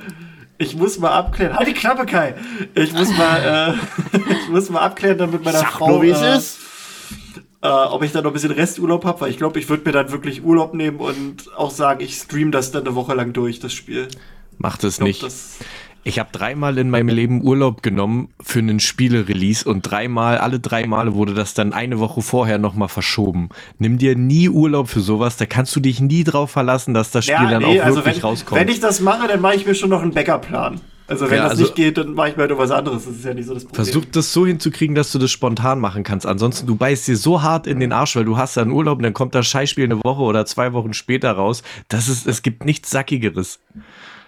ich 0.56 0.76
muss 0.76 0.98
mal 0.98 1.10
abklären. 1.10 1.56
Halt 1.56 1.68
die 1.68 1.74
Klappe, 1.74 2.06
Kai! 2.06 2.34
Ich 2.74 2.92
muss 2.92 3.14
mal, 3.16 3.76
äh, 4.14 4.16
ich 4.32 4.48
muss 4.48 4.70
mal 4.70 4.80
abklären 4.80 5.18
dann 5.18 5.30
mit 5.30 5.44
meiner 5.44 5.58
Sag 5.58 5.72
Frau. 5.72 5.88
Nur, 5.88 6.02
wie 6.02 6.10
äh, 6.10 6.12
es 6.12 6.38
ist. 6.38 6.63
Äh, 7.64 7.68
ob 7.68 8.02
ich 8.02 8.12
da 8.12 8.20
noch 8.20 8.30
ein 8.30 8.34
bisschen 8.34 8.50
Resturlaub 8.50 9.06
habe, 9.06 9.22
weil 9.22 9.30
ich 9.30 9.38
glaube, 9.38 9.58
ich 9.58 9.70
würde 9.70 9.84
mir 9.86 9.92
dann 9.92 10.12
wirklich 10.12 10.44
Urlaub 10.44 10.74
nehmen 10.74 10.98
und 10.98 11.50
auch 11.56 11.70
sagen, 11.70 12.04
ich 12.04 12.14
stream 12.14 12.52
das 12.52 12.72
dann 12.72 12.86
eine 12.86 12.94
Woche 12.94 13.14
lang 13.14 13.32
durch, 13.32 13.58
das 13.58 13.72
Spiel. 13.72 14.08
Macht 14.58 14.84
es 14.84 15.00
nicht. 15.00 15.22
Das, 15.22 15.56
ich 16.02 16.18
habe 16.18 16.28
dreimal 16.30 16.76
in 16.76 16.90
meinem 16.90 17.08
Leben 17.08 17.42
Urlaub 17.42 17.82
genommen 17.82 18.28
für 18.38 18.58
einen 18.58 18.80
Spiele-Release 18.80 19.66
und 19.66 19.80
dreimal, 19.80 20.36
alle 20.36 20.60
drei 20.60 20.86
Male 20.86 21.14
wurde 21.14 21.32
das 21.32 21.54
dann 21.54 21.72
eine 21.72 21.98
Woche 22.00 22.20
vorher 22.20 22.58
nochmal 22.58 22.88
verschoben. 22.88 23.48
Nimm 23.78 23.96
dir 23.96 24.14
nie 24.14 24.50
Urlaub 24.50 24.90
für 24.90 25.00
sowas, 25.00 25.38
da 25.38 25.46
kannst 25.46 25.74
du 25.74 25.80
dich 25.80 26.02
nie 26.02 26.22
drauf 26.22 26.50
verlassen, 26.50 26.92
dass 26.92 27.12
das 27.12 27.24
Spiel 27.24 27.34
ja, 27.34 27.50
dann 27.50 27.62
nee, 27.62 27.80
auch 27.80 27.84
also 27.86 27.96
wirklich 28.00 28.16
wenn, 28.16 28.22
rauskommt. 28.28 28.60
Wenn 28.60 28.68
ich 28.68 28.80
das 28.80 29.00
mache, 29.00 29.26
dann 29.26 29.40
mache 29.40 29.54
ich 29.54 29.64
mir 29.64 29.74
schon 29.74 29.88
noch 29.88 30.02
einen 30.02 30.12
Backup-Plan. 30.12 30.82
Also 31.06 31.28
wenn 31.28 31.36
ja, 31.36 31.42
das 31.42 31.52
also 31.52 31.62
nicht 31.64 31.74
geht, 31.74 31.98
dann 31.98 32.14
mache 32.14 32.30
ich 32.30 32.36
mir 32.36 32.44
halt 32.44 32.56
was 32.56 32.70
anderes. 32.70 33.04
Das 33.04 33.16
ist 33.16 33.24
ja 33.24 33.34
nicht 33.34 33.46
so 33.46 33.52
das 33.54 33.64
Problem. 33.64 33.84
Versuch 33.84 34.04
das 34.06 34.32
so 34.32 34.46
hinzukriegen, 34.46 34.94
dass 34.94 35.12
du 35.12 35.18
das 35.18 35.30
spontan 35.30 35.78
machen 35.78 36.02
kannst. 36.02 36.24
Ansonsten, 36.24 36.66
du 36.66 36.76
beißt 36.76 37.06
dir 37.08 37.16
so 37.16 37.42
hart 37.42 37.66
in 37.66 37.78
den 37.78 37.92
Arsch, 37.92 38.16
weil 38.16 38.24
du 38.24 38.38
hast 38.38 38.56
dann 38.56 38.70
Urlaub 38.70 38.98
und 38.98 39.02
dann 39.02 39.12
kommt 39.12 39.34
das 39.34 39.46
Scheißspiel 39.46 39.84
eine 39.84 40.02
Woche 40.02 40.22
oder 40.22 40.46
zwei 40.46 40.72
Wochen 40.72 40.94
später 40.94 41.32
raus. 41.32 41.62
Das 41.88 42.08
ist, 42.08 42.26
es 42.26 42.40
gibt 42.40 42.64
nichts 42.64 42.90
Sackigeres. 42.90 43.60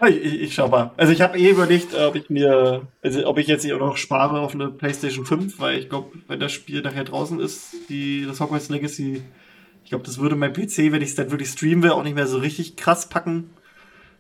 Ich, 0.07 0.17
ich, 0.17 0.41
ich 0.43 0.55
schau 0.55 0.69
mal. 0.69 0.91
Also 0.99 1.13
ich 1.13 1.23
habe 1.23 1.39
eh 1.39 1.51
überlegt, 1.51 1.95
ob 1.95 2.15
ich 2.15 2.29
mir, 2.29 2.83
also 3.03 3.27
ob 3.27 3.39
ich 3.39 3.47
jetzt 3.47 3.65
hier 3.65 3.77
auch 3.77 3.81
noch 3.81 3.97
spare 3.97 4.41
auf 4.41 4.55
eine 4.55 4.69
PlayStation 4.69 5.25
5, 5.25 5.59
weil 5.59 5.79
ich 5.79 5.89
glaube, 5.89 6.11
wenn 6.29 6.41
das 6.41 6.53
Spiel 6.53 6.83
nachher 6.83 7.05
draußen 7.05 7.41
ist, 7.41 7.75
die, 7.89 8.27
das 8.27 8.39
Hogwarts 8.41 8.69
Legacy, 8.69 9.23
ich 9.85 9.91
glaube, 9.91 10.05
das 10.05 10.19
würde 10.19 10.37
mein 10.37 10.53
PC, 10.53 10.93
wenn 10.93 11.01
ich 11.01 11.11
es 11.11 11.15
dann 11.15 11.31
wirklich 11.31 11.49
streamen 11.49 11.83
will, 11.83 11.93
auch 11.93 12.03
nicht 12.03 12.17
mehr 12.17 12.27
so 12.27 12.39
richtig 12.39 12.77
krass 12.77 13.09
packen. 13.09 13.51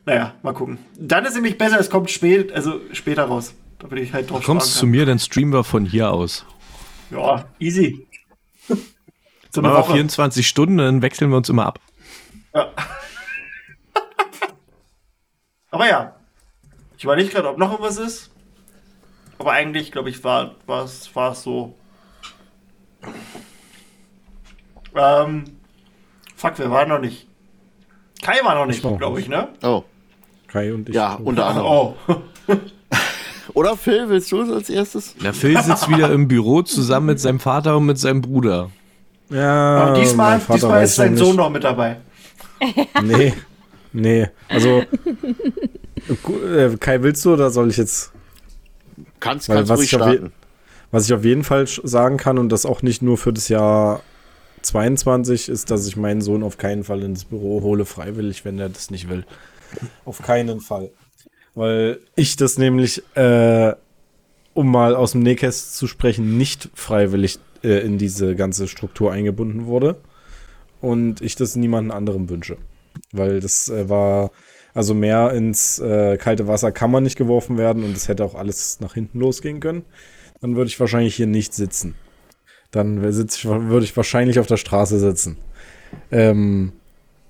Naja, 0.06 0.34
mal 0.42 0.54
gucken. 0.54 0.78
Dann 0.96 1.24
ist 1.24 1.34
nämlich 1.34 1.58
besser, 1.58 1.80
es 1.80 1.90
kommt 1.90 2.12
spät, 2.12 2.52
also 2.52 2.80
später 2.92 3.24
raus. 3.24 3.54
Da 3.80 3.88
bin 3.88 3.98
ich 3.98 4.12
halt 4.12 4.30
drauf 4.30 4.44
Kommst 4.44 4.76
zu 4.76 4.86
mir, 4.86 5.04
dann 5.04 5.18
streamen 5.18 5.52
wir 5.52 5.64
von 5.64 5.84
hier 5.84 6.12
aus. 6.12 6.46
Ja, 7.10 7.44
easy. 7.58 8.06
so 9.50 9.62
Woche. 9.62 9.92
24 9.92 10.46
Stunden, 10.46 10.78
dann 10.78 11.02
wechseln 11.02 11.30
wir 11.30 11.36
uns 11.36 11.48
immer 11.48 11.66
ab. 11.66 11.80
Ja. 12.54 12.72
Aber 15.72 15.88
ja, 15.88 16.14
ich 16.96 17.02
überlege 17.02 17.28
gerade, 17.28 17.48
ob 17.48 17.58
noch 17.58 17.72
irgendwas 17.72 17.98
ist. 17.98 18.30
Aber 19.38 19.52
eigentlich, 19.52 19.90
glaube 19.90 20.08
ich, 20.08 20.22
war 20.22 20.54
es 20.84 21.14
war 21.16 21.34
so. 21.34 21.74
Ähm, 24.94 25.44
fuck, 26.36 26.58
wir 26.58 26.70
waren 26.70 26.88
noch 26.88 27.00
nicht. 27.00 27.26
Kai 28.22 28.38
war 28.44 28.54
noch 28.54 28.66
nicht, 28.66 28.82
glaube 28.82 29.20
ich, 29.20 29.28
ne? 29.28 29.48
Oh. 29.62 29.84
Kai 30.56 30.72
und 30.72 30.88
ich. 30.88 30.94
Ja, 30.94 31.18
unter 31.22 31.46
anderem. 31.46 31.66
Oh. 31.66 31.94
Oder 33.54 33.76
Phil, 33.76 34.08
willst 34.08 34.32
du 34.32 34.40
es 34.40 34.50
als 34.50 34.70
erstes? 34.70 35.14
Na, 35.20 35.32
Phil 35.32 35.60
sitzt 35.62 35.88
wieder 35.88 36.10
im 36.10 36.28
Büro 36.28 36.62
zusammen 36.62 37.06
mit 37.06 37.20
seinem 37.20 37.40
Vater 37.40 37.76
und 37.76 37.84
mit 37.84 37.98
seinem 37.98 38.22
Bruder. 38.22 38.70
Ja. 39.28 39.76
Aber 39.76 40.00
diesmal, 40.00 40.40
diesmal 40.52 40.84
ist 40.84 40.96
sein 40.96 41.16
Sohn 41.16 41.36
noch 41.36 41.50
mit 41.50 41.64
dabei. 41.64 41.98
Nee. 43.02 43.34
Nee, 43.92 44.28
also 44.48 44.82
äh, 46.48 46.76
Kai, 46.78 47.02
willst 47.02 47.24
du 47.24 47.34
oder 47.34 47.50
soll 47.50 47.70
ich 47.70 47.76
jetzt? 47.76 48.12
Kannst, 49.20 49.48
kannst 49.48 49.70
was 49.70 49.78
ruhig 49.78 49.88
starten. 49.88 50.32
was 50.90 51.06
ich 51.06 51.14
auf 51.14 51.24
jeden 51.24 51.44
Fall 51.44 51.66
sagen 51.66 52.16
kann 52.16 52.38
und 52.38 52.50
das 52.50 52.66
auch 52.66 52.82
nicht 52.82 53.02
nur 53.02 53.16
für 53.16 53.32
das 53.32 53.48
Jahr 53.48 54.02
22 54.62 55.48
ist, 55.48 55.70
dass 55.70 55.86
ich 55.86 55.96
meinen 55.96 56.20
Sohn 56.20 56.42
auf 56.42 56.58
keinen 56.58 56.84
Fall 56.84 57.02
ins 57.02 57.24
Büro 57.24 57.62
hole, 57.62 57.84
freiwillig, 57.84 58.44
wenn 58.44 58.58
er 58.58 58.68
das 58.68 58.90
nicht 58.90 59.08
will. 59.08 59.24
Auf 60.04 60.22
keinen 60.22 60.60
Fall. 60.60 60.90
Weil 61.54 62.00
ich 62.16 62.36
das 62.36 62.58
nämlich, 62.58 63.02
äh, 63.16 63.74
um 64.54 64.70
mal 64.70 64.94
aus 64.94 65.12
dem 65.12 65.22
Nähkäst 65.22 65.76
zu 65.76 65.86
sprechen, 65.86 66.36
nicht 66.36 66.70
freiwillig 66.74 67.38
äh, 67.62 67.80
in 67.80 67.98
diese 67.98 68.36
ganze 68.36 68.68
Struktur 68.68 69.12
eingebunden 69.12 69.66
wurde. 69.66 69.96
Und 70.80 71.22
ich 71.22 71.36
das 71.36 71.56
niemandem 71.56 71.96
anderem 71.96 72.28
wünsche. 72.28 72.58
Weil 73.12 73.40
das 73.40 73.68
äh, 73.68 73.88
war, 73.88 74.30
also 74.74 74.94
mehr 74.94 75.32
ins 75.32 75.78
äh, 75.78 76.18
kalte 76.18 76.46
Wasser 76.46 76.72
kann 76.72 76.90
man 76.90 77.02
nicht 77.02 77.16
geworfen 77.16 77.56
werden 77.56 77.82
und 77.82 77.96
es 77.96 78.08
hätte 78.08 78.24
auch 78.24 78.34
alles 78.34 78.80
nach 78.80 78.94
hinten 78.94 79.20
losgehen 79.20 79.60
können. 79.60 79.84
Dann 80.40 80.56
würde 80.56 80.68
ich 80.68 80.78
wahrscheinlich 80.78 81.16
hier 81.16 81.26
nicht 81.26 81.54
sitzen. 81.54 81.94
Dann 82.70 83.02
ich, 83.02 83.44
würde 83.44 83.84
ich 83.84 83.96
wahrscheinlich 83.96 84.38
auf 84.38 84.46
der 84.46 84.58
Straße 84.58 84.98
sitzen. 84.98 85.38
Ähm, 86.10 86.72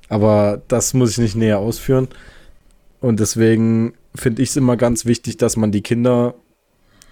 aber 0.09 0.63
das 0.69 0.95
muss 0.95 1.13
ich 1.13 1.19
nicht 1.19 1.37
näher 1.37 1.59
ausführen. 1.59 2.09
Und 3.01 3.21
deswegen 3.21 3.95
finde 4.15 4.43
ich 4.43 4.51
es 4.51 4.57
immer 4.57 4.77
ganz 4.77 5.05
wichtig, 5.05 5.37
dass 5.37 5.57
man 5.57 5.73
die 5.73 5.83
Kinder 5.83 6.35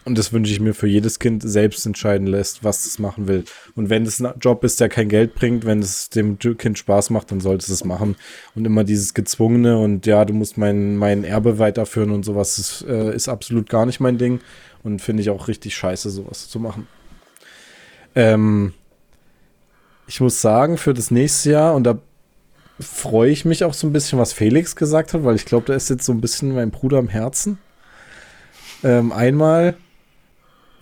und 0.04 0.18
das 0.18 0.32
wünsche 0.32 0.52
ich 0.52 0.60
mir 0.60 0.74
für 0.74 0.86
jedes 0.86 1.18
Kind 1.18 1.42
selbst 1.42 1.86
entscheiden 1.86 2.26
lässt, 2.26 2.62
was 2.62 2.84
es 2.84 2.98
machen 2.98 3.26
will. 3.26 3.44
Und 3.74 3.88
wenn 3.88 4.04
es 4.04 4.20
ein 4.20 4.34
Job 4.38 4.62
ist, 4.62 4.80
der 4.80 4.90
kein 4.90 5.08
Geld 5.08 5.34
bringt, 5.34 5.64
wenn 5.64 5.78
es 5.78 6.10
dem 6.10 6.38
Kind 6.38 6.78
Spaß 6.78 7.08
macht, 7.10 7.30
dann 7.30 7.40
sollte 7.40 7.64
es 7.64 7.70
es 7.70 7.84
machen. 7.84 8.16
Und 8.54 8.66
immer 8.66 8.84
dieses 8.84 9.14
Gezwungene 9.14 9.78
und 9.78 10.04
ja, 10.04 10.24
du 10.26 10.34
musst 10.34 10.58
mein, 10.58 10.96
mein 10.96 11.24
Erbe 11.24 11.58
weiterführen 11.58 12.10
und 12.10 12.22
sowas, 12.24 12.58
ist, 12.58 12.84
äh, 12.86 13.14
ist 13.14 13.28
absolut 13.28 13.70
gar 13.70 13.86
nicht 13.86 14.00
mein 14.00 14.18
Ding. 14.18 14.40
Und 14.82 15.00
finde 15.00 15.22
ich 15.22 15.30
auch 15.30 15.48
richtig 15.48 15.74
scheiße, 15.74 16.10
sowas 16.10 16.50
zu 16.50 16.60
machen. 16.60 16.86
Ähm, 18.14 18.74
ich 20.06 20.20
muss 20.20 20.42
sagen, 20.42 20.76
für 20.76 20.92
das 20.92 21.10
nächste 21.10 21.52
Jahr, 21.52 21.74
und 21.74 21.84
da 21.84 21.98
freue 22.80 23.30
ich 23.30 23.44
mich 23.44 23.64
auch 23.64 23.74
so 23.74 23.86
ein 23.86 23.92
bisschen, 23.92 24.18
was 24.18 24.32
Felix 24.32 24.76
gesagt 24.76 25.14
hat, 25.14 25.24
weil 25.24 25.36
ich 25.36 25.44
glaube, 25.44 25.66
da 25.66 25.74
ist 25.74 25.90
jetzt 25.90 26.04
so 26.04 26.12
ein 26.12 26.20
bisschen 26.20 26.54
mein 26.54 26.70
Bruder 26.70 26.98
am 26.98 27.08
Herzen. 27.08 27.58
Ähm, 28.82 29.12
einmal 29.12 29.76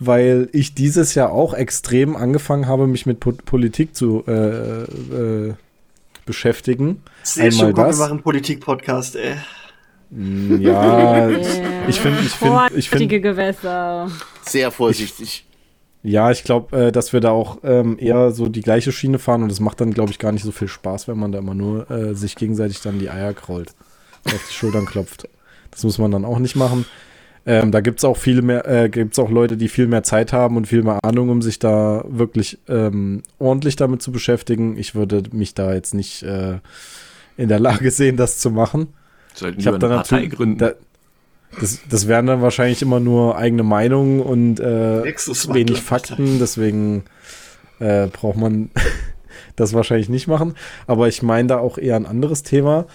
weil 0.05 0.49
ich 0.51 0.73
dieses 0.73 1.15
Jahr 1.15 1.31
auch 1.31 1.53
extrem 1.53 2.15
angefangen 2.15 2.67
habe, 2.67 2.87
mich 2.87 3.05
mit 3.05 3.19
po 3.19 3.31
Politik 3.31 3.95
zu 3.95 4.23
äh, 4.27 4.83
äh, 4.83 5.53
beschäftigen. 6.25 7.03
Sehr 7.23 7.51
schön, 7.51 7.73
das. 7.73 7.97
wir 7.97 8.07
machen 8.07 8.21
Politik-Podcast, 8.21 9.15
ey. 9.15 9.35
Mm, 10.09 10.61
ja, 10.61 11.29
ich 11.29 11.99
finde, 11.99 12.19
ich 12.21 12.31
finde, 12.31 12.69
ich 12.75 12.89
finde. 12.89 13.19
Gewässer. 13.19 14.09
Sehr 14.45 14.71
vorsichtig. 14.71 15.45
Ja, 16.03 16.31
ich 16.31 16.43
glaube, 16.43 16.87
äh, 16.87 16.91
dass 16.91 17.13
wir 17.13 17.21
da 17.21 17.31
auch 17.31 17.59
ähm, 17.63 17.97
eher 17.97 18.31
so 18.31 18.49
die 18.49 18.61
gleiche 18.61 18.91
Schiene 18.91 19.19
fahren 19.19 19.41
und 19.41 19.51
es 19.51 19.61
macht 19.61 19.79
dann, 19.79 19.93
glaube 19.93 20.11
ich, 20.11 20.19
gar 20.19 20.33
nicht 20.33 20.43
so 20.43 20.51
viel 20.51 20.67
Spaß, 20.67 21.07
wenn 21.07 21.17
man 21.17 21.31
da 21.31 21.39
immer 21.39 21.55
nur 21.55 21.89
äh, 21.89 22.13
sich 22.13 22.35
gegenseitig 22.35 22.81
dann 22.81 22.99
die 22.99 23.09
Eier 23.09 23.33
krault, 23.33 23.73
auf 24.25 24.45
die 24.49 24.53
Schultern 24.53 24.85
klopft. 24.85 25.29
Das 25.71 25.83
muss 25.83 25.97
man 25.97 26.11
dann 26.11 26.25
auch 26.25 26.39
nicht 26.39 26.57
machen. 26.57 26.85
Ähm, 27.45 27.71
da 27.71 27.81
gibt 27.81 27.99
es 27.99 28.05
auch 28.05 28.17
viel 28.17 28.41
mehr, 28.41 28.67
äh, 28.67 28.89
gibt 28.89 29.17
auch 29.17 29.29
Leute, 29.29 29.57
die 29.57 29.67
viel 29.67 29.87
mehr 29.87 30.03
Zeit 30.03 30.33
haben 30.33 30.55
und 30.55 30.67
viel 30.67 30.83
mehr 30.83 30.99
Ahnung, 31.03 31.29
um 31.29 31.41
sich 31.41 31.59
da 31.59 32.03
wirklich 32.07 32.59
ähm, 32.67 33.23
ordentlich 33.39 33.75
damit 33.75 34.01
zu 34.01 34.11
beschäftigen. 34.11 34.77
Ich 34.77 34.95
würde 34.95 35.23
mich 35.31 35.53
da 35.53 35.73
jetzt 35.73 35.93
nicht 35.93 36.23
äh, 36.23 36.59
in 37.35 37.49
der 37.49 37.59
Lage 37.59 37.91
sehen, 37.91 38.17
das 38.17 38.39
zu 38.39 38.51
machen. 38.51 38.87
Sollten 39.33 39.59
ich 39.59 39.67
habe. 39.67 39.79
Da, 39.79 40.73
das, 41.59 41.79
das 41.89 42.07
wären 42.07 42.25
dann 42.25 42.41
wahrscheinlich 42.41 42.81
immer 42.81 42.99
nur 42.99 43.37
eigene 43.37 43.63
Meinungen 43.63 44.21
und 44.21 44.59
äh, 44.59 45.03
wenig 45.03 45.81
Fakten, 45.81 46.39
deswegen 46.39 47.03
äh, 47.79 48.07
braucht 48.07 48.37
man 48.37 48.69
das 49.55 49.73
wahrscheinlich 49.73 50.09
nicht 50.09 50.27
machen. 50.27 50.55
Aber 50.87 51.07
ich 51.07 51.21
meine 51.21 51.49
da 51.49 51.57
auch 51.59 51.77
eher 51.77 51.95
ein 51.95 52.05
anderes 52.05 52.43
Thema. 52.43 52.85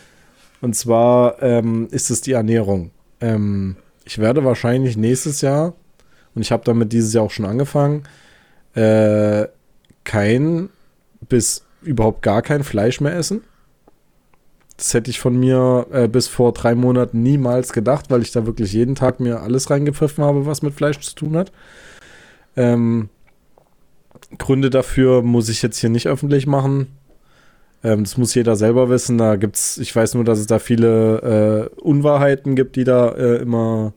Und 0.60 0.74
zwar 0.74 1.42
ähm, 1.42 1.88
ist 1.90 2.10
es 2.10 2.20
die 2.20 2.32
Ernährung. 2.32 2.90
Ähm, 3.20 3.76
ich 4.04 4.18
werde 4.18 4.44
wahrscheinlich 4.44 4.96
nächstes 4.96 5.40
Jahr, 5.40 5.74
und 6.34 6.42
ich 6.42 6.50
habe 6.50 6.64
damit 6.64 6.92
dieses 6.92 7.12
Jahr 7.12 7.24
auch 7.24 7.30
schon 7.30 7.46
angefangen, 7.46 8.04
äh, 8.74 9.46
kein 10.04 10.70
bis 11.28 11.64
überhaupt 11.82 12.22
gar 12.22 12.42
kein 12.42 12.64
Fleisch 12.64 13.00
mehr 13.00 13.14
essen. 13.14 13.42
Das 14.78 14.94
hätte 14.94 15.10
ich 15.10 15.18
von 15.18 15.38
mir 15.38 15.86
äh, 15.90 16.06
bis 16.06 16.28
vor 16.28 16.52
drei 16.52 16.76
Monaten 16.76 17.20
niemals 17.22 17.72
gedacht, 17.72 18.06
weil 18.10 18.22
ich 18.22 18.30
da 18.30 18.46
wirklich 18.46 18.72
jeden 18.72 18.94
Tag 18.94 19.18
mir 19.18 19.42
alles 19.42 19.70
reingepfiffen 19.70 20.22
habe, 20.24 20.46
was 20.46 20.62
mit 20.62 20.72
Fleisch 20.72 21.00
zu 21.00 21.16
tun 21.16 21.36
hat. 21.36 21.50
Ähm, 22.56 23.08
Gründe 24.38 24.70
dafür 24.70 25.22
muss 25.22 25.48
ich 25.48 25.62
jetzt 25.62 25.78
hier 25.78 25.90
nicht 25.90 26.06
öffentlich 26.06 26.46
machen. 26.46 26.86
Ähm, 27.82 28.04
das 28.04 28.16
muss 28.16 28.36
jeder 28.36 28.54
selber 28.54 28.88
wissen. 28.88 29.18
Da 29.18 29.34
gibt's, 29.34 29.78
ich 29.78 29.94
weiß 29.94 30.14
nur, 30.14 30.22
dass 30.22 30.38
es 30.38 30.46
da 30.46 30.60
viele 30.60 31.70
äh, 31.76 31.80
Unwahrheiten 31.80 32.54
gibt, 32.54 32.76
die 32.76 32.84
da 32.84 33.08
äh, 33.10 33.36
immer 33.36 33.92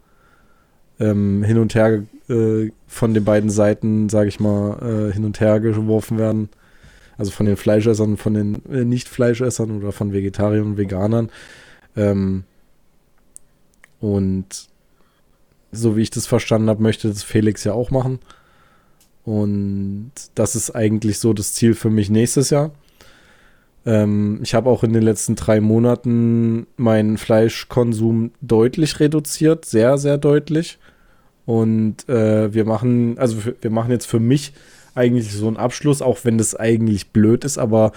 ähm, 1.00 1.44
hin 1.44 1.60
und 1.60 1.76
her 1.76 2.02
äh, 2.28 2.72
von 2.88 3.14
den 3.14 3.24
beiden 3.24 3.52
Seiten, 3.52 4.10
sage 4.10 4.30
ich 4.30 4.40
mal, 4.40 5.10
äh, 5.10 5.14
hin 5.14 5.26
und 5.26 5.40
her 5.40 5.60
geworfen 5.60 6.18
werden. 6.18 6.50
Also 7.22 7.30
von 7.30 7.46
den 7.46 7.56
Fleischessern, 7.56 8.18
von 8.18 8.34
den 8.34 8.66
äh, 8.66 8.84
Nicht-Fleischessern 8.84 9.78
oder 9.78 9.92
von 9.92 10.12
Vegetariern 10.12 10.66
und 10.66 10.78
Veganern. 10.78 11.30
Ähm, 11.96 12.46
und 14.00 14.48
so 15.72 15.96
wie 15.96 16.02
ich 16.02 16.10
das 16.10 16.26
verstanden 16.26 16.68
habe, 16.68 16.82
möchte 16.82 17.10
das 17.10 17.22
Felix 17.22 17.64
ja 17.64 17.74
auch 17.74 17.92
machen. 17.92 18.18
Und 19.24 20.14
das 20.34 20.56
ist 20.56 20.72
eigentlich 20.72 21.20
so 21.20 21.32
das 21.34 21.54
Ziel 21.54 21.76
für 21.76 21.92
mich 21.92 22.10
nächstes 22.10 22.50
Jahr. 22.50 22.72
Ähm, 23.86 24.40
ich 24.42 24.56
habe 24.56 24.72
auch 24.72 24.84
in 24.84 24.92
den 24.92 25.04
letzten 25.04 25.36
drei 25.36 25.62
Monaten 25.62 26.66
meinen 26.76 27.20
Fleischkonsum 27.20 28.32
deutlich 28.42 29.00
reduziert, 29.00 29.66
sehr, 29.66 30.00
sehr 30.00 30.18
deutlich. 30.18 30.80
Und 31.46 32.10
äh, 32.10 32.52
wir 32.52 32.66
machen, 32.66 33.20
also 33.20 33.38
wir 33.62 33.70
machen 33.70 33.92
jetzt 33.92 34.08
für 34.08 34.20
mich 34.20 34.54
eigentlich 34.96 35.32
so 35.32 35.48
einen 35.48 35.58
Abschluss, 35.58 36.02
auch 36.02 36.20
wenn 36.24 36.38
das 36.38 36.56
eigentlich 36.56 37.10
blöd 37.10 37.44
ist, 37.46 37.58
aber 37.58 37.92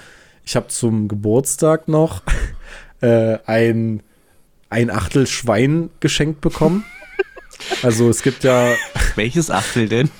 ich 0.44 0.56
habe 0.56 0.68
zum 0.68 1.08
Geburtstag 1.08 1.88
noch 1.88 2.22
äh, 3.00 3.38
ein, 3.46 4.02
ein 4.70 4.90
Achtel 4.90 5.26
Schwein 5.26 5.90
geschenkt 6.00 6.40
bekommen. 6.40 6.84
Also 7.82 8.08
es 8.08 8.22
gibt 8.22 8.44
ja. 8.44 8.74
Welches 9.16 9.50
Achtel 9.50 9.88
denn? 9.88 10.10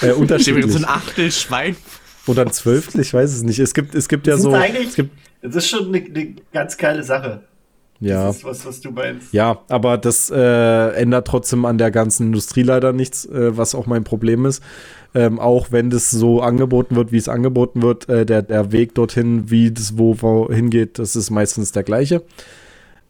Äh, 0.00 0.12
unterschiedlich. 0.12 0.70
So 0.70 0.78
ein 0.78 0.84
Achtel 0.84 1.30
Schwein. 1.32 1.76
Oder 2.26 2.42
ein 2.42 2.52
Zwölftel, 2.52 3.00
ich 3.00 3.12
weiß 3.14 3.32
es 3.32 3.42
nicht. 3.42 3.58
Es 3.58 3.72
gibt, 3.72 3.94
es 3.94 4.08
gibt 4.08 4.26
ja 4.26 4.36
so. 4.36 4.54
Es 4.54 4.94
gibt, 4.94 5.10
das 5.42 5.56
ist 5.56 5.68
schon 5.68 5.88
eine, 5.88 6.04
eine 6.04 6.36
ganz 6.52 6.76
geile 6.76 7.02
Sache. 7.02 7.42
Ja. 8.00 8.26
Das 8.26 8.36
ist 8.36 8.44
was, 8.44 8.66
was 8.66 8.80
du 8.80 8.90
meinst. 8.92 9.32
Ja, 9.32 9.60
aber 9.68 9.98
das 9.98 10.30
äh, 10.30 10.90
ändert 10.92 11.26
trotzdem 11.26 11.64
an 11.64 11.78
der 11.78 11.90
ganzen 11.90 12.28
Industrie 12.28 12.62
leider 12.62 12.92
nichts, 12.92 13.26
äh, 13.26 13.56
was 13.56 13.74
auch 13.74 13.86
mein 13.86 14.04
Problem 14.04 14.46
ist. 14.46 14.62
Ähm, 15.14 15.40
auch 15.40 15.72
wenn 15.72 15.90
das 15.90 16.10
so 16.10 16.42
angeboten 16.42 16.94
wird, 16.94 17.12
wie 17.12 17.16
es 17.16 17.28
angeboten 17.28 17.82
wird, 17.82 18.08
äh, 18.08 18.24
der, 18.24 18.42
der 18.42 18.72
Weg 18.72 18.94
dorthin, 18.94 19.50
wie 19.50 19.72
das 19.72 19.98
wo, 19.98 20.16
wo 20.20 20.52
hingeht, 20.52 20.98
das 20.98 21.16
ist 21.16 21.30
meistens 21.30 21.72
der 21.72 21.82
gleiche. 21.82 22.22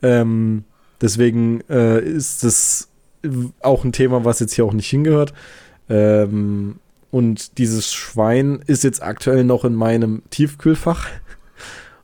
Ähm, 0.00 0.64
deswegen 1.00 1.60
äh, 1.68 2.00
ist 2.00 2.44
das 2.44 2.88
auch 3.60 3.84
ein 3.84 3.92
Thema, 3.92 4.24
was 4.24 4.40
jetzt 4.40 4.54
hier 4.54 4.64
auch 4.64 4.72
nicht 4.72 4.88
hingehört. 4.88 5.34
Ähm, 5.88 6.76
und 7.10 7.58
dieses 7.58 7.92
Schwein 7.92 8.60
ist 8.66 8.84
jetzt 8.84 9.02
aktuell 9.02 9.44
noch 9.44 9.64
in 9.64 9.74
meinem 9.74 10.22
Tiefkühlfach. 10.30 11.08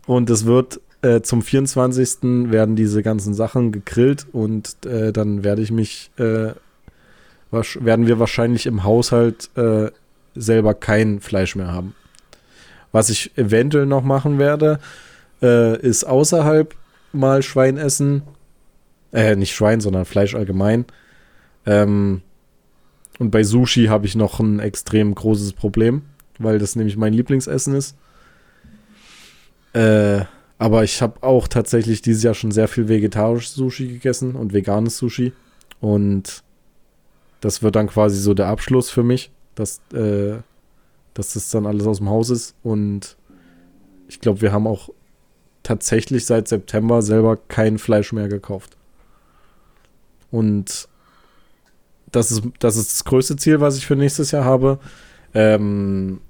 Und 0.07 0.29
es 0.29 0.45
wird 0.45 0.81
äh, 1.05 1.21
zum 1.21 1.43
24. 1.43 2.51
werden 2.51 2.77
diese 2.77 3.03
ganzen 3.03 3.35
Sachen 3.35 3.73
gegrillt 3.73 4.27
und 4.33 4.87
äh, 4.87 5.13
dann 5.13 5.45
werde 5.45 5.61
ich 5.61 5.71
mich, 5.71 6.11
äh, 6.17 6.53
werden 7.51 8.07
wir 8.07 8.19
wahrscheinlich 8.19 8.65
im 8.65 8.85
Haushalt 8.85 9.51
äh, 9.57 9.91
selber 10.35 10.73
kein 10.73 11.21
Fleisch 11.21 11.57
mehr 11.57 11.71
haben. 11.71 11.95
Was 12.91 13.11
ich 13.11 13.37
eventuell 13.37 13.85
noch 13.85 14.03
machen 14.03 14.39
werde, 14.39 14.79
äh, 15.43 15.79
ist 15.79 16.05
außerhalb 16.05 16.75
mal 17.13 17.43
Schwein 17.43 17.77
essen. 17.77 18.23
Äh, 19.13 19.37
nicht 19.37 19.55
Schwein, 19.55 19.81
sondern 19.83 20.07
Fleisch 20.07 20.35
allgemein. 20.35 20.87
Ähm, 21.67 22.23
und 23.19 23.31
bei 23.31 23.45
Sushi 23.45 23.87
habe 23.87 24.07
ich 24.07 24.17
noch 24.17 24.41
ein 24.41 24.59
extrem 24.59 25.15
großes 25.15 25.53
Problem, 25.53 26.03
weil 26.39 26.59
das 26.59 26.77
nämlich 26.77 26.97
mein 26.97 27.13
Lieblingsessen 27.13 27.75
ist. 27.75 27.95
Äh, 29.75 30.25
aber 30.59 30.85
ich 30.85 31.03
habe 31.03 31.23
auch 31.23 31.49
tatsächlich 31.49 32.03
dieses 32.03 32.23
Jahr 32.23 32.35
schon 32.35 32.53
sehr 32.53 32.69
viel 32.69 32.89
vegetarisches 32.89 33.55
Sushi 33.55 33.89
gegessen 33.89 34.37
und 34.37 34.53
veganes 34.53 34.99
Sushi. 34.99 35.33
Und 35.81 36.43
das 37.41 37.63
wird 37.63 37.77
dann 37.77 37.89
quasi 37.89 38.21
so 38.21 38.35
der 38.35 38.47
Abschluss 38.47 38.91
für 38.91 39.03
mich, 39.03 39.31
dass, 39.55 39.81
äh, 39.93 40.37
dass 41.13 41.35
das 41.35 41.51
dann 41.51 41.67
alles 41.67 41.87
aus 41.87 41.99
dem 41.99 42.09
Haus 42.09 42.31
ist. 42.31 42.55
Und 42.63 43.17
ich 44.09 44.21
glaube, 44.21 44.41
wir 44.41 44.53
haben 44.53 44.67
auch 44.67 44.91
tatsächlich 45.63 46.25
seit 46.27 46.47
September 46.49 47.03
selber 47.03 47.37
kein 47.37 47.79
Fleisch 47.79 48.13
mehr 48.13 48.29
gekauft. 48.29 48.77
Und 50.31 50.89
das 52.13 52.31
ist, 52.31 52.43
das 52.61 52.77
ist 52.77 52.93
das 52.93 53.05
größte 53.05 53.37
Ziel, 53.37 53.61
was 53.61 53.77
ich 53.77 53.87
für 53.87 53.97
nächstes 53.97 54.31
Jahr 54.31 54.45
habe. 54.45 54.79
Ähm, 55.33 56.21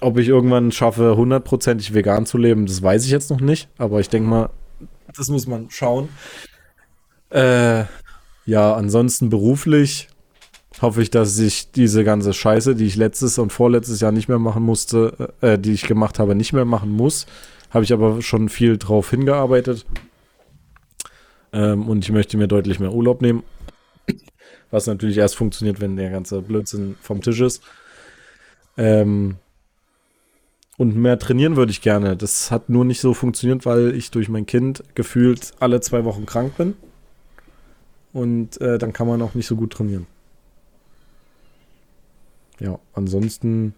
ob 0.00 0.18
ich 0.18 0.28
irgendwann 0.28 0.72
schaffe, 0.72 1.16
hundertprozentig 1.16 1.94
vegan 1.94 2.26
zu 2.26 2.38
leben, 2.38 2.66
das 2.66 2.82
weiß 2.82 3.04
ich 3.04 3.10
jetzt 3.10 3.30
noch 3.30 3.40
nicht. 3.40 3.68
Aber 3.78 4.00
ich 4.00 4.08
denke 4.08 4.28
mal, 4.28 4.50
das 5.16 5.28
muss 5.28 5.46
man 5.46 5.70
schauen. 5.70 6.08
Äh, 7.30 7.84
ja, 8.46 8.74
ansonsten 8.74 9.28
beruflich 9.30 10.08
hoffe 10.80 11.02
ich, 11.02 11.10
dass 11.10 11.38
ich 11.38 11.72
diese 11.72 12.04
ganze 12.04 12.32
Scheiße, 12.32 12.74
die 12.74 12.86
ich 12.86 12.96
letztes 12.96 13.38
und 13.38 13.52
vorletztes 13.52 14.00
Jahr 14.00 14.12
nicht 14.12 14.28
mehr 14.28 14.38
machen 14.38 14.62
musste, 14.62 15.34
äh, 15.40 15.58
die 15.58 15.72
ich 15.72 15.82
gemacht 15.82 16.18
habe, 16.18 16.34
nicht 16.34 16.52
mehr 16.52 16.64
machen 16.64 16.90
muss. 16.90 17.26
Habe 17.70 17.84
ich 17.84 17.92
aber 17.92 18.22
schon 18.22 18.48
viel 18.48 18.78
drauf 18.78 19.10
hingearbeitet. 19.10 19.86
Ähm, 21.52 21.88
und 21.88 22.04
ich 22.04 22.12
möchte 22.12 22.36
mir 22.36 22.48
deutlich 22.48 22.80
mehr 22.80 22.92
Urlaub 22.92 23.22
nehmen. 23.22 23.42
Was 24.70 24.86
natürlich 24.86 25.18
erst 25.18 25.36
funktioniert, 25.36 25.80
wenn 25.80 25.96
der 25.96 26.10
ganze 26.10 26.42
Blödsinn 26.42 26.96
vom 27.00 27.22
Tisch 27.22 27.40
ist. 27.40 27.62
Ähm, 28.76 29.36
und 30.80 30.96
mehr 30.96 31.18
trainieren 31.18 31.56
würde 31.56 31.72
ich 31.72 31.82
gerne. 31.82 32.16
Das 32.16 32.50
hat 32.50 32.70
nur 32.70 32.86
nicht 32.86 33.02
so 33.02 33.12
funktioniert, 33.12 33.66
weil 33.66 33.94
ich 33.94 34.10
durch 34.10 34.30
mein 34.30 34.46
Kind 34.46 34.82
gefühlt 34.94 35.52
alle 35.60 35.82
zwei 35.82 36.06
Wochen 36.06 36.24
krank 36.24 36.56
bin. 36.56 36.72
Und 38.14 38.58
äh, 38.62 38.78
dann 38.78 38.94
kann 38.94 39.06
man 39.06 39.20
auch 39.20 39.34
nicht 39.34 39.46
so 39.46 39.56
gut 39.56 39.74
trainieren. 39.74 40.06
Ja, 42.60 42.78
ansonsten. 42.94 43.74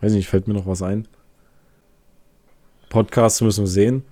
Weiß 0.00 0.12
nicht, 0.12 0.30
fällt 0.30 0.48
mir 0.48 0.54
noch 0.54 0.66
was 0.66 0.80
ein. 0.80 1.06
Podcasts 2.88 3.42
müssen 3.42 3.64
wir 3.64 3.68
sehen 3.68 4.04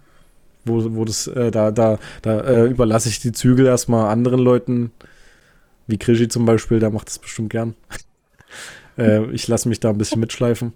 wo, 0.67 0.97
wo 0.97 1.05
das, 1.07 1.29
äh, 1.29 1.51
da, 1.51 1.71
da, 1.71 1.99
da 2.21 2.41
äh, 2.41 2.67
überlasse 2.67 3.09
ich 3.09 3.21
die 3.21 3.31
Zügel 3.31 3.65
erstmal 3.67 4.11
anderen 4.11 4.41
Leuten, 4.41 4.91
wie 5.87 5.97
Krischi 5.97 6.29
zum 6.29 6.45
Beispiel, 6.45 6.81
der 6.81 6.91
macht 6.91 7.07
das 7.07 7.21
bestimmt 7.21 7.51
gern. 7.51 7.75
äh, 8.99 9.31
ich 9.31 9.47
lasse 9.47 9.69
mich 9.69 9.79
da 9.79 9.91
ein 9.91 9.99
bisschen 9.99 10.21
mitschleifen. 10.21 10.73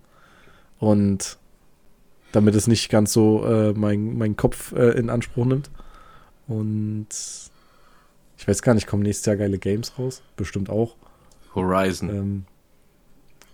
Und 0.81 1.39
damit 2.33 2.55
es 2.55 2.67
nicht 2.67 2.91
ganz 2.91 3.13
so 3.13 3.45
äh, 3.45 3.73
mein, 3.73 4.17
mein 4.19 4.37
Kopf 4.37 4.73
äh, 4.73 4.99
in 4.99 5.11
Anspruch 5.11 5.45
nimmt. 5.45 5.71
Und 6.49 7.07
ich 8.37 8.49
weiß 8.49 8.63
gar 8.63 8.75
nicht, 8.75 8.87
kommen 8.87 9.03
nächstes 9.03 9.27
Jahr 9.27 9.37
geile 9.37 9.59
Games 9.59 9.99
raus? 9.99 10.23
Bestimmt 10.37 10.71
auch. 10.71 10.97
Horizon. 11.55 12.09
Ähm, 12.09 12.45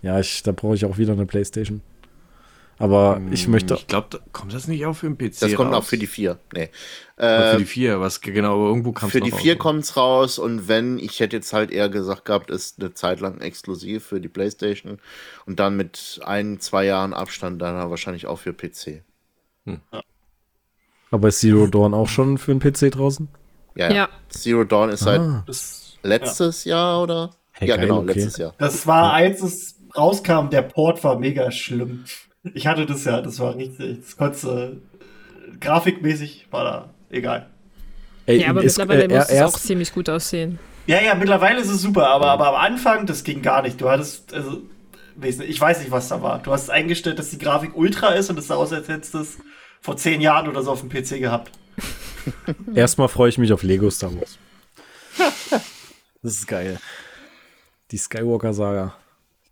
ja, 0.02 0.20
ich, 0.20 0.42
da 0.42 0.52
brauche 0.52 0.76
ich 0.76 0.84
auch 0.84 0.96
wieder 0.98 1.12
eine 1.12 1.26
Playstation. 1.26 1.82
Aber 2.78 3.20
ich 3.30 3.44
hm, 3.44 3.52
möchte. 3.52 3.74
Ich 3.74 3.86
glaube, 3.86 4.20
kommt 4.32 4.52
das 4.52 4.68
nicht 4.68 4.84
auch 4.84 4.92
für 4.94 5.08
den 5.10 5.16
PC? 5.16 5.40
Das 5.40 5.54
kommt 5.54 5.72
raus? 5.72 5.84
auch 5.84 5.88
für 5.88 5.96
die 5.96 6.06
4. 6.06 6.38
Nee. 6.54 6.68
Äh, 7.16 7.52
für 7.52 7.58
die 7.58 7.64
4, 7.64 8.00
was 8.00 8.20
genau, 8.20 8.66
irgendwo 8.66 8.92
kam 8.92 9.06
es 9.06 9.12
Für 9.12 9.22
die 9.22 9.32
4 9.32 9.56
kommt 9.56 9.84
es 9.84 9.96
raus 9.96 10.38
und 10.38 10.68
wenn, 10.68 10.98
ich 10.98 11.20
hätte 11.20 11.36
jetzt 11.36 11.54
halt 11.54 11.70
eher 11.70 11.88
gesagt 11.88 12.26
gehabt, 12.26 12.50
ist 12.50 12.78
eine 12.78 12.92
Zeit 12.92 13.20
lang 13.20 13.40
exklusiv 13.40 14.04
für 14.04 14.20
die 14.20 14.28
PlayStation 14.28 14.98
und 15.46 15.58
dann 15.58 15.76
mit 15.76 16.20
ein, 16.24 16.60
zwei 16.60 16.84
Jahren 16.84 17.14
Abstand 17.14 17.62
dann 17.62 17.88
wahrscheinlich 17.88 18.26
auch 18.26 18.38
für 18.38 18.52
PC. 18.52 19.02
Hm. 19.64 19.80
Ja. 19.92 20.02
Aber 21.10 21.28
ist 21.28 21.40
Zero 21.40 21.66
Dawn 21.66 21.94
auch 21.94 22.08
schon 22.08 22.36
für 22.36 22.54
den 22.54 22.60
PC 22.60 22.92
draußen? 22.92 23.28
Ja, 23.74 23.90
ja. 23.90 24.08
Zero 24.28 24.64
Dawn 24.64 24.90
ist 24.90 25.06
ah. 25.06 25.44
seit 25.46 25.98
letztes 26.02 26.64
ja. 26.64 26.76
Jahr 26.76 27.02
oder? 27.02 27.30
Hey, 27.52 27.68
ja, 27.68 27.76
geil, 27.76 27.86
genau, 27.86 28.00
okay. 28.00 28.12
letztes 28.12 28.36
Jahr. 28.36 28.54
Das 28.58 28.86
war, 28.86 29.14
als 29.14 29.42
es 29.42 29.76
rauskam, 29.96 30.50
der 30.50 30.62
Port 30.62 31.02
war 31.04 31.18
mega 31.18 31.50
schlimm. 31.50 32.04
Ich 32.54 32.66
hatte 32.66 32.86
das 32.86 33.04
ja, 33.04 33.20
das 33.20 33.38
war 33.40 33.56
richtig, 33.56 34.00
das 34.00 34.16
konnte, 34.16 34.76
äh, 35.48 35.56
grafikmäßig 35.58 36.46
war 36.50 36.64
da 36.64 36.90
egal. 37.10 37.48
Ey, 38.26 38.40
ja, 38.40 38.50
aber 38.50 38.62
ist, 38.62 38.78
mittlerweile 38.78 39.04
äh, 39.04 39.18
muss 39.18 39.28
es 39.28 39.42
auch 39.42 39.58
ziemlich 39.58 39.92
gut 39.92 40.08
aussehen. 40.08 40.58
Ja, 40.86 41.00
ja, 41.00 41.14
mittlerweile 41.14 41.60
ist 41.60 41.70
es 41.70 41.82
super, 41.82 42.08
aber, 42.08 42.30
aber 42.30 42.48
am 42.48 42.54
Anfang, 42.54 43.06
das 43.06 43.24
ging 43.24 43.42
gar 43.42 43.62
nicht. 43.62 43.80
Du 43.80 43.88
hattest, 43.88 44.32
also, 44.32 44.62
ich 45.22 45.60
weiß 45.60 45.80
nicht, 45.80 45.90
was 45.90 46.08
da 46.08 46.22
war. 46.22 46.40
Du 46.40 46.52
hast 46.52 46.70
eingestellt, 46.70 47.18
dass 47.18 47.30
die 47.30 47.38
Grafik 47.38 47.76
ultra 47.76 48.10
ist 48.10 48.30
und 48.30 48.38
es 48.38 48.48
sah 48.48 48.56
aus, 48.56 48.72
als 48.72 48.88
hättest 48.88 49.14
du 49.14 49.18
es 49.18 49.38
vor 49.80 49.96
zehn 49.96 50.20
Jahren 50.20 50.48
oder 50.48 50.62
so 50.62 50.72
auf 50.72 50.80
dem 50.80 50.88
PC 50.88 51.20
gehabt. 51.20 51.50
Erstmal 52.74 53.08
freue 53.08 53.28
ich 53.28 53.38
mich 53.38 53.52
auf 53.52 53.62
Lego 53.62 53.90
Star 53.90 54.12
Wars. 54.14 54.38
das 56.22 56.32
ist 56.34 56.46
geil. 56.46 56.78
Die 57.90 57.98
Skywalker-Saga. 57.98 58.94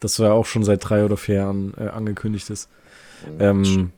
Das 0.00 0.18
war 0.18 0.28
ja 0.28 0.32
auch 0.34 0.46
schon 0.46 0.64
seit 0.64 0.88
drei 0.88 1.04
oder 1.04 1.16
vier 1.16 1.36
Jahren 1.36 1.74
äh, 1.78 1.88
angekündigt 1.88 2.50
ist. 2.50 2.68
Ähm, 3.38 3.90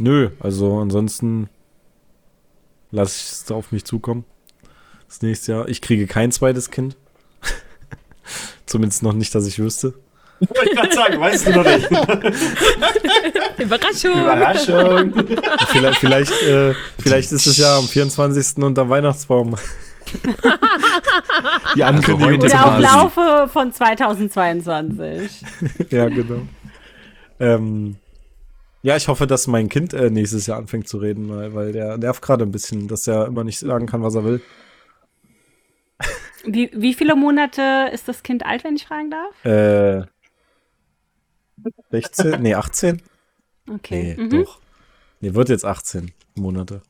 nö, 0.00 0.30
also 0.40 0.78
ansonsten 0.78 1.48
lasse 2.90 3.16
ich 3.16 3.32
es 3.32 3.50
auf 3.50 3.72
mich 3.72 3.84
zukommen. 3.84 4.24
Das 5.08 5.22
nächste 5.22 5.52
Jahr. 5.52 5.68
Ich 5.68 5.80
kriege 5.80 6.06
kein 6.06 6.32
zweites 6.32 6.70
Kind. 6.70 6.96
Zumindest 8.66 9.02
noch 9.02 9.14
nicht, 9.14 9.34
dass 9.34 9.46
ich 9.46 9.58
wüsste. 9.58 9.94
Wollte 10.40 10.70
ich 10.70 10.76
gerade 10.76 10.94
sagen, 10.94 11.20
weißt 11.20 11.46
du 11.46 11.50
noch 11.52 11.64
nicht. 11.64 11.90
Überraschung. 13.58 14.12
Überraschung. 14.12 15.12
Vielleicht, 15.68 15.98
vielleicht, 15.98 16.42
äh, 16.42 16.74
vielleicht 17.00 17.32
ist 17.32 17.46
es 17.46 17.56
ja 17.56 17.76
am 17.78 17.88
24. 17.88 18.62
unter 18.62 18.88
Weihnachtsbaum. 18.88 19.56
Die 21.76 21.82
Ankündigung 21.84 22.40
Oder 22.40 22.66
auf 22.66 22.78
Laufe 22.78 23.48
von 23.52 23.72
2022. 23.72 25.42
ja, 25.90 26.08
genau. 26.08 26.42
Ähm, 27.40 27.96
ja, 28.88 28.96
ich 28.96 29.06
hoffe, 29.06 29.26
dass 29.26 29.46
mein 29.46 29.68
Kind 29.68 29.92
äh, 29.92 30.08
nächstes 30.08 30.46
Jahr 30.46 30.56
anfängt 30.56 30.88
zu 30.88 30.96
reden, 30.96 31.28
weil, 31.28 31.54
weil 31.54 31.72
der 31.72 31.98
nervt 31.98 32.22
gerade 32.22 32.44
ein 32.44 32.50
bisschen, 32.50 32.88
dass 32.88 33.06
er 33.06 33.26
immer 33.26 33.44
nicht 33.44 33.58
sagen 33.58 33.84
kann, 33.84 34.02
was 34.02 34.14
er 34.14 34.24
will. 34.24 34.40
Wie, 36.46 36.70
wie 36.72 36.94
viele 36.94 37.14
Monate 37.14 37.90
ist 37.92 38.08
das 38.08 38.22
Kind 38.22 38.46
alt, 38.46 38.64
wenn 38.64 38.76
ich 38.76 38.86
fragen 38.86 39.10
darf? 39.10 39.44
Äh, 39.44 40.06
16? 41.90 42.40
Nee, 42.40 42.54
18? 42.54 43.02
Okay. 43.70 44.14
Nee, 44.16 44.24
mhm. 44.24 44.30
doch. 44.30 44.58
Nee, 45.20 45.34
wird 45.34 45.50
jetzt 45.50 45.66
18 45.66 46.12
Monate. 46.36 46.80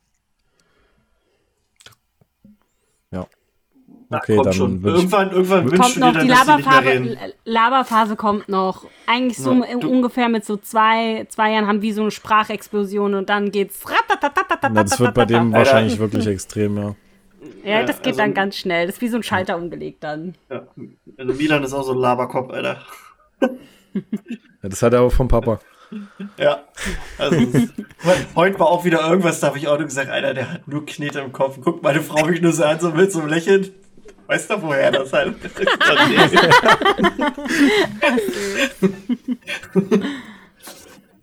Okay, 4.10 4.36
Na, 4.36 4.42
dann 4.42 4.52
schon. 4.54 4.82
Irgendwann, 4.82 5.30
irgendwann 5.32 5.64
wünschst 5.70 5.82
Kommt 5.82 5.96
noch, 5.98 6.12
dir 6.12 6.20
die 6.20 6.28
dann, 6.28 6.46
mehr 6.46 6.46
Laberphase. 6.46 7.16
Laberphase 7.44 8.16
kommt 8.16 8.48
noch. 8.48 8.86
Eigentlich 9.06 9.36
so 9.36 9.52
du- 9.80 9.88
ungefähr 9.90 10.28
mit 10.30 10.44
so 10.46 10.56
zwei, 10.56 11.26
zwei 11.28 11.52
Jahren 11.52 11.66
haben 11.66 11.82
wir 11.82 11.92
so 11.92 12.00
eine 12.02 12.10
Sprachexplosion 12.10 13.14
und 13.14 13.28
dann 13.28 13.50
geht's. 13.50 13.80
Das 14.72 14.98
wird 15.00 15.14
bei 15.14 15.24
dem 15.26 15.52
wahrscheinlich 15.52 15.98
wirklich 15.98 16.26
extrem, 16.26 16.76
ja. 16.78 16.94
Ja, 17.64 17.82
das 17.84 17.98
geht 17.98 18.06
also- 18.14 18.18
dann 18.20 18.34
ganz 18.34 18.56
schnell. 18.56 18.86
Das 18.86 18.96
ist 18.96 19.02
wie 19.02 19.08
so 19.08 19.16
ein 19.18 19.22
Schalter 19.22 19.56
umgelegt 19.56 20.02
dann. 20.02 20.34
Ja. 20.50 20.62
Also 21.18 21.34
Milan 21.34 21.62
ist 21.62 21.72
auch 21.74 21.82
so 21.84 21.92
ein 21.92 21.98
Laberkopf, 21.98 22.50
Alter. 22.50 22.78
ja. 23.40 23.48
Das 24.62 24.82
hat 24.82 24.92
er 24.92 25.00
aber 25.00 25.10
vom 25.10 25.28
Papa. 25.28 25.60
Ja. 26.36 26.62
Also, 27.18 27.36
ist- 27.36 27.72
heute 28.34 28.58
war 28.58 28.68
auch 28.68 28.84
wieder 28.84 29.06
irgendwas, 29.08 29.40
da 29.40 29.48
habe 29.48 29.58
ich 29.58 29.68
auch 29.68 29.76
nur 29.78 29.86
gesagt, 29.86 30.10
Alter, 30.10 30.34
der 30.34 30.52
hat 30.54 30.68
nur 30.68 30.84
Knete 30.84 31.20
im 31.20 31.32
Kopf. 31.32 31.60
Guckt 31.60 31.82
meine 31.82 32.00
Frau 32.02 32.26
mich 32.26 32.40
nur 32.42 32.52
so 32.52 32.64
an, 32.64 32.80
so 32.80 32.90
mit 32.90 33.12
so 33.12 33.20
einem 33.20 33.28
Lächeln. 33.28 33.68
Weißt 34.28 34.50
du, 34.50 34.62
woher 34.62 34.92
das 34.92 35.12
halt? 35.12 35.34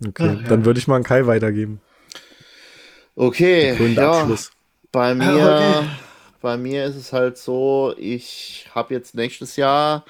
Okay, 0.06 0.44
dann 0.50 0.66
würde 0.66 0.80
ich 0.80 0.88
mal 0.88 0.98
an 0.98 1.04
Kai 1.04 1.26
weitergeben. 1.26 1.80
Okay, 3.16 3.94
ja. 3.94 4.12
Abschluss. 4.12 4.52
Bei 4.92 5.16
mir, 5.16 5.26
Okay. 5.26 5.88
bei 6.42 6.58
mir 6.58 6.86
ist 6.86 6.96
es 6.96 7.14
halt 7.14 7.38
so, 7.38 7.94
ich 7.98 8.68
habe 8.76 8.94
jetzt 8.94 9.16
nächstes 9.16 9.56
Jahr, 9.56 10.06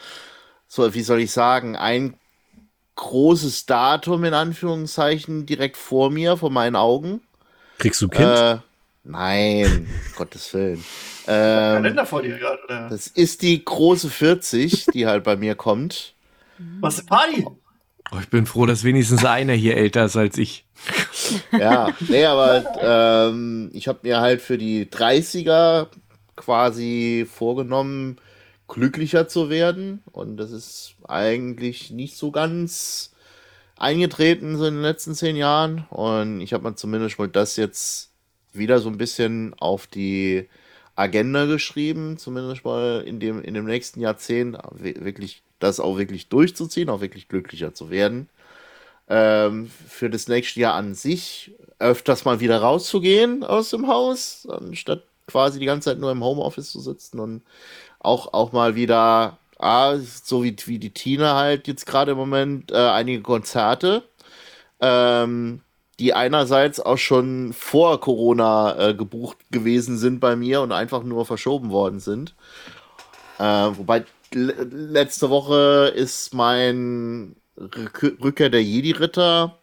so 0.67 0.91
wie 0.93 1.01
soll 1.03 1.19
ich 1.19 1.31
sagen, 1.31 1.75
ein 1.75 2.15
großes 2.95 3.65
Datum 3.67 4.23
in 4.23 4.33
Anführungszeichen 4.33 5.45
direkt 5.45 5.77
vor 5.77 6.09
mir, 6.09 6.37
vor 6.37 6.49
meinen 6.49 6.75
Augen. 6.75 7.21
Kriegst 7.77 8.01
du 8.01 8.07
Kind? 8.07 8.25
Äh, 8.27 8.57
nein, 9.05 9.87
Gottes 10.15 10.53
Willen. 10.53 10.83
Ähm, 11.27 11.75
Kalender 11.75 12.05
vor 12.05 12.21
dir 12.21 12.37
gerade, 12.37 12.59
oder? 12.65 12.89
das 12.89 13.07
ist 13.07 13.41
die 13.41 13.63
große 13.63 14.09
40, 14.09 14.87
die 14.93 15.07
halt 15.07 15.23
bei 15.23 15.35
mir 15.37 15.55
kommt. 15.55 16.13
Was 16.79 16.99
ist 16.99 17.07
Party? 17.07 17.45
Oh, 18.11 18.17
ich 18.19 18.29
bin 18.29 18.45
froh, 18.45 18.65
dass 18.65 18.83
wenigstens 18.83 19.25
einer 19.25 19.53
hier 19.53 19.77
älter 19.77 20.05
ist 20.05 20.17
als 20.17 20.37
ich. 20.37 20.65
Ja, 21.51 21.89
nee, 22.07 22.25
aber 22.25 22.63
ähm, 22.79 23.71
ich 23.73 23.87
habe 23.87 23.99
mir 24.03 24.19
halt 24.19 24.41
für 24.41 24.59
die 24.59 24.85
30er 24.85 25.87
quasi 26.35 27.25
vorgenommen, 27.27 28.17
glücklicher 28.67 29.27
zu 29.27 29.49
werden. 29.49 30.03
Und 30.11 30.37
das 30.37 30.51
ist 30.51 30.95
eigentlich 31.07 31.89
nicht 31.91 32.15
so 32.15 32.29
ganz 32.29 33.15
eingetreten 33.77 34.57
so 34.57 34.65
in 34.65 34.75
den 34.75 34.83
letzten 34.83 35.15
zehn 35.15 35.35
Jahren. 35.35 35.85
Und 35.89 36.41
ich 36.41 36.53
habe 36.53 36.69
mir 36.69 36.75
zumindest 36.75 37.17
mal 37.17 37.27
das 37.27 37.55
jetzt 37.55 38.11
wieder 38.57 38.79
so 38.79 38.89
ein 38.89 38.97
bisschen 38.97 39.53
auf 39.57 39.87
die 39.87 40.47
Agenda 40.95 41.45
geschrieben, 41.45 42.17
zumindest 42.17 42.63
mal 42.65 43.03
in 43.05 43.19
dem, 43.19 43.41
in 43.41 43.53
dem 43.53 43.65
nächsten 43.65 43.99
Jahrzehnt, 43.99 44.57
wi- 44.71 45.03
wirklich 45.03 45.43
das 45.59 45.79
auch 45.79 45.97
wirklich 45.97 46.29
durchzuziehen, 46.29 46.89
auch 46.89 47.01
wirklich 47.01 47.27
glücklicher 47.27 47.73
zu 47.73 47.89
werden. 47.89 48.29
Ähm, 49.07 49.69
für 49.87 50.09
das 50.09 50.27
nächste 50.27 50.59
Jahr 50.59 50.73
an 50.75 50.95
sich 50.95 51.51
öfters 51.79 52.25
mal 52.25 52.39
wieder 52.39 52.59
rauszugehen 52.59 53.43
aus 53.43 53.69
dem 53.69 53.87
Haus, 53.87 54.47
anstatt 54.49 55.03
quasi 55.27 55.59
die 55.59 55.65
ganze 55.65 55.91
Zeit 55.91 55.99
nur 55.99 56.11
im 56.11 56.23
Homeoffice 56.23 56.71
zu 56.71 56.79
sitzen 56.79 57.19
und 57.19 57.41
auch, 57.99 58.33
auch 58.33 58.51
mal 58.51 58.75
wieder, 58.75 59.37
ah, 59.59 59.97
so 59.97 60.43
wie, 60.43 60.55
wie 60.65 60.79
die 60.79 60.91
Tina 60.91 61.35
halt 61.35 61.67
jetzt 61.67 61.85
gerade 61.85 62.13
im 62.13 62.17
Moment, 62.17 62.71
äh, 62.71 62.75
einige 62.77 63.21
Konzerte, 63.21 64.03
ähm, 64.79 65.61
die 65.99 66.13
einerseits 66.13 66.79
auch 66.79 66.97
schon 66.97 67.53
vor 67.53 67.99
Corona 68.01 68.89
äh, 68.89 68.93
gebucht 68.93 69.37
gewesen 69.51 69.97
sind 69.97 70.19
bei 70.19 70.35
mir 70.35 70.61
und 70.61 70.71
einfach 70.71 71.03
nur 71.03 71.25
verschoben 71.25 71.69
worden 71.69 71.99
sind. 71.99 72.33
Äh, 73.39 73.43
wobei 73.43 74.05
le- 74.33 74.63
letzte 74.63 75.29
Woche 75.29 75.93
ist 75.95 76.33
mein 76.33 77.35
Rück- 77.57 78.21
Rückkehr 78.21 78.49
der 78.49 78.63
Jedi-Ritter 78.63 79.57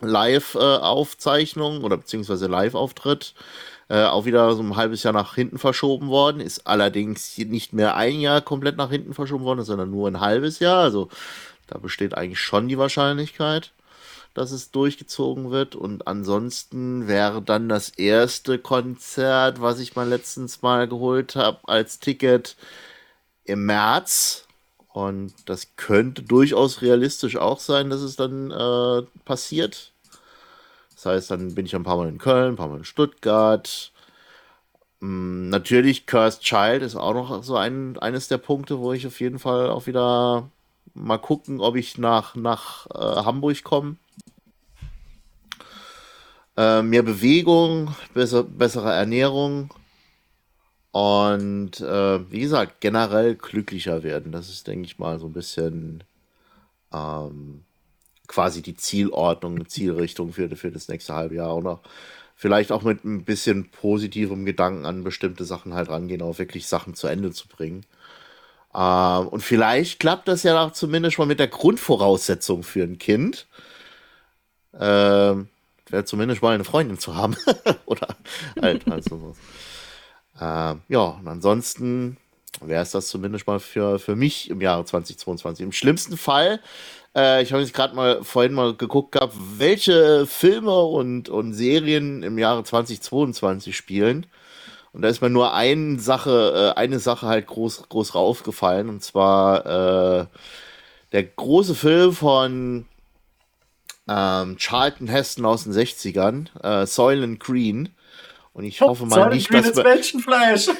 Live-Aufzeichnung 0.00 1.84
oder 1.84 1.96
beziehungsweise 1.96 2.46
Live-Auftritt 2.48 3.34
äh, 3.88 4.04
auch 4.04 4.24
wieder 4.24 4.52
so 4.54 4.62
ein 4.62 4.76
halbes 4.76 5.02
Jahr 5.04 5.12
nach 5.12 5.36
hinten 5.36 5.58
verschoben 5.58 6.08
worden. 6.08 6.40
Ist 6.40 6.66
allerdings 6.66 7.38
nicht 7.38 7.72
mehr 7.72 7.94
ein 7.96 8.20
Jahr 8.20 8.40
komplett 8.40 8.76
nach 8.76 8.90
hinten 8.90 9.14
verschoben 9.14 9.44
worden, 9.44 9.64
sondern 9.64 9.90
nur 9.90 10.08
ein 10.08 10.20
halbes 10.20 10.58
Jahr. 10.58 10.82
Also 10.82 11.08
da 11.68 11.78
besteht 11.78 12.16
eigentlich 12.16 12.40
schon 12.40 12.68
die 12.68 12.78
Wahrscheinlichkeit, 12.78 13.70
dass 14.34 14.50
es 14.50 14.70
durchgezogen 14.70 15.50
wird. 15.50 15.76
Und 15.76 16.06
ansonsten 16.06 17.08
wäre 17.08 17.40
dann 17.40 17.68
das 17.68 17.88
erste 17.90 18.58
Konzert, 18.58 19.60
was 19.60 19.78
ich 19.78 19.96
mal 19.96 20.08
letztens 20.08 20.62
mal 20.62 20.88
geholt 20.88 21.36
habe 21.36 21.60
als 21.68 22.00
Ticket 22.00 22.56
im 23.44 23.66
März. 23.66 24.46
Und 24.92 25.34
das 25.46 25.76
könnte 25.76 26.22
durchaus 26.22 26.82
realistisch 26.82 27.36
auch 27.36 27.58
sein, 27.60 27.90
dass 27.90 28.00
es 28.00 28.16
dann 28.16 28.50
äh, 28.50 29.02
passiert. 29.24 29.92
Das 30.94 31.06
heißt, 31.06 31.30
dann 31.30 31.54
bin 31.54 31.66
ich 31.66 31.74
ein 31.74 31.82
paar 31.82 31.96
Mal 31.96 32.08
in 32.08 32.18
Köln, 32.18 32.52
ein 32.52 32.56
paar 32.56 32.68
Mal 32.68 32.78
in 32.78 32.84
Stuttgart. 32.84 33.92
Mm, 35.00 35.48
natürlich, 35.48 36.06
Cursed 36.06 36.42
Child 36.42 36.82
ist 36.82 36.96
auch 36.96 37.14
noch 37.14 37.42
so 37.42 37.56
ein, 37.56 37.98
eines 37.98 38.28
der 38.28 38.38
Punkte, 38.38 38.78
wo 38.78 38.92
ich 38.92 39.06
auf 39.06 39.20
jeden 39.20 39.38
Fall 39.38 39.68
auch 39.70 39.86
wieder 39.86 40.48
mal 40.94 41.18
gucken, 41.18 41.60
ob 41.60 41.76
ich 41.76 41.98
nach, 41.98 42.34
nach 42.36 42.86
äh, 42.94 43.24
Hamburg 43.24 43.64
komme. 43.64 43.96
Äh, 46.56 46.82
mehr 46.82 47.02
Bewegung, 47.02 47.94
besser, 48.14 48.44
bessere 48.44 48.92
Ernährung 48.92 49.74
und 50.92 51.80
äh, 51.80 52.30
wie 52.30 52.40
gesagt, 52.40 52.80
generell 52.80 53.34
glücklicher 53.34 54.04
werden. 54.04 54.30
Das 54.30 54.48
ist, 54.48 54.68
denke 54.68 54.86
ich 54.86 54.98
mal, 55.00 55.18
so 55.18 55.26
ein 55.26 55.32
bisschen 55.32 56.04
ähm, 56.92 57.64
quasi 58.28 58.62
die 58.62 58.76
Zielordnung, 58.76 59.68
Zielrichtung 59.68 60.32
für, 60.32 60.48
für 60.54 60.70
das 60.70 60.86
nächste 60.86 61.14
halbe 61.14 61.34
Jahr. 61.34 61.56
Oder 61.56 61.80
vielleicht 62.36 62.70
auch 62.70 62.82
mit 62.82 63.04
ein 63.04 63.24
bisschen 63.24 63.70
positivem 63.70 64.44
Gedanken 64.44 64.86
an 64.86 65.02
bestimmte 65.02 65.44
Sachen 65.44 65.74
halt 65.74 65.88
rangehen, 65.88 66.22
auch 66.22 66.38
wirklich 66.38 66.68
Sachen 66.68 66.94
zu 66.94 67.08
Ende 67.08 67.32
zu 67.32 67.48
bringen. 67.48 67.84
Ähm, 68.72 69.28
und 69.28 69.40
vielleicht 69.42 70.00
klappt 70.00 70.28
das 70.28 70.44
ja 70.44 70.60
auch 70.64 70.72
zumindest 70.72 71.18
mal 71.18 71.26
mit 71.26 71.40
der 71.40 71.48
Grundvoraussetzung 71.48 72.62
für 72.62 72.84
ein 72.84 72.98
Kind. 72.98 73.48
Ähm, 74.78 75.48
wäre 75.88 76.04
zumindest 76.04 76.42
mal 76.42 76.54
eine 76.54 76.64
Freundin 76.64 76.98
zu 76.98 77.14
haben. 77.14 77.36
Oder 77.86 78.08
halt, 78.60 78.86
halt 78.86 79.04
so. 79.04 79.34
Ähm, 80.40 80.82
ja, 80.88 81.00
und 81.00 81.28
ansonsten 81.28 82.16
wäre 82.60 82.82
es 82.82 82.92
das 82.92 83.08
zumindest 83.08 83.46
mal 83.46 83.60
für, 83.60 83.98
für 83.98 84.16
mich 84.16 84.50
im 84.50 84.60
Jahre 84.60 84.84
2022. 84.84 85.64
Im 85.64 85.72
schlimmsten 85.72 86.16
Fall, 86.16 86.60
äh, 87.14 87.42
ich 87.42 87.52
habe 87.52 87.62
jetzt 87.62 87.74
gerade 87.74 87.94
mal 87.94 88.22
vorhin 88.24 88.52
mal 88.52 88.74
geguckt 88.74 89.12
gehabt, 89.12 89.34
welche 89.56 90.26
Filme 90.26 90.78
und, 90.80 91.28
und 91.28 91.52
Serien 91.54 92.22
im 92.22 92.38
Jahre 92.38 92.64
2022 92.64 93.76
spielen. 93.76 94.26
Und 94.92 95.02
da 95.02 95.08
ist 95.08 95.20
mir 95.20 95.30
nur 95.30 95.54
eine 95.54 95.98
Sache, 95.98 96.72
äh, 96.76 96.78
eine 96.78 97.00
Sache 97.00 97.26
halt 97.26 97.46
groß, 97.48 97.88
groß 97.88 98.14
raufgefallen. 98.14 98.88
Und 98.88 99.02
zwar 99.02 99.66
äh, 100.20 100.26
der 101.12 101.22
große 101.24 101.74
Film 101.74 102.12
von 102.12 102.86
ähm, 104.08 104.56
Charlton 104.58 105.08
Heston 105.08 105.44
aus 105.46 105.64
den 105.64 105.72
60ern, 105.72 106.48
äh, 106.62 106.86
Soylent 106.86 107.40
Green. 107.40 107.90
Und 108.52 108.64
ich 108.64 108.80
hoffe 108.80 109.04
mal 109.06 109.30
nicht, 109.30 109.52
dass 109.52 109.74
wir... 109.76 109.82
Menschenfleisch. 109.84 110.68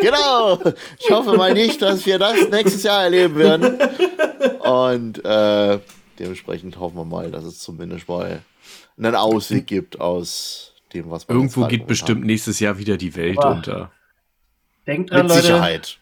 Genau. 0.00 0.58
Ich 0.98 1.10
hoffe 1.10 1.36
mal 1.36 1.52
nicht, 1.52 1.80
dass 1.82 2.04
wir 2.06 2.18
das 2.18 2.48
nächstes 2.50 2.82
Jahr 2.82 3.04
erleben 3.04 3.36
werden. 3.36 3.78
Und 4.60 5.24
äh, 5.24 5.78
dementsprechend 6.18 6.78
hoffen 6.78 6.96
wir 6.96 7.04
mal, 7.04 7.30
dass 7.30 7.44
es 7.44 7.58
zumindest 7.60 8.08
mal 8.08 8.42
einen 8.98 9.14
Ausweg 9.14 9.66
gibt 9.66 10.00
aus 10.00 10.72
dem, 10.92 11.10
was 11.10 11.28
wir 11.28 11.34
Irgendwo 11.36 11.66
geht 11.66 11.86
bestimmt 11.86 12.20
haben. 12.22 12.26
nächstes 12.26 12.60
Jahr 12.60 12.78
wieder 12.78 12.96
die 12.96 13.14
Welt 13.14 13.38
Ah. 13.40 13.52
unter. 13.52 13.90
Denkt 14.86 15.10
dran, 15.10 15.22
mit 15.26 15.28
Leute. 15.30 15.42
Sicherheit. 15.42 15.98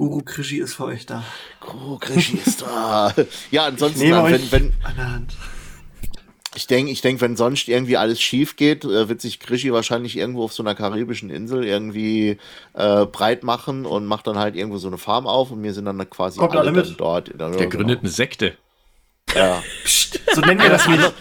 Guru 0.00 0.22
Krischi 0.22 0.56
ist 0.60 0.72
für 0.72 0.86
euch 0.86 1.04
da. 1.04 1.22
Guru 1.60 1.98
Krischi 1.98 2.38
ist 2.38 2.62
da. 2.62 3.12
ja, 3.50 3.66
ansonsten, 3.66 4.00
wenn, 4.00 4.50
wenn, 4.52 4.72
an 4.82 4.96
der 4.96 5.12
Hand. 5.12 5.36
Ich 6.54 6.66
denke, 6.66 6.90
ich 6.90 7.02
denk, 7.02 7.20
wenn 7.20 7.36
sonst 7.36 7.68
irgendwie 7.68 7.98
alles 7.98 8.18
schief 8.18 8.56
geht, 8.56 8.86
äh, 8.86 9.10
wird 9.10 9.20
sich 9.20 9.40
Krischi 9.40 9.74
wahrscheinlich 9.74 10.16
irgendwo 10.16 10.44
auf 10.44 10.54
so 10.54 10.62
einer 10.62 10.74
karibischen 10.74 11.28
Insel 11.28 11.64
irgendwie 11.64 12.38
äh, 12.72 13.04
breit 13.04 13.42
machen 13.42 13.84
und 13.84 14.06
macht 14.06 14.26
dann 14.26 14.38
halt 14.38 14.56
irgendwo 14.56 14.78
so 14.78 14.88
eine 14.88 14.96
Farm 14.96 15.26
auf 15.26 15.50
und 15.50 15.62
wir 15.62 15.74
sind 15.74 15.84
dann 15.84 16.08
quasi 16.08 16.38
Kommt 16.38 16.56
alle, 16.56 16.70
alle 16.70 16.82
dort. 16.82 17.28
Der 17.38 17.50
genau. 17.50 17.68
gründet 17.68 18.00
eine 18.00 18.08
Sekte. 18.08 18.56
Ja. 19.34 19.62
Psst, 19.84 20.18
so 20.34 20.40
nennen 20.40 20.62
wir 20.62 20.70
das 20.70 20.88
nicht. 20.88 21.12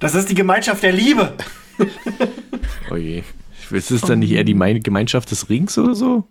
Das 0.00 0.16
ist 0.16 0.28
die 0.28 0.34
Gemeinschaft 0.34 0.82
der 0.82 0.92
Liebe. 0.92 1.34
oh 2.90 2.96
je. 2.96 3.22
Ist 3.70 3.92
es 3.92 4.00
dann 4.00 4.18
nicht 4.18 4.32
eher 4.32 4.42
die 4.42 4.54
Gemeinschaft 4.80 5.30
des 5.30 5.48
Rings 5.48 5.78
oder 5.78 5.94
so? 5.94 6.26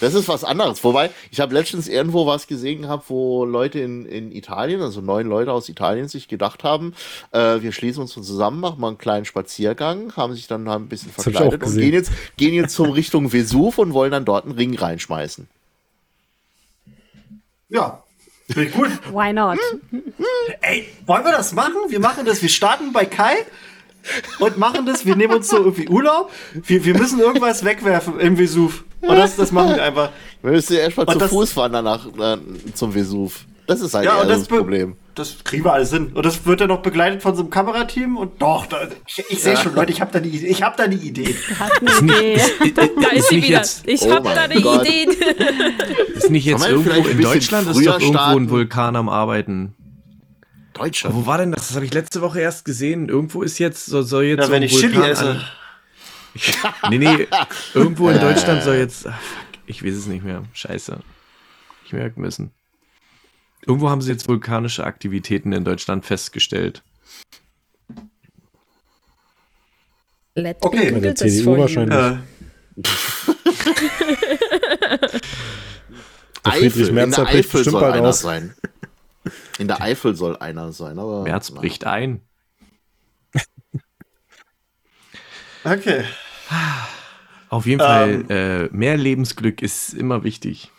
Das 0.00 0.14
ist 0.14 0.28
was 0.28 0.44
anderes. 0.44 0.82
Wobei, 0.84 1.10
ich 1.30 1.40
habe 1.40 1.54
letztens 1.54 1.88
irgendwo 1.88 2.26
was 2.26 2.46
gesehen 2.46 2.82
gehabt, 2.82 3.04
wo 3.08 3.44
Leute 3.44 3.78
in, 3.80 4.06
in 4.06 4.32
Italien, 4.32 4.80
also 4.80 5.00
neun 5.00 5.26
Leute 5.26 5.52
aus 5.52 5.68
Italien, 5.68 6.08
sich 6.08 6.28
gedacht 6.28 6.64
haben, 6.64 6.94
äh, 7.32 7.60
wir 7.60 7.72
schließen 7.72 8.02
uns 8.02 8.12
zusammen, 8.12 8.60
machen 8.60 8.80
mal 8.80 8.88
einen 8.88 8.98
kleinen 8.98 9.24
Spaziergang, 9.24 10.14
haben 10.16 10.34
sich 10.34 10.46
dann 10.46 10.68
ein 10.68 10.88
bisschen 10.88 11.12
verkleidet 11.12 11.62
und 11.62 11.76
gehen 11.76 11.92
jetzt, 11.92 12.12
gehen 12.36 12.54
jetzt 12.54 12.74
zum 12.74 12.90
Richtung 12.90 13.32
Vesuv 13.32 13.78
und 13.78 13.92
wollen 13.92 14.10
dann 14.10 14.24
dort 14.24 14.44
einen 14.44 14.54
Ring 14.54 14.76
reinschmeißen. 14.76 15.48
Ja, 17.68 18.02
Finde 18.48 18.68
ich 18.68 18.74
gut. 18.74 18.90
Why 19.12 19.32
not? 19.32 19.58
Ey, 20.60 20.88
wollen 21.04 21.24
wir 21.24 21.32
das 21.32 21.52
machen? 21.52 21.74
Wir 21.88 21.98
machen 21.98 22.24
das, 22.24 22.42
wir 22.42 22.48
starten 22.48 22.92
bei 22.92 23.04
Kai 23.04 23.34
und 24.38 24.58
machen 24.58 24.86
das, 24.86 25.06
wir 25.06 25.16
nehmen 25.16 25.34
uns 25.34 25.48
so 25.48 25.58
irgendwie 25.58 25.88
Urlaub, 25.88 26.30
wir, 26.54 26.84
wir 26.84 26.96
müssen 26.96 27.20
irgendwas 27.20 27.64
wegwerfen 27.64 28.18
im 28.20 28.38
Vesuv. 28.38 28.84
Und 29.00 29.16
das, 29.16 29.36
das 29.36 29.52
machen 29.52 29.76
wir 29.76 29.82
einfach. 29.82 30.10
Wir 30.42 30.52
müssen 30.52 30.74
ja 30.74 30.80
erstmal 30.80 31.06
zu 31.06 31.28
Fuß 31.28 31.52
fahren 31.52 31.72
danach 31.72 32.06
äh, 32.06 32.38
zum 32.74 32.94
Vesuv. 32.94 33.44
Das 33.66 33.80
ist 33.80 33.94
halt 33.94 34.04
ja, 34.04 34.24
das, 34.24 34.40
das 34.40 34.48
Problem. 34.48 34.96
Das 35.16 35.42
kriegen 35.42 35.64
wir 35.64 35.72
alles 35.72 35.90
hin. 35.90 36.12
Und 36.14 36.24
das 36.26 36.44
wird 36.46 36.60
dann 36.60 36.68
noch 36.68 36.82
begleitet 36.82 37.22
von 37.22 37.34
so 37.34 37.42
einem 37.42 37.50
Kamerateam. 37.50 38.16
Und 38.16 38.40
doch, 38.40 38.66
da, 38.66 38.86
ich, 39.06 39.24
ich 39.28 39.42
sehe 39.42 39.54
ja. 39.54 39.60
schon, 39.60 39.74
Leute, 39.74 39.90
ich 39.90 40.00
habe 40.00 40.12
da 40.12 40.18
eine 40.18 40.28
Idee. 40.28 40.46
Ich 40.46 40.62
habe 40.62 40.76
da 40.76 40.84
eine 40.84 40.94
Idee. 40.94 41.34
Eine 41.58 42.12
Idee. 42.12 42.40
da 43.00 43.08
ist 43.08 43.28
sie 43.28 43.36
wieder. 43.42 43.58
Jetzt, 43.58 43.88
ich 43.88 44.02
oh 44.02 44.10
habe 44.10 44.28
da 44.34 44.42
eine 44.42 44.60
Gott. 44.60 44.86
Idee. 44.86 45.08
Ist 46.14 46.30
nicht 46.30 46.44
jetzt 46.44 46.68
irgendwo 46.68 47.08
in 47.08 47.20
Deutschland 47.20 47.68
ist 47.68 47.86
doch 47.86 48.00
irgendwo 48.00 48.36
ein 48.36 48.50
Vulkan 48.50 48.94
am 48.94 49.08
Arbeiten. 49.08 49.74
Deutschland. 50.76 51.14
wo 51.14 51.26
war 51.26 51.38
denn 51.38 51.52
das? 51.52 51.68
Das 51.68 51.76
habe 51.76 51.86
ich 51.86 51.94
letzte 51.94 52.20
Woche 52.20 52.40
erst 52.40 52.64
gesehen. 52.64 53.08
Irgendwo 53.08 53.42
ist 53.42 53.58
jetzt, 53.58 53.86
soll, 53.86 54.04
soll 54.04 54.24
jetzt. 54.24 54.40
Ja, 54.40 54.46
so 54.46 54.52
wenn 54.52 54.62
ich 54.62 54.72
Vulkan 54.72 54.92
Chili 54.92 55.08
esse. 55.08 55.40
nee, 56.90 56.98
nee, 56.98 57.26
irgendwo 57.74 58.08
in 58.10 58.20
Deutschland 58.20 58.62
soll 58.62 58.76
jetzt. 58.76 59.06
Ach, 59.06 59.20
fuck, 59.20 59.60
ich 59.66 59.84
weiß 59.84 59.94
es 59.94 60.06
nicht 60.06 60.24
mehr. 60.24 60.44
Scheiße. 60.52 61.00
Ich 61.84 61.92
merken 61.92 62.20
müssen. 62.20 62.52
Irgendwo 63.66 63.90
haben 63.90 64.00
sie 64.00 64.12
jetzt 64.12 64.28
vulkanische 64.28 64.84
Aktivitäten 64.84 65.52
in 65.52 65.64
Deutschland 65.64 66.04
festgestellt. 66.04 66.82
Let 70.34 70.58
okay, 70.60 70.92
mit 70.92 71.02
der 71.02 71.14
CDU 71.14 71.56
wahrscheinlich. 71.56 71.96
Äh. 71.96 72.18
Friedrich 76.44 76.92
Merz 76.92 77.18
hat 77.18 77.32
bestimmt 77.32 77.72
bald 77.72 78.04
aus. 78.04 78.20
sein. 78.20 78.54
In 79.58 79.68
der 79.68 79.80
Eifel 79.80 80.14
soll 80.16 80.36
einer 80.36 80.72
sein, 80.72 80.98
aber. 80.98 81.22
Merz 81.22 81.50
bricht 81.50 81.84
ein. 81.84 82.20
okay. 85.64 86.04
Auf 87.48 87.66
jeden 87.66 87.80
Fall, 87.80 88.24
ähm, 88.28 88.30
äh, 88.30 88.76
mehr 88.76 88.96
Lebensglück 88.96 89.62
ist 89.62 89.94
immer 89.94 90.24
wichtig. 90.24 90.70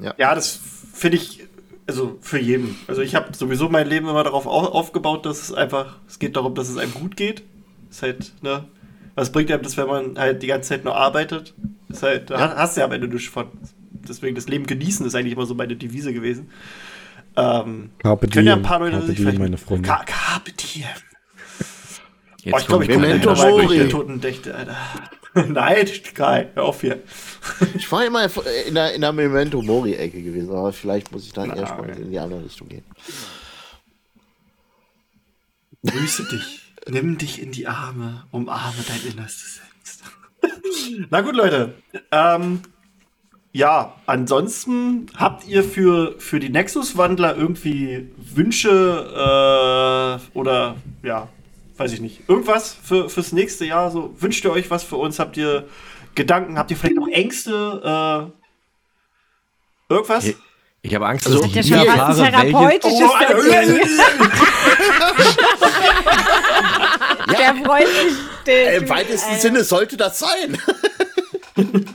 Ja, 0.00 0.14
ja 0.16 0.34
das 0.34 0.58
finde 0.92 1.16
ich, 1.16 1.46
also 1.86 2.18
für 2.20 2.38
jeden. 2.38 2.76
Also 2.86 3.02
ich 3.02 3.14
habe 3.14 3.34
sowieso 3.36 3.68
mein 3.68 3.88
Leben 3.88 4.08
immer 4.08 4.22
darauf 4.22 4.46
aufgebaut, 4.46 5.26
dass 5.26 5.42
es 5.42 5.52
einfach, 5.52 5.98
es 6.06 6.18
geht 6.18 6.36
darum, 6.36 6.54
dass 6.54 6.68
es 6.68 6.76
einem 6.76 6.94
gut 6.94 7.16
geht. 7.16 7.42
Ist 7.90 8.02
halt, 8.02 8.32
ne, 8.42 8.68
was 9.14 9.32
bringt 9.32 9.50
einem 9.50 9.62
das, 9.62 9.76
wenn 9.76 9.88
man 9.88 10.18
halt 10.18 10.42
die 10.42 10.46
ganze 10.46 10.68
Zeit 10.68 10.84
nur 10.84 10.94
arbeitet? 10.94 11.54
Ist 11.88 12.02
halt, 12.02 12.30
da 12.30 12.56
hast 12.56 12.76
du 12.76 12.80
ja 12.80 12.86
am 12.86 12.92
Ende 12.92 13.08
nichts 13.08 13.28
von. 13.28 13.48
Deswegen 13.90 14.34
das 14.34 14.48
Leben 14.48 14.66
genießen 14.66 15.04
ist 15.04 15.14
eigentlich 15.14 15.34
immer 15.34 15.46
so 15.46 15.54
meine 15.54 15.76
Devise 15.76 16.12
gewesen. 16.12 16.50
Ähm, 17.36 17.90
Carpe 17.98 18.26
diem, 18.28 18.46
ja 18.46 18.54
ein 18.54 18.62
paar 18.62 18.80
Leute 18.80 18.98
Carpe 18.98 19.14
diem, 19.14 19.38
meine 19.38 19.58
Freunde. 19.58 19.88
Ka 19.88 20.04
Carpe 20.04 20.52
diem. 20.52 20.84
Jetzt 22.42 22.54
oh, 22.54 22.58
ich 22.58 22.66
glaube, 22.66 22.84
ich 22.84 22.90
komme 22.90 23.06
Memento 23.06 23.34
Mori. 23.34 23.88
Toten 23.88 24.20
Dächte, 24.20 24.54
Alter. 24.54 24.76
Nein, 25.48 25.88
geil, 26.14 26.50
hör 26.54 26.64
auf 26.64 26.80
hier. 26.80 27.02
ich 27.74 27.90
war 27.92 28.04
immer 28.04 28.28
in 28.66 28.74
der, 28.74 28.94
in 28.94 29.00
der 29.00 29.12
Memento 29.12 29.62
Mori-Ecke 29.62 30.22
gewesen, 30.22 30.50
aber 30.50 30.72
vielleicht 30.72 31.12
muss 31.12 31.24
ich 31.24 31.32
dann 31.32 31.50
erstmal 31.50 31.90
in 31.90 32.10
die 32.10 32.18
andere 32.18 32.44
Richtung 32.44 32.68
gehen. 32.68 32.84
Grüße 35.86 36.24
dich. 36.28 36.74
Nimm 36.88 37.18
dich 37.18 37.40
in 37.40 37.52
die 37.52 37.66
Arme, 37.66 38.24
umarme 38.30 38.82
dein 38.86 39.12
Innerstes 39.12 39.60
Selbst. 39.60 40.02
Na 41.10 41.20
gut, 41.20 41.36
Leute. 41.36 41.74
Ähm, 42.10 42.62
ja, 43.52 43.96
ansonsten 44.06 45.06
habt 45.16 45.46
ihr 45.48 45.64
für, 45.64 46.14
für 46.18 46.38
die 46.38 46.50
Nexus-Wandler 46.50 47.36
irgendwie 47.36 48.08
Wünsche 48.16 48.70
äh, 48.70 50.38
oder 50.38 50.76
ja, 51.02 51.28
weiß 51.76 51.92
ich 51.92 52.00
nicht, 52.00 52.28
irgendwas 52.28 52.76
für, 52.80 53.10
fürs 53.10 53.32
nächste 53.32 53.64
Jahr? 53.64 53.90
So, 53.90 54.14
wünscht 54.20 54.44
ihr 54.44 54.52
euch 54.52 54.70
was 54.70 54.84
für 54.84 54.96
uns? 54.96 55.18
Habt 55.18 55.36
ihr 55.36 55.66
Gedanken? 56.14 56.58
Habt 56.58 56.70
ihr 56.70 56.76
vielleicht 56.76 56.96
noch 56.96 57.08
Ängste? 57.08 58.30
Äh, 59.90 59.92
irgendwas? 59.92 60.26
Ich, 60.26 60.36
ich 60.82 60.94
habe 60.94 61.08
Angst, 61.08 61.26
also, 61.26 61.40
dass 61.40 61.48
ich 61.48 61.70
nie 61.70 61.86
erfahre, 61.86 62.14
therapeutisches 62.14 63.00
oh, 63.00 63.14
ja. 63.50 63.62
Der 67.36 67.54
freut 67.64 67.88
sich. 67.88 68.14
Den, 68.46 68.82
Im 68.82 68.88
weitesten 68.88 69.34
äh, 69.34 69.38
Sinne 69.38 69.64
sollte 69.64 69.96
das 69.96 70.20
sein. 70.20 70.56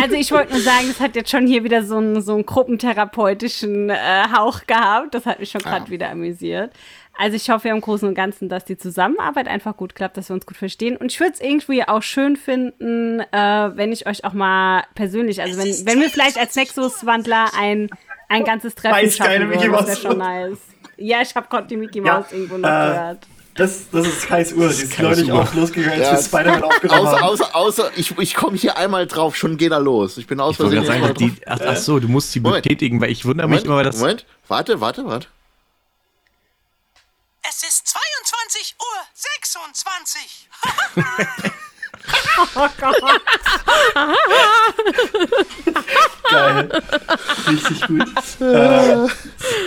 Also 0.00 0.14
ich 0.14 0.30
wollte 0.30 0.52
nur 0.52 0.60
sagen, 0.60 0.86
es 0.90 1.00
hat 1.00 1.16
jetzt 1.16 1.30
schon 1.30 1.46
hier 1.46 1.64
wieder 1.64 1.82
so 1.82 1.96
einen, 1.96 2.20
so 2.20 2.34
einen 2.34 2.44
gruppentherapeutischen 2.44 3.90
äh, 3.90 4.24
Hauch 4.34 4.66
gehabt. 4.66 5.14
Das 5.14 5.26
hat 5.26 5.40
mich 5.40 5.50
schon 5.50 5.62
gerade 5.62 5.86
ja. 5.86 5.90
wieder 5.90 6.10
amüsiert. 6.10 6.72
Also 7.18 7.36
ich 7.36 7.48
hoffe 7.48 7.68
im 7.68 7.80
Großen 7.80 8.06
und 8.06 8.14
Ganzen, 8.14 8.48
dass 8.48 8.64
die 8.64 8.76
Zusammenarbeit 8.76 9.48
einfach 9.48 9.76
gut 9.76 9.94
klappt, 9.94 10.18
dass 10.18 10.28
wir 10.28 10.34
uns 10.34 10.44
gut 10.44 10.56
verstehen. 10.56 10.96
Und 10.96 11.12
ich 11.12 11.18
würde 11.18 11.32
es 11.32 11.40
irgendwie 11.40 11.82
auch 11.82 12.02
schön 12.02 12.36
finden, 12.36 13.20
äh, 13.20 13.70
wenn 13.76 13.90
ich 13.90 14.06
euch 14.06 14.24
auch 14.24 14.34
mal 14.34 14.84
persönlich, 14.94 15.40
also 15.40 15.58
wenn, 15.58 15.86
wenn 15.86 16.00
wir 16.00 16.10
vielleicht 16.10 16.38
als 16.38 16.54
Nexus-Wandler 16.56 17.52
ein, 17.58 17.88
ein 18.28 18.44
ganzes 18.44 18.74
Treffen 18.74 18.96
Weiß 18.96 19.16
schaffen 19.16 19.48
würden, 19.48 19.72
das 19.72 19.86
wäre 19.86 19.96
schon 19.96 20.18
nice. 20.18 20.58
Ja, 20.98 21.22
ich 21.22 21.34
habe 21.34 21.46
gerade 21.48 21.66
die 21.68 21.76
Mickey 21.76 22.00
Mouse 22.00 22.26
ja, 22.30 22.36
irgendwo 22.36 22.58
noch 22.58 22.68
äh, 22.68 22.88
gehört. 22.88 23.26
Das, 23.56 23.90
das 23.90 24.06
ist 24.06 24.26
Kais 24.26 24.52
Uhr. 24.52 24.68
Die 24.68 24.82
ist 24.82 24.98
neulich 24.98 25.32
auch 25.32 25.52
losgegangen, 25.54 25.98
als 25.98 26.08
ja, 26.08 26.12
wir 26.12 26.22
Spider-Man 26.22 26.62
aufgenommen 26.62 27.06
außer, 27.06 27.24
außer, 27.24 27.56
außer, 27.56 27.90
ich, 27.96 28.18
ich 28.18 28.34
komme 28.34 28.56
hier 28.56 28.76
einmal 28.76 29.06
drauf, 29.06 29.34
schon 29.36 29.56
geht 29.56 29.72
er 29.72 29.80
los. 29.80 30.18
Ich 30.18 30.26
bin 30.26 30.40
aus 30.40 30.56
Versehen. 30.56 30.84
Sagen, 30.84 31.14
die, 31.14 31.34
ach, 31.46 31.58
ach, 31.64 31.76
so, 31.76 31.98
du 31.98 32.08
musst 32.08 32.32
sie 32.32 32.40
Moment. 32.40 32.64
betätigen, 32.64 33.00
weil 33.00 33.10
ich 33.10 33.24
wundere 33.24 33.48
mich 33.48 33.64
Moment, 33.64 33.66
immer, 33.66 33.82
dass. 33.82 33.96
Moment, 33.96 34.26
warte, 34.48 34.80
warte, 34.80 35.06
warte. 35.06 35.28
Es 37.48 37.62
ist 37.62 37.86
22 37.86 38.76
Uhr 38.78 39.02
26. 39.14 40.48
oh. 42.54 42.68
Geil. 46.30 46.68
Richtig 47.48 47.86
gut. 47.86 48.08
äh, 48.40 49.06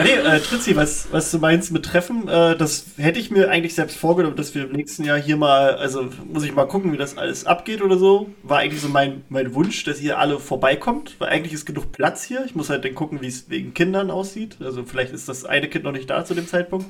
nee, 0.03 0.11
äh, 0.11 0.39
Tritzi, 0.39 0.75
was, 0.75 1.07
was 1.11 1.31
du 1.31 1.39
meinst 1.39 1.71
mit 1.71 1.85
Treffen, 1.85 2.27
äh, 2.27 2.57
das 2.57 2.85
hätte 2.97 3.19
ich 3.19 3.31
mir 3.31 3.49
eigentlich 3.49 3.75
selbst 3.75 3.97
vorgenommen, 3.97 4.35
dass 4.35 4.55
wir 4.55 4.65
im 4.65 4.73
nächsten 4.73 5.03
Jahr 5.03 5.17
hier 5.17 5.37
mal, 5.37 5.75
also 5.75 6.09
muss 6.25 6.43
ich 6.43 6.53
mal 6.53 6.65
gucken, 6.65 6.91
wie 6.91 6.97
das 6.97 7.17
alles 7.17 7.45
abgeht 7.45 7.81
oder 7.81 7.97
so. 7.97 8.29
War 8.43 8.59
eigentlich 8.59 8.81
so 8.81 8.89
mein, 8.89 9.23
mein 9.29 9.53
Wunsch, 9.53 9.83
dass 9.83 10.01
ihr 10.01 10.19
alle 10.19 10.39
vorbeikommt, 10.39 11.15
weil 11.19 11.29
eigentlich 11.29 11.53
ist 11.53 11.65
genug 11.65 11.91
Platz 11.91 12.23
hier. 12.23 12.43
Ich 12.45 12.55
muss 12.55 12.69
halt 12.69 12.85
dann 12.85 12.95
gucken, 12.95 13.21
wie 13.21 13.27
es 13.27 13.49
wegen 13.49 13.73
Kindern 13.73 14.11
aussieht. 14.11 14.57
Also 14.59 14.83
vielleicht 14.83 15.13
ist 15.13 15.29
das 15.29 15.45
eine 15.45 15.69
Kind 15.69 15.85
noch 15.85 15.91
nicht 15.91 16.09
da 16.09 16.25
zu 16.25 16.33
dem 16.33 16.47
Zeitpunkt. 16.47 16.87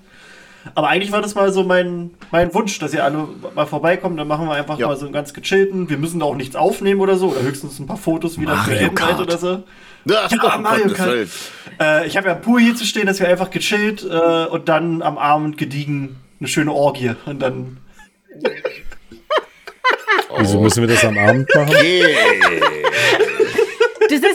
Aber 0.75 0.89
eigentlich 0.89 1.11
war 1.11 1.21
das 1.21 1.35
mal 1.35 1.51
so 1.51 1.63
mein, 1.63 2.11
mein 2.31 2.53
Wunsch, 2.53 2.79
dass 2.79 2.93
ihr 2.93 3.03
alle 3.03 3.27
mal 3.55 3.65
vorbeikommt. 3.65 4.19
Dann 4.19 4.27
machen 4.27 4.47
wir 4.47 4.53
einfach 4.53 4.77
ja. 4.77 4.87
mal 4.87 4.97
so 4.97 5.05
einen 5.05 5.13
ganz 5.13 5.33
gechillten. 5.33 5.89
Wir 5.89 5.97
müssen 5.97 6.19
da 6.19 6.25
auch 6.25 6.35
nichts 6.35 6.55
aufnehmen 6.55 6.99
oder 7.01 7.15
so. 7.15 7.29
Oder 7.29 7.41
höchstens 7.41 7.79
ein 7.79 7.87
paar 7.87 7.97
Fotos 7.97 8.39
wieder 8.39 8.55
Mario 8.55 8.89
für 8.89 8.93
Kart. 8.93 9.19
oder 9.19 9.37
so. 9.37 9.63
Ja, 10.05 10.27
ja 10.29 10.57
Mario 10.57 10.89
Kart. 10.89 11.27
Äh, 11.79 12.07
ich 12.07 12.17
habe 12.17 12.27
ja 12.27 12.35
Pool 12.35 12.61
hier 12.61 12.75
zu 12.75 12.85
stehen, 12.85 13.07
dass 13.07 13.19
wir 13.19 13.27
einfach 13.27 13.51
gechillt 13.51 14.03
äh, 14.03 14.45
und 14.45 14.69
dann 14.69 15.01
am 15.01 15.17
Abend 15.17 15.57
gediegen 15.57 16.17
eine 16.39 16.47
schöne 16.47 16.71
Orgie. 16.71 17.11
Und 17.25 17.41
dann. 17.41 17.77
Wieso 20.37 20.61
müssen 20.61 20.81
wir 20.81 20.87
das 20.87 21.03
am 21.03 21.17
Abend 21.17 21.49
machen? 21.55 21.73
Yeah. 21.83 23.25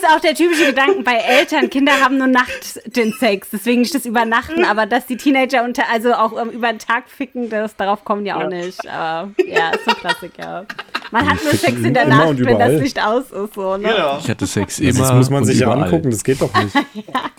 Das 0.04 0.10
ist 0.10 0.16
auch 0.16 0.20
der 0.20 0.34
typische 0.34 0.66
Gedanke 0.66 1.02
bei 1.02 1.14
Eltern. 1.14 1.70
Kinder 1.70 1.92
haben 1.92 2.18
nur 2.18 2.26
Nacht 2.26 2.80
den 2.94 3.12
Sex, 3.12 3.48
deswegen 3.50 3.80
nicht 3.80 3.94
das 3.94 4.04
Übernachten, 4.04 4.62
aber 4.62 4.84
dass 4.84 5.06
die 5.06 5.16
Teenager 5.16 5.64
unter, 5.64 5.84
also 5.90 6.12
auch 6.12 6.32
um, 6.32 6.50
über 6.50 6.68
den 6.68 6.78
Tag 6.78 7.08
ficken, 7.08 7.48
das, 7.48 7.74
darauf 7.76 8.04
kommen 8.04 8.22
die 8.22 8.32
auch 8.32 8.40
ja. 8.40 8.48
nicht. 8.48 8.86
Aber 8.86 9.30
ja, 9.46 9.70
ist 9.70 9.84
so 9.86 9.92
ein 9.92 9.96
Klassiker. 9.96 10.66
Man 11.10 11.30
hat 11.30 11.42
nur 11.42 11.54
Sex 11.54 11.78
in 11.78 11.94
der 11.94 12.06
Nacht, 12.06 12.38
wenn 12.38 12.58
das 12.58 12.82
Licht 12.82 13.02
aus 13.02 13.30
ist. 13.30 13.54
So, 13.54 13.78
ne? 13.78 13.88
Genau. 13.88 14.18
Ich 14.18 14.28
hatte 14.28 14.46
Sex 14.46 14.78
immer. 14.78 15.00
Das 15.00 15.12
muss 15.14 15.30
man 15.30 15.44
sich 15.46 15.60
ja 15.60 15.70
angucken, 15.70 16.10
das 16.10 16.22
geht 16.22 16.42
doch 16.42 16.52
nicht. 16.62 16.74
ja. 16.94 17.30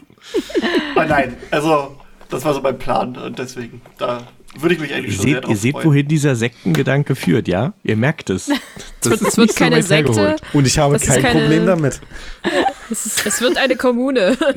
oh 0.96 1.04
nein, 1.08 1.38
also 1.52 1.96
das 2.30 2.44
war 2.46 2.54
so 2.56 2.62
mein 2.62 2.80
Plan 2.80 3.16
und 3.16 3.38
deswegen, 3.38 3.80
da 4.00 4.24
würde 4.62 4.76
ich 4.76 4.82
mich 4.82 4.94
eigentlich 4.94 5.16
ihr 5.18 5.24
schon 5.24 5.26
seht, 5.26 5.48
Ihr 5.48 5.56
seht, 5.56 5.72
freuen. 5.74 5.86
wohin 5.88 6.08
dieser 6.08 6.36
Sektengedanke 6.36 7.16
führt, 7.16 7.48
ja? 7.48 7.74
Ihr 7.84 7.98
merkt 7.98 8.30
es. 8.30 8.50
Das 9.02 9.22
es 9.22 9.38
wird, 9.38 9.56
keine 9.56 9.84
so 9.84 9.90
Sekte. 9.90 10.36
Und 10.54 10.66
ich 10.66 10.80
habe 10.80 10.98
kein 10.98 11.22
keine, 11.22 11.42
Problem 11.42 11.66
damit. 11.68 12.02
Es, 12.90 13.06
ist, 13.06 13.26
es, 13.26 13.42
wird 13.42 13.58
eine 13.58 13.76
Kommune. 13.76 14.38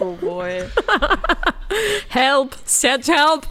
Oh 0.00 0.14
boy. 0.14 0.62
help, 2.08 2.56
Serge, 2.64 3.12
help. 3.12 3.46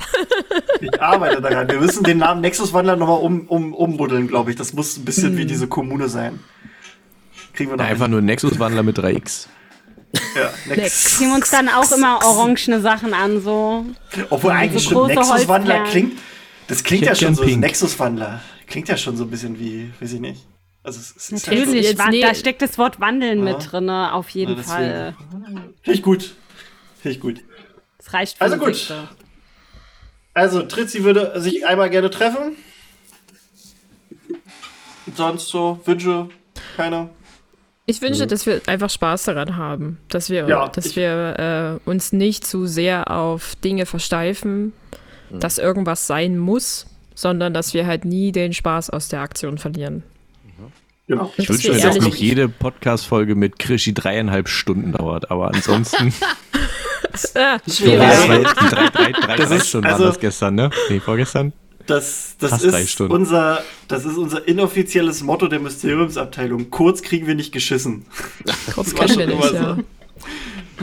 Ich 0.79 1.01
arbeite 1.01 1.41
daran. 1.41 1.69
Wir 1.69 1.79
müssen 1.79 2.03
den 2.03 2.19
Namen 2.19 2.39
Nexus-Wandler 2.41 2.95
nochmal 2.95 3.19
um, 3.19 3.41
um, 3.47 3.73
umbuddeln, 3.73 4.27
glaube 4.27 4.51
ich. 4.51 4.55
Das 4.55 4.73
muss 4.73 4.97
ein 4.97 5.03
bisschen 5.03 5.31
hm. 5.31 5.37
wie 5.37 5.45
diese 5.45 5.67
Kommune 5.67 6.07
sein. 6.07 6.39
Kriegen 7.53 7.71
wir 7.71 7.77
noch 7.77 7.85
Einfach 7.85 8.05
hin. 8.05 8.11
nur 8.11 8.21
Nexus-Wandler 8.21 8.83
mit 8.83 8.97
3x. 8.97 9.47
Ja, 10.35 10.53
Next. 10.75 11.17
Ziehen 11.17 11.31
uns 11.31 11.49
dann 11.49 11.69
auch 11.69 11.91
immer 11.91 12.23
orangene 12.23 12.79
Sachen 12.81 13.13
an, 13.13 13.41
so. 13.41 13.85
Obwohl 14.29 14.51
eigentlich 14.51 14.83
so 14.83 15.05
stimmt, 15.05 15.19
Nexus-Wandler 15.19 15.83
klingt, 15.85 16.19
das 16.67 16.83
klingt 16.83 17.05
ja 17.05 17.15
schon 17.15 17.35
so, 17.35 17.43
Nexus-Wandler. 17.43 18.41
Klingt 18.67 18.89
ja 18.89 18.97
schon 18.97 19.17
so 19.17 19.23
ein 19.23 19.29
bisschen 19.29 19.59
wie, 19.59 19.91
weiß 19.99 20.13
ich 20.13 20.19
nicht. 20.19 20.45
Also 20.83 20.99
es, 20.99 21.15
es 21.15 21.31
Natürlich, 21.31 21.97
ja 21.97 22.09
nee. 22.09 22.21
da 22.21 22.33
steckt 22.33 22.61
das 22.61 22.77
Wort 22.77 22.99
Wandeln 22.99 23.45
ja. 23.45 23.53
mit 23.53 23.71
drin, 23.71 23.89
auf 23.89 24.29
jeden 24.29 24.57
ja, 24.57 24.63
Fall. 24.63 25.15
Finde 25.81 25.97
ich 25.97 26.01
gut. 26.01 26.35
Finde 27.01 27.15
ich 27.15 27.19
gut. 27.19 27.41
Das 27.97 28.13
reicht 28.13 28.37
für 28.37 28.43
Also 28.43 28.57
gut. 28.57 28.75
Sekte. 28.75 29.09
Also, 30.33 30.61
Tritzi 30.61 31.03
würde 31.03 31.41
sich 31.41 31.65
einmal 31.65 31.89
gerne 31.89 32.11
treffen. 32.11 32.55
Sonst 35.15 35.47
so 35.47 35.79
Wünsche, 35.85 36.29
keiner. 36.75 37.09
Ich 37.89 38.01
wünsche, 38.01 38.25
mhm. 38.25 38.27
dass 38.27 38.45
wir 38.45 38.61
einfach 38.67 38.89
Spaß 38.89 39.23
daran 39.23 39.55
haben, 39.55 39.97
dass 40.09 40.29
wir, 40.29 40.47
ja, 40.47 40.67
dass 40.67 40.97
wir 40.97 41.79
äh, 41.85 41.89
uns 41.89 42.11
nicht 42.11 42.45
zu 42.45 42.67
sehr 42.67 43.09
auf 43.09 43.55
Dinge 43.55 43.85
versteifen, 43.85 44.73
mhm. 45.31 45.39
dass 45.39 45.57
irgendwas 45.57 46.05
sein 46.05 46.37
muss, 46.37 46.85
sondern 47.15 47.53
dass 47.53 47.73
wir 47.73 47.87
halt 47.87 48.03
nie 48.03 48.33
den 48.33 48.51
Spaß 48.51 48.89
aus 48.89 49.07
der 49.07 49.21
Aktion 49.21 49.57
verlieren. 49.57 50.03
Genau. 51.07 51.31
Ich 51.37 51.47
wünsche, 51.47 51.71
dass 51.71 51.97
noch 51.99 52.15
jede 52.15 52.49
Podcast-Folge 52.49 53.35
mit 53.35 53.59
Krischi 53.59 53.93
dreieinhalb 53.93 54.49
Stunden 54.49 54.91
dauert, 54.91 55.31
aber 55.31 55.53
ansonsten. 55.53 56.13
schwierig. 57.15 57.99
Drei, 57.99 58.43
drei, 58.43 58.89
drei, 58.89 59.11
drei, 59.13 59.35
drei 59.37 59.59
Stunden 59.61 59.87
also, 59.87 60.03
war 60.03 60.07
das 60.09 60.19
gestern, 60.19 60.55
ne? 60.55 60.69
Nee, 60.89 60.99
vorgestern? 60.99 61.53
Das, 61.87 62.35
das, 62.37 62.63
ist 62.63 62.99
unser, 63.01 63.63
das 63.87 64.05
ist 64.05 64.17
unser 64.17 64.47
inoffizielles 64.47 65.23
Motto 65.23 65.47
der 65.47 65.59
Mysteriumsabteilung. 65.59 66.69
Kurz 66.69 67.01
kriegen 67.01 67.27
wir 67.27 67.35
nicht 67.35 67.53
geschissen. 67.53 68.05
Kurz 68.75 68.93
können 68.93 69.17
wir 69.17 69.27
nicht, 69.27 69.43
so. 69.43 69.55
ja. 69.55 69.77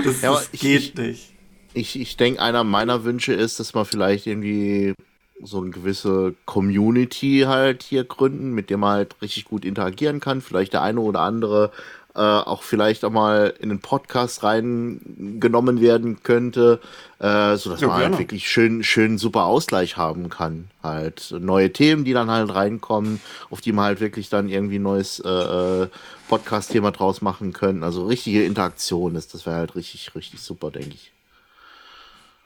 Das, 0.03 0.23
ja, 0.23 0.33
das 0.33 0.51
geht 0.53 0.81
ich, 0.81 0.95
nicht. 0.95 1.33
Ich, 1.75 2.01
ich 2.01 2.17
denke, 2.17 2.41
einer 2.41 2.65
meiner 2.65 3.05
Wünsche 3.05 3.33
ist, 3.33 3.61
dass 3.61 3.75
man 3.75 3.85
vielleicht 3.85 4.27
irgendwie 4.27 4.95
so 5.43 5.61
eine 5.61 5.71
gewisse 5.71 6.35
Community 6.47 7.45
halt 7.47 7.83
hier 7.83 8.05
gründen, 8.05 8.53
mit 8.53 8.71
der 8.71 8.79
man 8.79 8.93
halt 8.93 9.17
richtig 9.21 9.45
gut 9.45 9.65
interagieren 9.65 10.21
kann. 10.21 10.41
Vielleicht 10.41 10.73
der 10.73 10.83
eine 10.83 11.01
oder 11.01 11.21
andere 11.21 11.71
äh, 12.17 12.21
auch 12.21 12.63
vielleicht 12.63 13.05
auch 13.05 13.11
mal 13.11 13.55
in 13.59 13.71
den 13.71 13.81
Podcast 13.81 14.43
reingenommen 14.45 15.81
werden 15.81 16.23
könnte, 16.23 16.81
äh, 17.19 17.57
so 17.57 17.71
dass 17.71 17.81
ja, 17.81 17.89
man 17.89 18.03
halt 18.03 18.19
wirklich 18.19 18.49
schön, 18.49 18.85
schön 18.85 19.19
super 19.19 19.45
Ausgleich 19.45 19.97
haben 19.97 20.29
kann. 20.29 20.71
Halt 20.83 21.35
neue 21.41 21.73
Themen, 21.73 22.05
die 22.05 22.13
dann 22.13 22.31
halt 22.31 22.55
reinkommen, 22.55 23.21
auf 23.51 23.61
die 23.61 23.73
man 23.73 23.87
halt 23.87 24.01
wirklich 24.01 24.29
dann 24.29 24.49
irgendwie 24.49 24.79
neues 24.79 25.21
äh, 25.21 25.29
äh 25.29 25.89
Podcast-Thema 26.29 26.91
draus 26.91 27.21
machen 27.21 27.53
können. 27.53 27.83
Also 27.83 28.07
richtige 28.07 28.45
Interaktion 28.45 29.15
ist, 29.15 29.35
das 29.35 29.45
wäre 29.45 29.57
halt 29.57 29.75
richtig, 29.75 30.15
richtig 30.15 30.41
super, 30.41 30.71
denke 30.71 30.95
ich. 30.95 31.13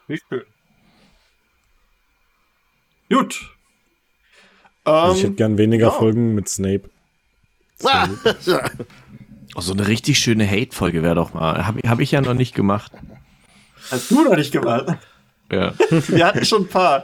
Nicht 0.09 0.24
schön. 0.28 0.43
Gut. 3.11 3.40
Also 4.85 5.16
ich 5.16 5.23
hätte 5.24 5.35
gern 5.35 5.59
weniger 5.59 5.89
ja. 5.89 5.93
Folgen 5.93 6.35
mit 6.35 6.49
Snape. 6.49 6.90
Snape. 7.81 8.16
Oh, 9.59 9.60
so 9.60 9.72
eine 9.72 9.89
richtig 9.89 10.20
schöne 10.20 10.48
Hate-Folge 10.48 11.02
wäre 11.02 11.16
doch 11.16 11.35
mal. 11.35 11.66
Habe 11.66 11.80
hab 11.89 11.98
ich 11.98 12.12
ja 12.12 12.20
noch 12.20 12.35
nicht 12.35 12.55
gemacht. 12.55 12.93
Hast 13.90 14.09
du 14.09 14.22
noch 14.22 14.36
nicht 14.36 14.52
gemacht? 14.52 14.86
Ja. 15.51 15.72
Wir 16.06 16.26
hatten 16.26 16.44
schon 16.44 16.62
ein 16.62 16.68
paar. 16.68 17.02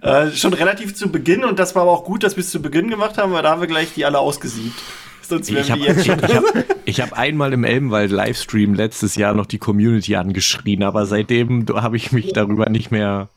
Äh, 0.00 0.30
schon 0.30 0.54
relativ 0.54 0.94
zu 0.94 1.10
Beginn 1.10 1.42
und 1.42 1.58
das 1.58 1.74
war 1.74 1.82
aber 1.82 1.90
auch 1.90 2.04
gut, 2.04 2.22
dass 2.22 2.36
wir 2.36 2.42
es 2.42 2.50
zu 2.50 2.62
Beginn 2.62 2.90
gemacht 2.90 3.18
haben, 3.18 3.32
weil 3.32 3.42
da 3.42 3.50
haben 3.50 3.60
wir 3.60 3.66
gleich 3.66 3.92
die 3.92 4.04
alle 4.04 4.20
ausgesiebt. 4.20 4.80
Sonst 5.22 5.52
wären 5.52 5.64
ich 5.98 6.10
habe 6.10 6.28
hab, 6.28 6.86
hab 6.86 7.18
einmal 7.18 7.52
im 7.52 7.64
Elbenwald 7.64 8.12
Livestream 8.12 8.74
letztes 8.74 9.16
Jahr 9.16 9.34
noch 9.34 9.46
die 9.46 9.58
Community 9.58 10.14
angeschrien, 10.14 10.84
aber 10.84 11.06
seitdem 11.06 11.66
habe 11.74 11.96
ich 11.96 12.12
mich 12.12 12.32
darüber 12.32 12.68
nicht 12.68 12.92
mehr 12.92 13.30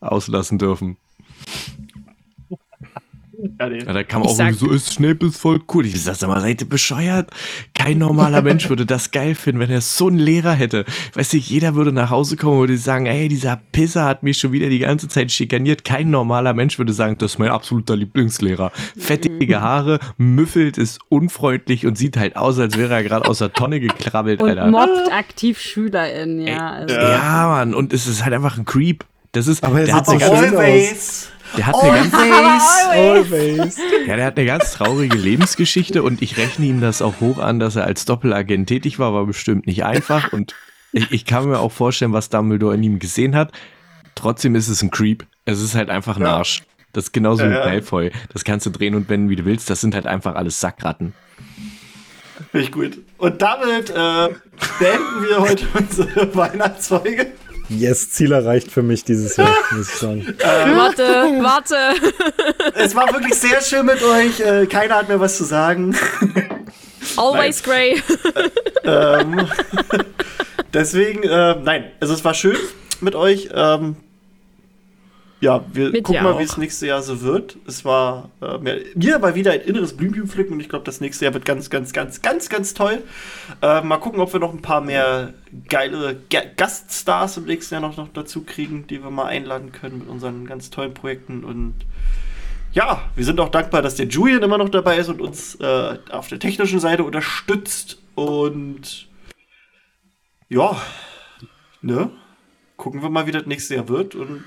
auslassen 0.00 0.58
dürfen. 0.58 0.98
Ja, 3.58 3.68
nee. 3.68 3.78
ja, 3.78 3.92
da 3.92 4.02
kam 4.02 4.22
ich 4.22 4.28
auch 4.28 4.52
so, 4.52 4.70
ist 4.70 4.94
Snape 4.94 5.26
ist 5.26 5.36
voll 5.36 5.60
cool. 5.74 5.86
Ich 5.86 6.02
sag, 6.02 6.20
mal, 6.26 6.40
seid 6.40 6.62
ihr 6.62 6.68
bescheuert? 6.68 7.30
Kein 7.74 7.98
normaler 7.98 8.42
Mensch 8.42 8.68
würde 8.68 8.86
das 8.86 9.10
geil 9.10 9.34
finden, 9.34 9.60
wenn 9.60 9.70
er 9.70 9.80
so 9.80 10.08
einen 10.08 10.18
Lehrer 10.18 10.52
hätte. 10.52 10.84
Weißt 11.14 11.32
du, 11.32 11.36
jeder 11.36 11.74
würde 11.74 11.92
nach 11.92 12.10
Hause 12.10 12.36
kommen 12.36 12.54
und 12.54 12.60
würde 12.60 12.78
sagen, 12.78 13.06
ey, 13.06 13.28
dieser 13.28 13.60
Pisser 13.72 14.04
hat 14.04 14.22
mich 14.22 14.38
schon 14.38 14.52
wieder 14.52 14.68
die 14.68 14.78
ganze 14.78 15.08
Zeit 15.08 15.30
schikaniert. 15.32 15.84
Kein 15.84 16.10
normaler 16.10 16.54
Mensch 16.54 16.78
würde 16.78 16.92
sagen, 16.92 17.16
das 17.18 17.32
ist 17.32 17.38
mein 17.38 17.50
absoluter 17.50 17.96
Lieblingslehrer. 17.96 18.72
Fettige 18.96 19.60
Haare, 19.60 19.98
müffelt, 20.16 20.78
ist 20.78 21.00
unfreundlich 21.08 21.86
und 21.86 21.98
sieht 21.98 22.16
halt 22.16 22.36
aus, 22.36 22.58
als 22.58 22.76
wäre 22.76 22.94
er 22.94 23.02
gerade 23.02 23.28
aus 23.28 23.38
der 23.38 23.52
Tonne 23.52 23.80
gekrabbelt, 23.80 24.40
und 24.40 24.48
Alter. 24.50 24.66
mobbt 24.68 25.12
aktiv 25.12 25.60
SchülerInnen, 25.60 26.46
ja. 26.46 26.70
Also. 26.70 26.94
Ja, 26.94 27.48
Mann, 27.48 27.74
und 27.74 27.92
es 27.92 28.06
ist 28.06 28.24
halt 28.24 28.34
einfach 28.34 28.56
ein 28.56 28.64
Creep. 28.64 29.04
Das 29.32 29.46
ist, 29.46 29.62
aber 29.64 29.80
er 29.80 29.86
der 29.86 29.94
sieht 29.94 29.94
hat 29.94 30.06
so 30.06 30.36
schön 30.36 30.56
aus. 30.56 31.28
Der 31.56 31.66
hat 31.66 31.74
always, 31.80 32.14
eine 32.14 32.30
ganz, 32.30 32.64
always. 32.90 33.78
Ja, 34.06 34.16
der 34.16 34.26
hat 34.26 34.36
eine 34.36 34.46
ganz 34.46 34.72
traurige 34.72 35.16
Lebensgeschichte 35.16 36.02
und 36.02 36.22
ich 36.22 36.36
rechne 36.36 36.66
ihm 36.66 36.80
das 36.80 37.02
auch 37.02 37.20
hoch 37.20 37.38
an, 37.38 37.58
dass 37.58 37.76
er 37.76 37.84
als 37.84 38.04
Doppelagent 38.04 38.68
tätig 38.68 38.98
war, 38.98 39.12
war 39.12 39.26
bestimmt 39.26 39.66
nicht 39.66 39.84
einfach 39.84 40.32
und 40.32 40.54
ich, 40.92 41.10
ich 41.10 41.24
kann 41.24 41.48
mir 41.48 41.58
auch 41.58 41.72
vorstellen, 41.72 42.12
was 42.12 42.30
Dumbledore 42.30 42.74
in 42.74 42.82
ihm 42.82 42.98
gesehen 42.98 43.36
hat. 43.36 43.52
Trotzdem 44.14 44.54
ist 44.54 44.68
es 44.68 44.82
ein 44.82 44.90
Creep. 44.90 45.26
Es 45.44 45.60
ist 45.60 45.74
halt 45.74 45.90
einfach 45.90 46.16
ein 46.16 46.22
ja. 46.22 46.36
Arsch. 46.36 46.62
Das 46.92 47.04
ist 47.04 47.12
genauso 47.12 47.44
ja, 47.44 47.50
wie 47.50 47.54
Malfoy. 47.54 48.10
Das 48.32 48.44
kannst 48.44 48.64
du 48.64 48.70
drehen 48.70 48.94
und 48.94 49.08
wenden, 49.10 49.28
wie 49.28 49.36
du 49.36 49.44
willst. 49.44 49.68
Das 49.68 49.82
sind 49.82 49.94
halt 49.94 50.06
einfach 50.06 50.34
alles 50.34 50.60
Sackratten. 50.60 51.12
Finde 52.50 52.66
ich 52.66 52.72
gut. 52.72 52.98
Und 53.18 53.42
damit 53.42 53.90
äh, 53.90 54.28
beenden 54.78 55.22
wir 55.28 55.40
heute 55.40 55.66
unsere 55.74 56.34
Weihnachtsfolge. 56.34 57.32
Yes, 57.68 58.10
Ziel 58.10 58.32
erreicht 58.32 58.70
für 58.70 58.82
mich 58.82 59.04
dieses 59.04 59.36
Jahr, 59.36 59.52
muss 59.72 59.88
ich 59.88 59.94
sagen. 59.96 60.20
Ähm, 60.26 60.76
warte, 60.76 61.02
warte. 61.40 61.76
Es 62.74 62.94
war 62.94 63.12
wirklich 63.12 63.34
sehr 63.34 63.60
schön 63.60 63.86
mit 63.86 64.02
euch. 64.02 64.40
Äh, 64.40 64.66
keiner 64.66 64.96
hat 64.96 65.08
mehr 65.08 65.18
was 65.18 65.36
zu 65.36 65.44
sagen. 65.44 65.96
Always 67.16 67.62
grey. 67.62 68.02
ähm, 68.84 69.48
deswegen, 70.72 71.22
äh, 71.22 71.56
nein, 71.62 71.90
also 72.00 72.14
es 72.14 72.24
war 72.24 72.34
schön 72.34 72.56
mit 73.00 73.14
euch. 73.14 73.48
Ähm, 73.54 73.96
ja, 75.40 75.64
wir 75.70 75.90
Mit 75.90 76.04
gucken 76.04 76.22
mal, 76.22 76.38
wie 76.38 76.44
es 76.44 76.56
nächstes 76.56 76.88
Jahr 76.88 77.02
so 77.02 77.20
wird. 77.20 77.58
Es 77.66 77.84
war 77.84 78.30
äh, 78.40 78.56
mir, 78.56 78.80
mir 78.94 79.18
mal 79.18 79.34
wieder 79.34 79.52
ein 79.52 79.60
inneres 79.60 79.94
Blümchen 79.94 80.28
pflücken 80.28 80.54
und 80.54 80.60
ich 80.60 80.68
glaube, 80.70 80.86
das 80.86 81.02
nächste 81.02 81.26
Jahr 81.26 81.34
wird 81.34 81.44
ganz, 81.44 81.68
ganz, 81.68 81.92
ganz, 81.92 82.22
ganz, 82.22 82.48
ganz 82.48 82.72
toll. 82.72 83.02
Äh, 83.60 83.82
mal 83.82 83.98
gucken, 83.98 84.20
ob 84.20 84.32
wir 84.32 84.40
noch 84.40 84.54
ein 84.54 84.62
paar 84.62 84.80
mehr 84.80 85.34
geile 85.68 86.16
G 86.30 86.38
Gaststars 86.56 87.36
im 87.36 87.44
nächsten 87.44 87.74
Jahr 87.74 87.82
noch, 87.82 87.98
noch 87.98 88.08
dazu 88.14 88.44
kriegen, 88.44 88.86
die 88.86 89.02
wir 89.02 89.10
mal 89.10 89.26
einladen 89.26 89.72
können 89.72 89.98
mit 89.98 90.08
unseren 90.08 90.46
ganz 90.46 90.70
tollen 90.70 90.94
Projekten. 90.94 91.44
Und 91.44 91.74
ja, 92.72 93.02
wir 93.14 93.24
sind 93.24 93.38
auch 93.38 93.50
dankbar, 93.50 93.82
dass 93.82 93.96
der 93.96 94.06
Julian 94.06 94.42
immer 94.42 94.56
noch 94.56 94.70
dabei 94.70 94.96
ist 94.96 95.10
und 95.10 95.20
uns 95.20 95.56
äh, 95.56 95.98
auf 96.10 96.28
der 96.28 96.38
technischen 96.38 96.80
Seite 96.80 97.04
unterstützt. 97.04 97.98
Und 98.14 99.06
ja, 100.48 100.80
ne? 101.82 102.10
Gucken 102.78 103.02
wir 103.02 103.10
mal, 103.10 103.26
wie 103.26 103.32
das 103.32 103.46
nächste 103.46 103.74
Jahr 103.74 103.88
wird 103.88 104.14
und 104.14 104.44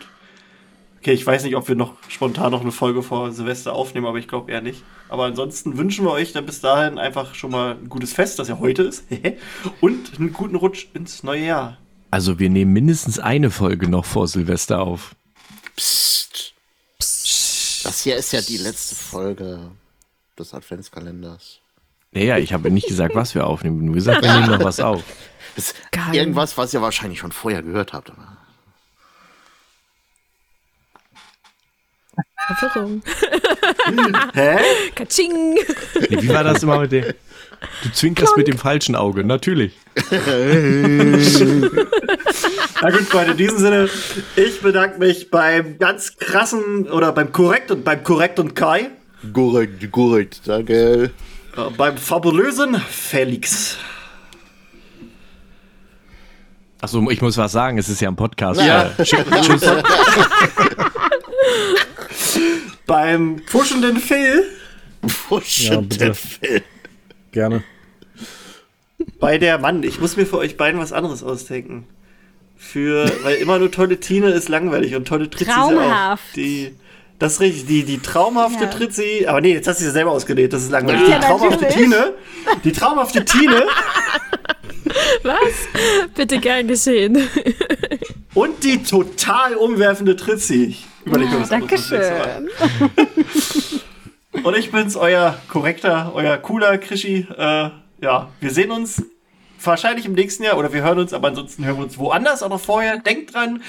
Okay, 1.00 1.14
ich 1.14 1.26
weiß 1.26 1.44
nicht, 1.44 1.56
ob 1.56 1.68
wir 1.70 1.76
noch 1.76 1.94
spontan 2.10 2.52
noch 2.52 2.60
eine 2.60 2.74
Folge 2.74 3.02
vor 3.04 3.32
Silvester 3.32 3.74
aufnehmen, 3.74 4.06
aber 4.06 4.18
ich 4.18 4.28
glaube 4.28 4.52
eher 4.52 4.62
nicht. 4.62 4.84
Aber 5.08 5.26
ansonsten 5.26 5.78
wünschen 5.78 6.04
wir 6.06 6.12
euch 6.12 6.34
dann 6.34 6.46
bis 6.46 6.60
dahin 6.60 6.98
einfach 6.98 7.36
schon 7.36 7.52
mal 7.52 7.78
ein 7.78 7.88
gutes 7.88 8.12
Fest, 8.12 8.38
das 8.38 8.50
ja 8.50 8.60
heute 8.60 8.84
ist. 8.84 9.06
und 9.82 10.20
einen 10.20 10.34
guten 10.34 10.56
Rutsch 10.56 10.88
ins 10.94 11.24
neue 11.24 11.46
Jahr. 11.46 11.78
Also 12.12 12.38
wir 12.38 12.50
nehmen 12.50 12.74
mindestens 12.74 13.18
eine 13.18 13.50
Folge 13.50 13.88
noch 13.88 14.04
vor 14.04 14.28
Silvester 14.28 14.82
auf. 14.82 15.16
Psst. 15.78 16.54
Psst. 17.00 17.86
Das 17.86 18.04
hier 18.04 18.18
ist 18.18 18.34
ja 18.34 18.42
die 18.42 18.58
letzte 18.58 18.96
Folge 18.96 19.72
des 20.38 20.54
Adventskalenders. 20.54 21.62
Naja, 22.12 22.38
ich 22.40 22.52
habe 22.52 22.72
nicht 22.72 22.88
gesagt, 22.88 23.16
was 23.16 23.36
wir 23.36 23.48
aufnehmen. 23.48 23.86
Nur 23.86 23.96
gesagt, 23.96 24.22
wir 24.22 24.34
nehmen 24.34 24.50
noch 24.50 24.64
was 24.64 24.82
auf. 24.82 25.04
irgendwas, 26.12 26.58
was 26.58 26.74
ihr 26.74 26.82
wahrscheinlich 26.82 27.20
schon 27.20 27.32
vorher 27.32 27.62
gehört 27.62 27.94
habt. 27.94 28.10
Aber 28.10 28.39
Verwirrung. 32.56 33.02
Hä? 34.34 34.58
Katsching. 34.96 35.54
Nee, 35.54 36.22
wie 36.22 36.30
war 36.30 36.44
das 36.44 36.64
immer 36.64 36.80
mit 36.80 36.92
dem? 36.92 37.06
Du 37.84 37.92
zwinkerst 37.92 38.36
mit 38.38 38.48
dem 38.48 38.58
falschen 38.58 38.96
Auge, 38.96 39.26
natürlich. 39.26 39.74
Na 40.10 40.18
gut, 42.90 43.02
Freunde, 43.10 43.32
in 43.32 43.38
diesem 43.38 43.58
Sinne, 43.58 43.90
ich 44.38 44.62
bedanke 44.62 44.98
mich 45.00 45.30
beim 45.30 45.78
ganz 45.78 46.16
krassen 46.18 46.90
oder 46.90 47.12
beim 47.12 47.34
Korrekt 47.34 47.70
und 47.72 47.84
beim 47.84 48.02
Korrekt 48.04 48.40
und 48.40 48.56
Kai. 48.56 48.92
Korrekt, 49.34 49.92
korrekt, 49.92 50.40
danke. 50.46 51.12
Äh, 51.58 51.62
beim 51.78 51.98
fabulösen 51.98 52.80
Felix. 52.80 53.78
Achso, 56.82 57.10
ich 57.10 57.22
muss 57.22 57.38
was 57.38 57.52
sagen, 57.52 57.78
es 57.78 57.90
ist 57.90 58.00
ja 58.00 58.08
ein 58.08 58.16
Podcast. 58.16 58.62
Ja. 58.62 58.92
Äh, 58.98 59.04
Tschüss. 59.04 59.62
beim 62.86 63.38
puschenden 63.46 63.98
Phil. 63.98 64.46
Puschende 65.28 65.82
bitte. 65.88 66.14
Phil. 66.14 66.64
Gerne. 67.32 67.64
Bei 69.20 69.38
der 69.38 69.58
Mann, 69.60 69.84
ich 69.84 70.00
muss 70.00 70.18
mir 70.18 70.26
für 70.26 70.38
euch 70.38 70.58
beiden 70.58 70.80
was 70.80 70.92
anderes 70.92 71.24
ausdenken. 71.24 71.88
Für, 72.58 73.10
weil 73.24 73.38
immer 73.38 73.58
nur 73.60 73.72
tolle 73.72 74.00
Tine 74.00 74.32
ist 74.32 74.50
langweilig 74.50 74.96
und 74.96 75.08
tolle 75.08 75.30
Tritzi 75.30 75.44
ist 75.44 75.50
ja 75.50 75.64
auch. 75.64 75.70
Traumhaft. 75.70 76.36
Die, 76.36 76.76
das 77.18 77.34
ist 77.34 77.40
richtig, 77.40 77.66
die, 77.68 77.84
die 77.84 78.00
traumhafte 78.00 78.66
Ja. 78.66 78.70
Tritzi, 78.70 79.26
aber 79.28 79.40
nee, 79.40 79.54
jetzt 79.54 79.68
hast 79.68 79.80
du 79.80 79.86
sie 79.86 79.92
selber 79.92 80.12
ausgelegt, 80.12 80.52
das 80.52 80.64
ist 80.64 80.72
langweilig. 80.72 81.08
Ja, 81.08 81.20
die 81.20 81.26
traumhafte 81.26 81.64
natürlich. 81.64 81.84
Tine, 81.90 82.14
die 82.66 82.72
traumhafte 82.74 83.26
Tine 83.26 83.64
Was? 85.24 85.38
Bitte 86.16 86.40
gern 86.40 86.68
geschehen. 86.68 87.30
und 88.34 88.64
die 88.64 88.84
total 88.84 89.56
umwerfende 89.56 90.16
Tritzi. 90.16 90.76
Ich 91.02 91.08
überlege 91.08 91.32
mir 91.32 91.42
was 91.42 91.52
anderes 91.52 91.88
fürs 91.88 91.92
nächste 91.92 92.20
Mal. 92.20 92.48
Dankeschön. 92.98 93.82
Und 94.44 94.58
ich 94.58 94.72
bin's, 94.72 94.96
euer 94.96 95.38
korrekter, 95.50 96.12
euer 96.14 96.38
cooler 96.38 96.78
Krischi. 96.78 97.28
Äh, 97.38 97.70
ja, 98.02 98.30
wir 98.40 98.52
sehen 98.52 98.72
uns 98.72 99.04
wahrscheinlich 99.64 100.06
im 100.06 100.14
nächsten 100.14 100.44
Jahr 100.44 100.58
oder 100.58 100.72
wir 100.72 100.82
hören 100.82 101.00
uns, 101.00 101.14
aber 101.14 101.30
ansonsten 101.30 101.66
hören 101.66 101.78
wir 101.78 101.84
uns 101.84 101.98
woanders, 101.98 102.44
auch 102.44 102.50
noch 102.50 102.62
vorher. 102.62 102.98
Denkt 103.00 103.34
dran, 103.34 103.62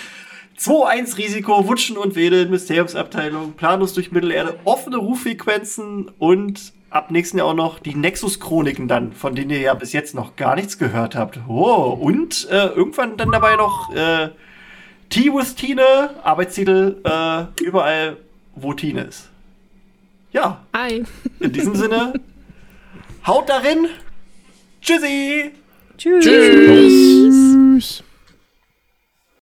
2-1 0.59 1.17
Risiko, 1.19 1.67
Wutschen 1.67 1.97
und 1.97 2.15
Wedeln, 2.15 2.51
Mysteriumsabteilung, 2.51 3.55
planlos 3.55 3.95
durch 3.95 4.13
Mittelerde, 4.13 4.59
offene 4.65 4.99
Ruffrequenzen 4.99 6.11
und 6.19 6.73
ab 6.91 7.11
nächsten 7.11 7.39
Jahr 7.39 7.49
auch 7.49 7.55
noch 7.55 7.79
die 7.79 7.95
Nexus-Chroniken 7.95 8.87
dann, 8.87 9.13
von 9.13 9.35
denen 9.35 9.51
ihr 9.51 9.61
ja 9.61 9.75
bis 9.75 9.93
jetzt 9.93 10.15
noch 10.15 10.37
gar 10.37 10.57
nichts 10.57 10.79
gehört 10.79 11.17
habt. 11.17 11.41
Oh, 11.49 11.99
und 12.01 12.49
äh, 12.51 12.67
irgendwann 12.67 13.17
dann 13.17 13.31
dabei 13.31 13.57
noch 13.57 13.95
äh, 13.95 14.29
Tea 15.11 15.29
with 15.29 15.55
Tine, 15.57 16.11
Arbeitstitel 16.23 16.97
äh, 17.05 17.45
überall, 17.63 18.17
wo 18.55 18.73
Tine 18.73 19.03
ist. 19.03 19.29
Ja, 20.33 20.65
Hi. 20.75 21.05
in 21.41 21.53
diesem 21.53 21.75
Sinne, 21.75 22.13
haut 23.27 23.49
darin. 23.49 23.89
Tschüssi. 24.81 25.51
Tschüss. 25.99 26.25
Tschüss. 26.25 28.05